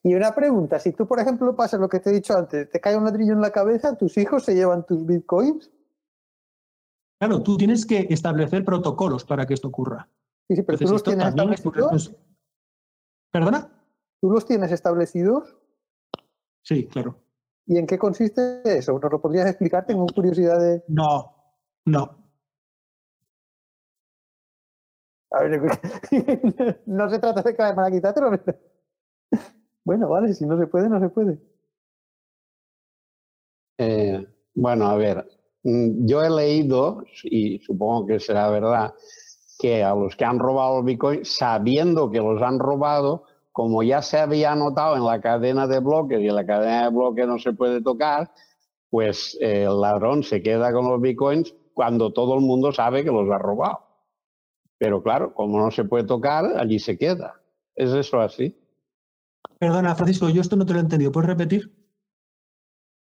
Y 0.03 0.15
una 0.15 0.33
pregunta, 0.33 0.79
si 0.79 0.93
tú, 0.93 1.07
por 1.07 1.19
ejemplo, 1.19 1.55
pasas 1.55 1.79
lo 1.79 1.87
que 1.87 1.99
te 1.99 2.09
he 2.09 2.13
dicho 2.13 2.35
antes, 2.35 2.69
te 2.69 2.79
cae 2.79 2.97
un 2.97 3.05
ladrillo 3.05 3.33
en 3.33 3.41
la 3.41 3.51
cabeza, 3.51 3.95
tus 3.95 4.17
hijos 4.17 4.43
se 4.43 4.55
llevan 4.55 4.85
tus 4.85 5.05
bitcoins. 5.05 5.71
Claro, 7.19 7.43
tú 7.43 7.55
tienes 7.55 7.85
que 7.85 8.07
establecer 8.09 8.65
protocolos 8.65 9.23
para 9.25 9.45
que 9.45 9.53
esto 9.53 9.67
ocurra. 9.67 10.09
Sí, 10.47 10.55
sí, 10.55 10.63
pero 10.63 10.79
tú 10.79 10.87
los 10.91 11.03
tienes 11.03 11.27
establecidos. 11.27 12.15
¿Perdona? 13.31 13.71
¿Tú 14.19 14.31
los 14.31 14.45
tienes 14.45 14.71
establecidos? 14.71 15.55
Sí, 16.63 16.87
claro. 16.87 17.17
¿Y 17.67 17.77
en 17.77 17.85
qué 17.85 17.99
consiste 17.99 18.61
eso? 18.65 18.97
¿Nos 18.99 19.11
lo 19.11 19.21
podrías 19.21 19.47
explicar? 19.47 19.85
Tengo 19.85 20.07
curiosidad 20.07 20.59
de... 20.59 20.83
No, 20.87 21.35
no. 21.85 22.17
A 25.31 25.43
ver, 25.43 25.61
no 26.87 27.09
se 27.09 27.19
trata 27.19 27.41
de 27.43 27.55
caer 27.55 27.75
para 27.75 27.91
quitártelo. 27.91 28.31
Bueno, 29.85 30.09
vale, 30.09 30.33
si 30.33 30.45
no 30.45 30.57
se 30.57 30.65
puede, 30.67 30.89
no 30.89 30.99
se 30.99 31.09
puede. 31.09 31.39
Eh, 33.77 34.25
bueno, 34.53 34.87
a 34.87 34.95
ver, 34.95 35.25
mm, 35.63 36.05
yo 36.05 36.23
he 36.23 36.29
leído, 36.29 37.03
y 37.23 37.59
supongo 37.59 38.05
que 38.07 38.19
será 38.19 38.49
verdad, 38.49 38.93
que 39.59 39.83
a 39.83 39.93
los 39.95 40.15
que 40.15 40.25
han 40.25 40.39
robado 40.39 40.79
el 40.79 40.85
Bitcoin, 40.85 41.25
sabiendo 41.25 42.09
que 42.11 42.19
los 42.19 42.41
han 42.41 42.59
robado, 42.59 43.25
como 43.51 43.83
ya 43.83 44.01
se 44.01 44.17
había 44.19 44.53
anotado 44.53 44.95
en 44.95 45.05
la 45.05 45.21
cadena 45.21 45.67
de 45.67 45.79
bloques 45.79 46.19
y 46.19 46.27
en 46.27 46.35
la 46.35 46.45
cadena 46.45 46.83
de 46.85 46.89
bloques 46.89 47.27
no 47.27 47.37
se 47.39 47.53
puede 47.53 47.81
tocar, 47.81 48.31
pues 48.89 49.37
eh, 49.41 49.63
el 49.63 49.81
ladrón 49.81 50.23
se 50.23 50.41
queda 50.41 50.71
con 50.73 50.87
los 50.87 51.01
Bitcoins 51.01 51.55
cuando 51.73 52.13
todo 52.13 52.35
el 52.35 52.41
mundo 52.41 52.71
sabe 52.71 53.03
que 53.03 53.11
los 53.11 53.29
ha 53.31 53.37
robado. 53.37 53.79
Pero 54.77 55.01
claro, 55.03 55.33
como 55.33 55.59
no 55.59 55.71
se 55.71 55.85
puede 55.85 56.05
tocar, 56.05 56.45
allí 56.57 56.79
se 56.79 56.97
queda. 56.97 57.41
¿Es 57.75 57.91
eso 57.93 58.19
así? 58.19 58.60
Perdona, 59.61 59.93
Francisco, 59.93 60.27
yo 60.27 60.41
esto 60.41 60.55
no 60.55 60.65
te 60.65 60.73
lo 60.73 60.79
he 60.79 60.81
entendido. 60.81 61.11
¿Puedes 61.11 61.29
repetir? 61.29 61.71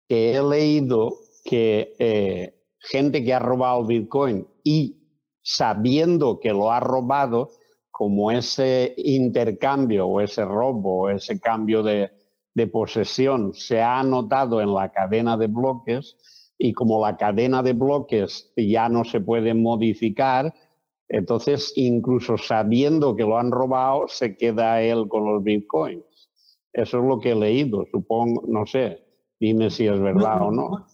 He 0.08 0.41
leído 0.41 1.20
que 1.43 1.93
eh, 2.00 2.64
gente 2.80 3.22
que 3.22 3.34
ha 3.34 3.39
robado 3.39 3.86
Bitcoin 3.86 4.48
y 4.64 4.95
sabiendo 5.41 6.39
que 6.39 6.54
lo 6.54 6.72
ha 6.72 6.80
robado, 6.80 7.50
como 7.91 8.32
ese 8.32 8.93
intercambio 8.95 10.08
o 10.08 10.22
ese 10.22 10.45
robo 10.45 11.02
o 11.02 11.10
ese 11.10 11.38
cambio 11.38 11.84
de 11.84 12.68
posesión 12.72 13.54
se 13.54 13.82
ha 13.82 14.00
anotado 14.00 14.62
en 14.62 14.74
la 14.74 14.89
cadena 14.93 15.36
de 15.36 15.48
bloques 15.48 16.16
y 16.58 16.72
como 16.72 17.06
la 17.06 17.18
cadena 17.18 17.62
de 17.62 17.74
bloques 17.74 18.54
ya 18.56 18.88
no 18.88 19.04
se 19.04 19.20
puede 19.20 19.54
modificar, 19.54 20.54
entonces, 21.10 21.74
incluso 21.76 22.38
sabiendo 22.38 23.16
que 23.16 23.24
lo 23.24 23.38
han 23.38 23.52
robado, 23.52 24.08
se 24.08 24.36
queda 24.36 24.82
él 24.82 25.08
con 25.08 25.26
los 25.26 25.43
bitcoins. 25.43 26.16
Eso 26.78 26.99
es 26.99 27.05
lo 27.05 27.19
que 27.19 27.32
he 27.32 27.36
leído, 27.36 27.88
supongo, 27.91 28.43
no 28.47 28.63
sé, 28.67 29.03
dime 29.39 29.71
si 29.71 29.88
es 29.88 29.99
verdad 29.99 30.43
o 30.43 30.51
no. 30.51 30.86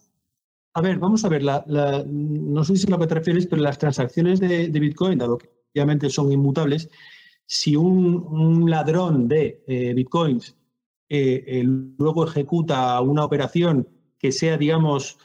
A 0.75 0.81
ver, 0.81 0.97
vamos 0.97 1.25
a 1.25 1.29
ver, 1.29 1.43
no 1.43 2.63
sé 2.63 2.77
si 2.77 2.87
lo 2.87 2.97
que 2.97 3.05
te 3.05 3.15
refieres, 3.15 3.47
pero 3.47 3.61
las 3.61 3.77
transacciones 3.77 4.39
de, 4.39 4.69
Bitcoin, 4.69 5.19
dado 5.19 5.37
que 5.37 5.49
obviamente 5.75 6.09
son 6.09 6.31
inmutables, 6.31 6.89
si 7.45 7.75
un, 7.75 8.63
ladrón 8.69 9.27
de 9.27 9.61
eh, 9.67 9.93
Bitcoins 9.93 10.55
eh, 11.09 11.43
eh, 11.45 11.63
luego 11.65 12.25
ejecuta 12.25 12.99
una 13.01 13.25
operación 13.25 13.85
que 14.17 14.31
sea, 14.31 14.57
digamos, 14.57 15.19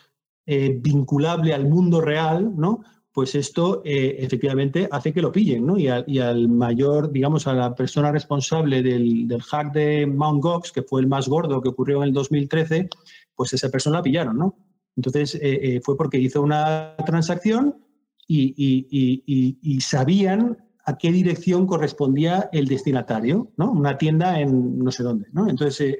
vinculable 0.44 1.52
al 1.52 1.68
mundo 1.68 2.00
real, 2.00 2.52
¿no? 2.56 2.80
Pues 3.18 3.34
esto 3.34 3.82
eh, 3.84 4.14
efectivamente 4.20 4.88
hace 4.92 5.12
que 5.12 5.20
lo 5.20 5.32
pillen, 5.32 5.66
¿no? 5.66 5.76
Y, 5.76 5.88
al 5.88 6.48
mayor, 6.48 7.10
digamos, 7.10 7.48
a 7.48 7.52
la 7.52 7.74
persona 7.74 8.12
responsable 8.12 8.80
del, 8.80 9.42
hack 9.42 9.72
de 9.72 10.06
Mt. 10.06 10.40
Gox, 10.40 10.70
que 10.70 10.84
fue 10.84 11.00
el 11.00 11.08
más 11.08 11.26
gordo 11.26 11.60
que 11.60 11.68
ocurrió 11.68 11.96
en 11.96 12.04
el 12.04 12.12
2013, 12.12 12.88
pues 13.34 13.52
esa 13.52 13.70
persona 13.70 13.96
la 13.96 14.04
pillaron, 14.04 14.38
¿no? 14.38 14.56
Entonces 14.94 15.34
eh, 15.34 15.40
eh, 15.42 15.80
fue 15.82 15.96
porque 15.96 16.20
hizo 16.20 16.42
una 16.42 16.94
transacción 17.04 17.84
y, 18.28 19.80
sabían 19.80 20.56
a 20.84 20.96
qué 20.96 21.10
dirección 21.10 21.66
correspondía 21.66 22.48
el 22.52 22.68
destinatario, 22.68 23.50
¿no? 23.56 23.72
Una 23.72 23.98
tienda 23.98 24.40
en 24.40 24.78
no 24.78 24.92
sé 24.92 25.02
dónde, 25.02 25.26
¿no? 25.32 25.48
Entonces, 25.48 25.98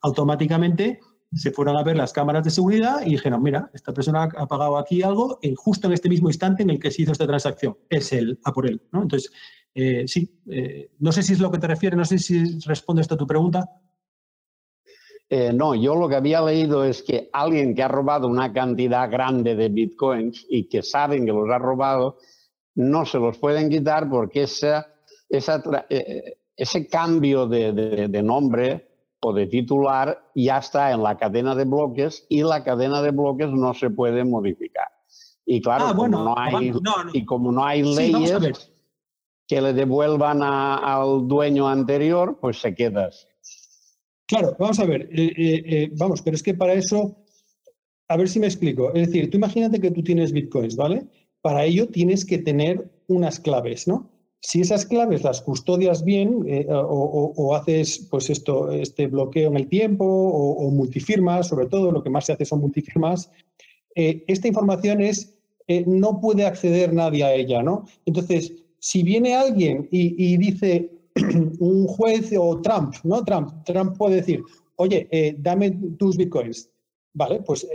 automáticamente 0.00 1.00
se 1.36 1.50
fueron 1.50 1.76
a 1.76 1.82
ver 1.82 1.96
las 1.96 2.12
cámaras 2.12 2.44
de 2.44 2.50
seguridad 2.50 3.02
y 3.04 3.10
dijeron, 3.10 3.42
mira, 3.42 3.70
esta 3.74 3.92
persona 3.92 4.24
ha 4.24 4.46
pagado 4.46 4.78
aquí 4.78 5.02
algo 5.02 5.38
en, 5.42 5.54
justo 5.54 5.86
en 5.86 5.92
este 5.92 6.08
mismo 6.08 6.28
instante 6.28 6.62
en 6.62 6.70
el 6.70 6.78
que 6.78 6.90
se 6.90 7.02
hizo 7.02 7.12
esta 7.12 7.26
transacción. 7.26 7.76
Es 7.90 8.12
él, 8.12 8.38
a 8.44 8.52
por 8.52 8.66
él. 8.66 8.80
¿no? 8.90 9.02
Entonces, 9.02 9.30
eh, 9.74 10.08
sí, 10.08 10.40
eh, 10.50 10.90
no 11.00 11.12
sé 11.12 11.22
si 11.22 11.34
es 11.34 11.40
lo 11.40 11.50
que 11.50 11.58
te 11.58 11.66
refieres, 11.66 11.98
no 11.98 12.04
sé 12.04 12.18
si 12.18 12.58
responde 12.60 13.02
esto 13.02 13.14
a 13.14 13.18
tu 13.18 13.26
pregunta. 13.26 13.68
Eh, 15.28 15.52
no, 15.52 15.74
yo 15.74 15.94
lo 15.96 16.08
que 16.08 16.16
había 16.16 16.40
leído 16.40 16.84
es 16.84 17.02
que 17.02 17.28
alguien 17.32 17.74
que 17.74 17.82
ha 17.82 17.88
robado 17.88 18.28
una 18.28 18.52
cantidad 18.52 19.10
grande 19.10 19.56
de 19.56 19.68
bitcoins 19.68 20.46
y 20.48 20.68
que 20.68 20.82
saben 20.82 21.26
que 21.26 21.32
los 21.32 21.50
ha 21.50 21.58
robado, 21.58 22.18
no 22.76 23.04
se 23.04 23.18
los 23.18 23.36
pueden 23.38 23.68
quitar 23.68 24.08
porque 24.08 24.44
esa, 24.44 24.86
ese 25.28 26.86
cambio 26.86 27.46
de 27.46 28.22
nombre 28.22 28.85
o 29.26 29.32
de 29.32 29.48
titular 29.48 30.30
ya 30.36 30.58
está 30.58 30.92
en 30.92 31.02
la 31.02 31.16
cadena 31.16 31.56
de 31.56 31.64
bloques 31.64 32.24
y 32.28 32.44
la 32.44 32.62
cadena 32.62 33.02
de 33.02 33.10
bloques 33.10 33.50
no 33.50 33.74
se 33.74 33.90
puede 33.90 34.22
modificar. 34.24 34.86
Y 35.44 35.60
claro, 35.60 35.86
ah, 35.88 35.94
como 35.96 36.08
no 36.08 36.34
hay, 36.38 36.72
y 37.12 37.24
como 37.24 37.50
no 37.50 37.64
hay 37.64 37.82
leyes 37.82 38.70
que 39.48 39.60
le 39.60 39.72
devuelvan 39.72 40.44
al 40.44 41.26
dueño 41.26 41.68
anterior, 41.68 42.38
pues 42.40 42.60
se 42.60 42.72
queda 42.72 43.10
Claro, 44.28 44.54
vamos 44.60 44.78
a 44.78 44.84
ver, 44.84 45.08
eh, 45.12 45.32
eh, 45.36 45.62
eh, 45.66 45.90
vamos, 45.96 46.22
pero 46.22 46.36
es 46.36 46.42
que 46.44 46.54
para 46.54 46.74
eso, 46.74 47.16
a 48.06 48.16
ver 48.16 48.28
si 48.28 48.38
me 48.38 48.46
explico. 48.46 48.94
Es 48.94 49.08
decir, 49.08 49.28
tú 49.28 49.38
imagínate 49.38 49.80
que 49.80 49.90
tú 49.90 50.04
tienes 50.04 50.30
bitcoins, 50.30 50.76
¿vale? 50.76 51.08
Para 51.40 51.64
ello 51.64 51.88
tienes 51.88 52.24
que 52.24 52.38
tener 52.38 52.88
unas 53.08 53.40
claves, 53.40 53.88
¿no? 53.88 54.08
Si 54.40 54.60
esas 54.60 54.86
claves 54.86 55.24
las 55.24 55.40
custodias 55.40 56.04
bien 56.04 56.44
eh, 56.46 56.66
o, 56.70 57.54
haces 57.54 58.06
pues 58.10 58.30
esto, 58.30 58.70
este 58.70 59.06
bloqueo 59.06 59.48
en 59.48 59.56
el 59.56 59.68
tiempo 59.68 60.04
o, 60.04 60.70
multifirmas, 60.70 61.48
sobre 61.48 61.66
todo 61.66 61.90
lo 61.90 62.02
que 62.02 62.10
más 62.10 62.26
se 62.26 62.32
hace 62.32 62.44
son 62.44 62.60
multifirmas, 62.60 63.30
eh, 63.94 64.24
esta 64.28 64.48
información 64.48 65.00
es, 65.00 65.34
eh, 65.68 65.84
no 65.86 66.20
puede 66.20 66.44
acceder 66.44 66.92
nadie 66.92 67.24
a 67.24 67.34
ella, 67.34 67.62
¿no? 67.62 67.86
Entonces, 68.04 68.52
si 68.78 69.02
viene 69.02 69.34
alguien 69.34 69.88
y, 69.90 70.36
dice 70.36 70.90
un 71.58 71.86
juez 71.86 72.32
o 72.38 72.60
Trump, 72.60 72.94
¿no? 73.04 73.24
Trump, 73.24 73.64
Trump 73.64 73.96
puede 73.96 74.16
decir, 74.16 74.42
oye, 74.76 75.36
dame 75.38 75.70
tus 75.98 76.16
bitcoins. 76.16 76.70
Vale, 77.14 77.40
pues 77.40 77.66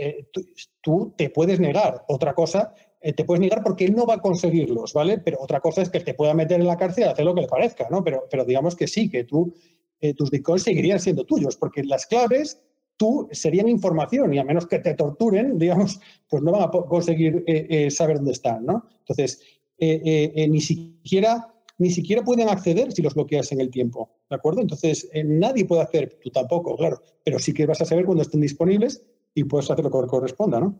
tú, 0.80 1.12
te 1.16 1.28
puedes 1.28 1.58
negar. 1.58 2.04
Otra 2.06 2.32
cosa 2.32 2.72
te 3.10 3.24
puedes 3.24 3.40
negar 3.40 3.62
porque 3.64 3.84
él 3.84 3.94
no 3.94 4.06
va 4.06 4.14
a 4.14 4.20
conseguirlos, 4.20 4.92
¿vale? 4.92 5.18
Pero 5.18 5.38
otra 5.40 5.60
cosa 5.60 5.82
es 5.82 5.90
que 5.90 6.00
te 6.00 6.14
pueda 6.14 6.34
meter 6.34 6.60
en 6.60 6.66
la 6.66 6.76
cárcel 6.76 7.04
y 7.04 7.08
hacer 7.08 7.24
lo 7.24 7.34
que 7.34 7.40
le 7.40 7.48
parezca, 7.48 7.88
¿no? 7.90 8.04
Pero, 8.04 8.24
pero 8.30 8.44
digamos 8.44 8.76
que 8.76 8.86
sí, 8.86 9.10
que 9.10 9.24
tú, 9.24 9.52
eh, 10.00 10.14
tus 10.14 10.30
bitcoins 10.30 10.62
seguirían 10.62 11.00
siendo 11.00 11.24
tuyos, 11.24 11.56
porque 11.56 11.82
las 11.82 12.06
claves 12.06 12.62
tú 12.96 13.28
serían 13.32 13.68
información 13.68 14.32
y 14.32 14.38
a 14.38 14.44
menos 14.44 14.66
que 14.66 14.78
te 14.78 14.94
torturen, 14.94 15.58
digamos, 15.58 16.00
pues 16.28 16.42
no 16.42 16.52
van 16.52 16.62
a 16.62 16.70
conseguir 16.70 17.42
eh, 17.46 17.90
saber 17.90 18.16
dónde 18.16 18.32
están, 18.32 18.64
¿no? 18.64 18.86
Entonces, 19.00 19.40
ni 19.78 20.60
siquiera 20.60 21.48
ni 21.78 21.90
siquiera 21.90 22.22
pueden 22.22 22.48
acceder 22.48 22.92
si 22.92 23.02
los 23.02 23.14
bloqueas 23.14 23.50
en 23.50 23.60
el 23.60 23.68
tiempo, 23.68 24.10
¿de 24.30 24.36
acuerdo? 24.36 24.60
Entonces, 24.60 25.10
nadie 25.24 25.64
puede 25.64 25.82
hacer, 25.82 26.16
tú 26.22 26.30
tampoco, 26.30 26.76
claro, 26.76 27.02
pero 27.24 27.40
sí 27.40 27.52
que 27.52 27.66
vas 27.66 27.80
a 27.80 27.84
saber 27.84 28.04
cuando 28.04 28.22
estén 28.22 28.40
disponibles 28.40 29.02
y 29.34 29.42
puedes 29.42 29.68
hacer 29.68 29.84
lo 29.84 29.90
que 29.90 30.06
corresponda, 30.06 30.60
¿no? 30.60 30.78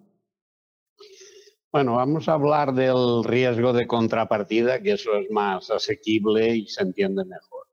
Bueno, 1.73 1.95
vamos 1.95 2.29
a 2.29 2.35
hablar 2.35 2.75
del 2.75 3.25
riesgo 3.25 3.73
de 3.73 3.87
contrapartida, 3.87 4.83
que 4.83 4.93
eso 4.93 5.17
es 5.17 5.31
más 5.31 5.71
asequible 5.71 6.55
y 6.55 6.67
se 6.67 6.83
entiende 6.83 7.25
mejor. 7.25 7.67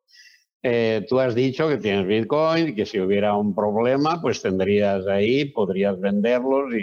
Eh, 0.63 1.05
tú 1.09 1.19
has 1.19 1.35
dicho 1.35 1.67
que 1.67 1.75
tienes 1.75 2.07
Bitcoin, 2.07 2.75
que 2.75 2.85
si 2.85 2.97
hubiera 3.01 3.35
un 3.35 3.53
problema, 3.53 4.21
pues 4.21 4.41
tendrías 4.41 5.05
ahí, 5.05 5.45
podrías 5.51 5.99
venderlos 5.99 6.73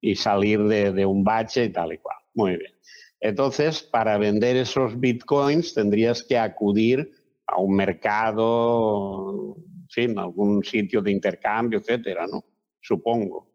y, 0.00 0.14
salir 0.14 0.62
de, 0.62 0.92
de, 0.92 1.04
un 1.04 1.24
bache 1.24 1.64
y 1.64 1.72
tal 1.72 1.92
y 1.92 1.98
cual. 1.98 2.18
Muy 2.34 2.56
bien. 2.56 2.72
Entonces, 3.18 3.82
para 3.82 4.16
vender 4.16 4.56
esos 4.56 5.00
Bitcoins 5.00 5.74
tendrías 5.74 6.22
que 6.22 6.38
acudir 6.38 7.10
a 7.48 7.58
un 7.58 7.74
mercado, 7.74 9.56
en 9.56 9.88
fin, 9.88 10.18
algún 10.20 10.62
sitio 10.62 11.02
de 11.02 11.10
intercambio, 11.10 11.80
etcétera, 11.80 12.28
¿no? 12.30 12.44
Supongo. 12.80 13.53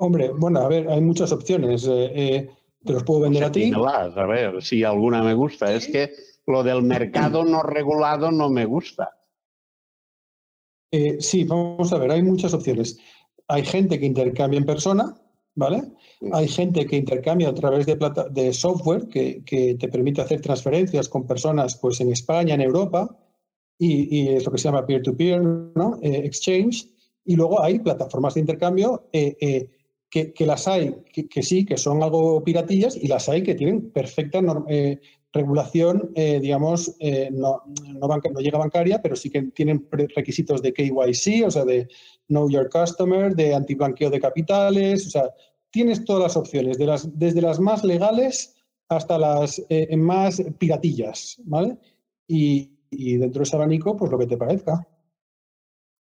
Hombre, 0.00 0.30
bueno, 0.30 0.60
a 0.60 0.68
ver, 0.68 0.88
hay 0.88 1.00
muchas 1.00 1.32
opciones. 1.32 1.86
Eh, 1.86 2.12
eh, 2.14 2.50
te 2.84 2.92
los 2.92 3.02
puedo 3.02 3.20
vender 3.20 3.44
a 3.44 3.52
ti. 3.52 3.72
A 3.74 4.26
ver, 4.26 4.62
si 4.62 4.84
alguna 4.84 5.22
me 5.22 5.34
gusta. 5.34 5.74
Es 5.74 5.88
que 5.88 6.12
lo 6.46 6.62
del 6.62 6.82
mercado 6.82 7.44
no 7.44 7.62
regulado 7.62 8.30
no 8.30 8.48
me 8.48 8.64
gusta. 8.64 9.10
Eh, 10.92 11.16
sí, 11.20 11.44
vamos 11.44 11.92
a 11.92 11.98
ver, 11.98 12.12
hay 12.12 12.22
muchas 12.22 12.54
opciones. 12.54 12.98
Hay 13.48 13.64
gente 13.64 13.98
que 13.98 14.06
intercambia 14.06 14.58
en 14.58 14.66
persona, 14.66 15.20
¿vale? 15.56 15.82
Hay 16.32 16.46
gente 16.46 16.86
que 16.86 16.96
intercambia 16.96 17.48
a 17.48 17.54
través 17.54 17.84
de, 17.84 17.98
de 18.30 18.52
software 18.52 19.08
que, 19.08 19.42
te 19.78 19.88
permite 19.88 20.20
hacer 20.20 20.40
transferencias 20.40 21.08
con 21.08 21.26
personas 21.26 21.76
pues, 21.76 22.00
en 22.00 22.12
España, 22.12 22.54
en 22.54 22.60
Europa, 22.60 23.16
y, 23.76 24.28
es 24.28 24.44
lo 24.46 24.52
que 24.52 24.58
se 24.58 24.64
llama 24.64 24.86
peer-to-peer, 24.86 25.42
¿no? 25.42 25.98
exchange. 26.02 26.88
Y 27.24 27.36
luego 27.36 27.62
hay 27.62 27.80
plataformas 27.80 28.34
de 28.34 28.40
intercambio 28.40 29.08
que, 30.10 30.34
las 30.46 30.66
hay 30.68 30.94
que, 31.12 31.42
sí, 31.42 31.64
que 31.64 31.76
son 31.76 32.02
algo 32.02 32.42
piratillas 32.42 32.96
y 32.96 33.08
las 33.08 33.28
hay 33.28 33.42
que 33.42 33.54
tienen 33.54 33.90
perfecta 33.90 34.40
eh, 34.68 35.00
regulación, 35.32 36.10
eh, 36.14 36.40
digamos, 36.40 36.96
eh, 37.00 37.28
no, 37.30 37.62
no, 38.00 38.40
llega 38.40 38.58
bancaria, 38.58 39.02
pero 39.02 39.14
sí 39.14 39.28
que 39.28 39.42
tienen 39.42 39.86
requisitos 39.90 40.62
de 40.62 40.72
KYC, 40.72 41.46
o 41.46 41.50
sea, 41.50 41.64
de 41.64 41.88
Know 42.28 42.48
Your 42.50 42.70
Customer, 42.70 43.34
de 43.34 43.54
antiblanqueo 43.54 44.08
de 44.10 44.20
capitales, 44.20 45.06
o 45.06 45.10
sea, 45.10 45.30
tienes 45.70 46.04
todas 46.04 46.22
las 46.22 46.36
opciones, 46.36 46.78
de 46.78 46.86
las, 46.86 47.18
desde 47.18 47.42
las 47.42 47.60
más 47.60 47.84
legales 47.84 48.54
hasta 48.88 49.18
las 49.18 49.62
más 49.98 50.42
piratillas, 50.58 51.36
¿vale? 51.44 51.76
Y, 52.26 52.70
y 52.90 53.18
dentro 53.18 53.40
de 53.40 53.44
ese 53.44 53.56
abanico, 53.56 53.94
pues 53.96 54.10
lo 54.10 54.18
que 54.18 54.26
te 54.26 54.38
parezca. 54.38 54.86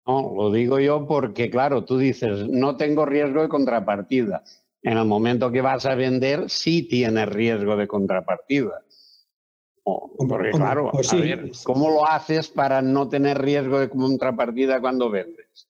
No, 0.06 0.34
lo 0.36 0.52
digo 0.52 0.78
yo 0.80 1.06
porque, 1.06 1.48
claro, 1.50 1.84
tú 1.84 1.96
dices, 1.96 2.48
no 2.48 2.76
tengo 2.76 3.06
riesgo 3.06 3.42
de 3.42 3.48
contrapartida. 3.48 4.42
En 4.82 4.98
el 4.98 5.06
momento 5.06 5.50
que 5.50 5.62
vas 5.62 5.86
a 5.86 5.94
vender, 5.94 6.50
sí 6.50 6.82
tienes 6.82 7.28
riesgo 7.30 7.74
de 7.76 7.88
contrapartida. 7.88 8.82
porque, 9.82 10.50
claro, 10.50 10.90
pues 10.92 11.12
a 11.12 11.16
ver, 11.16 11.50
¿cómo 11.64 11.88
lo 11.88 12.06
haces 12.06 12.48
para 12.48 12.82
no 12.82 13.08
tener 13.08 13.40
riesgo 13.40 13.80
de 13.80 13.88
contrapartida 13.88 14.80
cuando 14.80 15.08
vendes? 15.08 15.68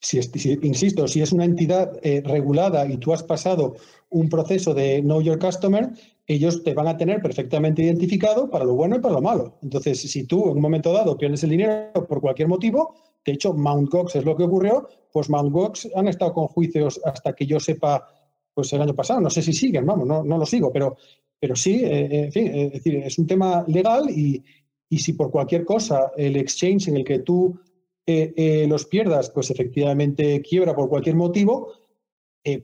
Si, 0.00 0.20
insisto, 0.62 1.08
si 1.08 1.22
es 1.22 1.32
una 1.32 1.44
entidad 1.44 1.98
eh, 2.02 2.22
regulada 2.24 2.86
y 2.86 2.98
tú 2.98 3.14
has 3.14 3.22
pasado 3.22 3.74
un 4.10 4.28
proceso 4.28 4.74
de 4.74 5.00
Know 5.00 5.22
Your 5.22 5.38
Customer, 5.38 5.88
ellos 6.26 6.62
te 6.62 6.74
van 6.74 6.86
a 6.86 6.96
tener 6.96 7.20
perfectamente 7.20 7.82
identificado 7.82 8.48
para 8.48 8.64
lo 8.64 8.74
bueno 8.74 8.96
y 8.96 9.00
para 9.00 9.14
lo 9.14 9.22
malo. 9.22 9.58
Entonces, 9.62 10.00
si 10.00 10.24
tú 10.24 10.44
en 10.44 10.56
un 10.56 10.60
momento 10.60 10.92
dado 10.92 11.16
pierdes 11.16 11.42
el 11.42 11.50
dinero 11.50 11.90
por 12.06 12.20
cualquier 12.20 12.48
motivo, 12.48 12.94
de 13.24 13.32
hecho, 13.32 13.54
Mount 13.54 13.90
Gox 13.90 14.16
es 14.16 14.24
lo 14.24 14.36
que 14.36 14.44
ocurrió, 14.44 14.88
pues 15.12 15.30
Mount 15.30 15.52
Gox 15.52 15.88
han 15.94 16.08
estado 16.08 16.34
con 16.34 16.48
juicios 16.48 17.00
hasta 17.04 17.32
que 17.32 17.46
yo 17.46 17.58
sepa, 17.58 18.06
pues 18.52 18.72
el 18.72 18.82
año 18.82 18.94
pasado, 18.94 19.20
no 19.20 19.30
sé 19.30 19.42
si 19.42 19.52
siguen, 19.52 19.86
vamos, 19.86 20.06
no, 20.06 20.22
no 20.22 20.38
lo 20.38 20.44
sigo, 20.44 20.70
pero, 20.72 20.96
pero 21.40 21.56
sí, 21.56 21.84
eh, 21.84 22.08
eh, 22.10 22.24
en 22.24 22.32
fin, 22.32 22.46
eh, 22.48 22.66
es 22.66 22.72
decir, 22.72 22.96
es 22.96 23.18
un 23.18 23.26
tema 23.26 23.64
legal 23.66 24.10
y, 24.10 24.42
y, 24.88 24.98
si 24.98 25.14
por 25.14 25.30
cualquier 25.30 25.64
cosa 25.64 26.12
el 26.16 26.36
exchange 26.36 26.88
en 26.88 26.96
el 26.96 27.04
que 27.04 27.20
tú 27.20 27.58
los 28.06 28.84
pierdas, 28.84 29.30
pues 29.30 29.50
efectivamente 29.50 30.42
quiebra 30.42 30.76
por 30.76 30.90
cualquier 30.90 31.16
motivo, 31.16 31.72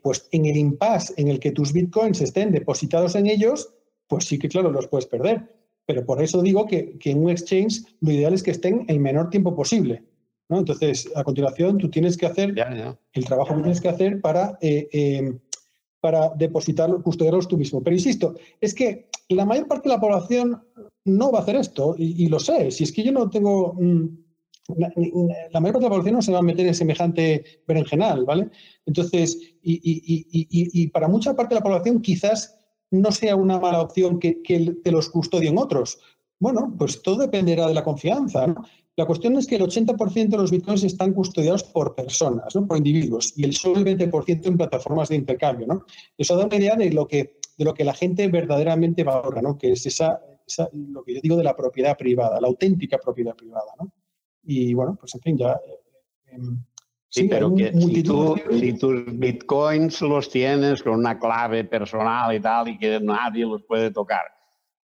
pues 0.03 0.29
en 0.33 0.45
el 0.45 0.55
impasse 0.59 1.15
en 1.17 1.29
el 1.29 1.41
que 1.41 1.53
tus 1.53 1.73
bitcoins 1.73 2.21
estén 2.21 2.53
depositados 2.53 3.15
en 3.15 3.27
ellos, 3.27 3.73
pues 4.07 4.27
sí 4.27 4.39
que 4.39 4.51
claro, 4.51 4.71
los 4.71 4.87
puedes 4.89 5.07
perder. 5.07 5.49
Pero 5.87 6.05
por 6.05 6.23
eso 6.23 6.43
digo 6.43 6.67
que, 6.67 6.99
que 6.99 7.13
en 7.13 7.23
un 7.23 7.31
exchange 7.31 7.85
lo 8.03 8.13
ideal 8.13 8.35
es 8.35 8.43
que 8.43 8.51
estén 8.51 8.85
el 8.89 9.01
menor 9.01 9.31
tiempo 9.31 9.57
posible. 9.57 10.05
Entonces, 10.59 11.09
a 11.15 11.23
continuación, 11.23 11.79
tú 11.79 11.89
tienes 11.89 12.17
que 12.17 12.27
hacer 12.27 12.55
el 13.13 13.25
trabajo 13.25 13.55
que 13.55 13.63
tienes 13.63 13.81
que 13.81 13.89
hacer 13.89 14.21
para, 14.21 14.59
eh, 14.61 14.89
em, 14.93 15.39
para 16.01 16.31
depositarlo, 16.31 17.03
custodiarlos 17.03 17.47
tú 17.47 17.57
mismo. 17.57 17.83
Pero 17.83 17.95
insisto, 17.95 18.35
es 18.61 18.75
que 18.75 19.09
la 19.29 19.45
mayor 19.45 19.69
parte 19.69 19.89
de 19.89 19.95
la 19.95 20.01
población 20.01 20.63
no 21.05 21.31
va 21.31 21.41
a 21.41 21.43
hacer 21.43 21.57
esto, 21.57 21.95
y, 21.97 22.27
lo 22.27 22.41
sé. 22.41 22.71
Si 22.71 22.85
es 22.85 22.93
que 22.93 23.03
yo 23.03 23.13
no 23.13 23.31
tengo. 23.31 23.75
Mm, 23.75 24.09
la, 24.77 25.61
mayor 25.61 25.73
parte 25.73 25.79
de 25.79 25.83
la 25.85 25.91
población 25.91 26.15
no 26.15 26.23
se 26.23 26.33
va 26.33 26.39
a 26.39 26.43
meter 26.43 26.67
en 26.67 26.75
semejante 26.75 27.45
berenjenal, 27.67 28.25
¿vale? 28.25 28.49
Entonces, 28.87 29.39
y, 29.63 30.87
para 30.89 31.09
mucha 31.09 31.35
parte 31.35 31.55
de 31.55 31.61
la 31.61 31.65
población 31.65 32.01
quizás 32.01 32.57
no 32.91 33.13
sea 33.13 33.37
una 33.37 33.59
mala 33.59 33.81
opción 33.81 34.19
que, 34.19 34.43
que 34.43 34.77
te 34.83 34.91
los 34.91 35.09
custodien 35.11 35.59
otros. 35.59 35.99
Bueno, 36.41 36.75
pues 36.79 37.03
todo 37.03 37.19
dependerá 37.19 37.67
de 37.69 37.75
la 37.75 37.85
confianza. 37.85 38.47
¿no? 38.47 38.65
La 39.01 39.07
cuestión 39.07 39.35
es 39.39 39.47
que 39.47 39.57
el 39.57 39.63
80% 39.63 40.29
de 40.29 40.37
los 40.37 40.51
bitcoins 40.51 40.85
están 40.85 41.15
custodiados 41.15 41.65
por 41.65 41.95
personas, 41.95 42.55
¿no? 42.55 42.67
por 42.67 42.77
individuos, 42.77 43.33
y 43.35 43.45
el 43.45 43.55
solo 43.55 43.79
el 43.79 43.87
20% 43.87 44.45
en 44.45 44.59
plataformas 44.59 45.09
de 45.09 45.17
intercambio. 45.17 45.67
¿no? 45.67 45.87
Eso 46.19 46.37
da 46.37 46.45
una 46.45 46.57
idea 46.57 46.77
de 46.77 46.93
lo 46.93 47.09
que, 47.09 47.39
de 47.57 47.65
lo 47.65 47.73
que 47.73 47.83
la 47.83 47.95
gente 47.95 48.29
verdaderamente 48.29 49.03
valora, 49.03 49.41
¿no? 49.41 49.57
que 49.57 49.73
es 49.73 49.87
esa, 49.87 50.21
lo 50.75 51.03
que 51.03 51.15
yo 51.15 51.21
digo 51.23 51.37
de 51.39 51.45
la 51.45 51.57
propiedad 51.57 51.97
privada, 51.97 52.43
la 52.43 52.49
auténtica 52.49 52.99
propiedad 52.99 53.35
privada. 53.35 53.73
¿no? 53.81 53.91
Y 54.43 54.75
bueno, 54.75 54.99
pues 55.01 55.15
en 55.15 55.21
fin, 55.23 55.39
ya... 55.39 55.53
Eh, 55.53 56.35
em, 56.35 56.63
sí, 57.09 57.27
pero 57.27 57.55
que 57.55 57.73
si, 57.73 58.03
tú, 58.03 58.37
si 58.51 58.75
tus 58.75 59.19
bitcoins 59.19 60.03
los 60.03 60.29
tienes 60.29 60.83
con 60.83 60.93
una 60.93 61.19
clave 61.19 61.65
personal 61.65 62.37
y 62.37 62.41
tal, 62.41 62.69
y 62.69 62.77
que 62.77 63.01
nadie 63.01 63.47
los 63.47 63.63
puede 63.63 63.91
tocar, 63.93 64.25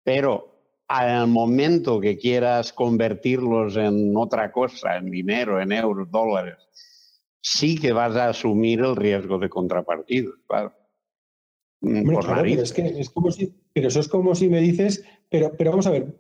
pero 0.03 0.58
al 0.89 1.29
momento 1.29 2.01
que 2.01 2.17
quieras 2.17 2.73
convertirlos 2.73 3.77
en 3.77 4.17
otra 4.17 4.51
cosa, 4.51 4.97
en 4.97 5.11
dinero, 5.11 5.61
en 5.61 5.73
euros, 5.73 6.11
dólares, 6.11 6.57
sí 7.41 7.79
que 7.79 7.93
vas 7.93 8.17
a 8.17 8.31
asumir 8.31 8.81
el 8.81 8.97
riesgo 8.97 9.39
de 9.39 9.49
contrapartida, 9.49 10.31
claro. 10.47 10.75
Mm, 11.81 12.09
pero, 12.09 12.45
es 12.45 12.73
que 12.73 12.87
es 12.87 13.11
como 13.11 13.31
si, 13.31 13.55
pero 13.73 13.89
eso 13.89 14.01
es 14.01 14.09
como 14.09 14.35
si 14.35 14.49
me 14.49 14.61
dices, 14.61 15.05
pero, 15.29 15.53
pero 15.57 15.71
vamos 15.71 15.87
a 15.87 15.91
ver, 15.91 16.19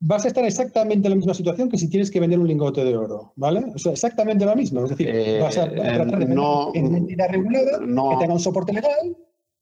vas 0.00 0.24
a 0.24 0.28
estar 0.28 0.44
exactamente 0.44 1.06
en 1.06 1.10
la 1.10 1.16
misma 1.16 1.34
situación 1.34 1.68
que 1.68 1.78
si 1.78 1.88
tienes 1.88 2.10
que 2.10 2.20
vender 2.20 2.38
un 2.38 2.48
lingote 2.48 2.84
de 2.84 2.96
oro, 2.96 3.32
¿vale? 3.36 3.66
O 3.74 3.78
sea, 3.78 3.92
exactamente 3.92 4.46
la 4.46 4.54
misma. 4.54 4.82
Es 4.84 4.90
decir, 4.90 5.40
vas 5.40 5.58
a, 5.58 5.66
eh, 5.66 5.70
tratar 5.70 6.18
de 6.18 6.34
no, 6.34 6.72
en 6.74 6.86
una 6.86 6.98
entidad 6.98 7.28
regulada 7.28 7.78
que 7.78 8.16
tenga 8.18 8.32
un 8.32 8.40
soporte 8.40 8.72
legal 8.72 9.16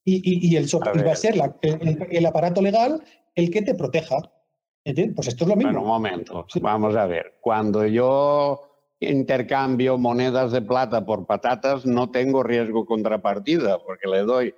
y, 0.04 0.56
el 0.56 0.68
soporte 0.68 1.02
va 1.02 1.12
a 1.12 1.16
ser 1.16 1.34
el, 1.60 2.26
aparato 2.26 2.62
legal 2.62 3.02
el 3.38 3.50
que 3.50 3.62
te 3.62 3.74
proteja. 3.74 4.16
¿Entiendes? 4.84 5.14
Pues 5.14 5.28
esto 5.28 5.44
es 5.44 5.50
lo 5.50 5.56
mismo. 5.56 5.72
Bueno, 5.72 5.82
un 5.82 5.88
momento. 5.88 6.46
Vamos 6.60 6.96
a 6.96 7.06
ver. 7.06 7.38
Cuando 7.40 7.86
yo 7.86 8.60
intercambio 9.00 9.96
monedas 9.96 10.50
de 10.50 10.60
plata 10.60 11.06
por 11.06 11.24
patatas, 11.24 11.86
no 11.86 12.10
tengo 12.10 12.42
riesgo 12.42 12.84
contrapartida, 12.84 13.78
porque 13.84 14.08
le 14.08 14.22
doy 14.22 14.54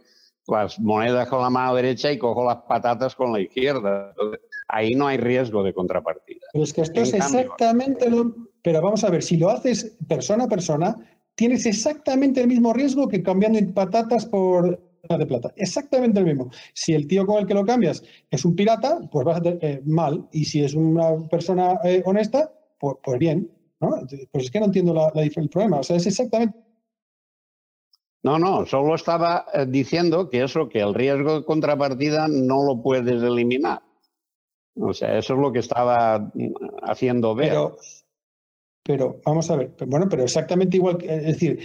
las 0.47 0.81
monedas 0.81 1.28
con 1.28 1.43
la 1.43 1.51
mano 1.51 1.74
derecha 1.74 2.11
y 2.11 2.19
cojo 2.19 2.44
las 2.44 2.62
patatas 2.62 3.15
con 3.15 3.32
la 3.32 3.40
izquierda. 3.40 4.15
ahí 4.69 4.94
no 4.94 5.09
hay 5.09 5.19
riesgo 5.19 5.62
de 5.62 5.74
contrapartida. 5.74 6.47
Pero 6.52 6.65
es 6.65 6.73
que 6.73 6.81
esto 6.81 7.02
es 7.02 7.12
exactamente 7.12 8.09
lo... 8.09 8.35
Pero 8.62 8.81
vamos 8.81 9.05
a 9.05 9.11
ver, 9.11 9.23
si 9.23 9.36
lo 9.36 9.51
haces 9.51 9.97
persona 10.09 10.44
a 10.44 10.48
persona, 10.48 10.97
tienes 11.35 11.66
exactamente 11.66 12.40
el 12.40 12.48
mismo 12.48 12.73
riesgo 12.73 13.09
que 13.09 13.23
cambiando 13.23 13.59
patatas 13.74 14.27
por 14.27 14.90
de 15.19 15.27
plata. 15.27 15.53
Exactamente 15.57 16.20
el 16.20 16.27
mismo. 16.27 16.51
Si 16.74 16.93
el 16.93 17.07
tío 17.07 17.27
con 17.27 17.39
el 17.39 17.47
que 17.47 17.55
lo 17.55 17.65
cambias 17.65 18.03
es 18.31 18.45
un 18.45 18.55
pirata, 18.55 19.01
pues 19.11 19.24
vas 19.24 19.39
a 19.39 19.43
tener 19.43 19.59
eh, 19.62 19.82
mal. 19.85 20.28
Y 20.32 20.45
si 20.45 20.62
es 20.62 20.74
una 20.74 21.16
persona 21.28 21.78
eh, 21.85 22.03
honesta, 22.05 22.53
pues, 22.78 22.97
pues, 23.03 23.19
bien. 23.19 23.51
¿no? 23.81 23.91
Pues 24.31 24.45
es 24.45 24.51
que 24.51 24.61
no 24.61 24.66
entiendo 24.66 24.95
la, 24.95 25.11
el 25.15 25.49
problema. 25.49 25.78
O 25.78 25.82
sea, 25.82 25.97
es 25.97 26.07
exactamente. 26.07 26.59
No, 28.23 28.39
no, 28.39 28.66
solo 28.66 28.95
estaba 28.95 29.47
eh, 29.55 29.66
diciendo 29.66 30.28
que 30.28 30.43
eso, 30.43 30.69
que 30.69 30.81
el 30.81 30.95
riesgo 30.95 31.41
de 31.41 31.45
contrapartida 31.45 32.28
no 32.28 32.65
lo 32.65 32.82
puedes 32.82 33.23
eliminar. 33.23 33.82
O 34.77 34.93
sea, 34.93 35.19
eso 35.19 35.35
es 35.35 35.41
lo 35.41 35.53
que 35.53 35.61
estaba 35.61 36.31
mm, 36.35 36.53
haciendo 36.82 37.35
ver. 37.35 37.49
Pero, 37.49 37.77
pero 38.82 39.20
vamos 39.24 39.51
a 39.51 39.57
ver, 39.57 39.74
bueno, 39.87 40.07
pero 40.09 40.23
exactamente 40.23 40.77
igual, 40.77 40.99
es 41.03 41.24
decir, 41.24 41.61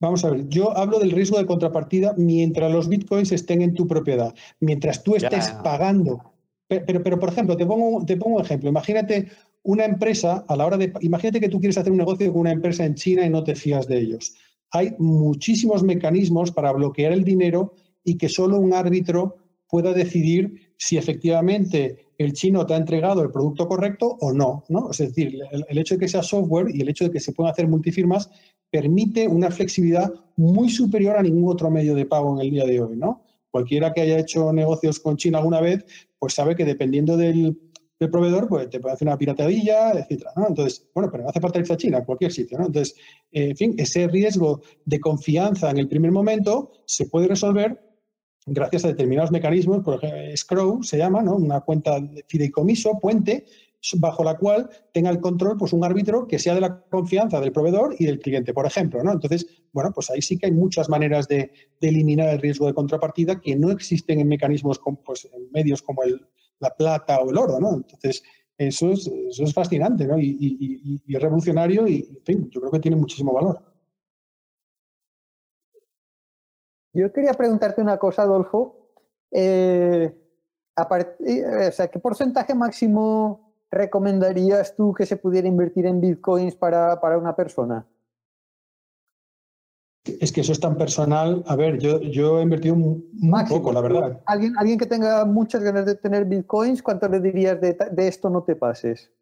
Vamos 0.00 0.24
a 0.24 0.30
ver, 0.30 0.48
yo 0.48 0.76
hablo 0.76 0.98
del 0.98 1.10
riesgo 1.10 1.38
de 1.38 1.44
contrapartida 1.44 2.14
mientras 2.16 2.72
los 2.72 2.88
bitcoins 2.88 3.32
estén 3.32 3.60
en 3.60 3.74
tu 3.74 3.86
propiedad, 3.86 4.34
mientras 4.58 5.04
tú 5.04 5.14
estés 5.14 5.50
pagando. 5.62 6.32
Pero, 6.66 7.02
pero, 7.02 7.18
por 7.18 7.28
ejemplo, 7.28 7.56
te 7.56 7.66
pongo, 7.66 8.04
te 8.06 8.16
pongo 8.16 8.36
un 8.36 8.42
ejemplo. 8.42 8.70
Imagínate 8.70 9.28
una 9.62 9.84
empresa, 9.84 10.44
a 10.48 10.56
la 10.56 10.66
hora 10.66 10.78
de. 10.78 10.92
Imagínate 11.00 11.40
que 11.40 11.48
tú 11.48 11.58
quieres 11.60 11.76
hacer 11.76 11.92
un 11.92 11.98
negocio 11.98 12.32
con 12.32 12.40
una 12.40 12.52
empresa 12.52 12.84
en 12.84 12.94
China 12.94 13.26
y 13.26 13.30
no 13.30 13.44
te 13.44 13.54
fías 13.54 13.86
de 13.86 13.98
ellos. 13.98 14.34
Hay 14.70 14.94
muchísimos 14.98 15.82
mecanismos 15.82 16.50
para 16.52 16.72
bloquear 16.72 17.12
el 17.12 17.24
dinero 17.24 17.74
y 18.04 18.16
que 18.16 18.28
solo 18.28 18.58
un 18.58 18.72
árbitro 18.72 19.36
pueda 19.68 19.92
decidir 19.92 20.72
si 20.78 20.96
efectivamente 20.96 22.06
el 22.20 22.34
chino 22.34 22.66
te 22.66 22.74
ha 22.74 22.76
entregado 22.76 23.22
el 23.22 23.30
producto 23.30 23.66
correcto 23.66 24.18
o 24.20 24.30
no. 24.30 24.62
¿no? 24.68 24.90
Es 24.90 24.98
decir, 24.98 25.40
el, 25.50 25.78
hecho 25.78 25.94
de 25.94 26.00
que 26.00 26.08
sea 26.08 26.22
software 26.22 26.66
y 26.74 26.82
el 26.82 26.90
hecho 26.90 27.04
de 27.04 27.10
que 27.10 27.18
se 27.18 27.32
puedan 27.32 27.50
hacer 27.50 27.66
multifirmas 27.66 28.30
permite 28.70 29.26
una 29.26 29.50
flexibilidad 29.50 30.12
muy 30.36 30.68
superior 30.68 31.16
a 31.16 31.22
ningún 31.22 31.50
otro 31.50 31.70
medio 31.70 31.94
de 31.94 32.04
pago 32.04 32.34
en 32.34 32.46
el 32.46 32.50
día 32.50 32.66
de 32.66 32.78
hoy. 32.78 32.94
¿no? 32.94 33.24
Cualquiera 33.50 33.94
que 33.94 34.02
haya 34.02 34.18
hecho 34.18 34.52
negocios 34.52 35.00
con 35.00 35.16
China 35.16 35.38
alguna 35.38 35.62
vez, 35.62 35.82
pues 36.18 36.34
sabe 36.34 36.54
que 36.54 36.66
dependiendo 36.66 37.16
del, 37.16 37.58
proveedor, 37.98 38.48
pues 38.48 38.68
te 38.68 38.80
puede 38.80 38.94
hacer 38.94 39.08
una 39.08 39.16
piratadilla, 39.16 39.92
etcétera, 39.92 40.32
¿no? 40.34 40.48
Entonces, 40.48 40.88
bueno, 40.94 41.10
pero 41.12 41.22
no 41.22 41.28
hace 41.28 41.38
falta 41.38 41.58
irse 41.58 41.74
a 41.74 41.76
China, 41.76 42.02
cualquier 42.02 42.32
sitio, 42.32 42.58
¿no? 42.58 42.64
Entonces, 42.64 42.96
en 43.30 43.54
fin, 43.54 43.74
ese 43.76 44.08
riesgo 44.08 44.62
de 44.86 44.98
confianza 45.00 45.70
en 45.70 45.76
el 45.76 45.86
primer 45.86 46.10
momento 46.10 46.70
se 46.86 47.04
puede 47.04 47.28
resolver 47.28 47.78
gracias 48.50 48.84
a 48.84 48.88
determinados 48.88 49.30
mecanismos, 49.30 49.82
por 49.82 49.94
ejemplo, 49.94 50.36
Scrow 50.36 50.82
se 50.82 50.98
llama, 50.98 51.22
¿no? 51.22 51.36
una 51.36 51.60
cuenta 51.60 52.00
de 52.00 52.24
fideicomiso, 52.26 52.98
puente, 53.00 53.44
bajo 53.98 54.24
la 54.24 54.36
cual 54.36 54.68
tenga 54.92 55.08
el 55.10 55.20
control 55.20 55.56
pues, 55.56 55.72
un 55.72 55.84
árbitro 55.84 56.26
que 56.26 56.38
sea 56.38 56.54
de 56.54 56.60
la 56.60 56.82
confianza 56.82 57.40
del 57.40 57.52
proveedor 57.52 57.94
y 57.98 58.06
del 58.06 58.18
cliente, 58.18 58.52
por 58.52 58.66
ejemplo. 58.66 59.02
¿no? 59.02 59.12
Entonces, 59.12 59.46
bueno, 59.72 59.92
pues 59.94 60.10
ahí 60.10 60.20
sí 60.20 60.36
que 60.36 60.46
hay 60.46 60.52
muchas 60.52 60.88
maneras 60.88 61.28
de, 61.28 61.52
eliminar 61.80 62.28
el 62.28 62.40
riesgo 62.40 62.66
de 62.66 62.74
contrapartida 62.74 63.40
que 63.40 63.56
no 63.56 63.70
existen 63.70 64.20
en 64.20 64.28
mecanismos, 64.28 64.80
pues, 65.04 65.28
en 65.32 65.50
medios 65.52 65.80
como 65.80 66.02
el, 66.02 66.20
la 66.58 66.70
plata 66.70 67.20
o 67.20 67.30
el 67.30 67.38
oro. 67.38 67.60
¿no? 67.60 67.74
Entonces, 67.74 68.22
eso 68.58 68.90
es, 68.90 69.06
eso 69.06 69.44
es 69.44 69.54
fascinante 69.54 70.06
¿no? 70.06 70.18
y, 70.18 71.00
y 71.06 71.14
revolucionario 71.16 71.86
y, 71.86 72.06
en 72.10 72.24
fin, 72.24 72.50
yo 72.50 72.60
creo 72.60 72.72
que 72.72 72.80
tiene 72.80 72.96
muchísimo 72.96 73.32
valor. 73.32 73.69
Yo 76.92 77.12
quería 77.12 77.34
preguntarte 77.34 77.80
una 77.80 77.98
cosa, 77.98 78.22
Adolfo. 78.22 78.76
Eh, 79.30 80.12
eh, 81.26 81.88
¿Qué 81.92 81.98
porcentaje 81.98 82.54
máximo 82.54 83.54
recomendarías 83.70 84.74
tú 84.74 84.92
que 84.92 85.06
se 85.06 85.16
pudiera 85.16 85.46
invertir 85.46 85.86
en 85.86 86.00
bitcoins 86.00 86.56
para, 86.56 87.00
para 87.00 87.18
una 87.18 87.36
persona? 87.36 87.86
Es 90.04 90.32
que 90.32 90.40
eso 90.40 90.52
es 90.52 90.58
tan 90.58 90.76
personal. 90.76 91.44
A 91.46 91.54
ver, 91.54 91.78
yo, 91.78 92.00
yo 92.00 92.40
he 92.40 92.42
invertido 92.42 92.74
muy 92.74 93.44
poco, 93.48 93.72
la 93.72 93.80
verdad. 93.80 94.20
¿Alguien, 94.26 94.54
alguien 94.58 94.78
que 94.78 94.86
tenga 94.86 95.24
muchas 95.24 95.62
ganas 95.62 95.86
de 95.86 95.94
tener 95.94 96.24
bitcoins, 96.24 96.82
¿cuánto 96.82 97.08
le 97.08 97.20
dirías 97.20 97.60
de, 97.60 97.76
de 97.92 98.08
esto 98.08 98.30
no 98.30 98.42
te 98.42 98.56
pases? 98.56 99.12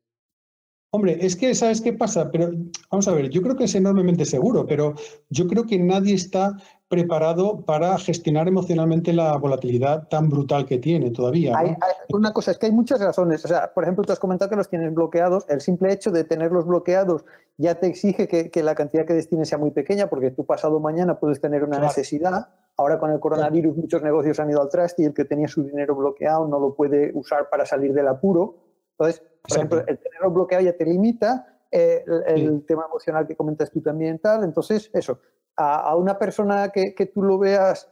Hombre, 0.91 1.19
es 1.21 1.37
que, 1.37 1.55
¿sabes 1.55 1.83
qué 1.83 1.93
pasa? 1.93 2.31
Pero 2.31 2.51
vamos 2.91 3.07
a 3.09 3.13
ver, 3.13 3.29
yo 3.29 3.43
creo 3.43 3.57
que 3.57 3.65
es 3.65 3.75
enormemente 3.75 4.25
seguro, 4.25 4.67
pero 4.67 4.95
yo 5.29 5.47
creo 5.47 5.67
que 5.67 5.79
nadie 5.79 6.15
está 6.15 6.57
preparado 6.89 7.61
para 7.67 7.99
gestionar 7.99 8.49
emocionalmente 8.49 9.13
la 9.13 9.37
volatilidad 9.37 10.09
tan 10.09 10.31
brutal 10.31 10.65
que 10.65 10.79
tiene 10.79 11.11
todavía. 11.11 11.57
Hay, 11.57 11.77
una 12.13 12.33
cosa, 12.33 12.51
es 12.51 12.59
que 12.59 12.67
hay 12.67 12.73
muchas 12.73 13.01
razones. 13.01 13.45
O 13.45 13.49
sea, 13.49 13.73
por 13.75 13.85
ejemplo, 13.85 14.05
tú 14.05 14.13
has 14.13 14.19
comentado 14.19 14.49
que 14.49 14.57
los 14.57 14.71
tienes 14.71 14.95
bloqueados. 14.95 15.45
El 15.49 15.61
simple 15.61 15.93
hecho 15.93 16.11
de 16.11 16.25
tenerlos 16.25 16.67
bloqueados 16.67 17.27
ya 17.59 17.75
te 17.75 17.89
exige 17.89 18.27
que, 18.27 18.63
la 18.63 18.75
cantidad 18.75 19.05
que 19.05 19.13
destines 19.13 19.49
sea 19.51 19.59
muy 19.59 19.71
pequeña, 19.71 20.09
porque 20.09 20.31
tú 20.31 20.47
pasado 20.47 20.81
mañana 20.81 21.19
puedes 21.19 21.41
tener 21.41 21.63
una 21.63 21.79
necesidad. 21.79 22.49
Ahora 22.77 22.99
con 22.99 23.11
el 23.11 23.21
coronavirus 23.21 23.77
muchos 23.77 24.03
negocios 24.03 24.41
han 24.41 24.51
ido 24.51 24.63
al 24.63 24.71
traste 24.71 25.03
y 25.03 25.07
el 25.07 25.15
que 25.15 25.25
tenía 25.25 25.49
su 25.49 25.65
dinero 25.65 25.95
bloqueado 25.95 26.49
no 26.49 26.59
lo 26.59 26.75
puede 26.75 27.11
usar 27.15 27.51
para 27.51 27.67
salir 27.67 27.93
del 27.93 28.09
apuro. 28.09 28.57
Entonces, 28.93 29.23
por 29.43 29.57
ejemplo, 29.57 29.79
el 29.87 29.99
tenerlo 29.99 30.31
bloqueado 30.31 30.65
ya 30.65 30.73
te 30.73 30.87
limita. 30.87 31.55
Eh, 31.71 32.03
el, 32.29 32.65
tema 32.65 32.87
emocional 32.87 33.27
que 33.27 33.37
comentas 33.37 33.71
tú 33.71 33.83
también 33.83 34.19
tal. 34.21 34.43
Entonces, 34.43 34.91
eso, 34.95 35.21
a, 35.59 35.97
una 35.97 36.19
persona 36.19 36.69
que, 36.69 36.95
que, 36.95 37.07
tú 37.07 37.23
lo 37.23 37.39
veas 37.39 37.89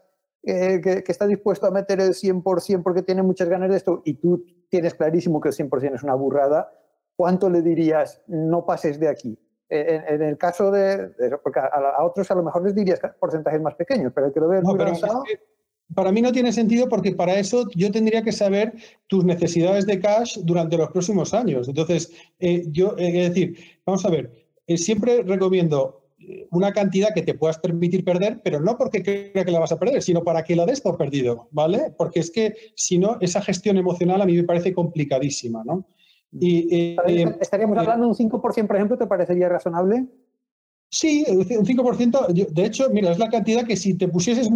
eh, 0.48 0.80
que, 0.80 1.02
está 1.08 1.26
dispuesto 1.26 1.66
a 1.66 1.72
meter 1.72 2.00
el 2.00 2.10
100% 2.10 2.84
porque 2.84 3.02
tiene 3.02 3.22
muchas 3.22 3.48
ganas 3.48 3.68
de 3.68 3.76
esto 3.76 4.02
y 4.04 4.14
tú 4.14 4.44
tienes 4.68 4.94
clarísimo 4.94 5.40
que 5.40 5.48
el 5.48 5.54
100% 5.56 5.96
es 5.96 6.02
una 6.04 6.14
burrada, 6.14 6.72
¿cuánto 7.16 7.50
le 7.50 7.62
dirías 7.62 8.22
no 8.28 8.64
pases 8.64 9.00
de 9.00 9.08
aquí? 9.08 9.36
Eh, 9.68 10.04
en, 10.08 10.22
el 10.22 10.38
caso 10.38 10.70
de, 10.70 11.10
porque 11.42 11.58
a, 11.58 12.04
otros 12.04 12.30
a 12.30 12.36
lo 12.36 12.44
mejor 12.44 12.62
les 12.62 12.76
dirías 12.76 13.00
porcentajes 13.18 13.60
más 13.60 13.74
pequeños, 13.74 14.12
pero 14.14 14.28
el 14.28 14.32
que 14.32 14.38
lo 14.38 14.48
ve 14.48 14.62
muy 14.62 14.78
para 15.94 16.12
mí 16.12 16.20
no 16.20 16.32
tiene 16.32 16.52
sentido 16.52 16.88
porque 16.88 17.12
para 17.12 17.38
eso 17.38 17.68
yo 17.74 17.90
tendría 17.90 18.22
que 18.22 18.32
saber 18.32 18.72
tus 19.06 19.24
necesidades 19.24 19.86
de 19.86 20.00
cash 20.00 20.38
durante 20.42 20.76
los 20.76 20.90
próximos 20.90 21.32
años. 21.32 21.68
Entonces, 21.68 22.12
eh, 22.40 22.64
yo, 22.70 22.94
es 22.98 23.28
decir, 23.28 23.56
vamos 23.84 24.04
a 24.04 24.10
ver, 24.10 24.32
siempre 24.76 25.22
recomiendo 25.22 26.05
una 26.50 26.72
cantidad 26.72 27.14
que 27.14 27.22
te 27.22 27.34
puedas 27.34 27.58
permitir 27.58 28.04
perder, 28.04 28.40
pero 28.42 28.60
no 28.60 28.76
porque 28.76 29.02
crea 29.02 29.44
que 29.44 29.50
la 29.50 29.60
vas 29.60 29.72
a 29.72 29.78
perder, 29.78 30.02
sino 30.02 30.24
para 30.24 30.42
que 30.42 30.56
la 30.56 30.66
des 30.66 30.80
por 30.80 30.96
perdido, 30.96 31.48
¿vale? 31.50 31.92
Porque 31.96 32.20
es 32.20 32.30
que 32.30 32.54
si 32.74 32.98
no, 32.98 33.16
esa 33.20 33.40
gestión 33.42 33.76
emocional 33.76 34.20
a 34.20 34.26
mí 34.26 34.34
me 34.34 34.44
parece 34.44 34.72
complicadísima, 34.72 35.62
¿no? 35.64 35.86
Y, 36.32 36.74
eh, 36.74 36.96
¿Estaríamos 37.40 37.76
eh, 37.76 37.80
hablando 37.80 38.04
de 38.06 38.10
un 38.10 38.30
5%, 38.30 38.66
por 38.66 38.76
ejemplo, 38.76 38.98
te 38.98 39.06
parecería 39.06 39.48
razonable? 39.48 40.06
Sí, 40.88 41.24
un 41.28 41.44
5%, 41.44 42.52
de 42.52 42.64
hecho, 42.64 42.88
mira, 42.90 43.10
es 43.10 43.18
la 43.18 43.28
cantidad 43.28 43.66
que 43.66 43.76
si 43.76 43.94
te 43.94 44.06
pusieses, 44.06 44.48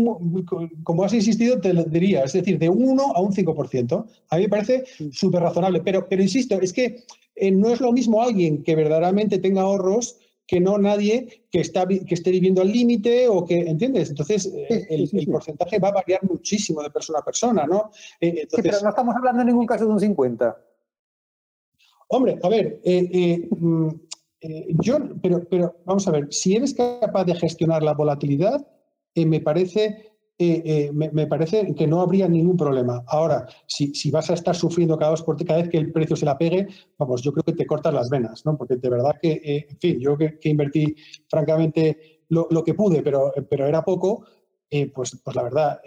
como 0.85 1.05
has 1.05 1.13
insistido, 1.13 1.61
te 1.61 1.75
lo 1.75 1.83
diría, 1.85 2.23
es 2.23 2.33
decir, 2.33 2.59
de 2.59 2.69
un 2.69 2.89
1 2.89 3.13
a 3.15 3.21
un 3.21 3.33
5%. 3.33 4.07
A 4.31 4.37
mí 4.37 4.43
me 4.43 4.49
parece 4.49 4.85
súper 5.11 5.43
razonable, 5.43 5.81
pero, 5.81 6.09
pero 6.09 6.23
insisto, 6.23 6.61
es 6.61 6.73
que 6.73 7.05
eh, 7.35 7.51
no 7.51 7.71
es 7.71 7.81
lo 7.81 7.93
mismo 7.93 8.23
alguien 8.23 8.63
que 8.63 8.77
verdaderamente 8.77 9.39
tenga 9.39 9.63
ahorros 9.63 10.20
que 10.51 10.61
no 10.61 10.77
nadie 10.79 11.45
que, 11.49 11.61
está, 11.61 11.87
que 11.87 12.13
esté 12.13 12.33
viviendo 12.33 12.61
al 12.61 12.73
límite 12.73 13.29
o 13.29 13.45
que, 13.45 13.61
¿entiendes? 13.61 14.11
Entonces, 14.11 14.53
eh, 14.53 14.85
el, 14.91 15.09
porcentaje 15.31 15.79
va 15.79 15.91
a 15.91 15.93
variar 15.93 16.25
muchísimo 16.25 16.83
de 16.83 16.91
persona 16.91 17.21
a 17.21 17.25
persona, 17.25 17.67
¿no? 17.69 17.93
Eh, 18.21 18.49
sí, 18.51 18.61
pero 18.61 18.81
no 18.83 18.89
estamos 18.89 19.15
hablando 19.15 19.43
en 19.43 19.47
ningún 19.47 19.65
caso 19.65 19.87
de 19.87 19.93
un 19.93 20.01
50. 20.01 20.61
Hombre, 22.09 22.41
a 22.43 22.49
ver, 22.49 22.81
eh, 22.83 23.49
mm, 23.49 23.91
yo, 24.81 24.99
pero, 25.23 25.45
pero 25.49 25.77
vamos 25.85 26.09
a 26.09 26.11
ver, 26.11 26.27
si 26.33 26.57
eres 26.57 26.75
capaz 26.75 27.25
de 27.27 27.37
gestionar 27.37 27.85
la 27.85 27.95
volatilidad, 27.95 28.67
me 29.15 29.39
parece 29.39 30.10
eh, 30.43 30.63
eh, 30.65 30.91
me, 30.93 31.27
parece 31.27 31.75
que 31.75 31.87
no 31.87 32.01
habría 32.01 32.27
ningún 32.27 32.57
problema. 32.57 33.05
Ahora, 33.09 33.47
si, 33.67 33.95
si, 33.95 34.11
vas 34.11 34.31
a 34.31 34.35
estar 34.35 34.57
sufriendo 34.57 34.97
cada, 34.97 35.13
vez 35.13 35.69
que 35.69 35.77
el 35.77 35.93
precio 35.93 36.17
se 36.17 36.25
la 36.25 36.39
pegue, 36.39 36.67
vamos, 36.97 37.21
yo 37.21 37.31
creo 37.31 37.45
que 37.45 37.53
te 37.53 37.67
cortas 37.67 37.93
las 37.93 38.09
venas, 38.09 38.47
¿no? 38.47 38.57
Porque 38.57 38.77
de 38.77 38.89
verdad 38.89 39.17
que, 39.21 39.33
eh, 39.33 39.67
en 39.69 39.79
fin, 39.79 40.01
yo 40.01 40.17
que, 40.17 40.39
invertí 40.45 40.97
francamente 41.29 42.23
lo, 42.31 42.65
que 42.65 42.73
pude, 42.73 43.03
pero, 43.03 43.33
pero 43.51 43.67
era 43.67 43.85
poco, 43.85 44.25
pues, 44.95 45.21
pues 45.23 45.37
la 45.37 45.43
verdad, 45.43 45.81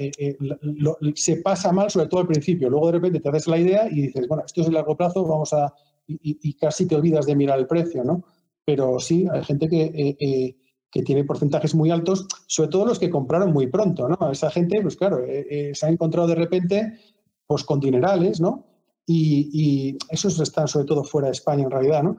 se 1.15 1.37
pasa 1.37 1.71
mal, 1.71 1.89
sobre 1.89 2.07
todo 2.07 2.21
al 2.21 2.27
principio. 2.27 2.69
Luego 2.69 2.87
de 2.87 2.93
repente 2.93 3.21
te 3.21 3.29
haces 3.29 3.47
la 3.47 3.57
idea 3.57 3.87
y 3.89 4.03
dices, 4.03 4.27
bueno, 4.27 4.43
esto 4.45 4.61
es 4.61 4.67
a 4.67 4.71
largo 4.71 4.95
plazo, 4.95 5.25
vamos 5.25 5.51
a. 5.53 5.73
Y, 6.05 6.53
casi 6.57 6.85
te 6.87 6.95
olvidas 6.95 7.25
de 7.25 7.35
mirar 7.35 7.57
el 7.57 7.65
precio, 7.65 8.03
¿no? 8.03 8.23
Pero 8.65 8.99
sí, 8.99 9.25
hay 9.31 9.43
gente 9.43 9.67
que 9.67 10.55
que 10.93 11.01
tiene 11.01 11.23
porcentajes 11.23 11.73
muy 11.73 11.89
altos, 11.89 12.27
sobre 12.45 12.69
todo 12.69 12.85
los 12.85 12.99
que 12.99 13.09
compraron 13.09 13.51
muy 13.51 13.65
pronto, 13.67 14.07
¿no? 14.07 14.31
Esa 14.31 14.51
gente, 14.51 14.79
pues 14.81 14.95
claro, 14.95 15.25
eh, 15.25 15.47
eh, 15.49 15.71
se 15.73 15.87
ha 15.87 15.89
encontrado 15.89 16.27
de 16.27 16.35
repente 16.35 16.99
pues 17.47 17.63
con 17.63 17.79
dinerales, 17.79 18.39
¿no? 18.39 18.63
Y, 19.05 19.97
esos 20.09 20.39
están 20.39 20.67
sobre 20.67 20.85
todo 20.85 21.03
fuera 21.03 21.27
de 21.27 21.33
España 21.33 21.63
en 21.63 21.71
realidad, 21.71 22.03
¿no? 22.03 22.17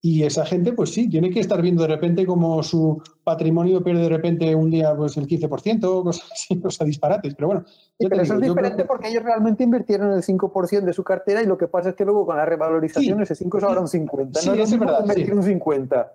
Y 0.00 0.22
esa 0.24 0.44
gente, 0.46 0.72
pues 0.72 0.90
sí, 0.90 1.08
tiene 1.08 1.30
que 1.30 1.40
estar 1.40 1.60
viendo 1.60 1.82
de 1.82 1.88
repente 1.88 2.24
como 2.24 2.62
su 2.62 3.00
patrimonio 3.22 3.84
pierde 3.84 4.02
de 4.02 4.08
repente 4.08 4.54
un 4.54 4.70
día 4.70 4.96
pues 4.96 5.16
el 5.16 5.26
15%, 5.26 6.02
cosas 6.02 6.32
así, 6.32 6.60
cosas 6.62 6.86
disparates. 6.86 7.34
Pero 7.34 7.48
bueno. 7.48 7.64
pero 7.98 8.22
eso 8.22 8.34
es 8.34 8.40
diferente 8.40 8.84
porque 8.84 9.08
ellos 9.08 9.22
realmente 9.24 9.64
invirtieron 9.64 10.12
el 10.12 10.22
5% 10.22 10.84
de 10.84 10.92
su 10.92 11.04
cartera 11.04 11.42
y 11.42 11.46
lo 11.46 11.58
que 11.58 11.68
pasa 11.68 11.90
es 11.90 11.94
que 11.96 12.04
luego 12.04 12.24
con 12.24 12.36
la 12.36 12.46
revalorización 12.46 13.20
ese 13.22 13.34
5 13.34 13.58
es 13.58 13.64
ahora 13.64 13.80
un 13.80 13.88
50. 13.88 14.40
Sí, 14.40 14.48
no 14.48 14.54
es, 14.54 14.78
verdad. 14.78 15.00
Invertir 15.02 15.34
un 15.34 15.42
50. 15.42 16.12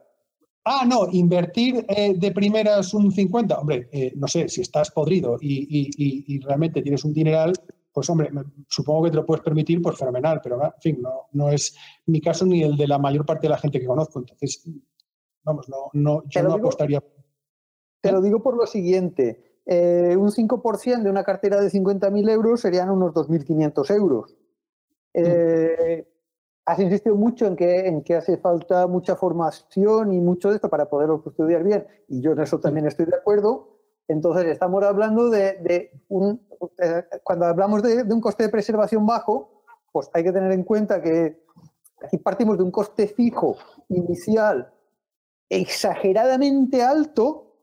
Ah, 0.70 0.86
no, 0.86 1.08
invertir 1.14 1.86
eh, 1.88 2.14
de 2.18 2.32
primeras 2.34 2.94
un 2.94 3.10
50, 3.10 3.58
hombre, 3.58 3.88
eh, 3.90 4.12
no 4.18 4.28
sé, 4.28 4.50
si 4.50 4.60
estás 4.60 4.92
podrido 4.92 5.38
y, 5.40 6.42
realmente 6.44 6.82
tienes 6.82 7.06
un 7.06 7.14
dineral, 7.14 7.54
pues 7.94 8.10
hombre, 8.10 8.30
supongo 8.68 9.06
que 9.06 9.12
te 9.12 9.16
lo 9.16 9.26
puedes 9.26 9.46
permitir, 9.46 9.82
pues 9.82 9.98
fenomenal, 9.98 10.42
pero 10.44 10.62
en 10.62 10.72
fin, 10.82 11.02
no, 11.02 11.30
no 11.32 11.50
es 11.50 11.74
mi 12.08 12.20
caso 12.20 12.46
ni 12.46 12.64
el 12.64 12.76
de 12.76 12.86
la 12.86 13.00
mayor 13.00 13.26
parte 13.26 13.48
de 13.48 13.52
la 13.52 13.58
gente 13.58 13.80
que 13.80 13.86
conozco, 13.86 14.20
entonces, 14.20 14.70
vamos, 15.42 15.70
no, 15.70 15.90
no 15.94 16.24
yo 16.28 16.44
no 16.44 16.56
apostaría. 16.56 17.02
Te 18.02 18.12
lo 18.12 18.22
digo 18.22 18.44
por 18.44 18.58
lo 18.58 18.68
siguiente, 18.68 19.62
eh, 19.66 20.18
un 20.18 20.32
5% 20.32 21.02
de 21.02 21.10
una 21.10 21.24
cartera 21.24 21.62
de 21.62 21.70
50.000 21.70 22.30
euros 22.30 22.60
serían 22.60 22.90
unos 22.90 23.14
2.500 23.14 23.96
euros. 23.96 24.36
Eh, 25.14 26.06
has 26.68 26.80
insistido 26.80 27.16
mucho 27.16 27.48
en 27.48 27.56
que, 27.56 27.88
en 27.88 28.04
que 28.04 28.16
hace 28.16 28.38
falta 28.38 28.88
mucha 28.88 29.16
formación 29.16 30.12
y 30.12 30.20
mucho 30.20 30.50
de 30.50 30.56
esto 30.56 30.70
para 30.70 30.90
poderlo 30.90 31.24
estudiar 31.26 31.64
bien, 31.64 31.88
y 32.10 32.22
yo 32.22 32.34
en 32.34 32.42
eso 32.42 32.60
también 32.60 32.86
estoy 32.86 33.06
de 33.06 33.16
acuerdo. 33.16 33.80
Entonces, 34.10 34.48
estamos 34.48 34.84
hablando 34.84 35.30
de, 35.30 35.92
un. 36.10 36.46
Eh, 36.78 37.04
cuando 37.24 37.46
hablamos 37.46 37.82
de, 37.84 38.04
un 38.04 38.20
coste 38.20 38.44
de 38.44 38.50
preservación 38.50 39.06
bajo, 39.06 39.64
pues 39.94 40.10
hay 40.14 40.26
que 40.26 40.34
tener 40.34 40.52
en 40.52 40.64
cuenta 40.64 41.02
que 41.02 41.46
aquí 42.04 42.18
partimos 42.18 42.58
de 42.58 42.64
un 42.64 42.72
coste 42.72 43.08
fijo 43.08 43.56
inicial 43.88 44.74
exageradamente 45.50 46.84
alto 46.84 47.56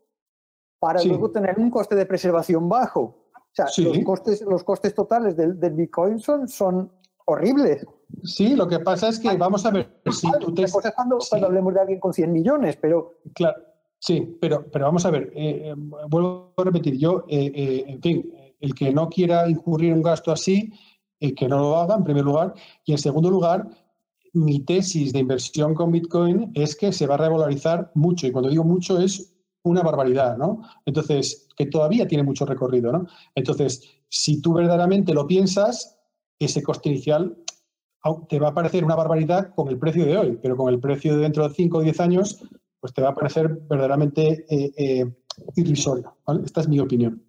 para 0.78 1.02
luego 1.02 1.30
tener 1.30 1.58
un 1.58 1.70
coste 1.70 1.94
de 1.94 2.06
preservación 2.06 2.70
bajo. 2.70 3.02
O 3.02 3.52
sea, 3.52 3.66
los, 3.84 3.98
costes, 4.02 4.40
los 4.40 4.64
costes 4.64 4.94
totales 4.94 5.36
del, 5.36 5.54
Bitcoin 5.74 6.18
son, 6.18 6.48
son 6.48 6.90
horribles. 7.26 7.86
Sí, 8.22 8.54
lo 8.54 8.66
que 8.66 8.80
pasa 8.80 9.08
es 9.08 9.18
que 9.18 9.36
vamos 9.36 9.64
a 9.66 9.70
ver 9.70 10.00
si 10.10 10.28
tú 10.40 10.54
te... 10.54 10.64
cuando, 10.94 11.18
cuando 11.28 11.46
hablemos 11.46 11.74
de 11.74 11.80
alguien 11.80 12.00
con 12.00 12.12
100 12.12 12.32
millones, 12.32 12.78
pero... 12.80 13.20
Claro, 13.34 13.56
sí, 13.98 14.36
pero, 14.40 14.66
pero 14.70 14.86
vamos 14.86 15.04
a 15.04 15.10
ver, 15.10 15.32
eh, 15.34 15.70
eh, 15.70 15.74
vuelvo 16.08 16.54
a 16.56 16.64
repetir, 16.64 16.96
yo, 16.96 17.24
eh, 17.28 17.84
en 17.86 18.00
fin, 18.00 18.32
el 18.60 18.74
que 18.74 18.92
no 18.92 19.08
quiera 19.08 19.48
incurrir 19.48 19.92
un 19.92 20.02
gasto 20.02 20.32
así, 20.32 20.72
que 21.18 21.48
no 21.48 21.58
lo 21.58 21.76
haga 21.76 21.96
en 21.96 22.04
primer 22.04 22.24
lugar, 22.24 22.54
y 22.84 22.92
en 22.92 22.98
segundo 22.98 23.30
lugar, 23.30 23.68
mi 24.34 24.60
tesis 24.60 25.12
de 25.12 25.20
inversión 25.20 25.74
con 25.74 25.90
Bitcoin 25.90 26.50
es 26.54 26.76
que 26.76 26.92
se 26.92 27.06
va 27.06 27.14
a 27.14 27.18
revalorizar 27.18 27.90
mucho, 27.94 28.26
y 28.26 28.32
cuando 28.32 28.50
digo 28.50 28.64
mucho 28.64 29.00
es 29.00 29.34
una 29.62 29.82
barbaridad, 29.82 30.36
¿no? 30.36 30.62
Entonces, 30.84 31.48
que 31.56 31.66
todavía 31.66 32.06
tiene 32.06 32.22
mucho 32.22 32.44
recorrido, 32.44 32.92
¿no? 32.92 33.06
Entonces, 33.34 33.82
si 34.08 34.40
tú 34.40 34.52
verdaderamente 34.52 35.14
lo 35.14 35.26
piensas, 35.26 35.98
ese 36.38 36.62
coste 36.62 36.90
inicial 36.90 37.36
te 38.28 38.38
va 38.38 38.48
a 38.48 38.54
parecer 38.54 38.84
una 38.84 38.96
barbaridad 38.96 39.54
con 39.54 39.68
el 39.68 39.78
precio 39.78 40.04
de 40.04 40.16
hoy, 40.16 40.38
pero 40.42 40.56
con 40.56 40.72
el 40.72 40.78
precio 40.78 41.16
de 41.16 41.22
dentro 41.22 41.48
de 41.48 41.54
5 41.54 41.78
o 41.78 41.80
10 41.80 42.00
años, 42.00 42.42
pues 42.80 42.92
te 42.92 43.02
va 43.02 43.10
a 43.10 43.14
parecer 43.14 43.48
verdaderamente 43.68 44.44
eh, 44.48 44.72
eh, 44.76 45.06
irrisorio. 45.56 46.14
Esta 46.44 46.60
es 46.60 46.68
mi 46.68 46.80
opinión. 46.80 47.23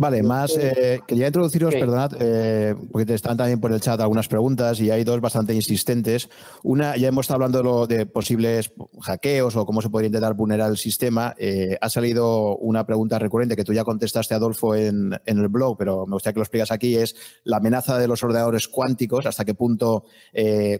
Vale, 0.00 0.22
más 0.22 0.56
eh, 0.56 1.00
quería 1.08 1.26
introduciros, 1.26 1.74
perdonad, 1.74 2.12
eh, 2.20 2.72
porque 2.92 3.04
te 3.04 3.14
están 3.14 3.36
también 3.36 3.58
por 3.58 3.72
el 3.72 3.80
chat 3.80 4.00
algunas 4.00 4.28
preguntas 4.28 4.78
y 4.78 4.92
hay 4.92 5.02
dos 5.02 5.20
bastante 5.20 5.52
insistentes. 5.52 6.30
Una, 6.62 6.96
ya 6.96 7.08
hemos 7.08 7.24
estado 7.24 7.42
hablando 7.42 7.84
de, 7.88 8.06
posibles 8.06 8.70
hackeos 9.00 9.56
o 9.56 9.66
cómo 9.66 9.82
se 9.82 9.90
podría 9.90 10.06
intentar 10.06 10.34
vulnerar 10.34 10.70
el 10.70 10.76
sistema. 10.76 11.34
Eh, 11.36 11.76
ha 11.80 11.88
salido 11.88 12.56
una 12.58 12.86
pregunta 12.86 13.18
recurrente 13.18 13.56
que 13.56 13.64
tú 13.64 13.72
ya 13.72 13.82
contestaste, 13.82 14.36
Adolfo, 14.36 14.76
en, 14.76 15.18
en, 15.26 15.38
el 15.38 15.48
blog, 15.48 15.76
pero 15.76 16.06
me 16.06 16.12
gustaría 16.12 16.34
que 16.34 16.38
lo 16.38 16.44
explicas 16.44 16.70
aquí, 16.70 16.94
es 16.94 17.16
la 17.42 17.56
amenaza 17.56 17.98
de 17.98 18.06
los 18.06 18.22
ordenadores 18.22 18.68
cuánticos, 18.68 19.26
hasta 19.26 19.44
qué 19.44 19.54
punto 19.54 20.04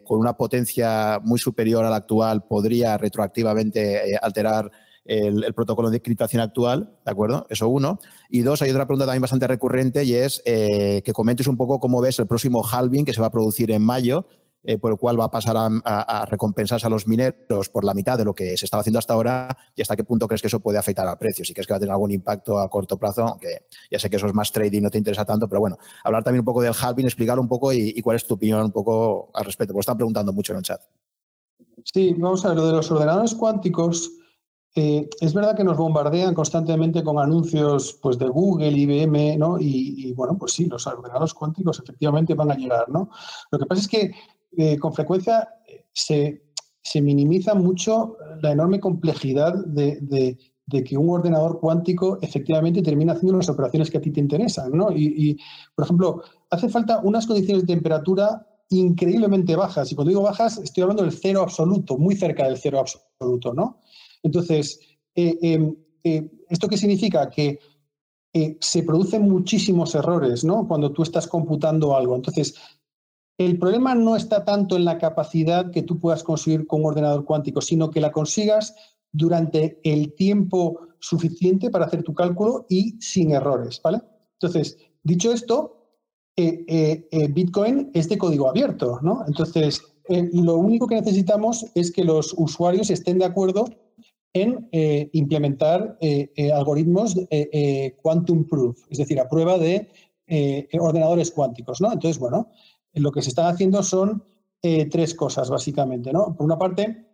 con 0.04 0.20
una 0.20 0.36
potencia 0.36 1.18
muy 1.24 1.40
superior 1.40 1.84
a 1.84 1.90
la 1.90 1.96
actual 1.96 2.44
podría 2.46 2.96
retroactivamente 2.96 4.16
alterar 4.22 4.70
el, 5.08 5.54
protocolo 5.54 5.90
de 5.90 5.96
encriptación 5.96 6.40
actual, 6.40 6.90
¿de 7.04 7.10
acuerdo? 7.10 7.46
Eso 7.48 7.68
uno. 7.68 7.98
Y 8.28 8.42
dos, 8.42 8.62
hay 8.62 8.70
otra 8.70 8.86
pregunta 8.86 9.06
también 9.06 9.22
bastante 9.22 9.46
recurrente 9.46 10.04
y 10.04 10.14
es 10.14 10.42
eh, 10.44 11.02
que 11.04 11.12
comentes 11.12 11.46
un 11.46 11.56
poco 11.56 11.80
cómo 11.80 12.00
ves 12.00 12.18
el 12.18 12.26
próximo 12.26 12.62
halving 12.64 13.04
que 13.04 13.14
se 13.14 13.20
va 13.20 13.28
a 13.28 13.32
producir 13.32 13.70
en 13.70 13.82
mayo, 13.82 14.26
eh, 14.64 14.76
por 14.76 14.90
el 14.90 14.98
cual 14.98 15.18
va 15.18 15.24
a 15.24 15.30
pasar 15.30 15.56
a, 15.56 16.26
recompensarse 16.26 16.86
a 16.86 16.90
los 16.90 17.06
mineros 17.06 17.70
por 17.70 17.84
la 17.84 17.94
mitad 17.94 18.18
de 18.18 18.24
lo 18.24 18.34
que 18.34 18.56
se 18.56 18.66
estaba 18.66 18.82
haciendo 18.82 18.98
hasta 18.98 19.14
ahora 19.14 19.56
y 19.74 19.82
hasta 19.82 19.96
qué 19.96 20.04
punto 20.04 20.26
crees 20.26 20.42
que 20.42 20.48
eso 20.48 20.60
puede 20.60 20.76
afectar 20.78 21.06
al 21.08 21.16
precio. 21.16 21.44
Si 21.44 21.54
crees 21.54 21.66
que 21.66 21.72
va 21.72 21.78
a 21.78 21.80
tener 21.80 21.92
algún 21.92 22.10
impacto 22.10 22.58
a 22.58 22.68
corto 22.68 22.98
plazo, 22.98 23.22
aunque 23.22 23.66
ya 23.90 23.98
sé 23.98 24.10
que 24.10 24.16
eso 24.16 24.26
es 24.26 24.34
más 24.34 24.52
trading, 24.52 24.82
no 24.82 24.90
te 24.90 24.98
interesa 24.98 25.24
tanto, 25.24 25.48
pero 25.48 25.60
bueno, 25.60 25.78
hablar 26.04 26.22
también 26.22 26.40
un 26.40 26.44
poco 26.44 26.60
del 26.60 26.74
halving, 26.78 27.06
explicar 27.06 27.38
un 27.38 27.48
poco 27.48 27.72
y, 27.72 28.02
cuál 28.02 28.16
es 28.16 28.26
tu 28.26 28.34
opinión 28.34 28.60
un 28.60 28.72
poco 28.72 29.30
al 29.32 29.44
respecto, 29.44 29.72
porque 29.72 29.80
están 29.82 29.96
preguntando 29.96 30.32
mucho 30.32 30.52
en 30.52 30.58
el 30.58 30.64
chat. 30.64 30.82
Sí, 31.84 32.14
vamos 32.18 32.44
a 32.44 32.48
ver, 32.48 32.58
lo 32.58 32.66
de 32.66 32.72
los 32.72 32.90
ordenadores 32.90 33.34
cuánticos 33.34 34.17
eh, 34.80 35.10
es 35.20 35.34
verdad 35.34 35.56
que 35.56 35.64
nos 35.64 35.76
bombardean 35.76 36.34
constantemente 36.34 37.02
con 37.02 37.18
anuncios 37.18 37.98
pues, 38.00 38.16
de 38.16 38.28
Google, 38.28 38.70
IBM, 38.70 39.36
¿no? 39.36 39.58
Y, 39.58 40.12
bueno, 40.12 40.38
pues 40.38 40.52
sí, 40.52 40.66
los 40.66 40.86
ordenadores 40.86 41.34
cuánticos 41.34 41.80
efectivamente 41.80 42.34
van 42.34 42.52
a 42.52 42.54
llegar, 42.54 42.88
¿no? 42.88 43.10
Lo 43.50 43.58
que 43.58 43.66
pasa 43.66 43.80
es 43.80 43.88
que 43.88 44.12
eh, 44.56 44.78
con 44.78 44.94
frecuencia 44.94 45.48
eh, 45.66 45.84
se, 45.92 47.02
minimiza 47.02 47.54
mucho 47.54 48.18
la 48.40 48.52
enorme 48.52 48.78
complejidad 48.78 49.52
de, 49.66 50.38
que 50.68 50.96
un 50.96 51.10
ordenador 51.10 51.58
cuántico 51.58 52.18
efectivamente 52.22 52.80
termina 52.80 53.14
haciendo 53.14 53.36
las 53.36 53.48
operaciones 53.48 53.90
que 53.90 53.98
a 53.98 54.00
ti 54.00 54.12
te 54.12 54.20
interesan, 54.20 54.70
¿no? 54.70 54.92
Y, 54.92 55.36
por 55.74 55.86
ejemplo, 55.86 56.22
hace 56.50 56.68
falta 56.68 57.00
unas 57.02 57.26
condiciones 57.26 57.66
de 57.66 57.74
temperatura 57.74 58.46
increíblemente 58.70 59.56
bajas. 59.56 59.90
Y 59.90 59.96
cuando 59.96 60.10
digo 60.10 60.22
bajas, 60.22 60.58
estoy 60.58 60.82
hablando 60.82 61.02
del 61.02 61.12
cero 61.12 61.42
absoluto, 61.42 61.98
muy 61.98 62.14
cerca 62.14 62.44
del 62.44 62.58
cero 62.58 62.78
absoluto, 62.78 63.52
¿no? 63.52 63.80
Entonces, 64.22 64.80
eh, 65.14 65.36
em, 65.42 65.76
eh, 66.04 66.30
¿esto 66.48 66.68
qué 66.68 66.76
significa? 66.76 67.28
Que 67.28 67.58
eh, 68.32 68.56
se 68.60 68.82
producen 68.82 69.22
muchísimos 69.22 69.94
errores 69.94 70.44
¿no? 70.44 70.66
cuando 70.68 70.92
tú 70.92 71.02
estás 71.02 71.26
computando 71.26 71.96
algo. 71.96 72.14
Entonces, 72.14 72.54
el 73.36 73.58
problema 73.58 73.94
no 73.94 74.16
está 74.16 74.44
tanto 74.44 74.76
en 74.76 74.84
la 74.84 74.98
capacidad 74.98 75.70
que 75.70 75.82
tú 75.82 75.98
puedas 75.98 76.22
conseguir 76.22 76.66
con 76.66 76.80
un 76.80 76.86
ordenador 76.86 77.24
cuántico, 77.24 77.60
sino 77.60 77.90
que 77.90 78.00
la 78.00 78.12
consigas 78.12 78.74
durante 79.12 79.80
el 79.84 80.14
tiempo 80.14 80.80
suficiente 81.00 81.70
para 81.70 81.86
hacer 81.86 82.02
tu 82.02 82.14
cálculo 82.14 82.66
y 82.68 83.00
sin 83.00 83.32
errores. 83.32 83.80
¿vale? 83.82 84.00
Entonces, 84.34 84.76
dicho 85.02 85.32
esto, 85.32 85.74
Bitcoin 86.36 87.90
es 87.94 88.08
de 88.08 88.18
código 88.18 88.48
abierto. 88.48 88.98
¿no? 89.02 89.24
Entonces, 89.26 89.82
lo 90.08 90.56
único 90.56 90.86
que 90.86 90.96
necesitamos 90.96 91.66
es 91.74 91.92
que 91.92 92.04
los 92.04 92.34
usuarios 92.36 92.90
estén 92.90 93.18
de 93.18 93.24
acuerdo 93.24 93.66
en 94.32 94.68
eh, 94.72 95.08
implementar 95.12 95.96
eh, 96.00 96.30
eh, 96.36 96.52
algoritmos 96.52 97.16
quantum 98.02 98.46
proof, 98.46 98.78
es 98.90 98.98
decir, 98.98 99.18
a 99.20 99.28
prueba 99.28 99.58
de 99.58 99.88
ordenadores 100.78 101.30
cuánticos. 101.30 101.80
¿no? 101.80 101.92
Entonces, 101.92 102.18
bueno, 102.18 102.50
lo 102.92 103.10
que 103.10 103.22
se 103.22 103.30
está 103.30 103.48
haciendo 103.48 103.82
son 103.82 104.24
tres 104.60 105.14
cosas, 105.14 105.48
básicamente. 105.48 106.12
¿no? 106.12 106.34
Por 106.36 106.44
una 106.44 106.58
parte, 106.58 107.06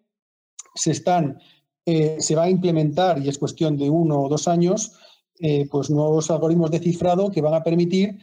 se, 0.74 0.90
están, 0.90 1.38
se 1.84 2.34
va 2.34 2.44
a 2.44 2.50
implementar, 2.50 3.22
y 3.22 3.28
es 3.28 3.38
cuestión 3.38 3.76
de 3.76 3.88
uno 3.88 4.22
o 4.22 4.28
dos 4.28 4.48
años, 4.48 4.92
pues 5.70 5.90
nuevos 5.90 6.30
algoritmos 6.30 6.70
de 6.70 6.80
cifrado 6.80 7.30
que 7.30 7.42
van 7.42 7.54
a 7.54 7.62
permitir 7.62 8.18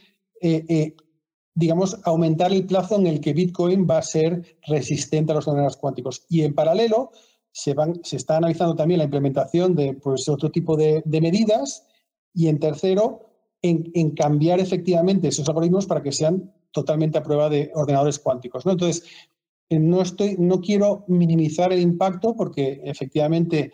digamos, 1.54 1.98
aumentar 2.04 2.52
el 2.52 2.66
plazo 2.66 2.96
en 2.96 3.08
el 3.08 3.20
que 3.20 3.34
Bitcoin 3.34 3.88
va 3.90 4.00
a 4.00 4.04
ser 4.04 4.58
resistente 4.68 5.32
a 5.32 5.36
los 5.36 5.48
ordenadores 5.48 5.78
cuánticos. 5.78 6.26
Y 6.30 6.42
en 6.42 6.56
paralelo, 6.56 7.12
se, 7.52 7.76
está 8.16 8.38
analizando 8.38 8.76
también 8.76 9.00
la 9.00 9.06
implementación 9.06 9.76
de 9.76 9.94
pues, 9.94 10.28
otro 10.30 10.50
tipo 10.50 10.78
de, 10.78 11.04
medidas 11.06 11.86
y 12.34 12.48
en 12.48 12.60
tercero, 12.60 13.30
en, 13.62 14.12
cambiar 14.12 14.60
efectivamente 14.60 15.28
esos 15.28 15.48
algoritmos 15.48 15.86
para 15.86 16.02
que 16.02 16.12
sean 16.12 16.54
totalmente 16.72 17.18
a 17.18 17.24
prueba 17.24 17.50
de 17.50 17.72
ordenadores 17.76 18.20
cuánticos. 18.20 18.66
¿no? 18.66 18.72
Entonces, 18.72 19.04
eh, 19.70 19.80
no, 19.80 20.02
estoy, 20.02 20.36
no 20.40 20.62
quiero 20.62 21.04
minimizar 21.08 21.74
el 21.74 21.82
impacto 21.82 22.36
porque 22.36 22.82
efectivamente 22.86 23.72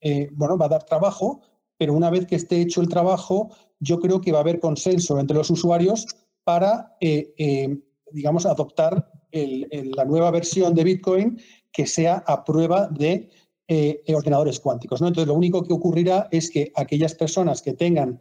eh, 0.00 0.28
bueno, 0.32 0.58
va 0.58 0.66
a 0.66 0.70
dar 0.70 0.84
trabajo, 0.84 1.40
pero 1.78 1.94
una 1.94 2.10
vez 2.10 2.26
que 2.26 2.36
esté 2.36 2.60
hecho 2.60 2.82
el 2.82 2.88
trabajo, 2.88 3.50
yo 3.80 3.98
creo 3.98 4.20
que 4.20 4.32
va 4.32 4.38
a 4.38 4.42
haber 4.42 4.60
consenso 4.60 5.18
entre 5.18 5.36
los 5.36 5.50
usuarios 5.50 6.06
para, 6.44 6.96
eh, 7.00 7.78
digamos, 8.12 8.46
adoptar 8.46 9.10
la 9.32 10.04
nueva 10.06 10.30
versión 10.30 10.74
de 10.74 10.84
Bitcoin 10.84 11.38
que 11.76 11.86
sea 11.86 12.24
a 12.26 12.42
prueba 12.42 12.88
de 12.88 13.28
eh, 13.68 14.02
ordenadores 14.14 14.60
cuánticos. 14.60 15.02
Entonces, 15.02 15.26
lo 15.26 15.34
único 15.34 15.62
que 15.62 15.74
ocurrirá 15.74 16.26
es 16.30 16.48
que 16.50 16.72
aquellas 16.74 17.14
personas 17.14 17.60
que 17.60 17.74
tengan 17.74 18.18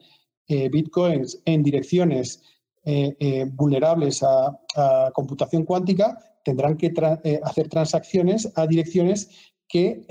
eh, 0.50 0.68
bitcoins 0.68 1.42
en 1.46 1.64
direcciones 1.64 2.42
eh, 2.84 3.46
vulnerables 3.54 4.22
a, 4.24 4.60
computación 5.14 5.64
cuántica 5.64 6.20
tendrán 6.44 6.76
que 6.76 6.94
hacer 7.44 7.70
transacciones 7.70 8.52
a 8.56 8.68
direcciones 8.68 9.30
que, 9.68 10.06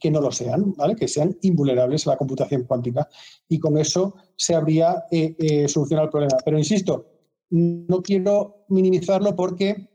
que, 0.00 0.10
no 0.10 0.20
lo 0.20 0.32
sean, 0.32 0.72
¿vale? 0.74 0.96
que 0.96 1.06
sean 1.06 1.36
invulnerables 1.42 2.06
a 2.06 2.12
la 2.12 2.16
computación 2.16 2.64
cuántica. 2.64 3.06
Y 3.48 3.58
con 3.58 3.76
eso 3.76 4.14
se 4.34 4.54
habría 4.54 5.04
solucionado 5.66 6.06
el 6.06 6.10
problema. 6.10 6.36
Pero 6.44 6.58
insisto, 6.58 7.06
no 7.50 8.02
quiero 8.02 8.64
minimizarlo 8.68 9.36
porque 9.36 9.88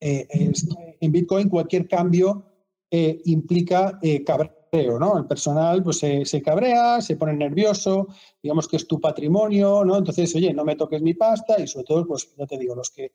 eh, 0.00 0.52
en 1.00 1.12
Bitcoin 1.12 1.48
cualquier 1.48 1.86
cambio 1.88 2.44
eh, 2.90 3.20
implica 3.26 3.98
eh, 4.02 4.24
cabreo, 4.24 4.98
¿no? 4.98 5.18
El 5.18 5.26
personal 5.26 5.82
pues, 5.82 5.98
se, 5.98 6.42
cabrea, 6.42 7.00
se 7.00 7.16
pone 7.16 7.34
nervioso, 7.34 8.08
digamos 8.42 8.66
que 8.66 8.76
es 8.76 8.86
tu 8.86 9.00
patrimonio, 9.00 9.84
¿no? 9.84 9.98
Entonces, 9.98 10.34
oye, 10.34 10.52
no 10.54 10.64
me 10.64 10.76
toques 10.76 11.02
mi 11.02 11.14
pasta 11.14 11.60
y 11.60 11.66
sobre 11.66 11.84
todo, 11.84 12.06
pues 12.06 12.34
ya 12.36 12.46
te 12.46 12.58
digo, 12.58 12.74
los 12.74 12.90
que, 12.90 13.12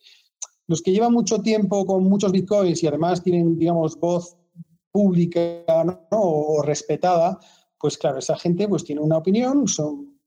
los 0.67 0.81
que 0.81 0.91
llevan 0.91 1.13
mucho 1.13 1.41
tiempo 1.41 1.85
con 1.85 2.03
muchos 2.03 2.31
Bitcoins 2.31 2.83
y 2.83 2.87
además 2.87 3.23
tienen, 3.23 3.57
digamos, 3.57 3.99
voz 3.99 4.37
pública 4.91 5.63
o, 6.11 6.61
respetada, 6.61 7.39
pues 7.79 7.97
claro, 7.97 8.19
esa 8.19 8.37
gente 8.37 8.67
pues 8.67 8.83
tiene 8.83 9.01
una 9.01 9.17
opinión, 9.17 9.67
son 9.67 10.19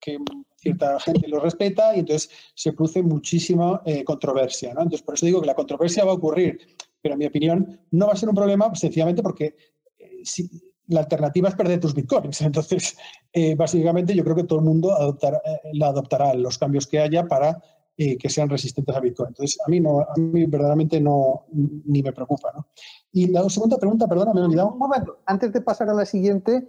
que 0.00 0.18
cierta 0.58 0.98
gente 1.00 1.28
lo 1.28 1.40
respeta 1.40 1.94
y 1.94 2.00
entonces 2.00 2.30
se 2.54 2.72
produce 2.72 3.02
muchísima 3.02 3.80
eh, 3.84 4.04
controversia. 4.04 4.74
¿no? 4.74 4.82
Entonces, 4.82 5.02
por 5.02 5.14
eso 5.14 5.26
digo 5.26 5.40
que 5.40 5.46
la 5.46 5.54
controversia 5.54 6.04
va 6.04 6.12
a 6.12 6.14
ocurrir, 6.14 6.58
pero 7.00 7.14
en 7.14 7.18
mi 7.20 7.26
opinión 7.26 7.80
no 7.92 8.06
va 8.08 8.12
a 8.12 8.16
ser 8.16 8.28
un 8.28 8.34
problema 8.34 8.74
sencillamente 8.74 9.22
porque 9.22 9.56
eh, 9.98 10.20
si, 10.24 10.50
la 10.88 11.00
alternativa 11.00 11.48
es 11.48 11.54
perder 11.54 11.80
tus 11.80 11.94
bitcoins. 11.94 12.40
Entonces, 12.42 12.96
eh, 13.32 13.54
básicamente 13.54 14.14
yo 14.14 14.24
creo 14.24 14.36
que 14.36 14.44
todo 14.44 14.58
el 14.58 14.64
mundo 14.64 14.92
adoptará, 14.92 15.40
la 15.72 15.88
adoptará 15.88 16.34
los 16.34 16.58
cambios 16.58 16.86
que 16.86 16.98
haya 16.98 17.26
para 17.26 17.62
que 17.96 18.28
sean 18.28 18.48
resistentes 18.48 18.94
a 18.94 19.00
Bitcoin. 19.00 19.30
Entonces, 19.30 19.58
a 19.66 19.68
mí, 19.68 19.80
no, 19.80 19.98
a 19.98 20.14
mí 20.16 20.46
verdaderamente 20.46 21.00
no, 21.00 21.46
ni 21.50 22.00
me 22.00 22.12
preocupa. 22.12 22.52
¿no? 22.54 22.68
Y 23.10 23.26
la 23.26 23.48
segunda 23.48 23.76
pregunta, 23.76 24.06
perdona, 24.06 24.32
me 24.32 24.38
he 24.38 24.44
olvidado. 24.44 24.70
Un 24.70 24.78
momento, 24.78 25.18
antes 25.26 25.52
de 25.52 25.60
pasar 25.60 25.90
a 25.90 25.94
la 25.94 26.06
siguiente, 26.06 26.68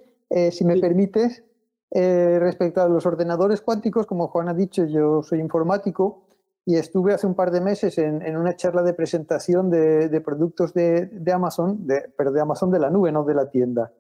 si 0.50 0.66
me 0.66 0.76
permites, 0.80 1.44
Eh, 1.92 2.38
respecto 2.40 2.82
a 2.82 2.88
los 2.88 3.06
ordenadores 3.06 3.62
cuánticos, 3.62 4.06
como 4.06 4.28
Juan 4.28 4.50
ha 4.50 4.54
dicho, 4.54 4.86
yo 4.86 5.24
soy 5.24 5.40
informático 5.40 6.28
y 6.66 6.76
estuve 6.76 7.14
hace 7.14 7.26
un 7.26 7.34
par 7.34 7.50
de 7.50 7.62
meses 7.62 7.98
en, 7.98 8.38
una 8.38 8.56
charla 8.56 8.84
de 8.84 8.94
presentación 8.94 9.72
de, 9.72 10.22
productos 10.24 10.74
de, 10.74 11.10
Amazon, 11.34 11.88
pero 12.16 12.32
de 12.32 12.42
Amazon 12.42 12.70
de 12.70 12.80
la 12.80 12.92
nube, 12.92 13.12
no 13.12 13.24
de 13.24 13.34
la 13.34 13.50
tienda. 13.50 13.92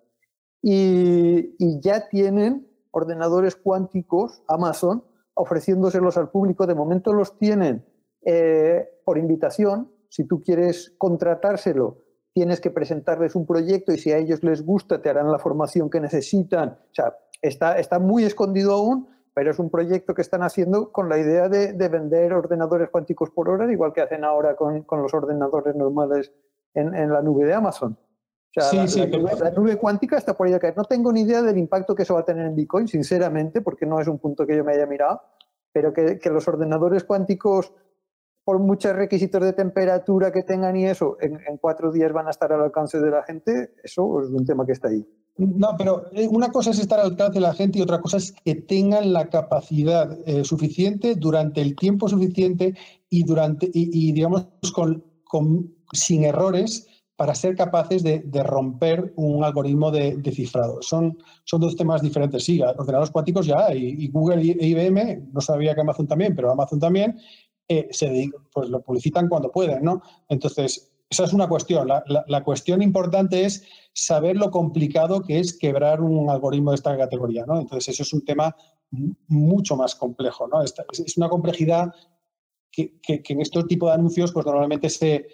Y, 0.61 1.79
ya 1.81 2.07
tienen 2.09 2.67
ordenadores 2.91 3.55
cuánticos 3.55 4.43
Amazon 4.47 5.03
ofreciéndoselos 5.33 6.17
al 6.17 6.29
público. 6.29 6.67
De 6.67 6.75
momento 6.75 7.13
los 7.13 7.37
tienen 7.39 7.85
eh, 8.23 8.87
por 9.03 9.17
invitación. 9.17 9.91
Si 10.09 10.25
tú 10.25 10.41
quieres 10.43 10.93
contratárselo, 10.97 12.03
tienes 12.33 12.61
que 12.61 12.71
presentarles 12.71 13.35
un 13.35 13.47
proyecto 13.47 13.93
y 13.93 13.97
si 13.97 14.11
a 14.11 14.17
ellos 14.17 14.43
les 14.43 14.63
gusta, 14.63 15.01
te 15.01 15.09
harán 15.09 15.31
la 15.31 15.39
formación 15.39 15.89
que 15.89 15.99
necesitan. 15.99 16.69
O 16.69 16.93
sea, 16.93 17.15
está, 17.41 17.77
está 17.77 17.99
muy 17.99 18.23
escondido 18.23 18.73
aún, 18.73 19.07
pero 19.33 19.51
es 19.51 19.59
un 19.59 19.69
proyecto 19.69 20.13
que 20.13 20.21
están 20.21 20.43
haciendo 20.43 20.91
con 20.91 21.07
la 21.07 21.17
idea 21.17 21.47
de, 21.47 21.73
vender 21.87 22.33
ordenadores 22.33 22.89
cuánticos 22.89 23.29
por 23.29 23.49
hora, 23.49 23.71
igual 23.71 23.93
que 23.93 24.01
hacen 24.01 24.23
ahora 24.23 24.55
con, 24.55 24.85
los 24.89 25.13
ordenadores 25.13 25.75
normales 25.75 26.33
en, 26.73 27.09
la 27.09 27.21
nube 27.21 27.45
de 27.45 27.53
Amazon. 27.53 27.97
O 28.57 28.61
sea, 28.61 28.73
la, 28.73 29.51
nube, 29.51 29.77
cuántica 29.77 30.17
está 30.17 30.35
por 30.35 30.47
ahí 30.47 30.53
a 30.53 30.59
caer. 30.59 30.75
No 30.75 30.83
tengo 30.83 31.13
ni 31.13 31.21
idea 31.21 31.41
del 31.41 31.57
impacto 31.57 31.93
que 31.93 32.03
eso 32.03 32.15
va 32.15 32.21
a 32.21 32.25
tener 32.25 32.47
en 32.47 32.55
Bitcoin, 32.55 32.87
sinceramente, 32.87 33.61
porque 33.61 33.85
no 33.85 33.99
es 33.99 34.07
un 34.07 34.17
punto 34.17 34.45
que 34.45 34.57
yo 34.57 34.63
me 34.63 34.73
haya 34.73 34.87
mirado, 34.87 35.21
pero 35.71 35.93
que, 35.93 36.19
los 36.25 36.47
ordenadores 36.47 37.03
cuánticos, 37.03 37.73
por 38.43 38.57
muchos 38.59 38.95
requisitos 38.95 39.41
de 39.43 39.53
temperatura 39.53 40.31
que 40.31 40.41
tengan 40.41 40.75
y 40.75 40.87
eso, 40.87 41.17
en, 41.21 41.39
en 41.47 41.57
cuatro 41.57 41.91
días 41.91 42.11
van 42.11 42.27
a 42.27 42.31
estar 42.31 42.51
al 42.51 42.61
alcance 42.61 42.99
de 42.99 43.11
la 43.11 43.23
gente, 43.23 43.75
eso 43.83 44.21
es 44.21 44.29
un 44.29 44.45
tema 44.45 44.65
que 44.65 44.71
está 44.71 44.87
ahí. 44.87 45.07
No, 45.39 45.75
pero 45.77 46.05
eh, 46.11 46.27
una 46.27 46.51
cosa 46.51 46.71
es 46.71 46.79
estar 46.79 46.99
al 46.99 47.11
alcance 47.11 47.35
de 47.35 47.39
la 47.39 47.53
gente 47.53 47.79
y 47.79 47.81
otra 47.81 48.01
cosa 48.01 48.17
es 48.17 48.33
que 48.43 48.55
tengan 48.55 49.13
la 49.13 49.29
capacidad 49.29 50.17
eh, 50.25 50.43
suficiente 50.43 51.15
durante 51.15 51.61
el 51.61 51.77
tiempo 51.77 52.09
suficiente 52.09 52.75
y 53.09 53.23
durante 53.23 53.71
y, 53.73 54.11
digamos 54.11 54.47
con, 55.23 55.73
sin 55.93 56.25
errores 56.25 56.87
para 57.15 57.35
ser 57.35 57.55
capaces 57.55 58.03
de, 58.03 58.21
romper 58.43 59.13
un 59.15 59.43
algoritmo 59.45 59.91
de, 59.91 60.21
cifrado. 60.33 60.81
Son, 60.81 61.17
son 61.45 61.61
dos 61.61 61.75
temas 61.77 62.01
diferentes. 62.01 62.43
Sí, 62.43 62.61
ordenadores 62.61 63.11
cuánticos 63.11 63.45
ya 63.45 63.65
hay, 63.67 63.95
y 63.97 64.09
Google 64.09 64.41
e 64.41 64.67
IBM, 64.67 65.29
no 65.31 65.41
sabía 65.41 65.73
que 65.73 65.81
Amazon 65.81 66.07
también, 66.07 66.35
pero 66.35 66.51
Amazon 66.51 66.79
también, 66.79 67.17
eh, 67.67 67.87
se, 67.91 68.29
pues 68.53 68.69
lo 68.69 68.81
publicitan 68.81 69.27
cuando 69.27 69.51
pueden, 69.51 69.83
¿no? 69.83 70.01
Entonces, 70.29 70.91
esa 71.09 71.23
es 71.23 71.33
una 71.33 71.47
cuestión. 71.47 71.87
La, 71.87 72.43
cuestión 72.43 72.83
importante 72.83 73.43
es 73.43 73.63
saber 73.93 74.37
lo 74.37 74.51
complicado 74.51 75.21
que 75.21 75.39
es 75.39 75.57
quebrar 75.57 76.01
un 76.01 76.29
algoritmo 76.29 76.69
de 76.71 76.75
esta 76.75 76.95
categoría. 76.95 77.45
¿no? 77.47 77.59
Entonces, 77.59 77.95
eso 77.95 78.03
es 78.03 78.13
un 78.13 78.23
tema 78.23 78.55
mucho 79.27 79.75
más 79.75 79.95
complejo. 79.95 80.47
¿no? 80.47 80.61
Es, 80.61 80.73
una 81.17 81.27
complejidad 81.29 81.91
que, 82.71 82.99
en 83.07 83.41
este 83.41 83.63
tipo 83.63 83.87
de 83.87 83.93
anuncios 83.93 84.31
pues, 84.31 84.45
normalmente 84.45 84.87
se, 84.89 85.27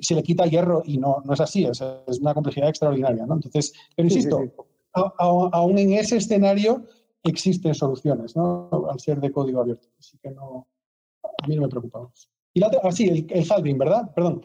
se 0.00 0.14
le 0.14 0.22
quita 0.22 0.46
hierro 0.46 0.82
y 0.84 0.96
no, 0.96 1.22
no 1.24 1.34
es 1.34 1.40
así. 1.40 1.64
Es, 1.64 1.80
una 2.20 2.34
complejidad 2.34 2.68
extraordinaria. 2.68 3.26
¿no? 3.26 3.34
Entonces, 3.34 3.72
pero 3.96 4.06
insisto, 4.06 4.40
aún 4.92 5.78
en 5.78 5.94
ese 5.94 6.18
escenario 6.18 6.84
existen 7.24 7.74
soluciones 7.74 8.36
¿no? 8.36 8.70
al 8.88 9.00
ser 9.00 9.20
de 9.20 9.32
código 9.32 9.60
abierto. 9.60 9.88
Así 9.98 10.16
que 10.18 10.30
no, 10.30 10.68
a 11.24 11.48
mí 11.48 11.56
no 11.56 11.62
me 11.62 11.68
preocupamos. 11.68 12.30
Y 12.54 12.60
la 12.60 12.70
ah, 12.82 12.92
sí, 12.92 13.26
el, 13.28 13.46
halving, 13.50 13.78
¿verdad? 13.78 14.10
Perdón. 14.14 14.42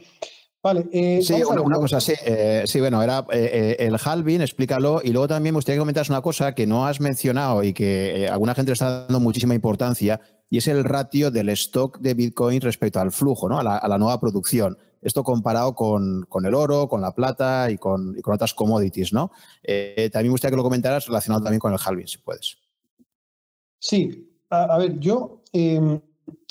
Vale, 0.61 0.87
eh, 0.93 1.21
sí, 1.21 1.33
una, 1.43 1.75
cosa, 1.75 1.99
sí, 1.99 2.13
eh, 2.25 2.63
sí, 2.65 2.79
bueno, 2.79 3.03
era 3.03 3.25
eh, 3.33 3.75
el 3.79 3.97
halving, 4.01 4.39
explícalo, 4.39 5.01
y 5.03 5.11
luego 5.11 5.27
también 5.27 5.53
me 5.53 5.57
gustaría 5.57 5.75
que 5.75 5.81
comentaras 5.81 6.09
una 6.09 6.21
cosa 6.21 6.55
que 6.55 6.65
no 6.65 6.87
has 6.87 7.01
mencionado 7.01 7.63
y 7.63 7.73
que 7.73 8.29
alguna 8.31 8.55
gente 8.55 8.69
le 8.69 8.73
está 8.73 9.01
dando 9.01 9.19
muchísima 9.19 9.55
importancia, 9.55 10.21
y 10.49 10.59
es 10.59 10.67
el 10.67 10.85
ratio 10.85 11.31
del 11.31 11.49
stock 11.49 11.99
de 11.99 12.13
Bitcoin 12.13 12.61
respecto 12.61 13.01
al 13.01 13.11
flujo, 13.11 13.49
¿no? 13.49 13.59
a, 13.59 13.63
la, 13.63 13.97
nueva 13.97 14.21
producción. 14.21 14.77
Esto 15.01 15.21
comparado 15.25 15.75
con, 15.75 16.27
el 16.45 16.55
oro, 16.55 16.87
con 16.87 17.01
la 17.01 17.13
plata 17.13 17.69
y 17.69 17.77
con, 17.77 18.15
otras 18.25 18.53
commodities, 18.53 19.11
¿no? 19.11 19.31
también 19.65 20.27
me 20.27 20.29
gustaría 20.29 20.51
que 20.53 20.57
lo 20.57 20.63
comentaras 20.63 21.07
relacionado 21.07 21.43
también 21.43 21.59
con 21.59 21.73
el 21.73 21.79
halving, 21.83 22.07
si 22.07 22.19
puedes. 22.19 22.57
Sí, 23.79 24.33
a, 24.49 24.77
ver, 24.77 24.97
yo 24.97 25.41
em, 25.51 25.99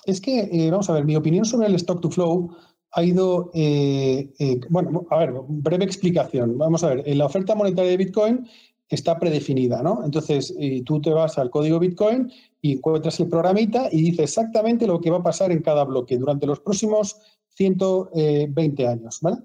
es 0.04 0.20
que, 0.20 0.48
eh, 0.52 0.70
vamos 0.70 0.90
a 0.90 0.94
ver, 0.94 1.04
mi 1.04 1.16
opinión 1.16 1.44
sobre 1.44 1.68
el 1.68 1.74
stock 1.76 2.00
to 2.00 2.10
flow 2.10 2.50
ha 2.92 3.02
ido, 3.02 3.50
eh, 3.54 4.32
eh, 4.38 4.60
bueno, 4.68 5.06
a 5.10 5.18
ver, 5.18 5.32
breve 5.48 5.84
explicación. 5.84 6.58
Vamos 6.58 6.84
a 6.84 6.94
ver, 6.94 7.16
la 7.16 7.26
oferta 7.26 7.54
monetaria 7.54 7.90
de 7.90 7.96
Bitcoin 7.96 8.46
está 8.88 9.18
predefinida, 9.18 9.82
¿no? 9.82 10.04
Entonces, 10.04 10.54
tú 10.84 11.00
te 11.00 11.10
vas 11.10 11.38
al 11.38 11.48
código 11.48 11.78
Bitcoin 11.78 12.30
y 12.60 12.72
encuentras 12.72 13.18
el 13.20 13.28
programita 13.28 13.88
y 13.90 14.02
dice 14.02 14.24
exactamente 14.24 14.86
lo 14.86 15.00
que 15.00 15.10
va 15.10 15.18
a 15.18 15.22
pasar 15.22 15.50
en 15.50 15.62
cada 15.62 15.84
bloque 15.84 16.18
durante 16.18 16.46
los 16.46 16.60
próximos 16.60 17.16
120 17.56 18.86
años, 18.86 19.18
¿vale? 19.22 19.38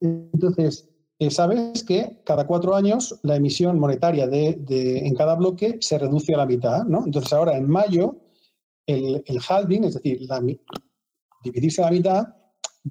Entonces, 0.00 0.88
sabes 1.28 1.84
que 1.84 2.22
cada 2.24 2.46
cuatro 2.46 2.74
años 2.74 3.20
la 3.22 3.36
emisión 3.36 3.78
monetaria 3.78 4.26
de, 4.26 4.56
en 5.04 5.14
cada 5.14 5.34
bloque 5.34 5.76
se 5.80 5.98
reduce 5.98 6.32
a 6.32 6.38
la 6.38 6.46
mitad, 6.46 6.84
¿no? 6.84 7.04
Entonces, 7.04 7.30
ahora 7.34 7.58
en 7.58 7.68
mayo 7.68 8.23
el, 8.86 9.22
halving, 9.48 9.84
es 9.84 9.94
decir, 9.94 10.18
dividirse 11.42 11.82
a 11.82 11.86
la 11.86 11.90
mitad, 11.90 12.24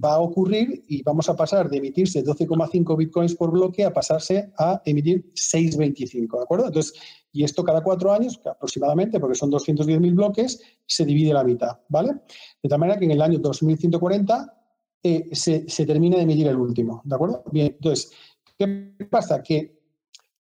va 0.03 0.15
a 0.15 0.19
ocurrir 0.19 0.83
y 0.87 1.03
vamos 1.03 1.29
a 1.29 1.35
pasar 1.35 1.69
de 1.69 1.77
emitirse 1.77 2.23
12,5 2.23 2.97
bitcoins 2.97 3.35
por 3.35 3.51
bloque 3.51 3.85
a 3.85 3.93
pasarse 3.93 4.51
a 4.57 4.81
emitir 4.85 5.31
6,25, 5.33 6.37
¿de 6.37 6.43
acuerdo? 6.43 6.67
Entonces, 6.67 6.93
y 7.31 7.43
esto 7.43 7.63
cada 7.63 7.81
cuatro 7.83 8.11
años, 8.11 8.39
aproximadamente, 8.45 9.19
porque 9.19 9.35
son 9.35 9.51
210.000 9.51 10.15
bloques, 10.15 10.61
se 10.85 11.05
divide 11.05 11.33
la 11.33 11.43
mitad, 11.43 11.79
¿vale? 11.89 12.13
De 12.61 12.69
tal 12.69 12.79
manera 12.79 12.97
que 12.97 13.05
en 13.05 13.11
el 13.11 13.21
año 13.21 13.39
2140 13.39 14.61
eh, 15.03 15.29
se, 15.31 15.67
se, 15.69 15.85
termina 15.85 16.17
de 16.17 16.23
emitir 16.23 16.47
el 16.47 16.55
último, 16.55 17.01
¿de 17.03 17.15
acuerdo? 17.15 17.43
Bien, 17.51 17.67
entonces, 17.67 18.11
¿qué 18.57 18.95
pasa? 19.09 19.43
Que 19.43 19.79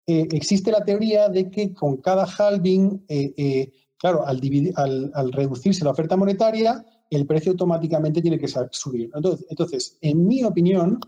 eh, 0.07 0.29
existe 0.33 0.71
la 0.71 0.85
teoría 0.85 1.29
de 1.29 1.51
que 1.51 1.73
con 1.73 1.99
cada 1.99 2.25
halving 2.25 3.05
eh, 3.09 3.73
Claro, 4.05 4.22
al, 4.26 5.32
reducirse 5.32 5.82
la 5.82 5.93
oferta 5.93 6.14
monetaria, 6.14 6.85
el 7.09 7.24
precio 7.24 7.52
automáticamente 7.52 8.20
tiene 8.20 8.39
que 8.39 8.48
subir. 8.70 9.10
Entonces, 9.48 9.97
en 10.02 10.26
mi 10.26 10.44
opinión, 10.44 11.01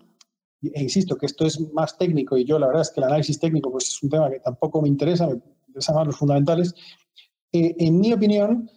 e 0.63 0.83
insisto 0.83 1.15
que 1.15 1.27
esto 1.27 1.45
es 1.45 1.61
más 1.75 1.99
técnico 1.99 2.39
y 2.39 2.47
yo 2.47 2.59
la 2.59 2.69
verdad 2.69 2.81
es 2.81 2.91
que 2.91 3.01
el 3.01 3.09
análisis 3.09 3.39
técnico 3.39 3.71
pues, 3.71 3.89
es 3.89 4.03
un 4.03 4.09
tema 4.09 4.31
que 4.31 4.41
tampoco 4.41 4.81
me 4.81 4.89
interesa, 4.89 5.27
me 5.27 5.43
interesan 5.67 5.95
más 5.95 6.07
los 6.07 6.17
fundamentales. 6.17 6.75
Eh, 7.53 7.77
en 7.81 8.01
mi 8.01 8.15
opinión, 8.15 8.71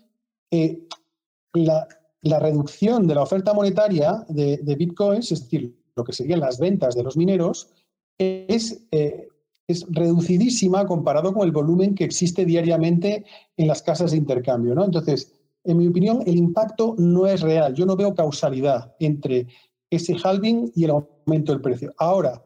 eh, 0.52 0.86
la, 1.54 1.88
reducción 2.42 3.08
de 3.08 3.16
la 3.16 3.22
oferta 3.22 3.54
monetaria 3.54 4.26
de, 4.28 4.76
bitcoins, 4.78 5.32
es 5.32 5.44
decir, 5.44 5.82
lo 5.96 6.04
que 6.04 6.12
serían 6.12 6.42
las 6.42 6.60
ventas 6.60 6.94
de 6.94 7.04
los 7.04 7.16
mineros, 7.16 7.70
es 8.18 8.86
eh, 8.92 9.30
es 9.70 9.86
reducidísima 9.92 10.88
comparado 10.88 11.32
con 11.32 11.46
el 11.46 11.52
volumen 11.52 11.94
que 11.94 12.04
existe 12.04 12.44
diariamente 12.44 13.24
en 13.56 13.68
las 13.68 13.84
casas 13.84 14.12
de 14.12 14.18
intercambio. 14.18 14.74
¿no? 14.74 14.84
Entonces, 14.84 15.32
en 15.64 15.78
mi 15.78 15.88
opinión, 15.88 16.24
el 16.26 16.38
impacto 16.38 16.96
no 16.98 17.28
es 17.28 17.42
real. 17.42 17.76
Yo 17.76 17.86
no 17.86 17.96
veo 17.96 18.16
causalidad 18.16 18.96
entre 19.00 19.46
ese 19.92 20.16
halving 20.24 20.72
y 20.76 20.86
el 20.86 20.90
aumento 20.90 21.52
del 21.52 21.62
precio. 21.62 21.94
Ahora, 22.00 22.44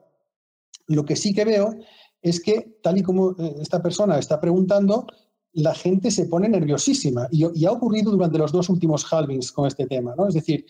lo 0.88 1.06
que 1.06 1.16
sí 1.16 1.34
que 1.34 1.46
veo 1.46 1.74
es 2.22 2.42
que, 2.42 2.78
tal 2.84 2.98
y 2.98 3.04
como 3.04 3.32
eh, 3.40 3.56
esta 3.62 3.82
persona 3.82 4.20
está 4.20 4.42
preguntando, 4.42 5.08
la 5.54 5.74
gente 5.74 6.12
se 6.12 6.26
pone 6.26 6.50
nerviosísima. 6.50 7.30
Y, 7.32 7.66
ha 7.66 7.72
ocurrido 7.72 8.12
durante 8.12 8.38
los 8.38 8.52
dos 8.52 8.68
últimos 8.68 9.06
halvings 9.10 9.54
con 9.54 9.66
este 9.66 9.86
tema. 9.86 10.14
¿no? 10.18 10.28
Es 10.28 10.34
decir, 10.34 10.66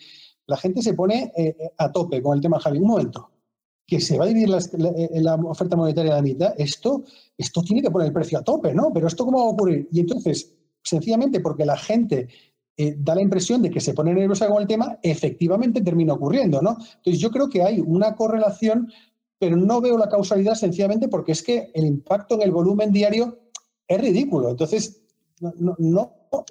la 0.46 0.56
gente 0.56 0.82
se 0.82 0.94
pone 0.94 1.32
eh, 1.36 1.56
eh, 1.58 1.70
a 1.78 1.90
tope 1.90 2.22
con 2.22 2.36
el 2.36 2.40
tema 2.40 2.60
halving. 2.64 2.82
Un 2.82 2.88
momento, 2.88 3.30
que 3.86 4.00
se 4.00 4.18
va 4.18 4.24
a 4.24 4.28
dividir 4.28 4.48
la, 4.48 5.34
oferta 5.34 5.76
monetaria 5.76 6.12
a 6.12 6.16
la 6.16 6.22
mitad, 6.22 6.54
esto, 6.56 7.04
esto 7.36 7.62
tiene 7.62 7.82
que 7.82 7.90
poner 7.90 8.08
el 8.08 8.14
precio 8.14 8.38
a 8.38 8.42
tope, 8.42 8.72
¿no? 8.72 8.92
Pero 8.92 9.06
esto 9.06 9.24
cómo 9.24 9.38
va 9.38 9.44
a 9.44 9.48
ocurrir? 9.48 9.88
Y 9.92 10.00
entonces, 10.00 10.54
sencillamente 10.82 11.40
porque 11.40 11.66
la 11.66 11.76
gente 11.76 12.28
eh, 12.76 12.96
da 12.98 13.14
la 13.14 13.22
impresión 13.22 13.60
de 13.62 13.70
que 13.70 13.80
se 13.80 13.92
pone 13.92 14.14
nerviosa 14.14 14.48
con 14.48 14.62
el 14.62 14.68
tema, 14.68 14.98
efectivamente 15.02 15.82
termina 15.82 16.14
ocurriendo, 16.14 16.62
¿no? 16.62 16.78
Entonces 16.96 17.18
yo 17.18 17.30
creo 17.30 17.48
que 17.48 17.62
hay 17.62 17.80
una 17.80 18.16
correlación, 18.16 18.90
pero 19.38 19.56
no 19.56 19.80
veo 19.80 19.98
la 19.98 20.08
causalidad 20.08 20.54
sencillamente 20.54 21.08
porque 21.08 21.32
es 21.32 21.42
que 21.42 21.70
el 21.74 21.84
impacto 21.84 22.36
en 22.36 22.42
el 22.42 22.52
volumen 22.52 22.90
diario 22.90 23.38
es 23.86 24.00
ridículo. 24.00 24.50
Entonces, 24.50 25.02
no, 25.40 25.76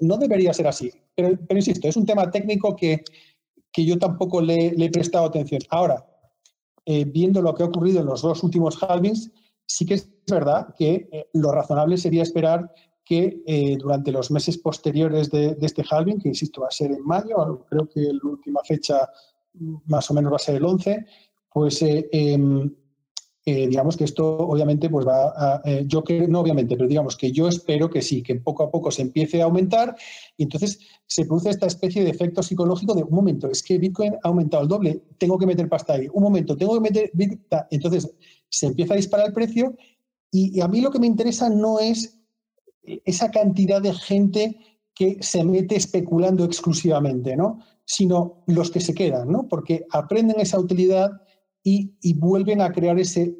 no, 0.01 0.18
debería 0.18 0.53
ser 0.53 0.68
así. 0.68 0.91
Pero, 1.15 1.38
pero, 1.47 1.57
insisto, 1.57 1.88
es 1.88 1.97
un 1.97 2.05
tema 2.05 2.30
técnico 2.30 2.76
que, 2.76 3.03
que 3.72 3.85
yo 3.85 3.97
tampoco 3.97 4.39
le, 4.39 4.72
le 4.72 4.85
he 4.85 4.91
prestado 4.91 5.26
atención. 5.26 5.61
Ahora, 5.69 6.05
eh, 6.85 7.05
viendo 7.05 7.41
lo 7.41 7.53
que 7.53 7.64
ha 7.64 7.68
ocurrido 7.68 8.01
en 8.01 8.07
los 8.07 8.22
dos 8.22 8.43
últimos 8.43 8.81
halvings, 8.81 9.31
sí 9.65 9.85
que 9.85 9.95
es 9.95 10.11
verdad 10.30 10.73
que 10.77 11.07
eh, 11.11 11.30
lo 11.34 11.51
razonable 11.51 11.97
sería 11.97 12.23
esperar 12.23 12.72
que 13.05 13.41
eh, 13.45 13.77
durante 13.77 14.11
los 14.11 14.31
meses 14.31 14.57
posteriores 14.57 15.30
de, 15.30 15.57
este 15.61 15.84
halving, 15.89 16.19
que 16.19 16.30
insisto 16.30 16.61
va 16.61 16.68
a 16.68 16.72
ser 16.72 16.91
en 16.91 17.03
mayo, 17.03 17.65
creo 17.69 17.88
que 17.88 18.01
la 18.01 18.30
última 18.30 18.61
fecha 18.64 19.10
más 19.85 20.10
o 20.10 20.14
menos 20.14 20.31
va 20.31 20.38
a 20.38 20.39
ser 20.39 20.55
el 20.55 20.65
11, 20.65 21.05
pues 21.51 21.80
em, 21.81 22.73
eh, 23.45 23.68
digamos 23.68 23.98
que 23.98 24.06
esto 24.06 24.38
obviamente 24.38 24.90
pues 24.90 25.06
va 25.06 25.34
a, 25.36 25.61
eh, 25.65 25.84
yo 25.86 26.02
que 26.02 26.30
no 26.30 26.40
obviamente, 26.40 26.78
pero 26.78 26.88
digamos 26.88 27.18
que 27.18 27.30
yo 27.30 27.49
espero 27.49 27.90
que 27.90 28.02
sí, 28.02 28.24
que 28.24 28.36
poco 28.36 28.64
a 28.64 28.72
poco 28.72 28.90
se 28.90 29.02
empiece 29.02 29.41
a 29.41 29.45
aumentar 29.45 29.98
y 30.38 30.44
entonces 30.44 30.80
se 31.06 31.26
produce 31.26 31.49
esta 31.49 31.68
especie 31.68 32.06
de 32.06 32.10
efecto 32.10 32.41
psicológico 32.41 32.94
de 32.94 33.03
un 33.03 33.14
momento, 33.14 33.49
es 33.49 33.61
que 33.61 33.78
Bitcoin 33.78 34.14
ha 34.24 34.30
aumentado 34.30 34.64
el 34.64 34.70
doble, 34.70 35.03
tengo 35.18 35.38
que 35.38 35.45
meter 35.45 35.68
pasta 35.68 35.94
ahí, 35.94 36.07
un 36.14 36.24
momento, 36.24 36.56
tengo 36.56 36.74
que 36.76 36.90
meter, 36.90 37.11
entonces 37.70 38.15
se 38.48 38.68
empieza 38.68 38.94
a 38.94 38.98
disparar 38.98 39.28
el 39.28 39.34
precio 39.34 39.76
y, 40.32 40.61
a 40.61 40.68
mí 40.70 40.80
lo 40.80 40.90
que 40.90 40.99
me 40.99 41.07
interesa 41.07 41.49
no 41.49 41.80
es 41.80 42.18
esa 42.84 43.30
cantidad 43.30 43.82
de 43.82 43.94
gente 43.94 44.57
que 44.95 45.18
se 45.22 45.44
mete 45.44 45.76
especulando 45.76 46.45
exclusivamente, 46.45 47.36
¿no? 47.36 47.60
sino 47.84 48.44
los 48.48 48.72
que 48.72 48.80
se 48.80 48.94
quedan, 48.94 49.30
¿no? 49.30 49.49
porque 49.49 49.86
aprenden 49.91 50.40
esa 50.40 50.60
utilidad 50.60 51.11
y, 51.64 52.14
vuelven 52.15 52.61
a 52.61 52.72
crear 52.72 52.99
ese, 52.99 53.38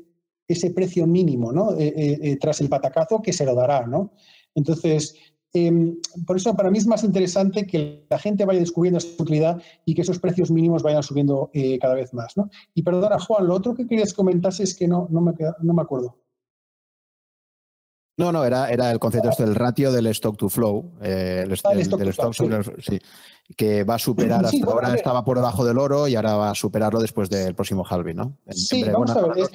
ese 0.48 0.72
precio 0.72 1.06
mínimo 1.06 1.52
¿no? 1.52 1.74
Eh, 1.74 1.94
eh, 1.96 2.20
eh, 2.22 2.38
tras 2.38 2.62
el 2.62 2.70
patacazo 2.70 3.22
que 3.22 3.34
se 3.34 3.46
lo 3.46 3.54
dará. 3.54 3.86
¿no? 3.86 4.14
Entonces, 4.56 5.16
em, 5.54 5.98
por 6.26 6.38
eso 6.38 6.56
para 6.56 6.72
mí 6.72 6.78
es 6.78 6.88
más 6.88 7.04
interesante 7.04 7.68
que 7.68 8.06
la 8.10 8.18
gente 8.18 8.46
vaya 8.46 8.60
descubriendo 8.60 8.98
esa 8.98 9.22
utilidad 9.22 9.62
y 9.86 9.94
que 9.94 10.02
esos 10.02 10.20
precios 10.20 10.50
mínimos 10.50 10.84
vayan 10.84 11.04
subiendo 11.04 11.52
cada 11.82 11.96
vez 11.96 12.14
más. 12.14 12.38
¿no? 12.38 12.50
Y 12.74 12.84
perdona, 12.84 13.20
Juan, 13.20 13.48
lo 13.48 13.56
otro 13.56 13.76
que 13.76 13.88
querías 13.88 14.14
comentar 14.14 14.54
es 14.58 14.74
que 14.76 14.88
no, 14.88 15.08
no, 15.12 15.22
me, 15.22 15.34
no 15.62 15.74
me 15.74 15.82
acuerdo. 15.82 16.18
No, 18.18 18.32
no, 18.32 18.44
era, 18.44 18.70
era 18.70 18.92
el 18.92 19.00
concepto 19.00 19.30
este 19.30 19.44
del 19.44 19.56
ratio 19.56 19.92
del 19.92 20.08
stock 20.08 20.38
to 20.38 20.50
flow, 20.50 20.94
el, 21.02 21.52
stock, 21.52 22.34
sí. 22.80 23.00
que 23.58 23.84
va 23.84 23.96
a 23.96 24.00
superar, 24.00 24.46
hasta 24.46 24.66
ahora 24.68 24.94
estaba 24.94 25.26
por 25.26 25.38
debajo 25.38 25.66
del 25.66 25.80
oro 25.80 26.08
y 26.08 26.16
ahora 26.16 26.36
va 26.36 26.52
a 26.52 26.56
superarlo 26.56 27.02
después 27.02 27.30
del 27.30 27.56
próximo 27.56 27.84
halving, 27.90 28.16
¿no? 28.16 28.38
sí, 28.50 28.84
vamos 28.84 29.10
a 29.10 29.22
ver. 29.28 29.50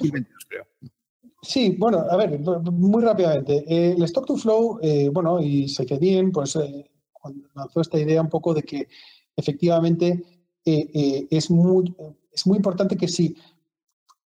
Sí, 1.42 1.76
bueno, 1.78 2.04
a 2.10 2.16
ver, 2.16 2.38
muy 2.72 3.02
rápidamente. 3.02 3.64
Eh, 3.68 3.94
el 3.96 4.02
stock 4.04 4.26
to 4.26 4.36
flow, 4.36 4.78
eh, 4.82 5.08
bueno, 5.12 5.40
y 5.40 5.72
bien, 6.00 6.32
pues 6.32 6.56
eh, 6.56 6.90
lanzó 7.54 7.80
esta 7.80 7.98
idea 7.98 8.20
un 8.20 8.28
poco 8.28 8.52
de 8.54 8.62
que 8.62 8.88
efectivamente 9.36 10.24
es, 10.64 11.50
muy, 11.50 11.94
es 12.30 12.46
muy 12.46 12.56
importante 12.56 12.96
que 12.96 13.08
si 13.08 13.34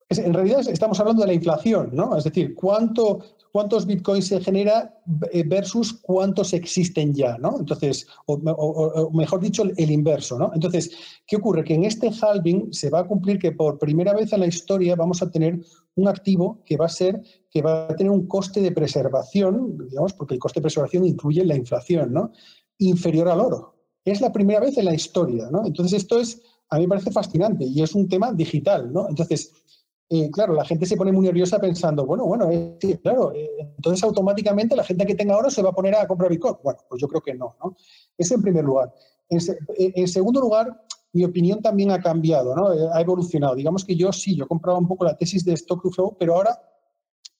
en 0.09 0.33
realidad 0.33 0.61
estamos 0.67 0.99
hablando 0.99 1.21
de 1.21 1.27
la 1.27 1.33
inflación, 1.33 1.89
¿no? 1.93 2.15
Es 2.17 2.25
decir, 2.25 2.53
cuánto, 2.53 3.19
cuántos 3.51 3.85
bitcoins 3.85 4.27
se 4.27 4.41
genera 4.41 4.95
eh, 5.31 5.43
versus 5.45 5.93
cuántos 5.93 6.53
existen 6.53 7.13
ya, 7.13 7.37
¿no? 7.37 7.57
Entonces, 7.59 8.07
o, 8.25 9.09
mejor 9.11 9.39
dicho, 9.39 9.63
el, 9.63 9.91
inverso, 9.91 10.37
¿no? 10.37 10.51
Entonces, 10.53 10.91
¿qué 11.25 11.37
ocurre? 11.37 11.63
Que 11.63 11.73
en 11.73 11.83
este 11.83 12.11
halving 12.21 12.71
se 12.73 12.89
va 12.89 12.99
a 12.99 13.07
cumplir 13.07 13.39
que 13.39 13.51
por 13.51 13.79
primera 13.79 14.13
vez 14.13 14.31
en 14.33 14.41
la 14.41 14.47
historia 14.47 14.95
vamos 14.95 15.21
a 15.21 15.31
tener 15.31 15.59
un 15.95 16.07
activo 16.07 16.61
que 16.65 16.77
va 16.77 16.85
a 16.85 16.89
ser, 16.89 17.21
que 17.49 17.61
va 17.61 17.87
a 17.87 17.95
tener 17.95 18.11
un 18.11 18.27
coste 18.27 18.61
de 18.61 18.71
preservación, 18.71 19.77
digamos, 19.89 20.13
porque 20.13 20.35
el 20.35 20.39
coste 20.39 20.59
de 20.59 20.63
preservación 20.63 21.05
incluye 21.05 21.43
la 21.43 21.55
inflación, 21.55 22.13
¿no? 22.13 22.31
Inferior 22.77 23.29
al 23.29 23.39
oro. 23.39 23.75
Es 24.05 24.21
la 24.21 24.31
primera 24.31 24.59
vez 24.59 24.77
en 24.77 24.85
la 24.85 24.93
historia, 24.93 25.49
¿no? 25.51 25.65
Entonces, 25.65 26.01
esto 26.01 26.19
es, 26.19 26.41
a 26.69 26.77
mí 26.77 26.83
me 26.83 26.89
parece 26.89 27.11
fascinante 27.11 27.65
y 27.65 27.81
es 27.81 27.95
un 27.95 28.07
tema 28.07 28.31
digital, 28.31 28.93
¿no? 28.93 29.09
Entonces, 29.09 29.51
claro, 30.31 30.53
la 30.53 30.65
gente 30.65 30.87
se 30.87 30.97
pone 30.97 31.11
muy 31.11 31.25
nerviosa 31.25 31.59
pensando, 31.59 32.05
bueno, 32.05 32.25
bueno, 32.25 32.49
claro, 33.03 33.31
eh, 33.33 33.47
entonces 33.75 34.03
automáticamente 34.03 34.75
la 34.75 34.83
gente 34.83 35.05
que 35.05 35.13
tenga 35.13 35.37
oro 35.37 35.51
se 35.51 35.61
va 35.61 35.69
a 35.69 35.73
poner 35.73 35.95
a 35.95 36.07
comprar 36.07 36.31
Bitcoin. 36.31 36.55
Bueno, 36.63 36.79
pues 36.89 36.99
yo 36.99 37.07
creo 37.07 37.21
que 37.21 37.35
no, 37.35 37.55
¿no? 37.63 37.75
Eso 38.17 38.33
en 38.35 38.41
primer 38.41 38.65
lugar. 38.65 38.91
En, 39.29 40.07
segundo 40.07 40.41
lugar, 40.41 40.83
mi 41.13 41.23
opinión 41.23 41.61
también 41.61 41.91
ha 41.91 42.01
cambiado, 42.01 42.55
¿no? 42.55 42.73
Eh, 42.73 42.89
ha 42.91 43.01
evolucionado. 43.01 43.53
Digamos 43.53 43.85
que 43.85 43.95
yo 43.95 44.11
sí, 44.11 44.35
yo 44.35 44.47
compraba 44.47 44.79
un 44.79 44.87
poco 44.87 45.05
la 45.05 45.15
tesis 45.15 45.45
de 45.45 45.53
Stock 45.53 45.83
to 45.83 45.91
Flow, 45.91 46.17
pero 46.17 46.35
ahora 46.35 46.59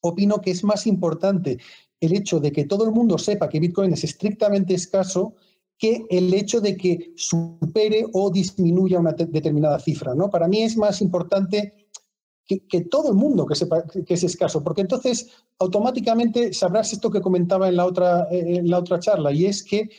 opino 0.02 0.40
que 0.40 0.52
es 0.52 0.64
más 0.64 0.86
importante 0.86 1.58
el 2.00 2.16
hecho 2.16 2.40
de 2.40 2.52
que 2.52 2.66
todo 2.66 2.86
el 2.86 2.92
mundo 2.92 3.18
sepa 3.18 3.50
que 3.50 3.60
Bitcoin 3.60 3.94
es 3.94 4.04
estrictamente 4.04 4.76
escaso 4.76 5.34
que 5.80 6.06
el 6.10 6.34
hecho 6.34 6.62
de 6.62 6.78
que 6.78 7.14
supere 7.16 8.06
o 8.14 8.30
disminuya 8.30 9.00
una 9.00 9.14
determinada 9.14 9.80
cifra, 9.80 10.14
¿no? 10.14 10.30
Para 10.30 10.48
mí 10.48 10.62
es 10.62 10.78
más 10.78 11.02
importante 11.02 11.79
que, 12.58 12.82
todo 12.82 13.10
el 13.10 13.16
mundo 13.16 13.46
que 13.46 13.56
sepa 13.56 13.84
que 13.84 14.14
es 14.14 14.24
escaso, 14.24 14.64
porque 14.64 14.82
entonces 14.82 15.30
automáticamente 15.60 16.52
sabrás 16.54 16.92
esto 16.94 17.12
que 17.12 17.22
comentaba 17.22 17.70
en 17.70 17.76
la 17.76 17.86
otra, 17.86 18.28
en 18.32 18.70
la 18.70 18.80
otra 18.80 19.00
charla, 19.00 19.32
y 19.32 19.46
es 19.46 19.64
que 19.64 19.90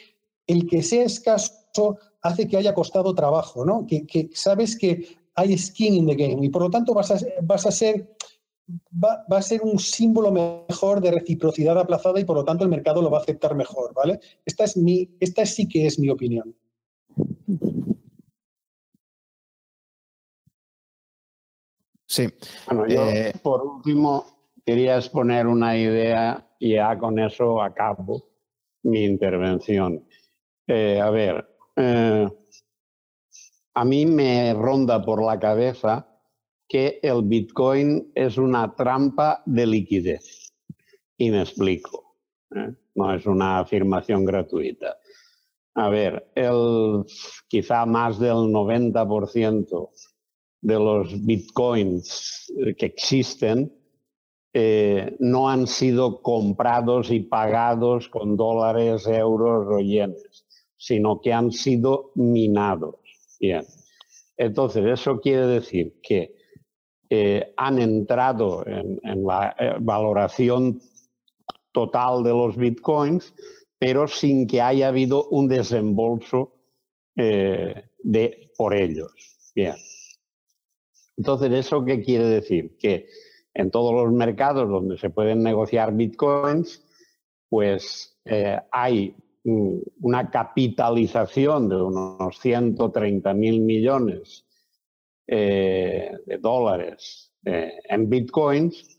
el 0.46 0.66
que 0.66 0.82
sea 0.82 1.04
escaso 1.04 1.98
hace 2.22 2.48
que 2.48 2.56
haya 2.56 2.74
costado 2.74 3.14
trabajo, 3.14 3.64
¿no? 3.64 3.86
Que, 3.86 4.30
sabes 4.34 4.76
que 4.76 5.06
hay 5.36 5.56
skin 5.56 5.94
in 5.94 6.06
the 6.06 6.16
game 6.16 6.44
y 6.44 6.48
por 6.48 6.62
lo 6.62 6.70
tanto 6.70 6.92
vas 6.92 7.12
a, 7.12 7.18
vas 7.42 7.66
a 7.66 7.70
ser 7.70 8.16
Va, 9.02 9.26
va, 9.26 9.38
a 9.38 9.42
ser 9.42 9.62
un 9.62 9.80
símbolo 9.80 10.30
mejor 10.30 11.00
de 11.00 11.10
reciprocidad 11.10 11.76
aplazada 11.76 12.20
y 12.20 12.24
por 12.24 12.36
lo 12.36 12.44
tanto 12.44 12.62
el 12.62 12.70
mercado 12.70 13.02
lo 13.02 13.10
va 13.10 13.18
a 13.18 13.22
aceptar 13.22 13.56
mejor, 13.56 13.92
¿vale? 13.94 14.20
Esta, 14.46 14.62
es 14.62 14.76
mi, 14.76 15.10
esta 15.18 15.44
sí 15.44 15.66
que 15.66 15.88
es 15.88 15.98
mi 15.98 16.08
opinión. 16.08 16.54
Sí. 22.10 22.26
Bueno, 22.66 22.88
yo 22.88 23.08
eh, 23.08 23.32
por 23.40 23.64
último 23.64 24.26
quería 24.66 24.96
exponer 24.96 25.46
una 25.46 25.78
idea 25.78 26.44
y 26.58 26.74
ya 26.74 26.98
con 26.98 27.20
eso 27.20 27.62
acabo 27.62 28.24
mi 28.82 29.04
intervención. 29.04 30.04
Eh, 30.66 31.00
a 31.00 31.08
ver, 31.10 31.56
eh, 31.76 32.28
a 33.74 33.84
mí 33.84 34.06
me 34.06 34.52
ronda 34.54 35.00
por 35.00 35.22
la 35.24 35.38
cabeza 35.38 36.04
que 36.66 36.98
el 37.00 37.22
Bitcoin 37.22 38.10
es 38.16 38.38
una 38.38 38.74
trampa 38.74 39.44
de 39.46 39.66
liquidez. 39.68 40.52
Y 41.16 41.30
me 41.30 41.42
explico. 41.42 42.16
No 42.96 43.14
es 43.14 43.24
una 43.24 43.60
afirmación 43.60 44.24
gratuita. 44.24 44.96
A 45.74 45.88
ver, 45.88 46.32
el, 46.34 47.04
quizá 47.46 47.86
más 47.86 48.18
del 48.18 48.50
90% 48.50 49.90
de 50.60 50.74
los 50.74 51.24
bitcoins 51.24 52.52
que 52.76 52.86
existen 52.86 53.72
eh, 54.52 55.16
no 55.20 55.48
han 55.48 55.68
sido 55.68 56.22
comprados 56.22 57.12
y 57.12 57.20
pagados 57.20 58.08
con 58.08 58.36
dólares, 58.36 59.06
euros 59.06 59.68
o 59.70 59.78
yenes, 59.78 60.44
sino 60.76 61.20
que 61.20 61.32
han 61.32 61.52
sido 61.52 62.10
minados. 62.16 62.96
Bien. 63.38 63.64
Entonces, 64.36 64.84
eso 64.86 65.20
quiere 65.20 65.46
decir 65.46 66.00
que 66.02 66.34
eh, 67.08 67.54
han 67.56 67.78
entrado 67.78 68.64
en, 68.66 69.24
la 69.24 69.54
eh, 69.58 69.74
valoración 69.80 70.80
total 71.70 72.24
de 72.24 72.30
los 72.30 72.56
bitcoins, 72.56 73.32
pero 73.78 74.08
sin 74.08 74.48
que 74.48 74.60
haya 74.60 74.88
habido 74.88 75.28
un 75.28 75.46
desembolso 75.46 76.56
de, 77.14 78.50
por 78.56 78.74
ellos. 78.74 79.12
Bien. 79.54 79.74
Entonces, 81.20 81.52
¿eso 81.52 81.84
qué 81.84 82.00
quiere 82.00 82.24
decir? 82.24 82.78
Que 82.78 83.06
en 83.52 83.70
todos 83.70 83.92
los 83.92 84.10
mercados 84.10 84.66
donde 84.70 84.96
se 84.96 85.10
pueden 85.10 85.42
negociar 85.42 85.94
bitcoins, 85.94 86.82
pues 87.46 88.18
eh, 88.24 88.58
hay 88.72 89.14
una 89.44 90.30
capitalización 90.30 91.68
de 91.68 91.76
unos 91.76 92.38
130 92.38 93.34
mil 93.34 93.60
millones 93.60 94.46
eh, 95.26 96.10
de 96.24 96.38
dólares 96.38 97.34
eh, 97.44 97.72
en 97.84 98.08
bitcoins, 98.08 98.96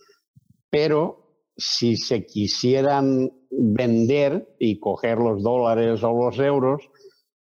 pero 0.69 1.48
si 1.57 1.98
se 1.98 2.27
quisieran 2.27 3.31
vender 3.49 4.56
y 4.60 4.80
coger 4.80 5.18
los 5.18 5.41
dólares 5.41 6.03
o 6.03 6.14
los 6.14 6.38
euros, 6.38 6.88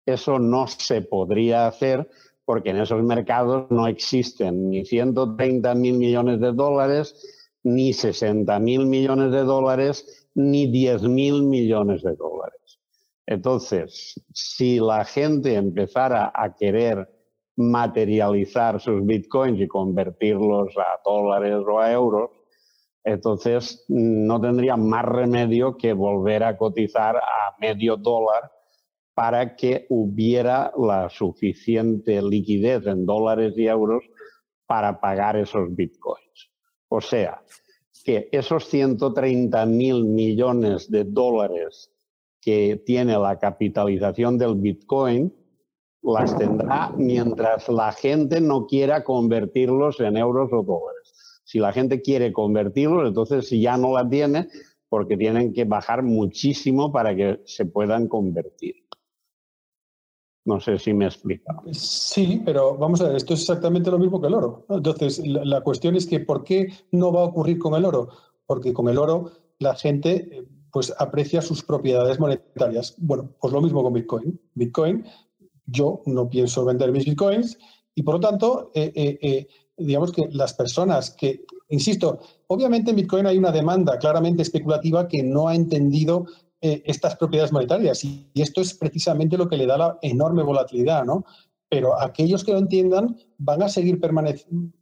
eso 0.06 0.38
no 0.38 0.66
se 0.68 1.02
podría 1.02 1.66
hacer 1.66 2.08
porque 2.50 2.70
en 2.70 2.78
esos 2.78 3.00
mercados 3.04 3.70
no 3.70 3.86
existen 3.86 4.70
ni 4.70 4.84
130 4.84 5.72
mil 5.76 5.98
millones 5.98 6.40
de 6.40 6.50
dólares, 6.50 7.14
ni 7.62 7.92
60 7.92 8.58
mil 8.58 8.86
millones 8.86 9.30
de 9.30 9.44
dólares, 9.44 10.28
ni 10.34 10.66
10 10.66 11.02
mil 11.04 11.44
millones 11.44 12.02
de 12.02 12.16
dólares. 12.16 12.80
Entonces, 13.24 14.20
si 14.34 14.80
la 14.80 15.04
gente 15.04 15.54
empezara 15.54 16.32
a 16.34 16.56
querer 16.56 17.08
materializar 17.54 18.80
sus 18.80 19.06
bitcoins 19.06 19.60
y 19.60 19.68
convertirlos 19.68 20.76
a 20.76 20.98
dólares 21.04 21.62
o 21.64 21.78
a 21.78 21.92
euros, 21.92 22.30
entonces 23.04 23.84
no 23.86 24.40
tendría 24.40 24.76
más 24.76 25.04
remedio 25.04 25.76
que 25.76 25.92
volver 25.92 26.42
a 26.42 26.56
cotizar 26.56 27.16
a 27.16 27.54
medio 27.60 27.96
dólar 27.96 28.50
para 29.14 29.56
que 29.56 29.86
hubiera 29.88 30.72
la 30.78 31.08
suficiente 31.10 32.22
liquidez 32.22 32.86
en 32.86 33.04
dólares 33.04 33.54
y 33.56 33.66
euros 33.66 34.04
para 34.66 35.00
pagar 35.00 35.36
esos 35.36 35.74
bitcoins. 35.74 36.50
O 36.88 37.00
sea, 37.00 37.42
que 38.04 38.28
esos 38.32 38.66
130 38.66 39.66
mil 39.66 40.04
millones 40.04 40.90
de 40.90 41.04
dólares 41.04 41.90
que 42.40 42.82
tiene 42.86 43.18
la 43.18 43.38
capitalización 43.38 44.38
del 44.38 44.54
bitcoin, 44.54 45.34
las 46.02 46.36
tendrá 46.38 46.90
mientras 46.96 47.68
la 47.68 47.92
gente 47.92 48.40
no 48.40 48.66
quiera 48.66 49.04
convertirlos 49.04 50.00
en 50.00 50.16
euros 50.16 50.50
o 50.52 50.62
dólares. 50.62 51.12
Si 51.44 51.58
la 51.58 51.72
gente 51.72 52.00
quiere 52.00 52.32
convertirlos, 52.32 53.08
entonces 53.08 53.50
ya 53.50 53.76
no 53.76 53.92
la 53.92 54.08
tiene 54.08 54.48
porque 54.88 55.16
tienen 55.16 55.52
que 55.52 55.64
bajar 55.64 56.02
muchísimo 56.02 56.90
para 56.90 57.14
que 57.14 57.40
se 57.44 57.66
puedan 57.66 58.08
convertir. 58.08 58.76
No 60.44 60.58
sé 60.58 60.78
si 60.78 60.92
me 60.94 61.06
explica. 61.06 61.54
Sí, 61.72 62.42
pero 62.44 62.76
vamos 62.76 63.00
a 63.00 63.08
ver, 63.08 63.16
esto 63.16 63.34
es 63.34 63.40
exactamente 63.40 63.90
lo 63.90 63.98
mismo 63.98 64.20
que 64.20 64.28
el 64.28 64.34
oro. 64.34 64.64
Entonces, 64.70 65.20
la, 65.24 65.60
cuestión 65.60 65.96
es 65.96 66.06
que 66.06 66.20
¿por 66.20 66.44
qué 66.44 66.72
no 66.92 67.12
va 67.12 67.20
a 67.20 67.24
ocurrir 67.24 67.58
con 67.58 67.74
el 67.74 67.84
oro? 67.84 68.08
Porque 68.46 68.72
con 68.72 68.88
el 68.88 68.98
oro 68.98 69.30
la 69.58 69.74
gente 69.74 70.46
pues 70.72 70.94
aprecia 70.98 71.42
sus 71.42 71.62
propiedades 71.62 72.18
monetarias. 72.18 72.94
Bueno, 72.98 73.30
pues 73.40 73.52
lo 73.52 73.60
mismo 73.60 73.82
con 73.82 73.92
Bitcoin. 73.92 74.40
Bitcoin, 74.54 75.04
yo 75.66 76.02
no 76.06 76.28
pienso 76.28 76.64
vender 76.64 76.92
mis 76.92 77.04
Bitcoins 77.04 77.58
y 77.94 78.02
por 78.02 78.14
lo 78.14 78.20
tanto, 78.20 78.70
eh, 78.74 78.92
eh, 78.94 79.18
eh, 79.20 79.48
digamos 79.76 80.12
que 80.12 80.28
las 80.30 80.54
personas 80.54 81.10
que, 81.10 81.44
insisto, 81.68 82.20
obviamente 82.46 82.90
en 82.90 82.96
Bitcoin 82.96 83.26
hay 83.26 83.36
una 83.36 83.52
demanda 83.52 83.98
claramente 83.98 84.42
especulativa 84.42 85.08
que 85.08 85.22
no 85.22 85.48
ha 85.48 85.54
entendido 85.54 86.26
eh, 86.60 86.82
estas 86.84 87.16
propiedades 87.16 87.52
monetarias. 87.52 88.04
Y, 88.04 88.30
esto 88.34 88.60
es 88.60 88.74
precisamente 88.74 89.38
lo 89.38 89.48
que 89.48 89.56
le 89.56 89.66
da 89.66 89.78
la 89.78 89.98
enorme 90.02 90.42
volatilidad, 90.42 91.04
¿no? 91.04 91.24
Pero 91.68 92.00
aquellos 92.00 92.44
que 92.44 92.52
lo 92.52 92.58
entiendan 92.58 93.16
van 93.38 93.62
a 93.62 93.68
seguir 93.68 94.00
permaneciendo 94.00 94.72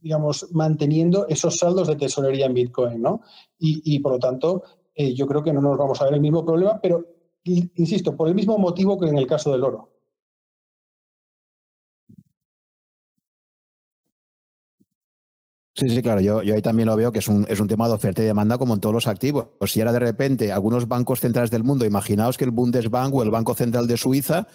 digamos, 0.00 0.48
manteniendo 0.52 1.26
esos 1.28 1.56
saldos 1.56 1.88
de 1.88 1.96
tesorería 1.96 2.44
en 2.44 2.52
Bitcoin, 2.52 3.00
¿no? 3.00 3.22
Y, 3.58 3.98
por 4.00 4.12
lo 4.12 4.18
tanto, 4.18 4.62
eh, 4.94 5.14
yo 5.14 5.26
creo 5.26 5.42
que 5.42 5.50
no 5.50 5.62
nos 5.62 5.78
vamos 5.78 5.98
a 5.98 6.04
ver 6.04 6.12
el 6.12 6.20
mismo 6.20 6.44
problema, 6.44 6.78
pero, 6.78 7.06
insisto, 7.42 8.14
por 8.14 8.28
el 8.28 8.34
mismo 8.34 8.58
motivo 8.58 9.00
que 9.00 9.08
en 9.08 9.16
el 9.16 9.26
caso 9.26 9.50
del 9.50 9.64
oro. 9.64 9.93
Sí, 15.76 15.88
sí, 15.88 16.02
claro. 16.02 16.20
Yo, 16.20 16.42
yo 16.42 16.54
ahí 16.54 16.62
también 16.62 16.86
lo 16.88 16.94
veo 16.96 17.10
que 17.10 17.18
es 17.18 17.26
un, 17.26 17.46
es 17.48 17.58
un 17.58 17.66
tema 17.66 17.88
de 17.88 17.94
oferta 17.94 18.22
y 18.22 18.26
demanda 18.26 18.58
como 18.58 18.74
en 18.74 18.80
todos 18.80 18.94
los 18.94 19.08
activos. 19.08 19.48
Pues 19.58 19.72
si 19.72 19.80
ahora 19.80 19.92
de 19.92 19.98
repente 19.98 20.52
algunos 20.52 20.86
bancos 20.86 21.20
centrales 21.20 21.50
del 21.50 21.64
mundo, 21.64 21.84
imaginaos 21.84 22.38
que 22.38 22.44
el 22.44 22.52
Bundesbank 22.52 23.12
o 23.12 23.22
el 23.24 23.30
Banco 23.30 23.54
Central 23.54 23.88
de 23.88 23.96
Suiza 23.96 24.46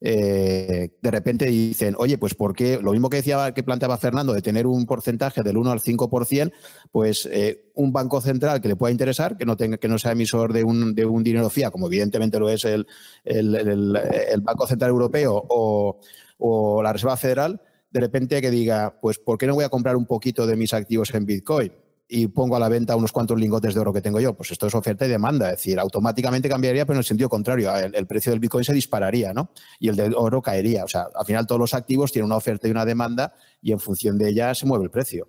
eh, 0.00 0.90
de 1.00 1.10
repente 1.10 1.46
dicen, 1.46 1.96
oye, 1.98 2.18
pues 2.18 2.34
¿por 2.34 2.54
qué? 2.54 2.78
Lo 2.80 2.92
mismo 2.92 3.10
que 3.10 3.16
decía 3.16 3.52
que 3.52 3.62
planteaba 3.62 3.98
Fernando, 3.98 4.32
de 4.32 4.42
tener 4.42 4.66
un 4.66 4.86
porcentaje 4.86 5.42
del 5.42 5.56
1 5.56 5.70
al 5.70 5.80
5%, 5.80 6.52
pues 6.92 7.28
eh, 7.30 7.70
un 7.74 7.92
banco 7.92 8.20
central 8.20 8.60
que 8.60 8.68
le 8.68 8.76
pueda 8.76 8.92
interesar, 8.92 9.36
que 9.36 9.44
no 9.44 9.56
tenga, 9.56 9.78
que 9.78 9.88
no 9.88 9.98
sea 9.98 10.12
emisor 10.12 10.52
de 10.52 10.64
un, 10.64 10.94
de 10.94 11.04
un 11.04 11.24
dinero 11.24 11.50
fiat, 11.50 11.72
como 11.72 11.88
evidentemente 11.88 12.38
lo 12.38 12.48
es 12.48 12.64
el, 12.64 12.86
el, 13.24 13.56
el, 13.56 14.40
Banco 14.42 14.66
Central 14.66 14.90
Europeo 14.90 15.44
o, 15.48 15.98
o 16.38 16.82
la 16.82 16.92
Reserva 16.92 17.16
Federal, 17.16 17.60
de 17.90 18.00
repente 18.00 18.40
que 18.40 18.50
diga, 18.50 18.98
pues 19.00 19.18
¿por 19.18 19.38
qué 19.38 19.46
no 19.46 19.54
voy 19.54 19.64
a 19.64 19.68
comprar 19.68 19.96
un 19.96 20.06
poquito 20.06 20.46
de 20.46 20.56
mis 20.56 20.74
activos 20.74 21.14
en 21.14 21.26
Bitcoin? 21.26 21.72
y 22.08 22.26
pongo 22.28 22.56
a 22.56 22.58
la 22.58 22.70
venta 22.70 22.96
unos 22.96 23.12
cuantos 23.12 23.38
lingotes 23.38 23.74
de 23.74 23.80
oro 23.80 23.92
que 23.92 24.00
tengo 24.00 24.18
yo. 24.18 24.34
Pues 24.34 24.50
esto 24.50 24.66
es 24.66 24.74
oferta 24.74 25.04
y 25.04 25.08
demanda, 25.08 25.50
es 25.50 25.58
decir, 25.58 25.78
automáticamente 25.78 26.48
cambiaría, 26.48 26.86
pero 26.86 26.94
en 26.94 27.00
el 27.00 27.04
sentido 27.04 27.28
contrario, 27.28 27.70
el, 27.76 28.06
precio 28.06 28.32
del 28.32 28.40
Bitcoin 28.40 28.64
se 28.64 28.72
dispararía, 28.72 29.34
¿no? 29.34 29.50
Y 29.78 29.88
el 29.88 29.96
del 29.96 30.14
oro 30.14 30.40
caería. 30.40 30.84
O 30.84 30.88
sea, 30.88 31.08
al 31.14 31.26
final 31.26 31.46
todos 31.46 31.60
los 31.60 31.74
activos 31.74 32.10
tienen 32.10 32.26
una 32.26 32.36
oferta 32.36 32.66
y 32.66 32.70
una 32.70 32.86
demanda 32.86 33.34
y 33.60 33.72
en 33.72 33.78
función 33.78 34.16
de 34.16 34.30
ella 34.30 34.54
se 34.54 34.64
mueve 34.64 34.84
el 34.84 34.90
precio. 34.90 35.28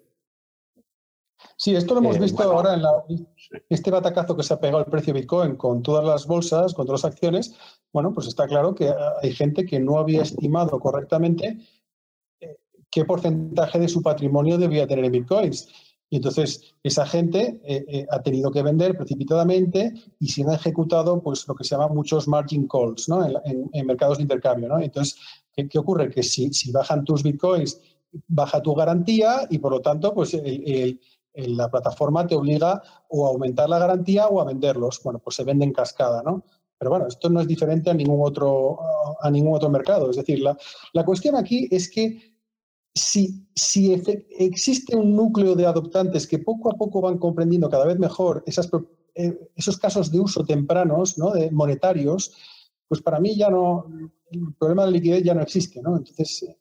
Sí, 1.56 1.76
esto 1.76 1.94
lo 1.94 2.00
hemos 2.00 2.16
eh, 2.16 2.20
visto 2.20 2.44
ahora 2.44 2.76
en 3.10 3.28
este 3.70 3.92
batacazo 3.92 4.36
que 4.36 4.44
se 4.44 4.54
ha 4.54 4.60
pegado 4.60 4.80
el 4.80 4.90
precio 4.90 5.14
de 5.14 5.22
Bitcoin 5.22 5.56
con 5.56 5.82
todas 5.82 6.06
las 6.06 6.26
bolsas, 6.26 6.74
con 6.74 6.86
todas 6.86 7.04
las 7.04 7.12
acciones. 7.12 7.56
Bueno, 7.92 8.14
pues 8.14 8.28
está 8.28 8.48
claro 8.48 8.76
que 8.76 8.94
hay 9.22 9.34
gente 9.34 9.66
que 9.66 9.80
no 9.80 10.00
había 10.00 10.22
estimado 10.22 10.80
correctamente 10.80 11.58
qué 12.90 13.06
porcentaje 13.06 13.80
de 13.80 13.88
su 13.88 14.02
patrimonio 14.02 14.58
debía 14.58 14.88
tener 14.88 15.06
en 15.06 15.12
bitcoins. 15.12 15.68
Y 16.10 16.16
entonces 16.16 16.74
esa 16.82 17.06
gente 17.06 17.62
eh, 17.64 17.86
eh, 17.88 18.08
ha 18.10 18.22
tenido 18.22 18.52
que 18.52 18.64
vender 18.64 18.98
precipitadamente 18.98 19.94
y 20.20 20.28
se 20.30 20.42
han 20.42 20.52
ejecutado 20.52 21.22
pues, 21.22 21.48
lo 21.48 21.54
que 21.54 21.64
se 21.64 21.76
llama 21.76 21.88
muchos 21.88 22.28
margin 22.28 22.68
calls 22.68 23.08
¿no? 23.08 23.24
en, 23.26 23.86
mercados 23.86 24.18
de 24.18 24.24
intercambio. 24.24 24.70
¿no? 24.70 24.80
Entonces, 24.80 25.20
¿qué, 25.56 25.78
ocurre? 25.78 26.10
Que 26.10 26.24
si, 26.24 26.52
si, 26.52 26.72
bajan 26.72 27.06
tus 27.06 27.22
bitcoins, 27.22 27.80
baja 28.28 28.62
tu 28.62 28.74
garantía 28.74 29.48
y 29.52 29.60
por 29.60 29.72
lo 29.72 29.82
tanto 29.82 30.16
pues, 30.16 30.36
la 31.36 31.70
plataforma 31.70 32.26
te 32.26 32.36
obliga 32.36 32.82
o 33.10 33.28
a 33.28 33.30
aumentar 33.30 33.70
la 33.70 33.78
garantía 33.78 34.28
o 34.28 34.42
a 34.42 34.46
venderlos. 34.46 35.02
Bueno, 35.04 35.20
pues 35.20 35.36
se 35.36 35.44
vende 35.44 35.66
en 35.66 35.74
cascada. 35.74 36.24
¿no? 36.24 36.44
Pero 36.80 36.90
bueno, 36.90 37.06
esto 37.08 37.30
no 37.30 37.40
es 37.42 37.48
diferente 37.48 37.92
a 37.92 37.94
ningún 37.94 38.22
otro, 38.24 38.80
a 39.22 39.30
ningún 39.30 39.54
otro 39.54 39.70
mercado. 39.70 40.10
Es 40.10 40.16
decir, 40.16 40.40
la, 40.40 40.58
la 40.94 41.06
cuestión 41.06 41.36
aquí 41.36 41.68
es 41.70 41.88
que 41.88 42.29
si, 43.00 43.48
si 43.56 43.94
existe 44.38 44.96
un 44.96 45.16
núcleo 45.16 45.56
de 45.56 45.66
adoptantes 45.66 46.28
que 46.28 46.40
poco 46.40 46.72
a 46.72 46.78
poco 46.78 47.02
van 47.02 47.18
comprendiendo 47.18 47.70
cada 47.70 47.86
vez 47.86 47.98
mejor 47.98 48.44
esas, 48.46 48.70
eh, 49.16 49.38
esos 49.56 49.78
casos 49.78 50.12
de 50.12 50.20
uso 50.20 50.44
tempranos, 50.44 51.18
¿no? 51.18 51.32
de 51.32 51.52
monetarios, 51.52 52.34
pues 52.88 53.02
para 53.02 53.20
mí 53.20 53.36
ya 53.36 53.50
no, 53.50 53.86
el 54.32 54.54
problema 54.56 54.86
de 54.86 54.92
liquidez 54.92 55.24
ya 55.24 55.34
no 55.34 55.42
existe. 55.42 55.82
¿no? 55.82 55.98
Entonces, 55.98 56.56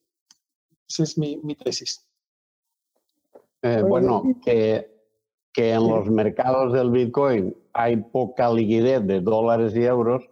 esa 0.89 1.02
es 1.02 1.19
mi, 1.19 1.55
tesis. 1.56 2.06
Eh, 3.62 3.82
bueno, 3.82 4.23
que, 4.44 4.98
que 5.52 5.73
en 5.73 5.89
los 5.89 6.09
mercados 6.09 6.73
del 6.73 6.90
Bitcoin 6.90 7.55
hay 7.73 7.97
poca 7.97 8.52
liquidez 8.52 9.06
de 9.06 9.20
dólares 9.20 9.74
y 9.74 9.85
euros, 9.85 10.28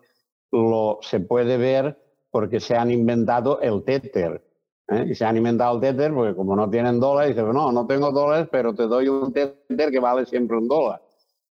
lo 0.52 0.98
se 1.02 1.20
puede 1.20 1.56
ver 1.56 2.00
porque 2.30 2.60
se 2.60 2.76
han 2.76 2.90
inventado 2.90 3.60
el 3.60 3.82
Tether, 3.82 4.45
¿eh? 4.88 5.06
y 5.10 5.14
se 5.14 5.24
han 5.24 5.36
inventado 5.36 5.74
el 5.76 5.80
Tether 5.80 6.12
porque 6.12 6.34
como 6.34 6.56
no 6.56 6.68
tienen 6.70 7.00
dólares, 7.00 7.34
dicen, 7.34 7.52
no, 7.52 7.72
no 7.72 7.86
tengo 7.86 8.12
dólares, 8.12 8.48
pero 8.50 8.74
te 8.74 8.86
doy 8.86 9.08
un 9.08 9.32
Tether 9.32 9.90
que 9.90 10.00
vale 10.00 10.26
siempre 10.26 10.56
un 10.56 10.68
dólar. 10.68 11.02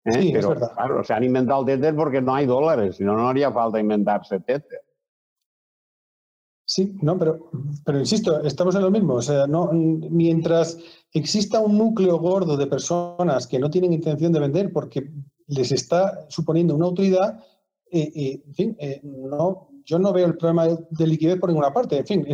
¿eh? 0.05 0.13
Sí, 0.13 0.31
pero 0.33 0.55
claro, 0.55 1.03
se 1.03 1.13
han 1.13 1.23
inventado 1.23 1.61
el 1.61 1.65
Tether 1.67 1.95
porque 1.95 2.21
no 2.21 2.35
hay 2.35 2.45
dólares, 2.45 2.97
si 2.97 3.03
no, 3.03 3.15
no 3.15 3.29
haría 3.29 3.51
falta 3.51 3.79
inventarse 3.79 4.39
Tether. 4.39 4.81
Sí, 6.65 6.95
no, 7.01 7.17
pero, 7.17 7.49
pero 7.83 7.97
insisto, 7.97 8.43
estamos 8.43 8.75
en 8.75 8.83
lo 8.83 8.91
mismo. 8.91 9.15
O 9.15 9.21
sea, 9.23 9.47
no, 9.47 9.71
mientras 9.71 10.77
exista 11.11 11.59
un 11.59 11.79
núcleo 11.79 12.19
gordo 12.19 12.55
de 12.57 12.67
personas 12.67 13.47
que 13.47 13.57
no 13.57 13.71
tienen 13.71 13.91
intención 13.91 14.31
de 14.31 14.39
vender 14.39 14.71
porque 14.71 15.09
les 15.47 15.71
está 15.71 16.27
suponiendo 16.29 16.75
una 16.75 16.85
autoridad, 16.85 17.43
eh, 17.91 18.43
en 18.45 18.53
fin, 18.53 18.77
no, 19.01 19.69
yo 19.89 19.97
no 19.97 20.13
veo 20.13 20.27
el 20.27 20.37
problema 20.37 20.67
de, 20.67 21.07
liquidez 21.07 21.39
por 21.39 21.49
ninguna 21.49 21.73
parte. 21.73 21.97
En 21.97 22.05
fin, 22.05 22.27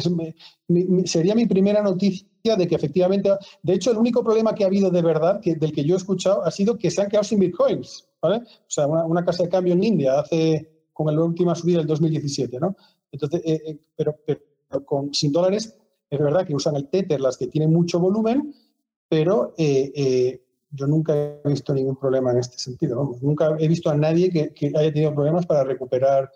sería 1.05 1.33
mi 1.33 1.45
primera 1.45 1.81
noticia 1.81 2.57
de 2.57 2.67
que 2.67 2.75
efectivamente, 2.75 3.29
de 3.63 3.73
hecho, 3.73 3.91
el 3.91 3.97
único 3.97 4.21
problema 4.25 4.53
que 4.53 4.65
ha 4.65 4.67
habido 4.67 4.91
de 4.91 5.01
verdad, 5.01 5.39
que, 5.39 5.55
del 5.55 5.71
que 5.71 5.85
yo 5.85 5.95
he 5.95 5.97
escuchado, 5.97 6.43
ha 6.43 6.51
sido 6.51 6.77
que 6.77 6.91
se 6.91 7.01
han 7.01 7.07
quedado 7.07 7.23
sin 7.23 7.39
bitcoins. 7.39 8.09
¿vale? 8.21 8.39
O 8.39 8.69
sea, 8.69 8.87
una, 8.87 9.23
casa 9.23 9.43
de 9.43 9.49
cambio 9.49 9.73
en 9.73 9.85
India 9.85 10.19
hace 10.19 10.83
con 10.91 11.15
la 11.15 11.23
última 11.23 11.55
subida 11.55 11.77
del 11.77 11.87
2017, 11.87 12.59
¿no? 12.59 12.75
Entonces, 13.09 13.41
eh, 13.45 13.61
eh, 13.65 13.79
pero, 13.95 14.17
con, 14.83 15.13
sin 15.13 15.31
dólares, 15.31 15.77
es 16.09 16.19
verdad 16.19 16.45
que 16.45 16.55
usan 16.55 16.75
el 16.75 16.89
Tether 16.89 17.21
las 17.21 17.37
que 17.37 17.47
tienen 17.47 17.71
mucho 17.71 18.01
volumen, 18.01 18.53
pero 19.07 19.53
eh, 19.57 20.41
yo 20.71 20.87
nunca 20.87 21.15
he 21.15 21.41
visto 21.45 21.73
ningún 21.73 21.95
problema 21.95 22.31
en 22.31 22.39
este 22.39 22.57
sentido. 22.57 23.17
Nunca 23.21 23.55
he 23.57 23.67
visto 23.69 23.89
a 23.89 23.95
nadie 23.95 24.29
que, 24.29 24.53
que 24.53 24.73
haya 24.75 24.91
tenido 24.91 25.15
problemas 25.15 25.45
para 25.45 25.63
recuperar 25.63 26.29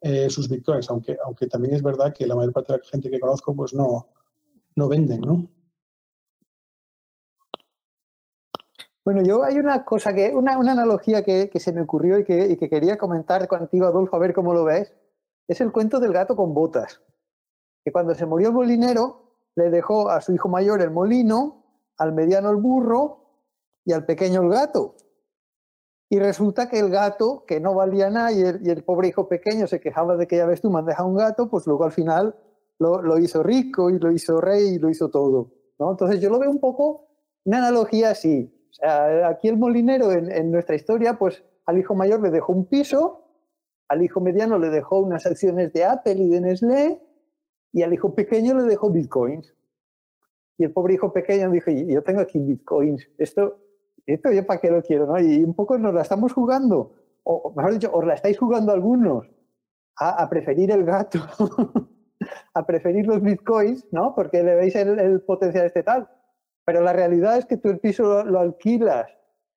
eh, 0.00 0.28
sus 0.30 0.48
bitcoins, 0.48 0.90
aunque, 0.90 1.16
aunque 1.24 1.46
también 1.46 1.74
es 1.74 1.82
verdad 1.82 2.14
que 2.14 2.26
la 2.26 2.36
mayor 2.36 2.52
parte 2.52 2.72
de 2.72 2.78
la 2.78 2.84
gente 2.84 3.10
que 3.10 3.20
conozco 3.20 3.54
pues 3.54 3.74
no, 3.74 4.08
no 4.74 4.88
venden, 4.88 5.20
¿no? 5.20 5.48
Bueno, 9.04 9.22
yo 9.22 9.44
hay 9.44 9.56
una 9.58 9.84
cosa 9.84 10.12
que, 10.12 10.34
una, 10.34 10.58
una 10.58 10.72
analogía 10.72 11.22
que, 11.22 11.48
que, 11.48 11.60
se 11.60 11.72
me 11.72 11.80
ocurrió 11.80 12.18
y 12.18 12.24
que, 12.24 12.56
que, 12.58 12.68
quería 12.68 12.98
comentar 12.98 13.46
contigo, 13.46 13.86
Adolfo, 13.86 14.16
a 14.16 14.18
ver 14.18 14.34
cómo 14.34 14.52
lo 14.52 14.64
ves. 14.64 14.92
Es 15.46 15.60
el 15.60 15.70
cuento 15.70 16.00
del 16.00 16.12
gato 16.12 16.34
con 16.34 16.52
botas. 16.54 17.00
Que 17.84 17.92
cuando 17.92 18.16
se 18.16 18.26
murió 18.26 18.48
el 18.48 18.54
molinero, 18.54 19.26
le 19.54 19.70
dejó 19.70 20.10
a 20.10 20.20
su 20.20 20.32
hijo 20.32 20.48
mayor 20.48 20.82
el 20.82 20.90
molino, 20.90 21.64
al 21.98 22.12
mediano 22.12 22.50
el 22.50 22.56
burro 22.56 23.26
y 23.84 23.92
al 23.92 24.04
pequeño 24.04 24.42
el 24.42 24.50
gato. 24.50 24.96
Y 26.08 26.18
resulta 26.20 26.68
que 26.68 26.78
el 26.78 26.90
gato, 26.90 27.44
que 27.46 27.58
no 27.60 27.74
valía 27.74 28.10
nada, 28.10 28.30
y 28.32 28.40
el, 28.42 28.84
pobre 28.84 29.08
hijo 29.08 29.28
pequeño 29.28 29.66
se 29.66 29.80
quejaba 29.80 30.16
de 30.16 30.26
que 30.26 30.36
ya 30.36 30.46
ves 30.46 30.60
tú, 30.60 30.70
me 30.70 30.78
han 30.78 30.86
dejado 30.86 31.08
un 31.08 31.16
gato, 31.16 31.50
pues 31.50 31.66
luego 31.66 31.84
al 31.84 31.92
final 31.92 32.36
lo, 32.78 33.18
hizo 33.18 33.42
rico 33.42 33.90
y 33.90 33.98
lo 33.98 34.12
hizo 34.12 34.40
rey 34.40 34.74
y 34.74 34.78
lo 34.78 34.88
hizo 34.88 35.10
todo. 35.10 35.52
¿no? 35.78 35.90
Entonces 35.90 36.20
yo 36.20 36.30
lo 36.30 36.38
veo 36.38 36.50
un 36.50 36.60
poco 36.60 37.08
una 37.44 37.58
analogía 37.58 38.10
así. 38.10 38.52
O 38.70 38.72
sea, 38.72 39.28
aquí 39.28 39.48
el 39.48 39.56
molinero 39.56 40.12
en, 40.12 40.30
en 40.30 40.52
nuestra 40.52 40.76
historia, 40.76 41.18
pues 41.18 41.42
al 41.64 41.78
hijo 41.78 41.94
mayor 41.94 42.20
le 42.22 42.30
dejó 42.30 42.52
un 42.52 42.66
piso, 42.66 43.24
al 43.88 44.02
hijo 44.02 44.20
mediano 44.20 44.58
le 44.58 44.70
dejó 44.70 45.00
unas 45.00 45.26
acciones 45.26 45.72
de 45.72 45.84
Apple 45.84 46.14
y 46.14 46.28
de 46.28 46.40
Nestlé, 46.40 47.00
y 47.72 47.82
al 47.82 47.92
hijo 47.92 48.14
pequeño 48.14 48.54
le 48.54 48.64
dejó 48.64 48.90
bitcoins. 48.90 49.54
Y 50.58 50.64
el 50.64 50.72
pobre 50.72 50.94
hijo 50.94 51.12
pequeño 51.12 51.50
dijo, 51.50 51.70
yo 51.70 52.02
tengo 52.02 52.20
aquí 52.20 52.38
bitcoins, 52.38 53.08
esto 53.18 53.58
esto 54.14 54.30
yo 54.30 54.46
para 54.46 54.60
qué 54.60 54.70
lo 54.70 54.82
quiero, 54.82 55.06
¿no? 55.06 55.18
Y 55.18 55.42
un 55.42 55.54
poco 55.54 55.78
nos 55.78 55.94
la 55.94 56.02
estamos 56.02 56.32
jugando, 56.32 56.94
o 57.24 57.52
mejor 57.56 57.72
dicho, 57.72 57.90
os 57.92 58.04
la 58.04 58.14
estáis 58.14 58.38
jugando 58.38 58.72
algunos 58.72 59.28
a, 59.98 60.28
preferir 60.28 60.70
el 60.70 60.84
gato, 60.84 61.18
a 62.54 62.66
preferir 62.66 63.06
los 63.06 63.20
bitcoins, 63.22 63.86
¿no? 63.90 64.14
Porque 64.14 64.42
le 64.42 64.54
veis 64.54 64.76
el, 64.76 65.20
potencial 65.22 65.66
este 65.66 65.82
tal. 65.82 66.08
Pero 66.64 66.82
la 66.82 66.92
realidad 66.92 67.38
es 67.38 67.46
que 67.46 67.56
tú 67.56 67.68
el 67.68 67.78
piso 67.78 68.24
lo, 68.24 68.38
alquilas, 68.38 69.06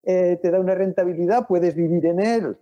eh, 0.04 0.40
te 0.42 0.52
da 0.52 0.60
una 0.60 0.76
rentabilidad, 0.76 1.48
puedes 1.48 1.76
vivir 1.76 2.06
en 2.06 2.20
él. 2.20 2.58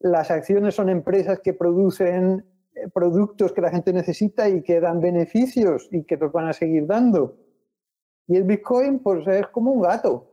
Las 0.00 0.30
acciones 0.30 0.74
son 0.74 0.88
empresas 0.88 1.40
que 1.40 1.54
producen 1.54 2.44
eh, 2.74 2.88
productos 2.92 3.52
que 3.52 3.60
la 3.60 3.70
gente 3.70 3.92
necesita 3.92 4.48
y 4.48 4.62
que 4.62 4.80
dan 4.80 5.00
beneficios 5.00 5.88
y 5.90 6.04
que 6.04 6.16
los 6.16 6.32
van 6.32 6.48
a 6.48 6.52
seguir 6.52 6.86
dando. 6.86 7.36
Y 8.26 8.36
el 8.36 8.44
Bitcoin, 8.44 9.00
pues 9.00 9.26
es 9.26 9.46
como 9.48 9.72
un 9.72 9.82
gato. 9.82 10.29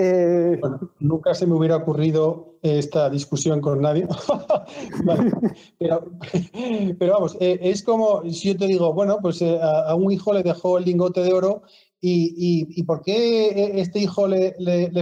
Eh, 0.00 0.60
nunca 1.00 1.34
se 1.34 1.44
me 1.44 1.54
hubiera 1.56 1.74
ocurrido 1.74 2.54
esta 2.62 3.10
discusión 3.10 3.60
con 3.60 3.82
nadie. 3.82 4.06
pero, 5.78 7.12
vamos, 7.12 7.36
eh, 7.40 7.58
es 7.60 7.82
como 7.82 8.22
si 8.30 8.52
yo 8.52 8.56
te 8.56 8.68
digo, 8.68 8.92
bueno, 8.92 9.18
pues 9.20 9.42
a, 9.42 9.92
un 9.96 10.12
hijo 10.12 10.32
le 10.32 10.44
dejó 10.44 10.78
el 10.78 10.84
lingote 10.84 11.22
de 11.22 11.32
oro 11.32 11.62
¿Y, 12.00 12.82
por 12.84 13.02
qué 13.02 13.80
este 13.80 13.98
hijo 13.98 14.28
le, 14.28 14.54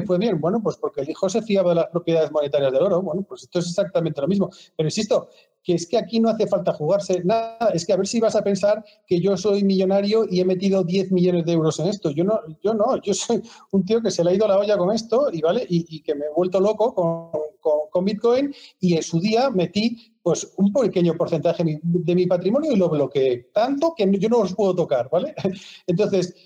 fue 0.06 0.18
bien? 0.18 0.40
Bueno, 0.40 0.62
pues 0.62 0.76
porque 0.76 1.02
el 1.02 1.10
hijo 1.10 1.28
se 1.28 1.42
fiaba 1.42 1.70
de 1.70 1.76
las 1.76 1.86
propiedades 1.88 2.32
monetarias 2.32 2.72
del 2.72 2.82
oro. 2.82 3.02
Bueno, 3.02 3.22
pues 3.22 3.42
esto 3.42 3.58
es 3.58 3.66
exactamente 3.68 4.20
lo 4.20 4.28
mismo. 4.28 4.50
Pero 4.76 4.86
insisto, 4.86 5.28
que 5.62 5.74
es 5.74 5.86
que 5.86 5.98
aquí 5.98 6.20
no 6.20 6.30
hace 6.30 6.46
falta 6.46 6.72
jugarse 6.72 7.22
nada. 7.24 7.70
Es 7.74 7.84
que 7.84 7.92
a 7.92 7.96
ver 7.96 8.06
si 8.06 8.20
vas 8.20 8.36
a 8.36 8.42
pensar 8.42 8.84
que 9.06 9.20
yo 9.20 9.36
soy 9.36 9.64
millonario 9.64 10.24
y 10.30 10.40
he 10.40 10.44
metido 10.44 10.84
10 10.84 11.12
millones 11.12 11.44
de 11.44 11.52
euros 11.52 11.80
en 11.80 11.88
esto. 11.88 12.10
Yo 12.10 12.24
no, 12.24 12.40
yo 12.62 12.72
no, 12.72 13.02
yo 13.02 13.12
soy 13.12 13.42
un 13.72 13.84
tío 13.84 14.00
que 14.00 14.10
se 14.12 14.22
le 14.22 14.30
ha 14.30 14.34
ido 14.34 14.46
la 14.46 14.58
olla 14.58 14.78
con 14.78 14.94
esto 14.94 15.28
y, 15.32 15.42
¿vale? 15.42 15.66
y, 15.68 16.00
que 16.02 16.14
me 16.14 16.26
he 16.26 16.34
vuelto 16.34 16.60
loco 16.60 16.94
con, 16.94 18.04
Bitcoin 18.04 18.54
y 18.78 18.94
en 18.94 19.02
su 19.02 19.18
día 19.18 19.50
metí 19.50 20.14
pues 20.22 20.52
un 20.58 20.72
pequeño 20.72 21.14
porcentaje 21.14 21.64
de 21.82 22.14
mi 22.14 22.26
patrimonio 22.26 22.70
y 22.70 22.76
lo 22.76 22.90
bloqueé 22.90 23.48
tanto 23.54 23.94
que 23.96 24.06
yo 24.18 24.28
no 24.28 24.42
los 24.42 24.54
puedo 24.54 24.74
tocar, 24.74 25.08
¿vale? 25.10 25.34
Entonces, 25.86 26.45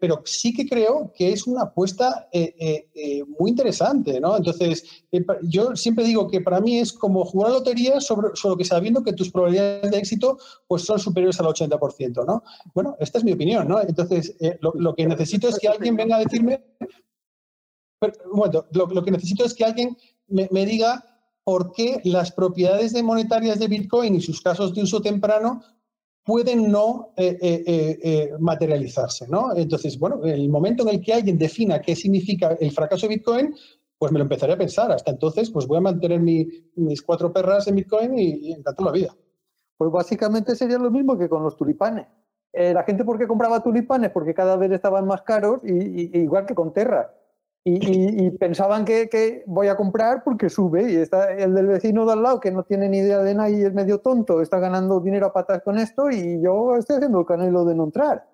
pero, 0.00 0.20
sí 0.24 0.52
que 0.52 0.66
creo 0.66 1.12
que 1.14 1.32
es 1.32 1.46
una 1.46 1.62
apuesta 1.62 2.28
eh, 2.32 2.54
eh, 2.58 2.88
eh, 2.92 3.24
muy 3.38 3.50
interesante, 3.50 4.20
¿no? 4.20 4.36
Entonces, 4.36 5.04
yo 5.42 5.76
siempre 5.76 6.04
digo 6.04 6.26
que 6.28 6.40
para 6.40 6.60
mí 6.60 6.80
es 6.80 6.92
como 6.92 7.24
jugar 7.24 7.50
a 7.50 7.54
lotería 7.54 8.00
sobre, 8.00 8.34
solo 8.34 8.56
que 8.56 8.64
sabiendo 8.64 9.04
que 9.04 9.12
tus 9.12 9.30
probabilidades 9.30 9.92
de 9.92 9.98
éxito 9.98 10.38
pues 10.66 10.82
son 10.82 10.98
superiores 10.98 11.38
al 11.38 11.46
80%, 11.46 12.26
¿no? 12.26 12.42
Bueno, 12.74 12.96
esta 12.98 13.18
es 13.18 13.24
mi 13.24 13.30
opinión, 13.30 13.68
¿no? 13.68 13.80
Entonces, 13.80 14.36
lo, 14.60 14.94
que 14.96 15.06
necesito 15.06 15.48
es 15.48 15.56
que 15.60 15.68
alguien 15.68 15.94
venga 15.94 16.16
a 16.16 16.24
decirme, 16.24 16.60
momento, 18.32 18.66
lo, 18.72 19.04
que 19.04 19.12
necesito 19.12 19.44
es 19.44 19.54
que 19.54 19.64
alguien 19.64 19.96
me, 20.26 20.66
diga 20.66 21.04
por 21.44 21.72
qué 21.72 22.00
las 22.02 22.32
propiedades 22.32 22.92
de 22.92 23.04
monetarias 23.04 23.60
de 23.60 23.68
Bitcoin 23.68 24.16
y 24.16 24.20
sus 24.20 24.40
casos 24.40 24.74
de 24.74 24.82
uso 24.82 25.00
temprano 25.00 25.62
pueden 26.24 26.70
no 26.70 27.12
eh, 27.16 27.38
eh, 27.40 27.98
eh, 28.02 28.32
materializarse. 28.38 29.28
¿no? 29.28 29.54
Entonces, 29.54 29.98
bueno, 29.98 30.24
el 30.24 30.48
momento 30.48 30.82
en 30.82 30.94
el 30.94 31.00
que 31.00 31.12
alguien 31.12 31.38
defina 31.38 31.80
qué 31.80 31.94
significa 31.94 32.56
el 32.58 32.72
fracaso 32.72 33.06
de 33.06 33.16
Bitcoin, 33.16 33.54
pues 33.98 34.10
me 34.10 34.18
lo 34.18 34.24
empezaré 34.24 34.54
a 34.54 34.58
pensar. 34.58 34.90
Hasta 34.90 35.10
entonces, 35.10 35.50
pues 35.50 35.66
voy 35.66 35.78
a 35.78 35.82
mantener 35.82 36.20
mis 36.20 37.02
cuatro 37.02 37.32
perras 37.32 37.68
en 37.68 37.76
Bitcoin 37.76 38.18
y, 38.18 38.48
y 38.48 38.52
encanto 38.52 38.84
la 38.84 38.92
vida. 38.92 39.14
Pues 39.76 39.90
básicamente 39.90 40.56
sería 40.56 40.78
lo 40.78 40.90
mismo 40.90 41.18
que 41.18 41.28
con 41.28 41.42
los 41.42 41.56
tulipanes. 41.56 42.06
la 42.52 42.82
gente, 42.84 43.04
¿por 43.04 43.18
qué 43.18 43.26
compraba 43.26 43.62
tulipanes? 43.62 44.10
Porque 44.10 44.34
cada 44.34 44.56
vez 44.56 44.72
estaban 44.72 45.06
más 45.06 45.22
caros, 45.22 45.60
y, 45.64 46.18
igual 46.18 46.46
que 46.46 46.54
con 46.54 46.72
Terra. 46.72 47.12
Y, 47.66 48.30
pensaban 48.32 48.84
que, 48.84 49.42
voy 49.46 49.68
a 49.68 49.76
comprar 49.76 50.22
porque 50.22 50.50
sube 50.50 50.92
y 50.92 50.96
está 50.96 51.32
el 51.32 51.54
del 51.54 51.66
vecino 51.66 52.04
de 52.04 52.12
al 52.12 52.22
lado 52.22 52.38
que 52.38 52.50
no 52.50 52.62
tiene 52.62 52.90
ni 52.90 52.98
idea 52.98 53.20
de 53.20 53.34
nada 53.34 53.48
y 53.48 53.62
es 53.62 53.72
medio 53.72 54.00
tonto, 54.00 54.42
está 54.42 54.58
ganando 54.58 55.00
dinero 55.00 55.26
a 55.26 55.32
patas 55.32 55.62
con 55.62 55.78
esto 55.78 56.10
y 56.10 56.42
yo 56.42 56.76
estoy 56.76 56.96
haciendo 56.96 57.20
el 57.20 57.26
canelo 57.26 57.64
de 57.64 57.74
no 57.74 57.84
entrar. 57.84 58.28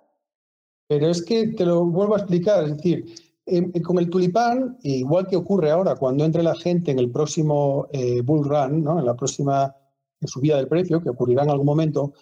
Pero 0.88 1.06
es 1.06 1.22
que 1.22 1.46
te 1.52 1.64
lo 1.64 1.84
vuelvo 1.84 2.16
a 2.16 2.18
explicar, 2.18 2.64
es 2.64 2.76
decir, 2.76 3.04
em, 3.46 3.70
con 3.84 4.00
el 4.00 4.10
tulipán, 4.10 4.78
igual 4.82 5.28
que 5.28 5.36
ocurre 5.36 5.70
ahora 5.70 5.94
cuando 5.94 6.24
entre 6.24 6.42
la 6.42 6.56
gente 6.56 6.90
en 6.90 6.98
el 6.98 7.12
próximo 7.12 7.86
eh, 7.92 8.22
bull 8.22 8.44
run, 8.44 8.82
¿no? 8.82 8.98
en 8.98 9.06
la 9.06 9.14
próxima 9.14 9.76
subida 10.24 10.56
del 10.56 10.66
precio, 10.66 11.00
que 11.00 11.10
ocurrirá 11.10 11.44
en 11.44 11.50
algún 11.50 11.66
momento, 11.66 12.14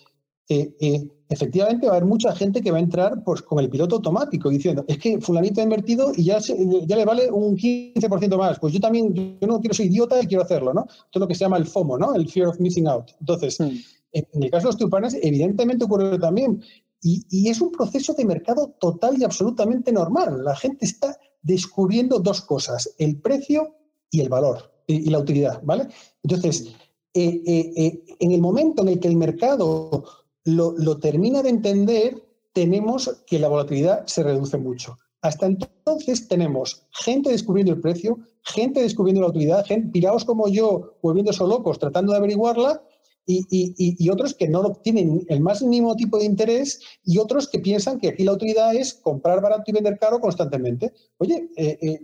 eh, 0.49 0.75
eh, 0.81 1.07
efectivamente 1.29 1.87
va 1.87 1.93
a 1.93 1.97
haber 1.97 2.09
mucha 2.09 2.35
gente 2.35 2.63
que 2.63 2.71
va 2.71 2.79
a 2.79 2.81
entrar 2.81 3.23
pues, 3.23 3.43
con 3.43 3.59
el 3.59 3.69
piloto 3.69 3.97
automático 3.97 4.49
diciendo, 4.49 4.85
es 4.89 4.99
que 4.99 5.21
fulanito 5.21 5.61
ha 5.61 5.65
invertido 5.65 6.13
y 6.17 6.25
ya, 6.25 6.39
ya 6.39 6.97
le 6.97 7.05
vale 7.05 7.31
un 7.31 7.57
15% 7.57 8.37
más. 8.39 8.59
Pues 8.59 8.73
yo 8.73 8.81
también, 8.81 9.13
yo 9.15 9.47
no 9.47 9.61
quiero 9.61 9.75
ser 9.75 9.87
idiota 9.87 10.21
y 10.23 10.27
quiero 10.27 10.43
hacerlo, 10.43 10.73
¿no? 10.73 10.87
Esto 10.89 11.11
es 11.15 11.21
lo 11.21 11.29
que 11.29 11.35
se 11.35 11.45
llama 11.45 11.59
el 11.59 11.67
FOMO, 11.67 11.99
¿no? 11.99 12.15
El 12.15 12.29
Fear 12.29 12.49
of 12.49 12.61
Missing 12.61 12.89
Out. 12.89 13.11
Entonces, 13.21 13.61
en 13.61 14.43
el 14.43 14.51
caso 14.51 14.69
de 14.69 14.73
los 14.73 14.79
tupanes, 14.79 15.17
evidentemente 15.23 15.85
ocurre 15.85 16.19
también. 16.19 16.63
Y, 17.03 17.25
y, 17.31 17.49
es 17.49 17.61
un 17.61 17.71
proceso 17.71 18.13
de 18.15 18.25
mercado 18.25 18.75
total 18.81 19.17
y 19.21 19.25
absolutamente 19.25 19.93
normal. 19.93 20.43
La 20.43 20.57
gente 20.57 20.85
está 20.85 21.17
descubriendo 21.43 22.19
dos 22.19 22.41
cosas, 22.41 22.93
el 22.99 23.21
precio 23.21 23.77
y 24.11 24.21
el 24.21 24.29
valor 24.29 24.73
y, 24.87 25.11
la 25.11 25.19
utilidad, 25.19 25.61
¿vale? 25.63 25.89
Entonces, 26.23 26.75
eh, 27.15 27.43
eh, 27.47 28.05
en 28.19 28.33
el 28.33 28.41
momento 28.41 28.83
en 28.83 28.89
el 28.89 29.01
que 29.01 29.09
el 29.09 29.17
mercado 29.17 30.05
lo, 30.49 30.99
termina 30.99 31.43
de 31.43 31.51
entender, 31.51 32.23
tenemos 32.53 33.23
que 33.27 33.39
la 33.39 33.49
volatilidad 33.49 34.07
se 34.07 34.23
reduce 34.23 34.57
mucho. 34.57 34.99
Hasta 35.21 35.47
entonces 35.47 36.29
tenemos 36.29 36.87
gente 36.91 37.31
descubriendo 37.31 37.73
el 37.73 37.81
precio, 37.81 38.19
gente 38.43 38.81
descubriendo 38.81 39.21
la 39.21 39.29
utilidad, 39.29 39.67
gente, 39.67 39.91
pirados 39.91 40.25
como 40.25 40.49
yo, 40.49 40.95
volviéndose 41.03 41.45
locos, 41.45 41.79
tratando 41.79 42.13
de 42.13 42.19
averiguarla, 42.19 42.83
y, 43.31 44.09
otros 44.09 44.33
que 44.33 44.49
no 44.49 44.73
tienen 44.77 45.23
el 45.29 45.41
más 45.41 45.63
mínimo 45.63 45.95
tipo 45.97 46.19
de 46.19 46.25
interés, 46.25 46.81
y 47.05 47.19
otros 47.19 47.47
que 47.47 47.59
piensan 47.59 48.01
que 48.01 48.09
aquí 48.09 48.25
la 48.25 48.33
utilidad 48.33 48.75
es 48.75 48.95
comprar 48.95 49.43
barato 49.43 49.65
y 49.67 49.73
vender 49.73 49.99
caro 49.99 50.19
constantemente. 50.19 50.95
Oye, 51.19 51.51
eh, 51.57 51.79
eh, 51.83 52.01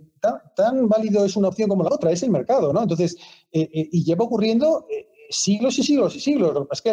tan, 0.54 0.86
válido 0.86 1.24
es 1.24 1.34
una 1.34 1.48
opción 1.48 1.70
como 1.70 1.82
la 1.82 1.94
otra, 1.94 2.10
es 2.10 2.22
el 2.22 2.30
mercado, 2.30 2.74
¿no? 2.74 2.82
Entonces, 2.82 3.16
eh, 3.52 3.68
y 3.72 4.04
lleva 4.04 4.24
ocurriendo 4.24 4.86
siglos 5.30 5.78
y 5.78 5.82
siglos 5.82 6.14
y 6.14 6.20
siglos. 6.20 6.68
Es 6.70 6.82
que 6.82 6.90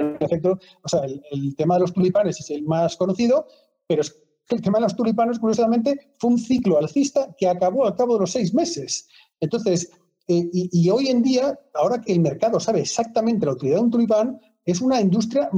el, 0.00 1.56
tema 1.56 1.74
de 1.74 1.80
los 1.80 1.92
tulipanes 1.92 2.40
es 2.40 2.50
el 2.50 2.62
más 2.64 2.96
conocido, 2.96 3.46
pero 3.86 4.02
es 4.02 4.10
que 4.46 4.56
el 4.56 4.62
tema 4.62 4.78
de 4.78 4.84
los 4.84 4.96
tulipanes, 4.96 5.38
curiosamente, 5.38 6.14
fue 6.18 6.30
un 6.30 6.38
ciclo 6.38 6.78
alcista 6.78 7.34
que 7.38 7.48
acabó 7.48 7.86
al 7.86 7.94
cabo 7.94 8.14
de 8.14 8.20
los 8.20 8.32
seis 8.32 8.52
meses. 8.54 9.08
Entonces, 9.38 9.90
eh, 10.28 10.48
y, 10.52 10.88
hoy 10.90 11.08
en 11.08 11.22
día, 11.22 11.58
ahora 11.74 12.00
que 12.00 12.12
el 12.12 12.20
mercado 12.20 12.60
sabe 12.60 12.80
exactamente 12.80 13.46
la 13.46 13.52
utilidad 13.52 13.78
de 13.78 13.82
un 13.82 13.90
tulipán, 13.90 14.40
es 14.64 14.80
una 14.80 15.00
industria 15.00 15.48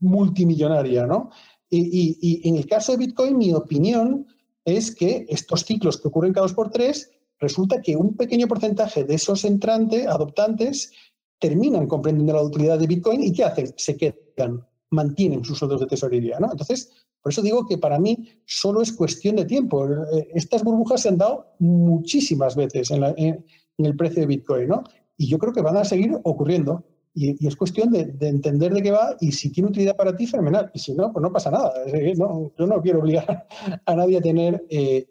multimillonaria, 0.00 1.06
¿no? 1.06 1.30
Y, 1.68 2.40
en 2.48 2.56
el 2.56 2.66
caso 2.66 2.92
de 2.92 2.98
Bitcoin, 2.98 3.36
mi 3.36 3.52
opinión 3.52 4.26
es 4.64 4.94
que 4.94 5.26
estos 5.28 5.64
ciclos 5.64 6.00
que 6.00 6.08
ocurren 6.08 6.32
cada 6.32 6.46
dos 6.46 6.54
por 6.54 6.70
tres, 6.70 7.10
resulta 7.38 7.80
que 7.80 7.96
un 7.96 8.16
pequeño 8.16 8.46
porcentaje 8.46 9.04
de 9.04 9.14
esos 9.14 9.44
entrantes, 9.44 10.06
adoptantes, 10.06 10.92
terminan 11.40 11.86
comprendiendo 11.86 12.34
la 12.34 12.42
utilidad 12.42 12.78
de 12.78 12.86
Bitcoin 12.86 13.22
y 13.22 13.32
¿qué 13.32 13.44
hacen? 13.44 13.72
Se 13.76 13.96
quedan, 13.96 14.64
mantienen 14.90 15.44
sus 15.44 15.58
sueldos 15.58 15.80
de 15.80 15.86
tesorería. 15.86 16.38
¿no? 16.38 16.50
Entonces, 16.52 16.92
por 17.22 17.32
eso 17.32 17.42
digo 17.42 17.66
que 17.66 17.78
para 17.78 17.98
mí 17.98 18.28
solo 18.44 18.82
es 18.82 18.92
cuestión 18.92 19.36
de 19.36 19.46
tiempo. 19.46 19.86
Eh, 19.86 20.28
estas 20.34 20.62
burbujas 20.62 21.02
se 21.02 21.08
han 21.08 21.18
dado 21.18 21.54
muchísimas 21.58 22.56
veces 22.56 22.90
en, 22.90 23.44
el 23.78 23.96
precio 23.96 24.20
de 24.20 24.26
Bitcoin, 24.26 24.68
¿no? 24.68 24.84
Y 25.16 25.28
yo 25.28 25.38
creo 25.38 25.52
que 25.52 25.62
van 25.62 25.76
a 25.76 25.84
seguir 25.84 26.18
ocurriendo. 26.22 26.84
Y, 27.12 27.46
es 27.46 27.56
cuestión 27.56 27.90
de, 27.90 28.14
entender 28.20 28.72
de 28.72 28.82
qué 28.82 28.90
va 28.90 29.16
y 29.20 29.32
si 29.32 29.50
tiene 29.50 29.70
utilidad 29.70 29.96
para 29.96 30.14
ti, 30.14 30.26
fenomenal. 30.26 30.70
Y 30.74 30.78
si 30.78 30.94
no, 30.94 31.12
pues 31.12 31.22
no 31.22 31.32
pasa 31.32 31.50
nada. 31.50 31.72
No, 32.16 32.52
yo 32.58 32.66
no 32.66 32.80
quiero 32.80 33.00
obligar 33.00 33.46
a 33.86 33.94
nadie 33.94 34.18
a 34.18 34.22
tener 34.22 34.64
eh, 34.68 35.06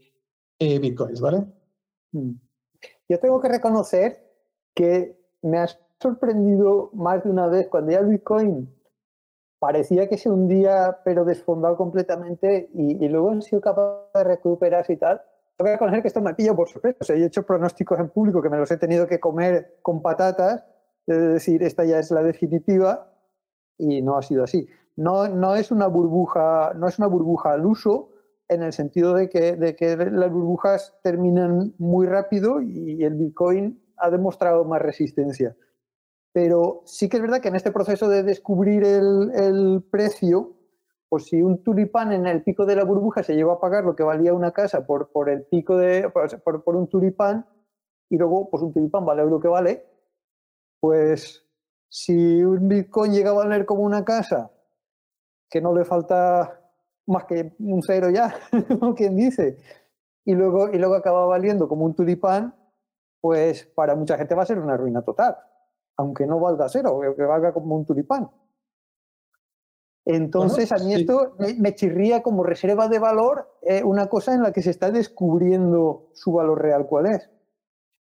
eh, 0.60 0.80
Bitcoins, 0.80 1.20
¿vale? 1.20 1.46
Mm. 2.12 2.32
Yo 3.08 3.20
tengo 3.20 3.42
que 3.42 3.50
reconocer 3.50 4.30
que 4.74 5.20
me 5.42 5.58
has 5.58 5.80
sorprendido 6.02 6.90
más 6.94 7.24
de 7.24 7.30
una 7.30 7.48
vez 7.48 7.68
cuando 7.68 7.92
ya 7.92 8.00
el 8.00 8.08
Bitcoin 8.08 8.74
parecía 9.60 10.08
que 10.08 10.18
se 10.18 10.30
hundía, 10.30 11.00
pero 11.04 11.26
desfondado 11.26 11.76
completamente, 11.76 12.70
y, 12.74 13.08
luego 13.10 13.32
han 13.32 13.42
sido 13.42 13.62
capaces 13.62 14.08
de 14.14 14.24
recuperarse 14.24 14.94
y 14.94 14.98
tal. 14.98 15.22
Tengo 15.58 15.68
que 15.68 15.74
reconocer 15.74 16.02
que 16.02 16.08
esto 16.08 16.22
me 16.22 16.34
pillo 16.34 16.56
por 16.56 16.70
sorpresa. 16.70 17.14
He 17.14 17.26
hecho 17.26 17.44
pronósticos 17.44 18.00
en 18.00 18.10
público 18.10 18.42
que 18.42 18.50
me 18.50 18.58
los 18.58 18.72
he 18.72 18.78
tenido 18.78 19.06
que 19.06 19.20
comer 19.20 19.80
con 19.82 20.02
patatas, 20.02 20.66
es 21.06 21.34
decir, 21.34 21.62
esta 21.64 21.84
ya 21.84 22.00
es 22.00 22.10
la 22.12 22.24
definitiva, 22.24 23.12
y 23.78 24.02
no 24.02 24.18
ha 24.18 24.22
sido 24.22 24.46
así. 24.46 24.68
No, 24.96 25.28
no, 25.28 25.56
es 25.56 25.72
una 25.72 25.88
burbuja, 25.88 26.74
no 26.76 26.88
es 26.88 26.98
una 26.98 27.08
burbuja 27.08 27.52
al 27.52 27.66
uso, 27.66 28.12
en 28.48 28.64
el 28.64 28.72
sentido 28.72 29.14
de 29.14 29.30
que, 29.30 29.58
de 29.58 29.76
que 29.76 29.96
las 29.98 30.32
burbujas 30.32 30.98
terminan 31.04 31.74
muy 31.78 32.08
rápido 32.08 32.62
y 32.62 33.04
el 33.04 33.14
Bitcoin 33.14 33.80
ha 33.98 34.10
demostrado 34.10 34.64
más 34.66 34.82
resistencia. 34.82 35.56
Pero 36.32 36.84
sí 36.86 37.10
que 37.10 37.18
es 37.18 37.22
verdad 37.22 37.42
que 37.42 37.48
en 37.48 37.56
este 37.56 37.72
proceso 37.72 38.08
de 38.08 38.24
descubrir 38.24 38.84
el, 38.84 39.84
precio, 39.90 40.56
pues 41.10 41.26
si 41.26 41.42
un 41.42 41.64
tulipán 41.64 42.12
en 42.12 42.28
el 42.28 42.44
pico 42.44 42.66
de 42.66 42.76
la 42.76 42.84
burbuja 42.84 43.24
se 43.24 43.36
llegó 43.36 43.52
a 43.52 43.60
pagar 43.60 43.84
lo 43.84 43.96
que 43.96 44.04
valía 44.04 44.34
una 44.34 44.52
casa 44.52 44.86
por, 44.86 45.30
el 45.30 45.44
pico 45.46 45.78
de, 45.78 46.10
por, 46.10 46.76
un 46.76 46.88
tulipán, 46.88 47.46
y 48.10 48.18
luego 48.18 48.50
pues 48.50 48.62
un 48.64 48.74
tulipán 48.74 49.06
vale 49.06 49.26
lo 49.26 49.40
que 49.40 49.48
vale, 49.48 49.86
pues 50.80 51.46
si 51.90 52.44
un 52.44 52.68
Bitcoin 52.68 53.12
llega 53.12 53.32
a 53.32 53.34
valer 53.34 53.66
como 53.66 53.82
una 53.82 54.06
casa, 54.06 54.52
que 55.50 55.62
no 55.62 55.74
le 55.76 55.84
falta 55.84 56.62
más 57.08 57.26
que 57.26 57.56
un 57.58 57.82
cero 57.82 58.12
ya, 58.12 58.36
quien 58.96 59.16
dice, 59.16 59.58
y 60.26 60.36
luego, 60.36 60.70
y 60.70 60.78
luego 60.78 60.94
acaba 60.94 61.26
valiendo 61.26 61.68
como 61.68 61.86
un 61.86 61.96
tulipán, 61.96 62.56
pues 63.20 63.66
para 63.66 63.96
mucha 63.96 64.16
gente 64.16 64.36
va 64.36 64.44
a 64.44 64.46
ser 64.46 64.60
una 64.60 64.78
ruina 64.78 65.02
total, 65.02 65.36
aunque 66.00 66.26
no 66.26 66.40
valga 66.40 66.70
cero, 66.70 67.02
que 67.14 67.24
valga 67.24 67.52
como 67.52 67.76
un 67.76 67.86
tulipán. 67.86 68.32
Entonces, 70.06 70.72
a 70.72 70.78
mí 70.78 70.94
esto 70.94 71.36
me, 71.38 71.76
chirría 71.76 72.24
como 72.24 72.42
reserva 72.42 72.88
de 72.88 73.00
valor 73.00 73.50
eh, 73.62 73.84
una 73.84 74.08
cosa 74.08 74.34
en 74.34 74.42
la 74.42 74.54
que 74.54 74.62
se 74.62 74.70
está 74.70 74.92
descubriendo 74.92 76.08
su 76.14 76.32
valor 76.32 76.62
real, 76.62 76.88
¿cuál 76.88 77.08
es? 77.08 77.30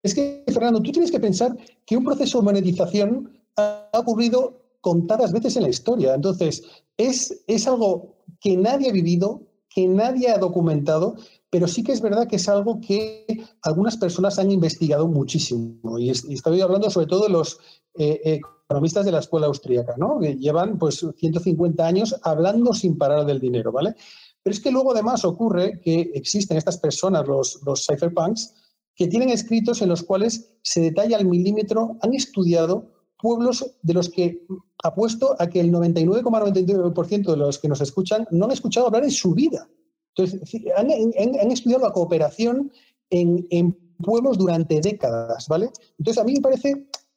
Es 0.01 0.15
que, 0.15 0.43
Fernando, 0.51 0.81
tú 0.81 0.91
tienes 0.91 1.11
que 1.11 1.19
pensar 1.19 1.55
que 1.85 1.95
un 1.95 2.03
proceso 2.03 2.39
de 2.39 2.45
monetización 2.45 3.31
ha 3.57 3.91
ocurrido 3.93 4.59
contadas 4.81 5.31
veces 5.31 5.55
en 5.55 5.63
la 5.63 5.69
historia. 5.69 6.15
Entonces, 6.15 6.63
es, 6.97 7.43
es 7.45 7.67
algo 7.67 8.15
que 8.41 8.57
nadie 8.57 8.89
ha 8.89 8.93
vivido, 8.93 9.43
que 9.69 9.87
nadie 9.87 10.31
ha 10.31 10.39
documentado, 10.39 11.15
pero 11.53 11.67
sí 11.67 11.83
que 11.83 11.91
es 11.91 12.01
verdad 12.01 12.27
que 12.27 12.37
es 12.37 12.49
algo 12.49 12.81
que 12.81 13.27
algunas 13.61 13.95
personas 13.97 14.39
han 14.39 14.49
investigado 14.49 15.07
muchísimo. 15.07 15.99
Y, 15.99 16.09
estoy 16.09 16.61
hablando 16.61 16.89
sobre 16.89 17.05
todo 17.05 17.25
de 17.25 17.29
los 17.29 17.59
eh, 17.93 18.19
eh, 18.25 18.39
economistas 18.65 19.05
de 19.05 19.11
la 19.11 19.19
escuela 19.19 19.45
austríaca, 19.45 19.93
¿no? 19.95 20.19
que 20.19 20.33
llevan 20.33 20.79
pues 20.79 21.05
150 21.15 21.85
años 21.85 22.15
hablando 22.23 22.73
sin 22.73 22.97
parar 22.97 23.27
del 23.27 23.39
dinero, 23.39 23.71
¿vale? 23.71 23.93
Pero 24.41 24.51
es 24.51 24.59
que 24.59 24.71
luego 24.71 24.93
además 24.93 25.25
ocurre 25.25 25.79
que 25.79 26.09
existen 26.15 26.57
estas 26.57 26.79
personas, 26.79 27.27
los, 27.27 27.61
los 27.63 27.85
cypherpunks, 27.85 28.55
que 28.95 29.05
tienen 29.05 29.29
escritos 29.29 29.83
en 29.83 29.89
los 29.89 30.01
cuales 30.01 30.55
se 30.63 30.81
detalla 30.81 31.17
al 31.17 31.25
milímetro, 31.25 31.97
han 32.01 32.15
estudiado 32.15 32.89
pueblos 33.19 33.75
de 33.83 33.93
los 33.93 34.09
que 34.09 34.43
apuesto 34.83 35.35
a 35.37 35.45
que 35.45 35.59
el 35.59 35.71
99,99% 35.71 37.29
de 37.29 37.37
los 37.37 37.59
que 37.59 37.67
nos 37.67 37.81
escuchan 37.81 38.27
no 38.31 38.45
han 38.45 38.51
escuchado 38.51 38.87
hablar 38.87 39.03
en 39.03 39.11
su 39.11 39.35
vida. 39.35 39.69
Entonces, 40.15 40.61
han, 40.75 41.51
estudiado 41.51 41.83
la 41.83 41.93
cooperación 41.93 42.71
en, 43.09 43.77
pueblos 44.03 44.37
durante 44.37 44.81
décadas, 44.81 45.47
¿vale? 45.47 45.69
Entonces, 45.97 46.21
a 46.21 46.25
mí 46.25 46.33
me 46.33 46.41
parece, 46.41 46.71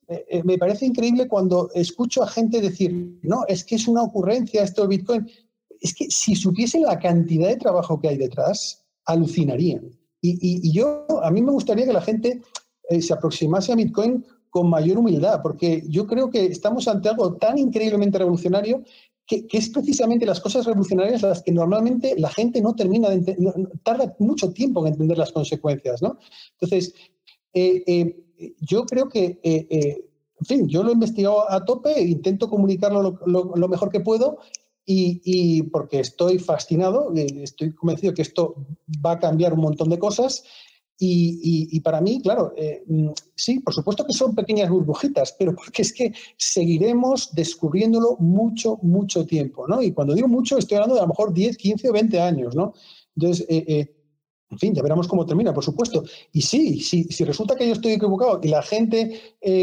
eh, 0.06 0.24
eh, 0.28 0.42
me 0.44 0.56
parece 0.56 0.86
increíble 0.86 1.26
cuando 1.26 1.68
escucho 1.74 2.22
a 2.22 2.28
gente 2.28 2.60
decir, 2.60 3.18
no, 3.22 3.44
es 3.48 3.64
que 3.64 3.74
es 3.74 3.88
una 3.88 4.02
ocurrencia 4.02 4.62
esto 4.62 4.82
del 4.82 4.98
Bitcoin. 4.98 5.28
Es 5.80 5.94
que 5.94 6.08
si 6.10 6.36
supiesen 6.36 6.82
la 6.82 6.98
cantidad 7.00 7.48
de 7.48 7.56
trabajo 7.56 7.98
que 7.98 8.08
hay 8.08 8.18
detrás, 8.18 8.84
alucinarían. 9.04 9.90
Y, 10.20 10.72
yo, 10.72 11.06
a 11.22 11.30
mí 11.30 11.42
me 11.42 11.52
gustaría 11.52 11.86
que 11.86 11.92
la 11.92 12.02
gente 12.02 12.40
eh, 12.88 13.02
se 13.02 13.12
aproximase 13.12 13.72
a 13.72 13.76
Bitcoin 13.76 14.24
con 14.50 14.70
mayor 14.70 14.98
humildad, 14.98 15.40
porque 15.42 15.84
yo 15.88 16.06
creo 16.06 16.30
que 16.30 16.46
estamos 16.46 16.88
ante 16.88 17.08
algo 17.08 17.34
tan 17.34 17.58
increíblemente 17.58 18.18
revolucionario 18.18 18.82
que, 19.26 19.46
es 19.50 19.68
precisamente 19.70 20.24
las 20.24 20.40
cosas 20.40 20.64
revolucionarias 20.66 21.22
las 21.22 21.42
que 21.42 21.52
normalmente 21.52 22.14
la 22.16 22.30
gente 22.30 22.60
no 22.60 22.74
termina 22.74 23.08
de 23.08 23.16
entender, 23.16 23.54
tarda 23.82 24.14
mucho 24.18 24.52
tiempo 24.52 24.80
en 24.80 24.92
entender 24.92 25.18
las 25.18 25.32
consecuencias, 25.32 26.00
¿no? 26.00 26.18
Entonces, 26.52 26.94
eh, 27.52 27.82
eh, 27.86 28.24
yo 28.60 28.84
creo 28.84 29.08
que, 29.08 29.40
eh, 29.42 30.04
en 30.38 30.46
fin, 30.46 30.68
yo 30.68 30.82
lo 30.82 30.90
he 30.90 30.94
investigado 30.94 31.50
a 31.50 31.64
tope, 31.64 32.00
intento 32.00 32.48
comunicarlo 32.48 33.18
lo, 33.26 33.68
mejor 33.68 33.90
que 33.90 34.00
puedo 34.00 34.38
y, 34.84 35.20
y, 35.24 35.62
porque 35.64 36.00
estoy 36.00 36.38
fascinado, 36.38 37.12
estoy 37.14 37.74
convencido 37.74 38.14
que 38.14 38.22
esto 38.22 38.54
va 39.04 39.12
a 39.12 39.18
cambiar 39.18 39.54
un 39.54 39.60
montón 39.60 39.88
de 39.88 39.98
cosas 39.98 40.44
y, 40.98 41.80
para 41.80 42.00
mí, 42.00 42.20
claro, 42.22 42.52
eh, 42.56 42.82
mm, 42.86 43.10
sí, 43.34 43.60
por 43.60 43.74
supuesto 43.74 44.04
que 44.06 44.14
son 44.14 44.34
pequeñas 44.34 44.70
burbujitas, 44.70 45.34
pero 45.38 45.54
porque 45.54 45.82
es 45.82 45.92
que 45.92 46.12
seguiremos 46.36 47.34
descubriéndolo 47.34 48.16
mucho, 48.18 48.78
mucho 48.82 49.26
tiempo, 49.26 49.68
¿no? 49.68 49.82
Y 49.82 49.92
cuando 49.92 50.14
digo 50.14 50.28
mucho, 50.28 50.56
estoy 50.56 50.76
hablando 50.76 50.94
de 50.94 51.00
a 51.00 51.04
lo 51.04 51.08
mejor 51.08 51.34
10, 51.34 51.56
15 51.56 51.90
o 51.90 51.92
20 51.92 52.20
años, 52.20 52.56
¿no? 52.56 52.72
Entonces, 53.14 53.46
eh, 53.48 53.64
eh, 53.68 53.96
en 54.50 54.58
fin, 54.58 54.74
ya 54.74 54.82
veremos 54.82 55.06
cómo 55.06 55.26
termina, 55.26 55.52
por 55.52 55.64
supuesto. 55.64 56.04
Y 56.32 56.40
sí, 56.40 56.80
si, 56.80 57.04
si 57.04 57.24
resulta 57.24 57.56
que 57.56 57.66
yo 57.66 57.72
estoy 57.72 57.92
equivocado 57.92 58.40
y 58.42 58.48
la 58.48 58.62
gente 58.62 59.20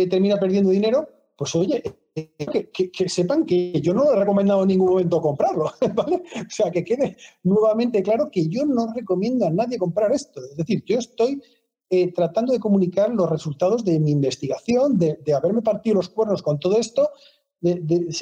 termina 0.10 0.38
perdiendo 0.38 0.70
dinero, 0.72 1.08
pues 1.36 1.56
oye, 1.56 1.82
que, 2.14 3.10
sepan 3.10 3.46
que 3.46 3.82
yo 3.82 3.94
no 3.94 4.12
he 4.12 4.16
recomendado 4.16 4.62
en 4.62 4.68
ningún 4.68 4.90
momento 4.90 5.22
comprarlo, 5.22 5.72
¿vale? 5.96 6.24
O 6.36 6.50
sea, 6.50 6.72
que 6.72 6.84
quede 6.84 7.18
nuevamente 7.44 8.04
claro 8.04 8.30
que 8.32 8.48
yo 8.48 8.66
no 8.66 8.94
recomiendo 8.94 9.46
a 9.46 9.50
nadie 9.50 9.78
comprar 9.78 10.12
esto. 10.12 10.42
Es 10.52 10.58
decir, 10.58 10.84
yo 10.86 11.00
estoy 11.00 11.42
eh, 11.90 12.12
tratando 12.14 12.54
de 12.54 12.60
comunicar 12.60 13.10
los 13.10 13.30
resultados 13.30 13.84
de 13.84 14.00
mi 14.00 14.12
investigación, 14.12 14.98
de, 14.98 15.18
haberme 15.36 15.62
partido 15.62 15.96
los 15.96 16.10
cuernos 16.10 16.44
con 16.44 16.60
todo 16.60 16.78
esto. 16.78 17.10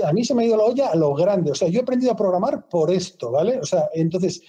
a 0.05 0.13
mí 0.13 0.23
se 0.23 0.33
me 0.33 0.43
ha 0.43 0.47
ido 0.47 0.57
la 0.57 0.63
olla 0.63 0.87
a 0.87 0.95
lo 0.95 1.13
grande. 1.13 1.51
O 1.51 1.55
sea, 1.55 1.67
yo 1.67 1.79
he 1.79 1.83
aprendido 1.83 2.13
a 2.13 2.15
programar 2.15 2.69
por 2.69 2.91
esto, 2.91 3.31
¿vale? 3.31 3.59
O 3.59 3.65
sea, 3.65 3.89
entonces, 3.93 4.41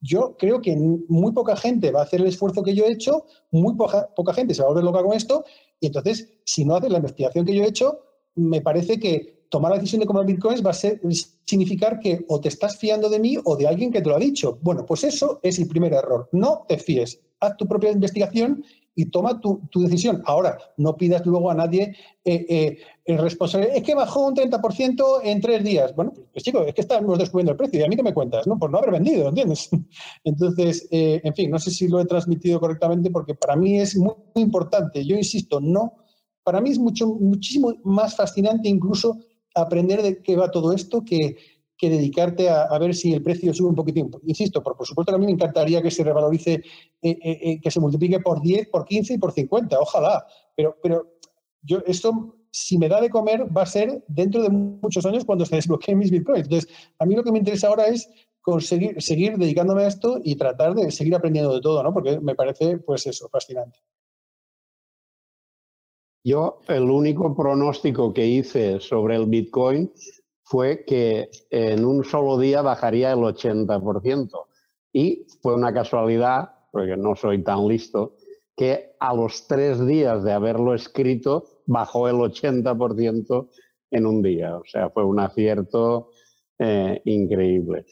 yo 0.00 0.36
creo 0.38 0.60
que 0.60 0.76
muy 0.76 1.32
poca 1.32 1.56
gente 1.56 1.90
va 1.90 2.00
a 2.00 2.04
hacer 2.04 2.20
el 2.20 2.28
esfuerzo 2.28 2.62
que 2.62 2.74
yo 2.74 2.84
he 2.84 2.92
hecho, 2.92 3.26
muy 3.50 3.74
poca, 3.74 4.08
poca 4.14 4.32
gente 4.32 4.54
se 4.54 4.62
va 4.62 4.68
a 4.68 4.70
volver 4.70 4.84
loca 4.84 5.02
con 5.02 5.14
esto, 5.14 5.44
y 5.80 5.86
entonces, 5.86 6.28
si 6.44 6.64
no 6.64 6.76
haces 6.76 6.90
la 6.90 6.98
investigación 6.98 7.44
que 7.44 7.54
yo 7.54 7.64
he 7.64 7.68
hecho, 7.68 8.05
me 8.36 8.60
parece 8.60 9.00
que 9.00 9.36
tomar 9.48 9.70
la 9.70 9.78
decisión 9.78 10.00
de 10.00 10.06
comprar 10.06 10.26
bitcoins 10.26 10.64
va 10.64 10.70
a 10.70 10.74
ser, 10.74 11.00
significar 11.44 11.98
que 12.00 12.24
o 12.28 12.40
te 12.40 12.48
estás 12.48 12.78
fiando 12.78 13.08
de 13.08 13.18
mí 13.18 13.36
o 13.44 13.56
de 13.56 13.66
alguien 13.66 13.92
que 13.92 14.00
te 14.00 14.08
lo 14.08 14.16
ha 14.16 14.20
dicho. 14.20 14.58
Bueno, 14.62 14.84
pues 14.86 15.04
eso 15.04 15.40
es 15.42 15.58
el 15.58 15.68
primer 15.68 15.92
error. 15.92 16.28
No 16.32 16.64
te 16.68 16.78
fíes. 16.78 17.20
Haz 17.40 17.56
tu 17.56 17.66
propia 17.66 17.90
investigación 17.90 18.64
y 18.98 19.06
toma 19.06 19.40
tu, 19.40 19.60
decisión. 19.74 20.22
Ahora, 20.24 20.56
no 20.78 20.96
pidas 20.96 21.24
luego 21.26 21.50
a 21.50 21.54
nadie 21.54 21.94
eh, 22.24 22.46
eh, 22.48 22.78
el 23.04 23.18
responsable. 23.18 23.68
Es 23.74 23.82
que 23.82 23.94
bajó 23.94 24.26
un 24.26 24.34
30% 24.34 25.20
en 25.22 25.40
tres 25.42 25.62
días. 25.62 25.94
Bueno, 25.94 26.14
pues 26.32 26.42
chicos, 26.42 26.66
es 26.66 26.74
que 26.74 26.80
estamos 26.80 27.18
descubriendo 27.18 27.52
el 27.52 27.58
precio. 27.58 27.78
¿Y 27.78 27.82
a 27.84 27.88
mí 27.88 27.94
qué 27.94 28.02
me 28.02 28.14
cuentas? 28.14 28.46
¿no? 28.46 28.58
Por 28.58 28.70
no 28.70 28.78
haber 28.78 28.92
vendido, 28.92 29.28
¿entiendes? 29.28 29.68
Entonces, 30.24 30.88
eh, 30.90 31.20
en 31.22 31.34
fin, 31.34 31.50
no 31.50 31.58
sé 31.58 31.70
si 31.70 31.88
lo 31.88 32.00
he 32.00 32.06
transmitido 32.06 32.58
correctamente 32.58 33.10
porque 33.10 33.34
para 33.34 33.54
mí 33.54 33.78
es 33.78 33.96
muy 33.96 34.14
importante. 34.34 35.04
Yo 35.04 35.14
insisto, 35.14 35.60
no 35.60 36.05
para 36.46 36.60
mí 36.60 36.70
es 36.70 36.78
mucho, 36.78 37.08
muchísimo 37.08 37.74
más 37.82 38.14
fascinante 38.14 38.68
incluso 38.68 39.18
aprender 39.52 40.00
de 40.00 40.22
qué 40.22 40.36
va 40.36 40.48
todo 40.48 40.72
esto 40.72 41.02
que, 41.04 41.34
que 41.76 41.90
dedicarte 41.90 42.48
a, 42.48 42.78
ver 42.78 42.94
si 42.94 43.12
el 43.12 43.20
precio 43.20 43.52
sube 43.52 43.70
un 43.70 43.74
poquitín. 43.74 44.12
Insisto, 44.26 44.62
por, 44.62 44.76
supuesto 44.86 45.10
que 45.10 45.16
a 45.16 45.18
mí 45.18 45.26
me 45.26 45.32
encantaría 45.32 45.82
que 45.82 45.90
se 45.90 46.04
revalorice, 46.04 46.52
eh, 46.54 46.62
eh, 47.02 47.18
eh, 47.20 47.60
que 47.60 47.68
se 47.68 47.80
multiplique 47.80 48.20
por 48.20 48.40
10, 48.40 48.68
por 48.68 48.84
15 48.84 49.14
y 49.14 49.18
por 49.18 49.32
50, 49.32 49.76
ojalá. 49.80 50.24
Pero, 50.54 50.76
pero 50.80 51.18
yo 51.62 51.78
esto, 51.84 52.36
si 52.52 52.78
me 52.78 52.88
da 52.88 53.00
de 53.00 53.10
comer, 53.10 53.44
va 53.54 53.62
a 53.62 53.66
ser 53.66 54.04
dentro 54.06 54.40
de 54.40 54.50
muchos 54.50 55.04
años 55.04 55.24
cuando 55.24 55.44
se 55.44 55.56
desbloqueen 55.56 55.98
mis 55.98 56.12
bitcoins. 56.12 56.44
Entonces, 56.44 56.70
a 57.00 57.06
mí 57.06 57.16
lo 57.16 57.24
que 57.24 57.32
me 57.32 57.40
interesa 57.40 57.66
ahora 57.66 57.86
es 57.86 58.08
conseguir 58.40 59.02
seguir 59.02 59.36
dedicándome 59.36 59.82
a 59.82 59.88
esto 59.88 60.20
y 60.22 60.36
tratar 60.36 60.76
de 60.76 60.92
seguir 60.92 61.16
aprendiendo 61.16 61.52
de 61.52 61.60
todo, 61.60 61.82
¿no? 61.82 61.92
Porque 61.92 62.20
me 62.20 62.36
parece, 62.36 62.78
pues 62.78 63.04
eso, 63.08 63.28
fascinante. 63.28 63.80
Yo 66.26 66.58
el 66.66 66.90
único 66.90 67.36
pronóstico 67.36 68.12
que 68.12 68.26
hice 68.26 68.80
sobre 68.80 69.14
el 69.14 69.26
Bitcoin 69.26 69.92
fue 70.42 70.84
que 70.84 71.30
en 71.50 71.84
un 71.84 72.02
solo 72.02 72.36
día 72.36 72.62
bajaría 72.62 73.12
el 73.12 73.20
80%. 73.20 74.30
Y 74.92 75.24
fue 75.40 75.54
una 75.54 75.72
casualidad, 75.72 76.50
porque 76.72 76.96
no 76.96 77.14
soy 77.14 77.44
tan 77.44 77.68
listo, 77.68 78.16
que 78.56 78.96
a 78.98 79.14
los 79.14 79.46
tres 79.46 79.86
días 79.86 80.24
de 80.24 80.32
haberlo 80.32 80.74
escrito 80.74 81.60
bajó 81.64 82.08
el 82.08 82.16
80% 82.16 83.48
en 83.92 84.06
un 84.06 84.20
día. 84.20 84.56
O 84.56 84.64
sea, 84.64 84.90
fue 84.90 85.04
un 85.04 85.20
acierto 85.20 86.10
eh, 86.58 87.02
increíble. 87.04 87.86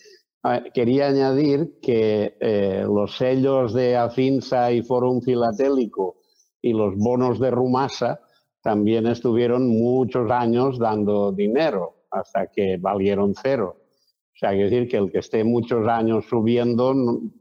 Quería 0.75 1.07
añadir 1.07 1.79
que 1.81 2.37
eh, 2.41 2.85
los 2.85 3.17
sellos 3.17 3.73
de 3.75 3.97
Afinsa 3.97 4.73
y 4.73 4.83
Forum 4.83 5.21
Filatélico 5.23 6.17
y 6.61 6.73
los 6.73 6.97
bonos 6.97 7.39
de 7.39 7.53
Rumasa 7.53 8.24
también 8.65 9.07
estuvieron 9.07 9.69
muchos 9.69 10.31
años 10.31 10.79
dando 10.79 11.33
dinero 11.33 12.07
hasta 12.11 12.47
que 12.47 12.79
valieron 12.79 13.35
cero. 13.35 13.77
O 13.79 14.37
sea, 14.37 14.49
hay 14.49 14.57
que 14.57 14.65
decir 14.65 14.89
que 14.89 14.97
el 14.97 15.13
que 15.13 15.19
esté 15.19 15.45
muchos 15.45 15.87
años 15.87 16.25
subiendo 16.31 16.95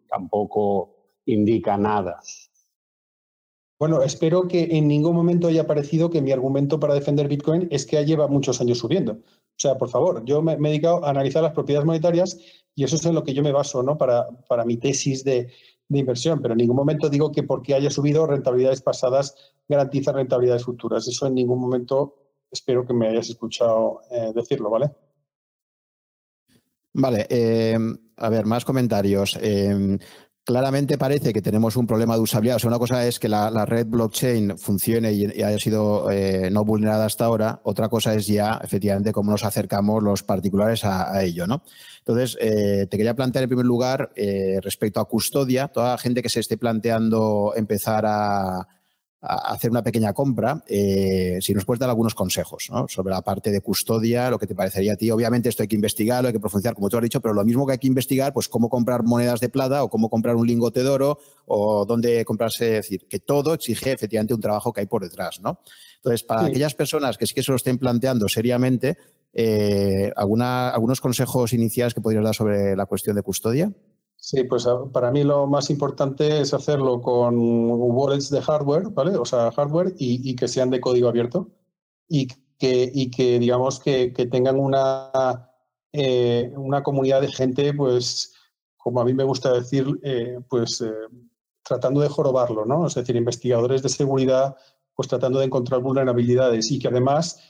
tampoco 0.09 0.97
indica 1.25 1.77
nada. 1.77 2.19
Bueno, 3.79 4.01
espero 4.01 4.49
que 4.49 4.63
en 4.71 4.89
ningún 4.89 5.15
momento 5.15 5.47
haya 5.47 5.65
parecido 5.65 6.09
que 6.09 6.21
mi 6.21 6.33
argumento 6.33 6.77
para 6.77 6.93
defender 6.93 7.29
Bitcoin 7.29 7.69
es 7.71 7.85
que 7.85 8.03
lleva 8.05 8.27
muchos 8.27 8.59
años 8.59 8.79
subiendo. 8.79 9.13
O 9.13 9.59
sea, 9.59 9.77
por 9.77 9.89
favor, 9.89 10.25
yo 10.25 10.41
me, 10.41 10.53
he 10.53 10.57
dedicado 10.57 11.05
a 11.05 11.11
analizar 11.11 11.41
las 11.41 11.53
propiedades 11.53 11.85
monetarias 11.85 12.37
y 12.75 12.83
eso 12.83 12.97
es 12.97 13.05
en 13.05 13.15
lo 13.15 13.23
que 13.23 13.33
yo 13.33 13.43
me 13.43 13.53
baso 13.53 13.81
¿no? 13.81 13.97
para, 13.97 14.27
para 14.49 14.65
mi 14.65 14.75
tesis 14.75 15.23
de, 15.23 15.53
de 15.87 15.99
inversión, 15.99 16.41
pero 16.41 16.53
en 16.53 16.59
ningún 16.59 16.75
momento 16.75 17.09
digo 17.09 17.31
que 17.31 17.43
porque 17.43 17.75
haya 17.75 17.89
subido 17.89 18.25
rentabilidades 18.25 18.81
pasadas 18.81 19.35
garantiza 19.67 20.11
rentabilidades 20.11 20.63
futuras. 20.63 21.07
Eso 21.07 21.27
en 21.27 21.35
ningún 21.35 21.59
momento 21.59 22.15
espero 22.51 22.85
que 22.85 22.93
me 22.93 23.07
hayas 23.07 23.29
escuchado 23.29 24.01
eh, 24.11 24.31
decirlo, 24.33 24.69
¿vale? 24.69 24.91
Vale, 26.93 27.25
eh, 27.29 27.77
a 28.17 28.29
ver, 28.29 28.45
más 28.45 28.65
comentarios. 28.65 29.37
Eh, 29.41 29.97
claramente 30.43 30.97
parece 30.97 31.31
que 31.33 31.41
tenemos 31.41 31.75
un 31.77 31.87
problema 31.87 32.15
de 32.15 32.21
usabilidad. 32.21 32.57
O 32.57 32.59
sea, 32.59 32.67
una 32.67 32.79
cosa 32.79 33.05
es 33.07 33.19
que 33.19 33.29
la, 33.29 33.65
red 33.65 33.87
blockchain 33.87 34.57
funcione 34.57 35.11
y, 35.13 35.25
haya 35.41 35.59
sido 35.59 36.11
eh, 36.11 36.49
no 36.51 36.65
vulnerada 36.65 37.05
hasta 37.05 37.25
ahora. 37.25 37.61
Otra 37.63 37.89
cosa 37.89 38.13
es 38.13 38.27
ya, 38.27 38.59
efectivamente, 38.63 39.11
cómo 39.11 39.31
nos 39.31 39.43
acercamos 39.43 40.03
los 40.03 40.23
particulares 40.23 40.83
a, 40.83 41.23
ello, 41.23 41.47
¿no? 41.47 41.63
Entonces, 41.99 42.37
eh, 42.41 42.87
te 42.89 42.97
quería 42.97 43.15
plantear 43.15 43.43
en 43.43 43.49
primer 43.49 43.65
lugar, 43.65 44.11
eh, 44.15 44.59
respecto 44.61 44.99
a 44.99 45.05
custodia, 45.05 45.69
toda 45.69 45.91
la 45.91 45.97
gente 45.97 46.21
que 46.21 46.29
se 46.29 46.41
esté 46.41 46.57
planteando 46.57 47.53
empezar 47.55 48.05
a, 48.05 48.67
hacer 49.23 49.71
una 49.71 49.81
pequeña 49.81 50.13
compra, 50.13 50.61
eh, 50.67 51.37
si 51.39 51.53
nos 51.53 51.63
puedes 51.63 51.79
dar 51.79 51.89
algunos 51.89 52.13
consejos 52.13 52.69
sobre 52.89 53.13
la 53.13 53.21
parte 53.21 53.51
de 53.51 53.61
custodia, 53.61 54.29
lo 54.29 54.37
que 54.37 54.47
te 54.47 54.53
parecería 54.53 54.93
a 54.93 54.95
ti. 54.97 55.09
Obviamente 55.11 55.47
esto 55.47 55.63
hay 55.63 55.69
que 55.69 55.75
investigarlo, 55.75 56.27
hay 56.27 56.33
que 56.33 56.41
profundizar, 56.41 56.75
como 56.75 56.89
tú 56.89 56.97
has 56.97 57.03
dicho, 57.03 57.21
pero 57.21 57.33
lo 57.33 57.45
mismo 57.45 57.65
que 57.65 57.73
hay 57.73 57.77
que 57.77 57.87
investigar, 57.87 58.33
pues 58.33 58.49
cómo 58.49 58.67
comprar 58.69 59.03
monedas 59.03 59.39
de 59.39 59.47
plata 59.47 59.83
o 59.83 59.89
cómo 59.89 60.09
comprar 60.09 60.35
un 60.35 60.45
lingote 60.45 60.83
de 60.83 60.89
oro 60.89 61.19
o 61.45 61.85
dónde 61.85 62.25
comprarse, 62.25 62.79
es 62.79 62.85
decir, 62.85 63.07
que 63.07 63.19
todo 63.19 63.53
exige 63.53 63.93
efectivamente 63.93 64.33
un 64.33 64.41
trabajo 64.41 64.73
que 64.73 64.81
hay 64.81 64.87
por 64.87 65.01
detrás, 65.01 65.39
¿no? 65.39 65.59
Entonces, 65.97 66.23
para 66.23 66.45
aquellas 66.45 66.75
personas 66.75 67.17
que 67.17 67.25
sí 67.25 67.33
que 67.33 67.43
se 67.43 67.51
lo 67.51 67.55
estén 67.55 67.77
planteando 67.77 68.27
seriamente, 68.27 68.97
eh, 69.31 70.11
¿alguna, 70.17 70.69
¿algunos 70.69 70.99
consejos 70.99 71.53
iniciales 71.53 71.93
que 71.93 72.01
podrías 72.01 72.25
dar 72.25 72.35
sobre 72.35 72.75
la 72.75 72.85
cuestión 72.85 73.15
de 73.15 73.21
custodia? 73.21 73.71
Sí, 74.25 74.45
pues 74.45 74.65
ah, 74.67 74.85
para 74.93 75.11
mí 75.11 75.21
lo 75.25 75.47
más 75.47 75.69
importante 75.69 76.39
es 76.39 76.53
hacerlo 76.53 77.01
con 77.01 77.35
wallets 77.37 78.29
de 78.29 78.41
hardware, 78.41 78.89
¿vale? 78.91 79.17
O 79.17 79.25
sea, 79.25 79.51
hardware 79.51 79.93
y, 79.97 80.33
que 80.37 80.47
sean 80.47 80.69
de 80.69 80.79
código 80.79 81.09
abierto 81.09 81.51
y 82.07 82.27
que, 82.57 82.89
y 82.93 83.11
que 83.11 83.37
digamos, 83.37 83.81
que, 83.81 84.11
tengan 84.31 84.57
una, 84.57 85.51
eh, 85.91 86.53
una 86.55 86.83
comunidad 86.83 87.19
de 87.19 87.33
gente, 87.33 87.73
pues, 87.73 88.33
como 88.77 89.01
a 89.01 89.05
mí 89.05 89.13
me 89.13 89.25
gusta 89.25 89.51
decir, 89.51 89.85
eh, 90.03 90.39
pues 90.49 90.79
eh, 90.79 90.93
tratando 91.61 91.99
de 91.99 92.07
jorobarlo, 92.07 92.65
¿no? 92.65 92.87
Es 92.87 92.95
decir, 92.95 93.17
investigadores 93.17 93.83
de 93.83 93.89
seguridad, 93.89 94.55
pues 94.95 95.09
tratando 95.09 95.39
de 95.39 95.47
encontrar 95.47 95.81
vulnerabilidades 95.81 96.71
y 96.71 96.79
que 96.79 96.87
además 96.87 97.41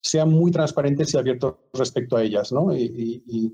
sean 0.00 0.30
muy 0.30 0.52
transparentes 0.52 1.12
y 1.12 1.18
abiertos 1.18 1.56
respecto 1.72 2.16
a 2.16 2.22
ellas, 2.22 2.52
¿no? 2.52 2.72
y 2.72 3.52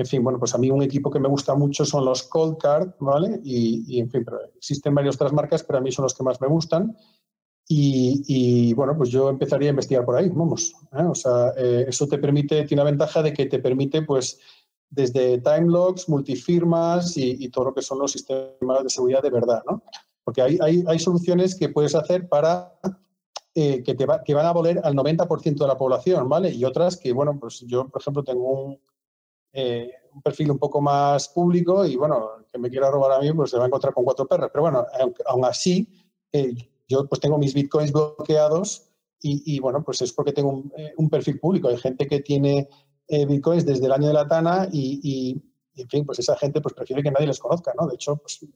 en 0.00 0.06
fin, 0.06 0.22
bueno, 0.22 0.38
pues 0.38 0.54
a 0.54 0.58
mí 0.58 0.70
un 0.70 0.82
equipo 0.82 1.10
que 1.10 1.18
me 1.18 1.28
gusta 1.28 1.54
mucho 1.54 1.84
son 1.84 2.04
los 2.04 2.22
Cold 2.24 2.58
Card, 2.58 2.90
¿vale? 3.00 3.40
Y, 3.44 3.98
en 3.98 4.10
fin, 4.10 4.24
pero 4.24 4.38
existen 4.56 4.94
varias 4.94 5.16
otras 5.16 5.32
marcas, 5.32 5.62
pero 5.62 5.78
a 5.78 5.82
mí 5.82 5.90
son 5.90 6.04
los 6.04 6.14
que 6.14 6.22
más 6.22 6.40
me 6.40 6.48
gustan. 6.48 6.96
Y, 7.70 8.72
bueno, 8.74 8.96
pues 8.96 9.10
yo 9.10 9.28
empezaría 9.28 9.68
a 9.68 9.70
investigar 9.70 10.04
por 10.04 10.16
ahí, 10.16 10.30
vamos. 10.30 10.74
¿eh? 10.92 11.02
O 11.02 11.14
sea, 11.14 11.52
eh, 11.56 11.84
eso 11.88 12.06
te 12.06 12.18
permite, 12.18 12.64
tiene 12.64 12.82
la 12.82 12.90
ventaja 12.90 13.22
de 13.22 13.32
que 13.32 13.46
te 13.46 13.58
permite, 13.58 14.02
pues, 14.02 14.40
desde 14.88 15.38
time 15.38 15.66
logs, 15.66 16.08
multifirmas 16.08 17.16
y, 17.16 17.48
todo 17.50 17.66
lo 17.66 17.74
que 17.74 17.82
son 17.82 17.98
los 17.98 18.12
sistemas 18.12 18.82
de 18.82 18.90
seguridad 18.90 19.22
de 19.22 19.30
verdad, 19.30 19.62
¿no? 19.68 19.82
Porque 20.24 20.42
hay, 20.42 20.58
hay, 20.62 20.84
hay 20.86 20.98
soluciones 20.98 21.54
que 21.54 21.68
puedes 21.68 21.94
hacer 21.94 22.28
para 22.28 22.72
eh, 23.54 23.82
que, 23.82 23.96
te 23.96 24.06
que 24.24 24.34
van 24.34 24.46
a 24.46 24.52
valer 24.52 24.80
al 24.84 24.94
90% 24.94 25.56
de 25.56 25.66
la 25.66 25.76
población, 25.76 26.28
¿vale? 26.28 26.50
Y 26.50 26.64
otras 26.64 26.96
que, 26.96 27.12
bueno, 27.12 27.36
pues 27.40 27.60
yo, 27.66 27.88
por 27.88 28.00
ejemplo, 28.00 28.22
tengo 28.22 28.52
un, 28.52 28.80
eh, 29.52 29.90
un 30.12 30.22
perfil 30.22 30.50
un 30.50 30.58
poco 30.58 30.80
más 30.80 31.28
público 31.28 31.84
y 31.86 31.96
bueno, 31.96 32.30
que 32.50 32.58
me 32.58 32.70
quiera 32.70 32.90
robar 32.90 33.12
a 33.12 33.20
mí, 33.20 33.32
pues 33.32 33.50
se 33.50 33.56
va 33.56 33.64
a 33.64 33.66
encontrar 33.66 33.94
con 33.94 34.04
cuatro 34.04 34.26
perras. 34.26 34.50
Pero 34.52 34.62
bueno, 34.62 34.86
aún 35.26 35.44
así, 35.44 35.88
eh, 36.32 36.54
yo 36.88 37.06
pues 37.08 37.20
tengo 37.20 37.38
mis 37.38 37.54
bitcoins 37.54 37.92
bloqueados 37.92 38.84
y, 39.20 39.58
bueno, 39.58 39.82
pues 39.82 40.00
es 40.00 40.12
porque 40.12 40.32
tengo 40.32 40.62
eh, 40.76 40.92
un, 40.96 41.10
perfil 41.10 41.40
público. 41.40 41.68
Hay 41.68 41.76
gente 41.76 42.06
que 42.06 42.20
tiene 42.20 42.68
bitcoins 43.08 43.66
desde 43.66 43.86
el 43.86 43.92
año 43.92 44.06
de 44.06 44.14
la 44.14 44.28
Tana 44.28 44.68
y, 44.70 45.42
en 45.74 45.88
fin, 45.88 46.06
pues 46.06 46.20
esa 46.20 46.36
gente 46.36 46.60
pues 46.60 46.74
prefiere 46.74 47.02
que 47.02 47.10
nadie 47.10 47.26
les 47.26 47.40
conozca, 47.40 47.72
¿no? 47.78 47.88
De 47.88 47.96
hecho, 47.96 48.16
pues 48.16 48.46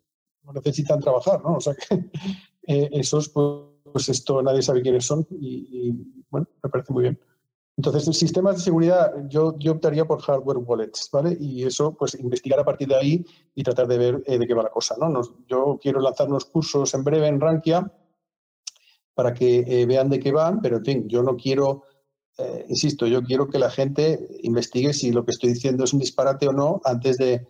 no 0.45 0.53
necesitan 0.53 1.01
trabajar, 1.01 1.43
¿no? 1.43 1.57
O 1.57 1.61
sea 1.61 1.75
que 1.75 2.11
esos, 2.63 3.29
pues, 3.31 3.57
pues, 3.93 4.09
esto 4.09 4.41
nadie 4.41 4.63
sabe 4.63 4.83
quiénes 4.83 5.05
son 5.05 5.27
y 5.31 5.91
bueno, 6.31 6.47
me 6.63 6.71
parece 6.71 6.93
muy 6.93 7.03
bien. 7.03 7.19
Entonces, 7.77 8.07
en 8.07 8.13
sistemas 8.13 8.57
de 8.57 8.63
seguridad, 8.63 9.13
yo, 9.29 9.57
optaría 9.71 10.05
por 10.05 10.21
hardware 10.21 10.59
wallets, 10.59 11.09
¿vale? 11.11 11.37
Y 11.41 11.65
eso, 11.65 11.95
pues, 11.95 12.15
investigar 12.15 12.61
a 12.61 12.65
partir 12.65 12.89
de 12.89 12.97
ahí 12.97 13.25
y 13.55 13.63
tratar 13.63 13.87
de 13.87 13.99
ver 13.99 14.23
eh, 14.27 14.39
de 14.39 14.47
qué 14.47 14.55
va 14.55 14.63
la 14.63 14.71
cosa, 14.71 14.95
¿no? 14.99 15.23
yo 15.49 15.79
quiero 15.81 16.01
lanzar 16.01 16.29
unos 16.29 16.45
cursos 16.45 16.93
en 16.95 17.03
breve 17.03 17.27
en 17.29 17.41
Rankia 17.41 17.91
para 19.15 19.33
que 19.33 19.65
eh, 19.67 19.87
vean 19.87 20.11
de 20.11 20.21
qué 20.21 20.33
van, 20.33 20.61
pero, 20.61 20.79
en 20.79 20.85
fin, 20.85 21.09
yo 21.09 21.23
no 21.23 21.35
quiero, 21.37 21.85
eh, 22.39 22.67
insisto, 22.69 23.07
yo 23.07 23.23
quiero 23.23 23.49
que 23.49 23.59
la 23.59 23.71
gente 23.71 24.29
investigue 24.43 24.93
si 24.93 25.11
lo 25.11 25.25
que 25.25 25.31
estoy 25.31 25.51
diciendo 25.51 25.85
es 25.85 25.93
un 25.95 26.01
disparate 26.01 26.49
o 26.49 26.53
no 26.53 26.81
antes 26.85 27.17
de, 27.17 27.47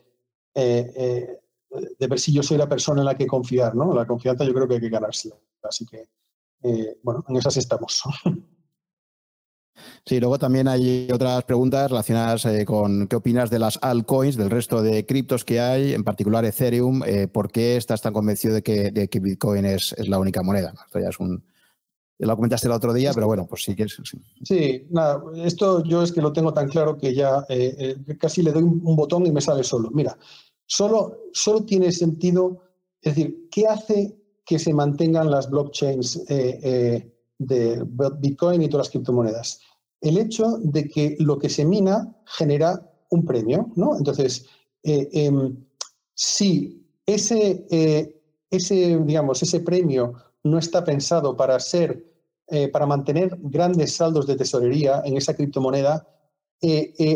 de 0.55 2.07
ver 2.07 2.21
si 2.21 2.33
yo 2.33 2.43
soy 2.43 2.59
la 2.59 2.69
persona 2.69 3.01
en 3.01 3.07
la 3.07 3.17
que 3.17 3.27
confiar, 3.27 3.75
¿no? 3.75 3.93
La 3.93 4.07
confianza 4.07 4.45
yo 4.45 4.55
creo 4.55 4.69
que 4.69 4.75
hay 4.75 4.81
que 4.81 4.89
ganársela. 4.89 5.37
Así 5.63 5.85
que, 5.87 6.09
bueno, 7.03 7.25
en 7.29 7.37
esas 7.37 7.57
estamos. 7.57 8.03
Sí, 10.05 10.21
luego 10.21 10.39
también 10.39 10.69
hay 10.69 11.09
otras 11.13 11.45
preguntas 11.45 11.91
relacionadas 11.91 12.45
eh, 12.45 12.65
con 12.65 13.07
qué 13.07 13.17
opinas 13.17 13.51
de 13.51 13.59
las 13.59 13.79
altcoins, 13.83 14.37
del 14.37 14.51
resto 14.51 14.83
de 14.83 15.07
criptos 15.07 15.45
que 15.45 15.61
hay, 15.61 15.95
en 15.95 16.05
particular 16.05 16.45
Ethereum. 16.45 17.03
Eh, 17.05 17.29
¿Por 17.29 17.51
qué 17.51 17.77
estás 17.77 18.03
tan 18.03 18.13
convencido 18.13 18.55
de 18.55 18.63
que, 18.63 19.21
Bitcoin 19.21 19.65
es, 19.65 19.95
la 20.09 20.19
única 20.19 20.43
moneda? 20.43 20.75
Esto 20.87 20.99
ya 20.99 21.09
es 21.09 21.21
un. 21.21 21.45
lo 22.19 22.37
comentaste 22.37 22.67
el 22.67 22.73
otro 22.73 22.93
día, 22.93 23.13
pero 23.15 23.27
bueno, 23.27 23.47
pues 23.47 23.63
sí 23.65 23.75
que 23.75 23.85
es. 23.85 23.97
Sí. 24.43 24.87
nada, 24.91 25.23
esto 25.37 25.83
yo 25.85 26.03
es 26.03 26.13
que 26.13 26.23
lo 26.23 26.33
tengo 26.33 26.53
tan 26.53 26.69
claro 26.69 26.97
que 26.97 27.15
ya 27.15 27.45
eh, 27.49 27.97
casi 28.19 28.43
le 28.43 28.53
doy 28.53 28.63
un, 28.63 28.97
botón 28.97 29.27
y 29.27 29.33
me 29.33 29.41
sale 29.41 29.65
solo. 29.65 29.91
Mira, 29.93 30.17
solo, 30.67 31.19
solo 31.33 31.65
tiene 31.65 31.93
sentido, 31.93 32.61
es 33.01 33.15
decir, 33.15 33.49
¿qué 33.51 33.67
hace 33.67 34.17
que 34.45 34.59
se 34.59 34.75
mantengan 34.75 35.31
las 35.31 35.49
blockchains 35.49 36.25
de 37.47 37.85
Bitcoin 38.19 38.63
y 38.63 38.69
todas 38.69 38.87
las 38.87 38.91
criptomonedas? 38.91 39.61
el 40.03 40.19
hecho 40.19 40.59
de 40.61 40.89
que 40.89 41.17
lo 41.21 41.39
que 41.39 41.49
se 41.49 41.65
mina 41.65 42.15
genera 42.27 42.93
un 43.11 43.25
premio, 43.25 43.71
¿no? 43.77 43.97
Entonces, 43.97 44.47
eh, 44.83 45.09
em, 45.13 45.57
si 46.15 46.85
ese, 47.07 47.67
eh, 47.71 48.21
ese, 48.51 48.99
digamos, 48.99 49.43
ese 49.43 49.61
premio 49.61 50.15
no 50.43 50.59
está 50.59 50.85
pensado 50.85 51.37
para 51.37 51.59
ser, 51.61 52.05
eh, 52.49 52.69
para 52.69 52.85
mantener 52.85 53.39
grandes 53.41 53.95
saldos 53.95 54.27
de 54.27 54.37
tesorería 54.37 55.03
en 55.05 55.17
esa 55.17 55.35
criptomoneda, 55.35 56.07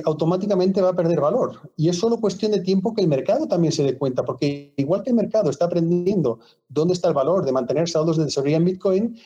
automáticamente 0.04 0.82
va 0.82 0.88
a 0.88 0.96
perder 0.96 1.20
valor. 1.20 1.70
Y 1.76 1.88
es 1.88 1.96
solo 1.98 2.16
cuestión 2.16 2.50
de 2.50 2.62
tiempo 2.62 2.92
que 2.92 3.02
el 3.02 3.06
mercado 3.06 3.46
también 3.46 3.70
se 3.70 3.84
dé 3.84 3.96
cuenta, 3.96 4.24
porque 4.24 4.74
igual 4.76 5.04
que 5.04 5.10
el 5.10 5.16
mercado 5.16 5.50
está 5.50 5.66
aprendiendo 5.66 6.40
dónde 6.68 6.94
está 6.94 7.06
el 7.06 7.14
valor 7.14 7.44
de 7.44 7.52
mantener 7.52 7.88
saldos 7.88 8.16
de 8.16 8.24
tesorería 8.24 8.56
en 8.56 8.64
Bitcoin, 8.64 9.16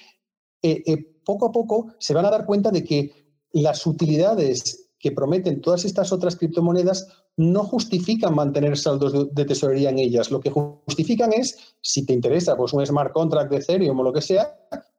poco 1.24 1.46
a 1.46 1.52
poco 1.52 1.94
se 1.98 2.14
van 2.14 2.26
a 2.26 2.30
dar 2.30 2.46
cuenta 2.46 2.70
de 2.70 2.84
que 2.84 3.12
las 3.52 3.86
utilidades 3.86 4.90
que 4.98 5.12
prometen 5.12 5.60
todas 5.60 5.84
estas 5.84 6.12
otras 6.12 6.36
criptomonedas 6.36 7.08
no 7.36 7.64
justifican 7.64 8.34
mantener 8.34 8.76
saldos 8.76 9.34
de, 9.34 9.44
tesorería 9.44 9.88
en 9.88 9.98
ellas. 9.98 10.30
Lo 10.30 10.40
que 10.40 10.50
justifican 10.50 11.32
es, 11.32 11.74
si 11.80 12.04
te 12.04 12.12
interesa 12.12 12.56
pues, 12.56 12.72
un 12.74 12.84
smart 12.84 13.12
contract 13.12 13.50
de 13.50 13.56
Ethereum 13.56 13.98
o 13.98 14.02
lo 14.02 14.12
que 14.12 14.20
sea, 14.20 14.54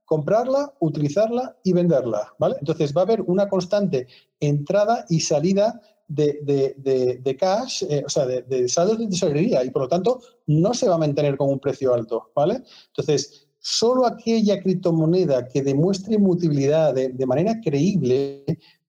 comprarla, 0.05 0.73
utilizarla 0.79 1.55
y 1.63 1.73
venderla. 1.73 2.33
Entonces 2.59 2.93
va 2.95 3.01
a 3.01 3.03
haber 3.03 3.21
una 3.21 3.47
constante 3.47 4.07
entrada 4.39 5.05
y 5.07 5.19
salida 5.19 5.79
de, 6.07 7.37
cash, 7.39 7.83
eh, 7.87 8.03
o 8.05 8.09
sea, 8.09 8.25
de, 8.25 8.67
saldos 8.67 8.97
de 8.97 9.07
tesorería 9.07 9.63
y 9.63 9.69
por 9.69 9.83
lo 9.83 9.87
tanto 9.87 10.19
no 10.47 10.73
se 10.73 10.89
va 10.89 10.95
a 10.95 10.97
mantener 10.97 11.37
con 11.37 11.49
un 11.49 11.59
precio 11.59 11.93
alto. 11.93 12.31
¿vale? 12.35 12.63
Entonces, 12.87 13.47
solo 13.61 14.07
aquella 14.07 14.59
criptomoneda 14.59 15.47
que 15.47 15.61
demuestre 15.61 16.15
inmutabilidad 16.15 16.95
de, 16.95 17.25
manera 17.27 17.61
creíble 17.61 18.43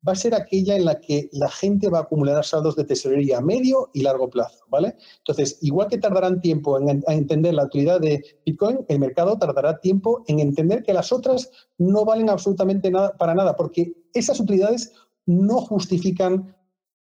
va 0.07 0.13
a 0.13 0.17
ser 0.17 0.35
aquella 0.35 0.75
en 0.77 0.87
la 0.87 0.99
que 0.99 1.29
la 1.33 1.49
gente 1.49 1.91
va 1.91 1.99
a 1.99 2.03
acumular 2.03 2.43
saldos 2.45 2.75
de 2.75 2.85
tesorería 2.85 3.39
a 3.39 3.43
medio 3.43 3.91
y 3.93 4.03
largo 4.03 4.31
plazo, 4.31 4.65
¿vale? 4.69 4.97
Entonces, 5.19 5.59
igual 5.61 5.89
que 5.89 5.99
tardarán 5.99 6.41
tiempo 6.41 6.81
en, 6.81 7.05
entender 7.07 7.55
la 7.55 7.65
utilidad 7.65 8.01
de 8.01 8.25
Bitcoin, 8.45 8.81
el 8.89 8.99
mercado 8.99 9.39
tardará 9.39 9.79
tiempo 9.79 10.25
en 10.27 10.41
entender 10.41 10.83
que 10.83 10.95
las 10.95 11.13
otras 11.13 11.51
no 11.79 12.05
valen 12.05 12.31
absolutamente 12.31 12.91
nada 12.91 13.13
para 13.17 13.35
nada, 13.35 13.55
porque 13.55 13.93
esas 14.15 14.41
utilidades 14.41 14.93
no 15.27 15.61
justifican 15.61 16.57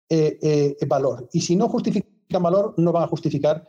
eh, 0.09 0.39
eh, 0.41 0.87
valor. 0.87 1.29
Y 1.33 1.41
si 1.41 1.57
no 1.57 1.69
justifican 1.69 2.43
valor, 2.43 2.75
no 2.77 2.93
van 2.93 3.03
a 3.03 3.09
justificar 3.09 3.69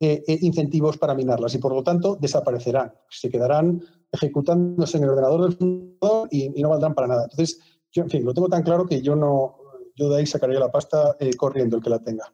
eh, 0.00 0.22
eh, 0.26 0.38
incentivos 0.42 0.98
para 0.98 1.14
minarlas 1.14 1.54
y 1.54 1.58
por 1.58 1.74
lo 1.74 1.82
tanto 1.82 2.16
desaparecerán. 2.20 2.92
Se 3.08 3.30
quedarán 3.30 3.82
ejecutándose 4.12 4.98
en 4.98 5.04
el 5.04 5.10
ordenador 5.10 5.42
del 5.42 5.56
fundador 5.56 6.28
y, 6.30 6.48
no 6.60 6.68
valdrán 6.68 6.94
para 6.94 7.08
nada. 7.08 7.24
Entonces, 7.24 7.60
yo, 7.90 8.02
en 8.02 8.10
fin, 8.10 8.24
lo 8.24 8.34
tengo 8.34 8.48
tan 8.48 8.62
claro 8.62 8.86
que 8.86 9.00
yo 9.02 9.16
no, 9.16 9.56
yo 9.94 10.10
de 10.10 10.18
ahí 10.18 10.26
sacaría 10.26 10.60
la 10.60 10.70
pasta 10.70 11.16
eh, 11.18 11.34
corriendo 11.34 11.76
el 11.76 11.82
que 11.82 11.90
la 11.90 12.00
tenga. 12.00 12.32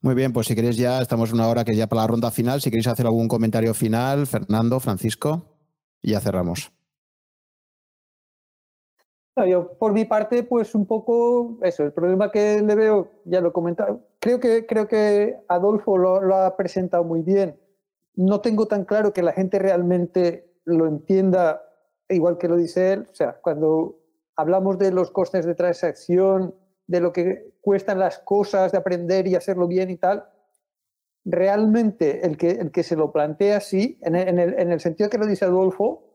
Muy 0.00 0.14
bien, 0.14 0.32
pues 0.32 0.48
si 0.48 0.54
queréis 0.54 0.76
ya, 0.76 1.00
estamos 1.00 1.32
una 1.32 1.48
hora 1.48 1.64
que 1.64 1.76
ya 1.76 1.86
para 1.86 2.02
la 2.02 2.08
ronda 2.08 2.30
final. 2.30 2.60
Si 2.60 2.70
queréis 2.70 2.88
hacer 2.88 3.06
algún 3.06 3.28
comentario 3.28 3.72
final, 3.72 4.26
Fernando, 4.26 4.80
Francisco, 4.80 5.44
y 6.02 6.10
ya 6.10 6.20
cerramos. 6.20 6.72
Yo, 9.36 9.72
por 9.78 9.92
mi 9.92 10.04
parte, 10.04 10.42
pues 10.42 10.74
un 10.74 10.86
poco 10.86 11.58
eso. 11.62 11.84
El 11.84 11.92
problema 11.92 12.30
que 12.30 12.62
le 12.62 12.74
veo, 12.74 13.08
ya 13.24 13.40
lo 13.40 13.48
he 13.48 13.52
comentado, 13.52 14.00
creo 14.18 14.38
que, 14.40 14.66
creo 14.66 14.86
que 14.86 15.36
Adolfo 15.48 15.96
lo, 15.96 16.34
ha 16.34 16.56
presentado 16.56 17.04
muy 17.04 17.22
bien. 17.22 17.58
No 18.14 18.40
tengo 18.40 18.66
tan 18.66 18.84
claro 18.84 19.12
que 19.12 19.22
la 19.22 19.32
gente 19.32 19.58
realmente 19.58 20.52
lo 20.64 20.86
entienda 20.86 21.62
igual 22.08 22.36
que 22.36 22.48
lo 22.48 22.56
dice 22.56 22.92
él. 22.92 23.08
O 23.10 23.14
sea, 23.14 23.40
cuando 23.40 23.98
hablamos 24.36 24.78
de 24.78 24.92
los 24.92 25.10
costes 25.10 25.46
de 25.46 25.54
transacción, 25.54 26.54
de 26.86 27.00
lo 27.00 27.12
que 27.12 27.54
cuestan 27.62 27.98
las 27.98 28.18
cosas, 28.18 28.72
de 28.72 28.78
aprender 28.78 29.26
y 29.26 29.34
hacerlo 29.34 29.66
bien 29.66 29.88
y 29.88 29.96
tal, 29.96 30.26
realmente 31.24 32.26
el 32.26 32.36
que, 32.36 32.50
el 32.50 32.70
que 32.70 32.82
se 32.82 32.96
lo 32.96 33.12
plantea 33.12 33.56
así, 33.58 33.98
en 34.02 34.14
el, 34.14 34.58
en 34.58 34.72
el, 34.72 34.80
sentido 34.80 35.08
que 35.08 35.18
lo 35.18 35.26
dice 35.26 35.46
Adolfo, 35.46 36.11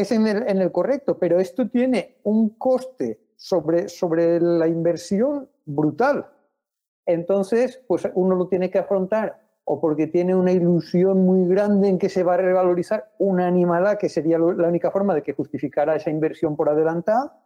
es 0.00 0.12
en 0.12 0.26
el, 0.26 0.48
en 0.48 0.60
el, 0.60 0.72
correcto, 0.72 1.18
pero 1.18 1.40
esto 1.40 1.68
tiene 1.68 2.18
un 2.24 2.50
coste 2.58 3.20
sobre, 3.36 3.88
sobre 3.88 4.40
la 4.40 4.68
inversión 4.68 5.48
brutal. 5.64 6.26
Entonces, 7.06 7.82
pues 7.86 8.08
uno 8.14 8.34
lo 8.34 8.48
tiene 8.48 8.70
que 8.70 8.78
afrontar 8.78 9.44
o 9.64 9.80
porque 9.80 10.06
tiene 10.06 10.34
una 10.34 10.52
ilusión 10.52 11.24
muy 11.24 11.48
grande 11.48 11.88
en 11.88 11.98
que 11.98 12.10
se 12.10 12.22
va 12.22 12.34
a 12.34 12.38
revalorizar 12.38 13.12
una 13.18 13.46
animalada, 13.46 13.96
que 13.96 14.10
sería 14.10 14.38
la 14.38 14.68
única 14.68 14.90
forma 14.90 15.14
de 15.14 15.22
que 15.22 15.32
justificara 15.32 15.96
esa 15.96 16.10
inversión 16.10 16.54
por 16.54 16.68
adelantada, 16.68 17.40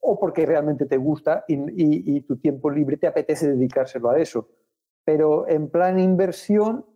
o 0.00 0.18
porque 0.18 0.46
realmente 0.46 0.86
te 0.86 0.96
gusta 0.96 1.44
y, 1.48 2.20
tu 2.22 2.36
tiempo 2.38 2.70
libre 2.70 2.96
te 2.96 3.06
apetece 3.06 3.48
dedicárselo 3.48 4.10
a 4.10 4.18
eso. 4.18 4.48
Pero 5.04 5.48
en 5.48 5.68
plan 5.68 5.98
inversión, 5.98 6.86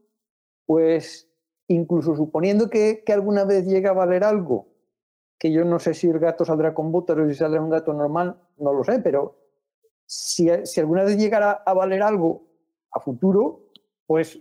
pues 0.65 1.30
incluso 1.71 2.17
suponiendo 2.17 2.69
que, 2.69 3.05
alguna 3.13 3.45
vez 3.45 3.65
llegue 3.65 3.87
a 3.87 3.93
valer 3.93 4.25
algo, 4.25 4.67
que 5.39 5.53
yo 5.53 5.65
no 5.65 5.79
sé 5.79 5.95
si 5.95 6.09
el 6.09 6.19
gato 6.19 6.45
saldrá 6.45 6.75
con 6.75 6.91
botas 6.91 7.17
o 7.17 7.29
si 7.29 7.35
saldrá 7.35 7.63
un 7.63 7.71
gato 7.71 7.93
normal, 7.93 8.41
no 8.59 8.73
lo 8.73 8.83
sé, 8.83 8.99
pero 8.99 9.37
si, 10.05 10.51
alguna 10.51 11.05
vez 11.05 11.17
llegara 11.17 11.53
a 11.53 11.73
valer 11.73 12.03
algo 12.03 12.43
a 12.91 12.99
futuro, 12.99 13.71
pues 14.07 14.41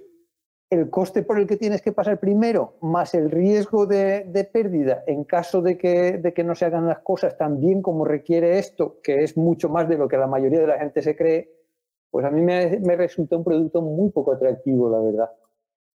el 0.71 0.89
coste 0.89 1.21
por 1.21 1.37
el 1.37 1.45
que 1.45 1.55
tienes 1.55 1.83
que 1.83 1.91
pasar 1.91 2.19
primero, 2.19 2.77
más 2.81 3.13
el 3.13 3.29
riesgo 3.29 3.85
de, 3.85 4.49
pérdida 4.51 5.03
en 5.05 5.23
caso 5.23 5.61
de 5.61 5.77
que, 5.77 6.43
no 6.43 6.55
se 6.55 6.65
hagan 6.65 6.87
las 6.87 6.99
cosas 6.99 7.37
tan 7.37 7.59
bien 7.59 7.83
como 7.83 8.05
requiere 8.05 8.57
esto, 8.57 8.97
que 9.03 9.23
es 9.23 9.37
mucho 9.37 9.69
más 9.69 9.87
de 9.87 9.99
lo 9.99 10.07
que 10.07 10.17
la 10.17 10.27
mayoría 10.27 10.61
de 10.61 10.67
la 10.67 10.79
gente 10.79 11.03
se 11.03 11.15
cree, 11.15 11.51
pues 12.09 12.25
a 12.25 12.31
mí 12.31 12.41
me, 12.41 12.95
resulta 12.95 13.37
un 13.37 13.43
producto 13.43 13.83
muy 13.83 14.09
poco 14.09 14.31
atractivo, 14.31 14.89
la 14.89 14.99
verdad, 14.99 15.29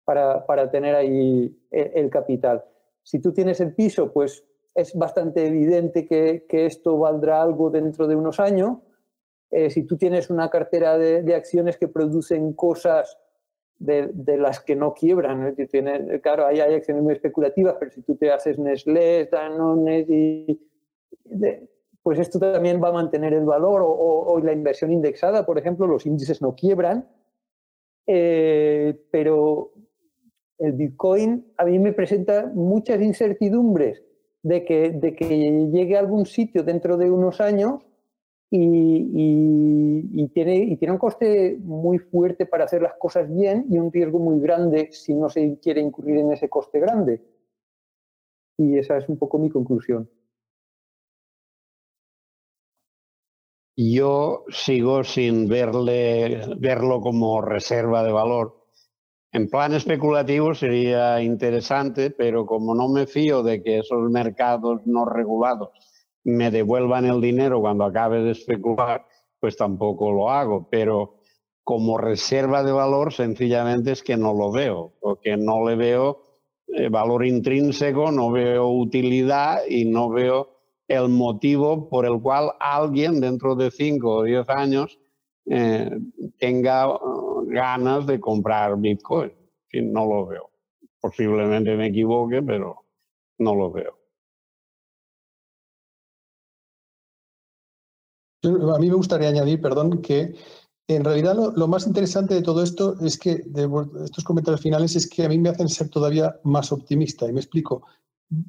para, 0.05 0.45
para 0.47 0.71
tener 0.71 0.95
ahí 0.95 1.57
el, 1.71 2.11
capital. 2.11 2.65
Si 3.03 3.21
tú 3.21 3.33
tienes 3.33 3.61
el 3.61 3.75
piso, 3.75 4.13
pues 4.13 4.45
es 4.75 4.95
bastante 4.95 5.47
evidente 5.47 6.07
que, 6.07 6.47
que 6.49 6.67
esto 6.67 6.99
valdrá 6.99 7.43
algo 7.43 7.71
dentro 7.71 8.07
de 8.07 8.17
unos 8.17 8.41
años. 8.41 8.79
Eh, 9.51 9.71
si 9.71 9.85
tú 9.85 9.97
tienes 9.97 10.31
una 10.31 10.51
cartera 10.51 10.99
de, 10.99 11.23
de 11.23 11.35
acciones 11.35 11.77
que 11.77 11.89
producen 11.89 12.53
cosas 12.55 13.19
de, 13.79 14.37
las 14.39 14.61
que 14.61 14.77
no 14.77 14.95
quiebran. 14.95 15.55
claro, 16.23 16.47
hay, 16.47 16.61
hay, 16.61 16.75
acciones 16.75 17.03
muy 17.03 17.13
especulativas, 17.15 17.77
pero 17.79 17.91
si 17.91 18.03
tú 18.03 18.17
te 18.17 18.31
haces 18.31 18.59
Nestlé, 18.59 19.27
Danone 19.27 20.01
y... 20.09 20.61
pues 22.03 22.19
esto 22.19 22.39
también 22.39 22.83
va 22.83 22.89
a 22.89 22.93
mantener 22.93 23.33
el 23.35 23.45
valor 23.45 23.83
o, 23.85 24.41
la 24.43 24.53
inversión 24.53 24.93
indexada, 24.93 25.45
por 25.45 25.59
ejemplo, 25.59 25.87
los 25.87 26.07
índices 26.07 26.41
no 26.41 26.55
quiebran, 26.55 27.09
eh, 28.07 28.99
pero 29.11 29.73
el 30.59 30.73
Bitcoin 30.73 31.53
a 31.57 31.65
mí 31.65 31.79
me 31.79 31.93
presenta 31.93 32.51
muchas 32.55 33.01
incertidumbres 33.01 34.03
de 34.43 34.65
que, 34.65 34.91
de 34.91 35.15
que 35.15 35.27
llegue 35.73 35.97
a 35.97 36.01
algún 36.01 36.27
sitio 36.27 36.63
dentro 36.63 36.97
de 36.97 37.11
unos 37.11 37.41
años 37.41 37.83
y, 38.51 40.29
tiene, 40.29 40.57
y 40.57 40.77
tiene 40.77 40.93
un 40.93 40.99
coste 40.99 41.59
muy 41.61 41.99
fuerte 41.99 42.47
para 42.47 42.65
hacer 42.65 42.83
las 42.83 42.95
cosas 42.95 43.29
bien 43.35 43.67
y 43.69 43.79
un 43.79 43.93
riesgo 43.93 44.19
muy 44.19 44.39
grande 44.41 44.91
si 44.93 45.15
no 45.15 45.29
se 45.29 45.59
quiere 45.61 45.81
incurrir 45.81 46.19
en 46.19 46.33
ese 46.33 46.49
coste 46.49 46.79
grande. 46.79 47.21
Y 48.57 48.79
esa 48.79 48.99
es 48.99 49.09
un 49.09 49.19
poco 49.19 49.39
mi 49.39 49.51
conclusión. 49.51 50.09
Yo 53.77 54.45
sigo 54.51 55.03
sin 55.03 55.49
verle, 55.49 56.43
verlo 56.59 57.01
como 57.01 57.41
reserva 57.41 58.05
de 58.05 58.13
valor. 58.13 58.64
En 59.35 59.49
plan 59.49 59.75
especulativo 59.75 60.55
sería 60.55 61.21
interesante, 61.21 62.11
pero 62.11 62.47
como 62.47 62.73
no 62.73 62.89
me 62.89 63.09
fío 63.09 63.43
de 63.43 63.65
que 63.65 63.81
esos 63.81 64.09
mercados 64.09 64.83
no 64.87 65.05
regulados 65.07 65.71
me 66.23 66.53
devuelvan 66.53 67.05
el 67.05 67.21
dinero 67.21 67.61
cuando 67.61 67.83
acabe 67.83 68.23
de 68.23 68.31
especular, 68.31 69.05
pues 69.41 69.57
tampoco 69.57 70.13
lo 70.13 70.31
hago. 70.31 70.69
Pero 70.71 71.17
como 71.65 71.99
reserva 71.99 72.63
de 72.63 72.71
valor, 72.71 73.13
sencillamente 73.13 73.91
es 73.91 74.05
que 74.05 74.17
no 74.17 74.35
lo 74.35 74.53
veo, 74.53 74.93
porque 75.01 75.37
no 75.37 75.69
le 75.69 75.75
veo 75.75 76.23
eh, 76.69 76.89
valor 76.89 77.27
intrínseco, 77.27 78.13
no 78.13 78.31
veo 78.31 78.69
utilidad 78.69 79.63
y 79.69 79.85
no 79.85 80.11
veo 80.11 80.51
el 80.87 81.09
motivo 81.09 81.89
por 81.89 82.07
el 82.07 82.21
cual 82.21 82.53
alguien 82.61 83.21
dentro 83.21 83.57
de 83.57 83.73
cinco 83.73 84.19
o 84.19 84.23
diez 84.23 84.49
años 84.49 85.01
eh, 85.47 85.91
tenga 86.39 86.87
ganas 87.55 88.07
de 88.07 88.21
comprar 88.21 88.77
Bitcoin. 88.79 89.33
no 89.73 90.07
lo 90.07 90.27
veo. 90.27 90.51
Posiblemente 91.01 91.77
me 91.77 91.87
equivoque, 91.87 92.43
pero 92.43 92.85
no 93.39 93.55
lo 93.55 93.71
veo. 93.71 93.99
A 98.45 98.79
mí 98.79 98.89
me 98.89 98.95
gustaría 98.95 99.29
añadir, 99.29 99.61
perdón, 99.61 100.03
que 100.03 100.35
en 100.87 101.03
realidad 101.03 101.35
lo, 101.35 101.67
más 101.67 101.87
interesante 101.87 102.35
de 102.35 102.43
todo 102.43 102.63
esto 102.63 102.97
es 103.01 103.17
que, 103.17 103.37
de 103.47 103.69
estos 104.05 104.25
comentarios 104.25 104.61
finales, 104.61 104.97
es 104.97 105.09
que 105.09 105.25
a 105.25 105.29
mí 105.29 105.39
me 105.39 105.49
hacen 105.49 105.69
ser 105.69 105.89
todavía 105.89 106.39
más 106.45 106.71
optimista. 106.73 107.27
Y 107.27 107.33
me 107.33 107.41
explico. 107.41 107.87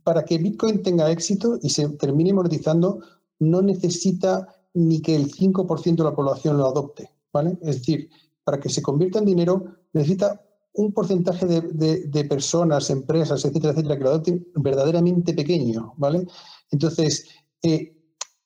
Para 0.03 0.25
que 0.25 0.37
Bitcoin 0.37 0.81
tenga 0.83 1.11
éxito 1.11 1.59
y 1.61 1.69
se 1.69 1.87
termine 1.89 2.33
monetizando, 2.33 2.99
no 3.39 3.61
necesita 3.61 4.47
ni 4.73 5.01
que 5.01 5.15
el 5.15 5.31
5% 5.31 5.95
de 5.95 6.03
la 6.03 6.15
población 6.15 6.57
lo 6.57 6.65
adopte. 6.65 7.09
¿vale? 7.31 7.57
Es 7.61 7.77
decir, 7.79 8.09
para 8.45 8.59
que 8.59 8.69
se 8.69 8.81
convierta 8.81 9.19
en 9.19 9.25
dinero, 9.25 9.65
necesita 9.91 10.41
un 10.75 10.93
porcentaje 10.93 11.45
de, 11.45 12.25
personas, 12.25 12.89
empresas, 12.89 13.43
etcétera, 13.43 13.71
etcétera, 13.73 13.97
que 13.97 14.03
lo 14.03 14.09
adopten 14.09 14.47
verdaderamente 14.55 15.33
pequeño. 15.33 15.93
¿vale? 15.97 16.25
Entonces, 16.71 17.27
eh, 17.63 17.91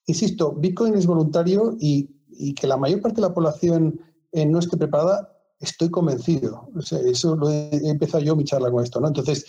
Insisto, 0.06 0.54
Bitcoin 0.54 0.96
es 0.96 1.06
voluntario 1.06 1.76
y, 1.80 2.16
que 2.56 2.66
la 2.66 2.78
mayor 2.78 3.02
parte 3.02 3.18
de 3.18 3.28
la 3.28 3.34
población 3.34 4.00
eh, 4.32 4.46
no 4.46 4.58
esté 4.60 4.78
preparada, 4.78 5.38
estoy 5.60 5.92
convencido. 5.92 6.70
eso 7.06 7.36
lo 7.36 7.52
he, 7.52 7.70
empezado 7.90 8.24
yo 8.24 8.36
mi 8.36 8.46
charla 8.46 8.72
con 8.72 8.84
esto. 8.84 9.00
¿no? 9.00 9.10
Entonces, 9.10 9.46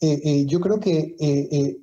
eh, 0.00 0.46
yo 0.46 0.60
creo 0.60 0.80
que 0.80 1.16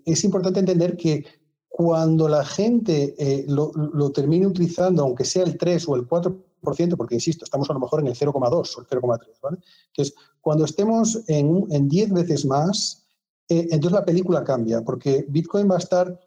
es 0.06 0.24
importante 0.24 0.62
entender 0.62 0.96
que 0.96 1.26
cuando 1.68 2.28
la 2.28 2.46
gente 2.46 3.46
lo, 3.48 4.12
termine 4.12 4.48
utilizando, 4.48 5.04
aunque 5.04 5.26
sea 5.26 5.44
el 5.44 5.58
3 5.58 5.88
o 5.90 5.96
el 5.96 6.08
4%, 6.08 6.42
porque 6.62 7.16
insisto, 7.16 7.46
estamos 7.46 7.70
a 7.70 7.74
lo 7.74 7.80
mejor 7.80 8.02
en 8.02 8.08
el 8.08 8.16
0,2 8.16 8.54
o 8.54 8.82
el 8.82 8.88
0,3, 8.88 9.20
¿vale? 9.42 9.58
Entonces, 9.88 10.16
cuando 10.40 10.66
estemos 10.66 11.24
en, 11.28 11.66
en 11.70 11.90
10 11.90 12.14
veces 12.14 12.46
más, 12.46 13.06
entonces 13.48 13.92
la 13.92 14.06
película 14.06 14.44
cambia, 14.46 14.82
porque 14.82 15.26
Bitcoin 15.28 15.70
va 15.70 15.76
a 15.76 15.80
estar 15.80 16.20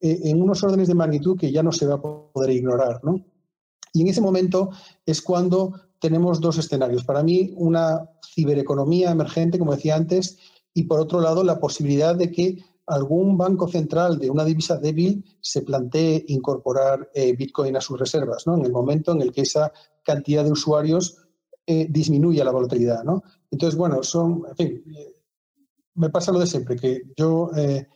eh, 0.00 0.20
en 0.24 0.42
unos 0.42 0.62
órdenes 0.62 0.88
de 0.88 0.94
magnitud 0.94 1.38
que 1.38 1.50
ya 1.50 1.62
no 1.62 1.72
se 1.72 1.86
va 1.86 1.94
a 1.94 2.02
poder 2.02 2.50
ignorar. 2.50 3.00
¿no? 3.02 3.24
Y 3.94 4.02
en 4.02 4.08
ese 4.08 4.20
momento 4.20 4.70
es 5.06 5.22
cuando 5.22 5.72
tenemos 5.98 6.40
dos 6.40 6.58
escenarios. 6.58 7.04
Para 7.04 7.22
mí, 7.22 7.54
una 7.56 8.10
cibereconomía 8.34 9.10
emergente, 9.10 9.58
como 9.58 9.74
decía 9.74 9.96
antes, 9.96 10.36
y 10.74 10.82
por 10.82 11.00
otro 11.00 11.20
lado, 11.20 11.42
la 11.42 11.58
posibilidad 11.58 12.14
de 12.14 12.30
que 12.30 12.58
algún 12.86 13.38
banco 13.38 13.68
central 13.68 14.18
de 14.18 14.30
una 14.30 14.44
divisa 14.44 14.76
débil 14.76 15.24
se 15.40 15.62
plantee 15.62 16.24
incorporar 16.28 17.10
eh, 17.14 17.34
Bitcoin 17.34 17.76
a 17.76 17.80
sus 17.80 17.98
reservas, 17.98 18.46
¿no? 18.46 18.56
en 18.56 18.64
el 18.64 18.72
momento 18.72 19.12
en 19.12 19.22
el 19.22 19.32
que 19.32 19.42
esa 19.42 19.72
cantidad 20.02 20.44
de 20.44 20.52
usuarios 20.52 21.16
eh, 21.66 21.86
disminuya 21.88 22.44
la 22.44 22.52
volatilidad. 22.52 23.04
¿no? 23.04 23.22
Entonces, 23.50 23.78
bueno, 23.78 24.02
son, 24.02 24.42
en 24.50 24.56
fin, 24.56 24.84
me 25.94 26.10
pasa 26.10 26.32
lo 26.32 26.38
de 26.38 26.46
siempre, 26.46 26.76
que 26.76 27.02
yo 27.16 27.50
eh, 27.56 27.86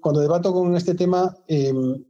cuando 0.00 0.20
debato 0.20 0.52
con 0.52 0.74
este 0.76 0.94
tema, 0.94 1.36
em, 1.46 2.04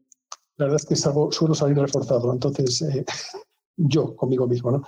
la 0.57 0.66
verdad 0.66 0.81
es 0.81 0.87
que 0.87 0.97
suelo 0.97 1.55
salir 1.55 1.79
reforzado. 1.79 2.33
Entonces, 2.33 2.83
eh, 2.83 3.05
yo 3.77 4.15
conmigo 4.16 4.47
mismo, 4.47 4.71
¿no? 4.71 4.83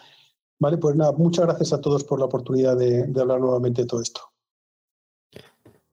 Vale, 0.59 0.78
pues 0.78 0.97
nada, 0.97 1.12
muchas 1.12 1.47
gracias 1.47 1.73
a 1.73 1.81
todos 1.81 2.05
por 2.05 2.19
la 2.19 2.27
oportunidad 2.27 2.77
de, 2.77 3.03
hablar 3.20 3.41
nuevamente 3.41 3.83
de 3.83 3.87
todo 3.87 4.01
esto. 4.01 4.23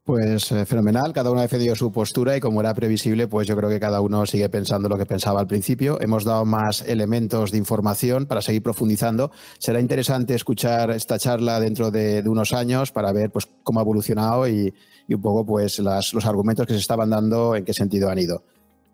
Pues 0.05 0.51
eh, 0.51 0.65
fenomenal, 0.65 1.13
cada 1.13 1.31
uno 1.31 1.39
ha 1.39 1.43
defendido 1.43 1.75
su 1.75 1.89
postura 1.89 2.35
y 2.35 2.41
como 2.41 2.59
era 2.59 2.73
previsible, 2.73 3.30
pues 3.30 3.47
yo 3.47 3.55
creo 3.55 3.69
que 3.69 3.80
cada 3.80 4.01
uno 4.01 4.25
sigue 4.25 4.49
pensando 4.49 4.89
lo 4.89 4.97
que 4.97 5.05
pensaba 5.05 5.39
al 5.39 5.47
principio. 5.47 5.97
Hemos 6.01 6.25
dado 6.25 6.43
más 6.43 6.81
elementos 6.81 7.51
de 7.51 7.57
información 7.57 8.25
para 8.25 8.41
seguir 8.41 8.61
profundizando. 8.61 9.31
Será 9.59 9.80
interesante 9.80 10.35
escuchar 10.35 10.91
esta 10.91 11.17
charla 11.17 11.61
dentro 11.61 11.89
de, 11.89 12.21
unos 12.25 12.51
años 12.51 12.91
para 12.91 13.13
ver 13.13 13.31
pues, 13.31 13.47
cómo 13.63 13.80
ha 13.80 13.84
evolucionado 13.84 14.45
y, 14.45 14.73
un 15.07 15.21
poco 15.21 15.45
pues 15.45 15.80
los 15.80 16.25
argumentos 16.25 16.67
que 16.67 16.73
se 16.73 16.80
estaban 16.80 17.09
dando 17.09 17.55
en 17.55 17.63
qué 17.63 17.73
sentido 17.73 18.09
han 18.09 18.19
ido. 18.19 18.43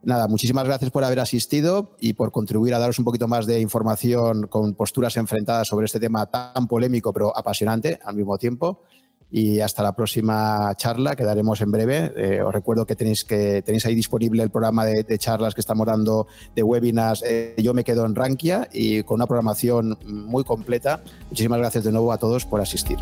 Nada, 0.04 0.28
muchísimas 0.28 0.66
gracias 0.66 0.92
por 0.92 1.04
haber 1.04 1.22
asistido 1.22 1.96
y 2.00 2.14
por 2.14 2.32
contribuir 2.32 2.76
a 2.76 2.80
daros 2.80 3.00
un 3.00 3.06
poquito 3.06 3.28
más 3.28 3.48
de 3.48 3.60
información 3.60 4.46
con 4.46 4.76
posturas 4.76 5.18
enfrentadas 5.18 5.68
sobre 5.68 5.88
este 5.88 6.00
tema 6.00 6.28
tan 6.28 6.68
polémico 6.68 7.12
pero 7.12 7.36
apasionante 7.36 8.00
al 8.06 8.16
mismo 8.16 8.38
tiempo. 8.38 8.84
Y 9.32 9.60
hasta 9.60 9.84
la 9.84 9.94
próxima 9.94 10.74
charla 10.76 11.16
que 11.16 11.24
daremos 11.24 11.62
en 11.62 11.72
breve. 11.72 12.12
Eh, 12.16 12.42
os 12.42 12.52
recuerdo 12.52 12.86
que 12.86 12.96
tenéis, 12.96 13.24
que 13.24 13.62
tenéis 13.62 13.86
ahí 13.86 13.94
disponible 13.94 14.42
el 14.42 14.50
programa 14.50 14.86
de, 14.86 15.18
charlas 15.20 15.54
que 15.54 15.62
estamos 15.62 15.86
dando 15.86 16.28
de 16.56 16.64
webinars. 16.64 17.24
Eh, 17.26 17.56
yo 17.58 17.74
me 17.74 17.84
quedo 17.84 18.06
en 18.06 18.16
Rankia 18.16 18.68
y 18.74 19.04
con 19.04 19.16
una 19.16 19.28
programación 19.28 19.98
muy 20.06 20.44
completa. 20.44 21.02
Muchísimas 21.30 21.60
gracias 21.60 21.84
de 21.84 21.92
nuevo 21.92 22.12
a 22.12 22.18
todos 22.18 22.46
por 22.46 22.62
asistir. 22.62 22.98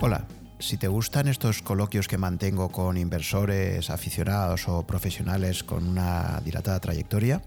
Hola. 0.00 0.26
Si 0.60 0.76
te 0.76 0.88
gustan 0.88 1.28
estos 1.28 1.62
coloquios 1.62 2.08
que 2.08 2.18
mantengo 2.18 2.70
con 2.70 2.96
inversores, 2.96 3.90
aficionados 3.90 4.66
o 4.66 4.82
profesionales 4.82 5.62
con 5.62 5.86
una 5.86 6.42
dilatada 6.44 6.80
trayectoria, 6.80 7.42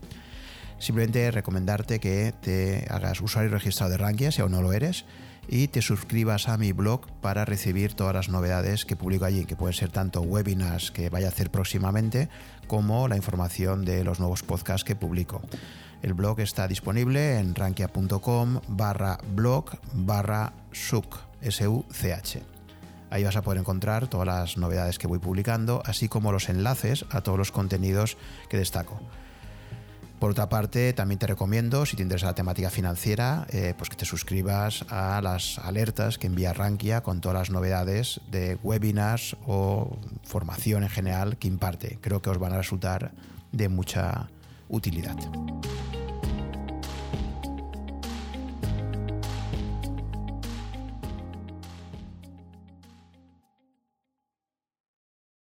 simplemente 0.79 1.29
recomendarte 1.29 1.99
que 1.99 2.33
te 2.39 2.87
hagas 2.89 3.19
usuario 3.19 3.51
registrado 3.51 3.91
de 3.91 3.97
Rankia 3.97 4.31
si 4.31 4.41
aún 4.41 4.53
no 4.53 4.61
lo 4.61 4.71
eres 4.71 5.03
y 5.47 5.67
te 5.67 5.81
suscribas 5.81 6.47
a 6.47 6.57
mi 6.57 6.71
blog 6.71 7.07
para 7.21 7.45
recibir 7.45 7.93
todas 7.93 8.13
las 8.13 8.29
novedades 8.29 8.85
que 8.85 8.95
publico 8.95 9.25
allí, 9.25 9.45
que 9.45 9.55
pueden 9.55 9.73
ser 9.73 9.91
tanto 9.91 10.21
webinars 10.21 10.91
que 10.91 11.09
vaya 11.09 11.27
a 11.27 11.29
hacer 11.29 11.51
próximamente 11.51 12.29
como 12.67 13.07
la 13.07 13.17
información 13.17 13.83
de 13.85 14.03
los 14.03 14.19
nuevos 14.19 14.43
podcasts 14.43 14.83
que 14.83 14.95
publico. 14.95 15.41
El 16.01 16.13
blog 16.13 16.39
está 16.39 16.67
disponible 16.67 17.37
en 17.37 17.53
rankia.com 17.53 18.61
barra 18.67 19.19
blog 19.35 19.77
barra 19.93 20.53
such. 20.71 21.17
Ahí 23.09 23.23
vas 23.23 23.35
a 23.35 23.41
poder 23.41 23.59
encontrar 23.59 24.07
todas 24.07 24.25
las 24.25 24.57
novedades 24.57 24.97
que 24.97 25.07
voy 25.07 25.19
publicando, 25.19 25.83
así 25.85 26.07
como 26.07 26.31
los 26.31 26.47
enlaces 26.49 27.05
a 27.09 27.21
todos 27.21 27.37
los 27.37 27.51
contenidos 27.51 28.17
que 28.49 28.57
destaco. 28.57 29.01
Por 30.21 30.29
otra 30.29 30.49
parte, 30.49 30.93
también 30.93 31.17
te 31.17 31.25
recomiendo, 31.25 31.83
si 31.87 31.95
te 31.95 32.03
interesa 32.03 32.27
la 32.27 32.35
temática 32.35 32.69
financiera, 32.69 33.47
eh, 33.49 33.73
pues 33.75 33.89
que 33.89 33.95
te 33.95 34.05
suscribas 34.05 34.85
a 34.87 35.19
las 35.19 35.57
alertas 35.57 36.19
que 36.19 36.27
envía 36.27 36.53
Rankia 36.53 37.01
con 37.01 37.21
todas 37.21 37.39
las 37.39 37.49
novedades 37.49 38.21
de 38.29 38.55
webinars 38.61 39.35
o 39.47 39.97
formación 40.21 40.83
en 40.83 40.89
general 40.89 41.37
que 41.37 41.47
imparte. 41.47 41.97
Creo 42.01 42.21
que 42.21 42.29
os 42.29 42.37
van 42.37 42.53
a 42.53 42.57
resultar 42.57 43.13
de 43.51 43.67
mucha 43.67 44.29
utilidad. 44.69 45.17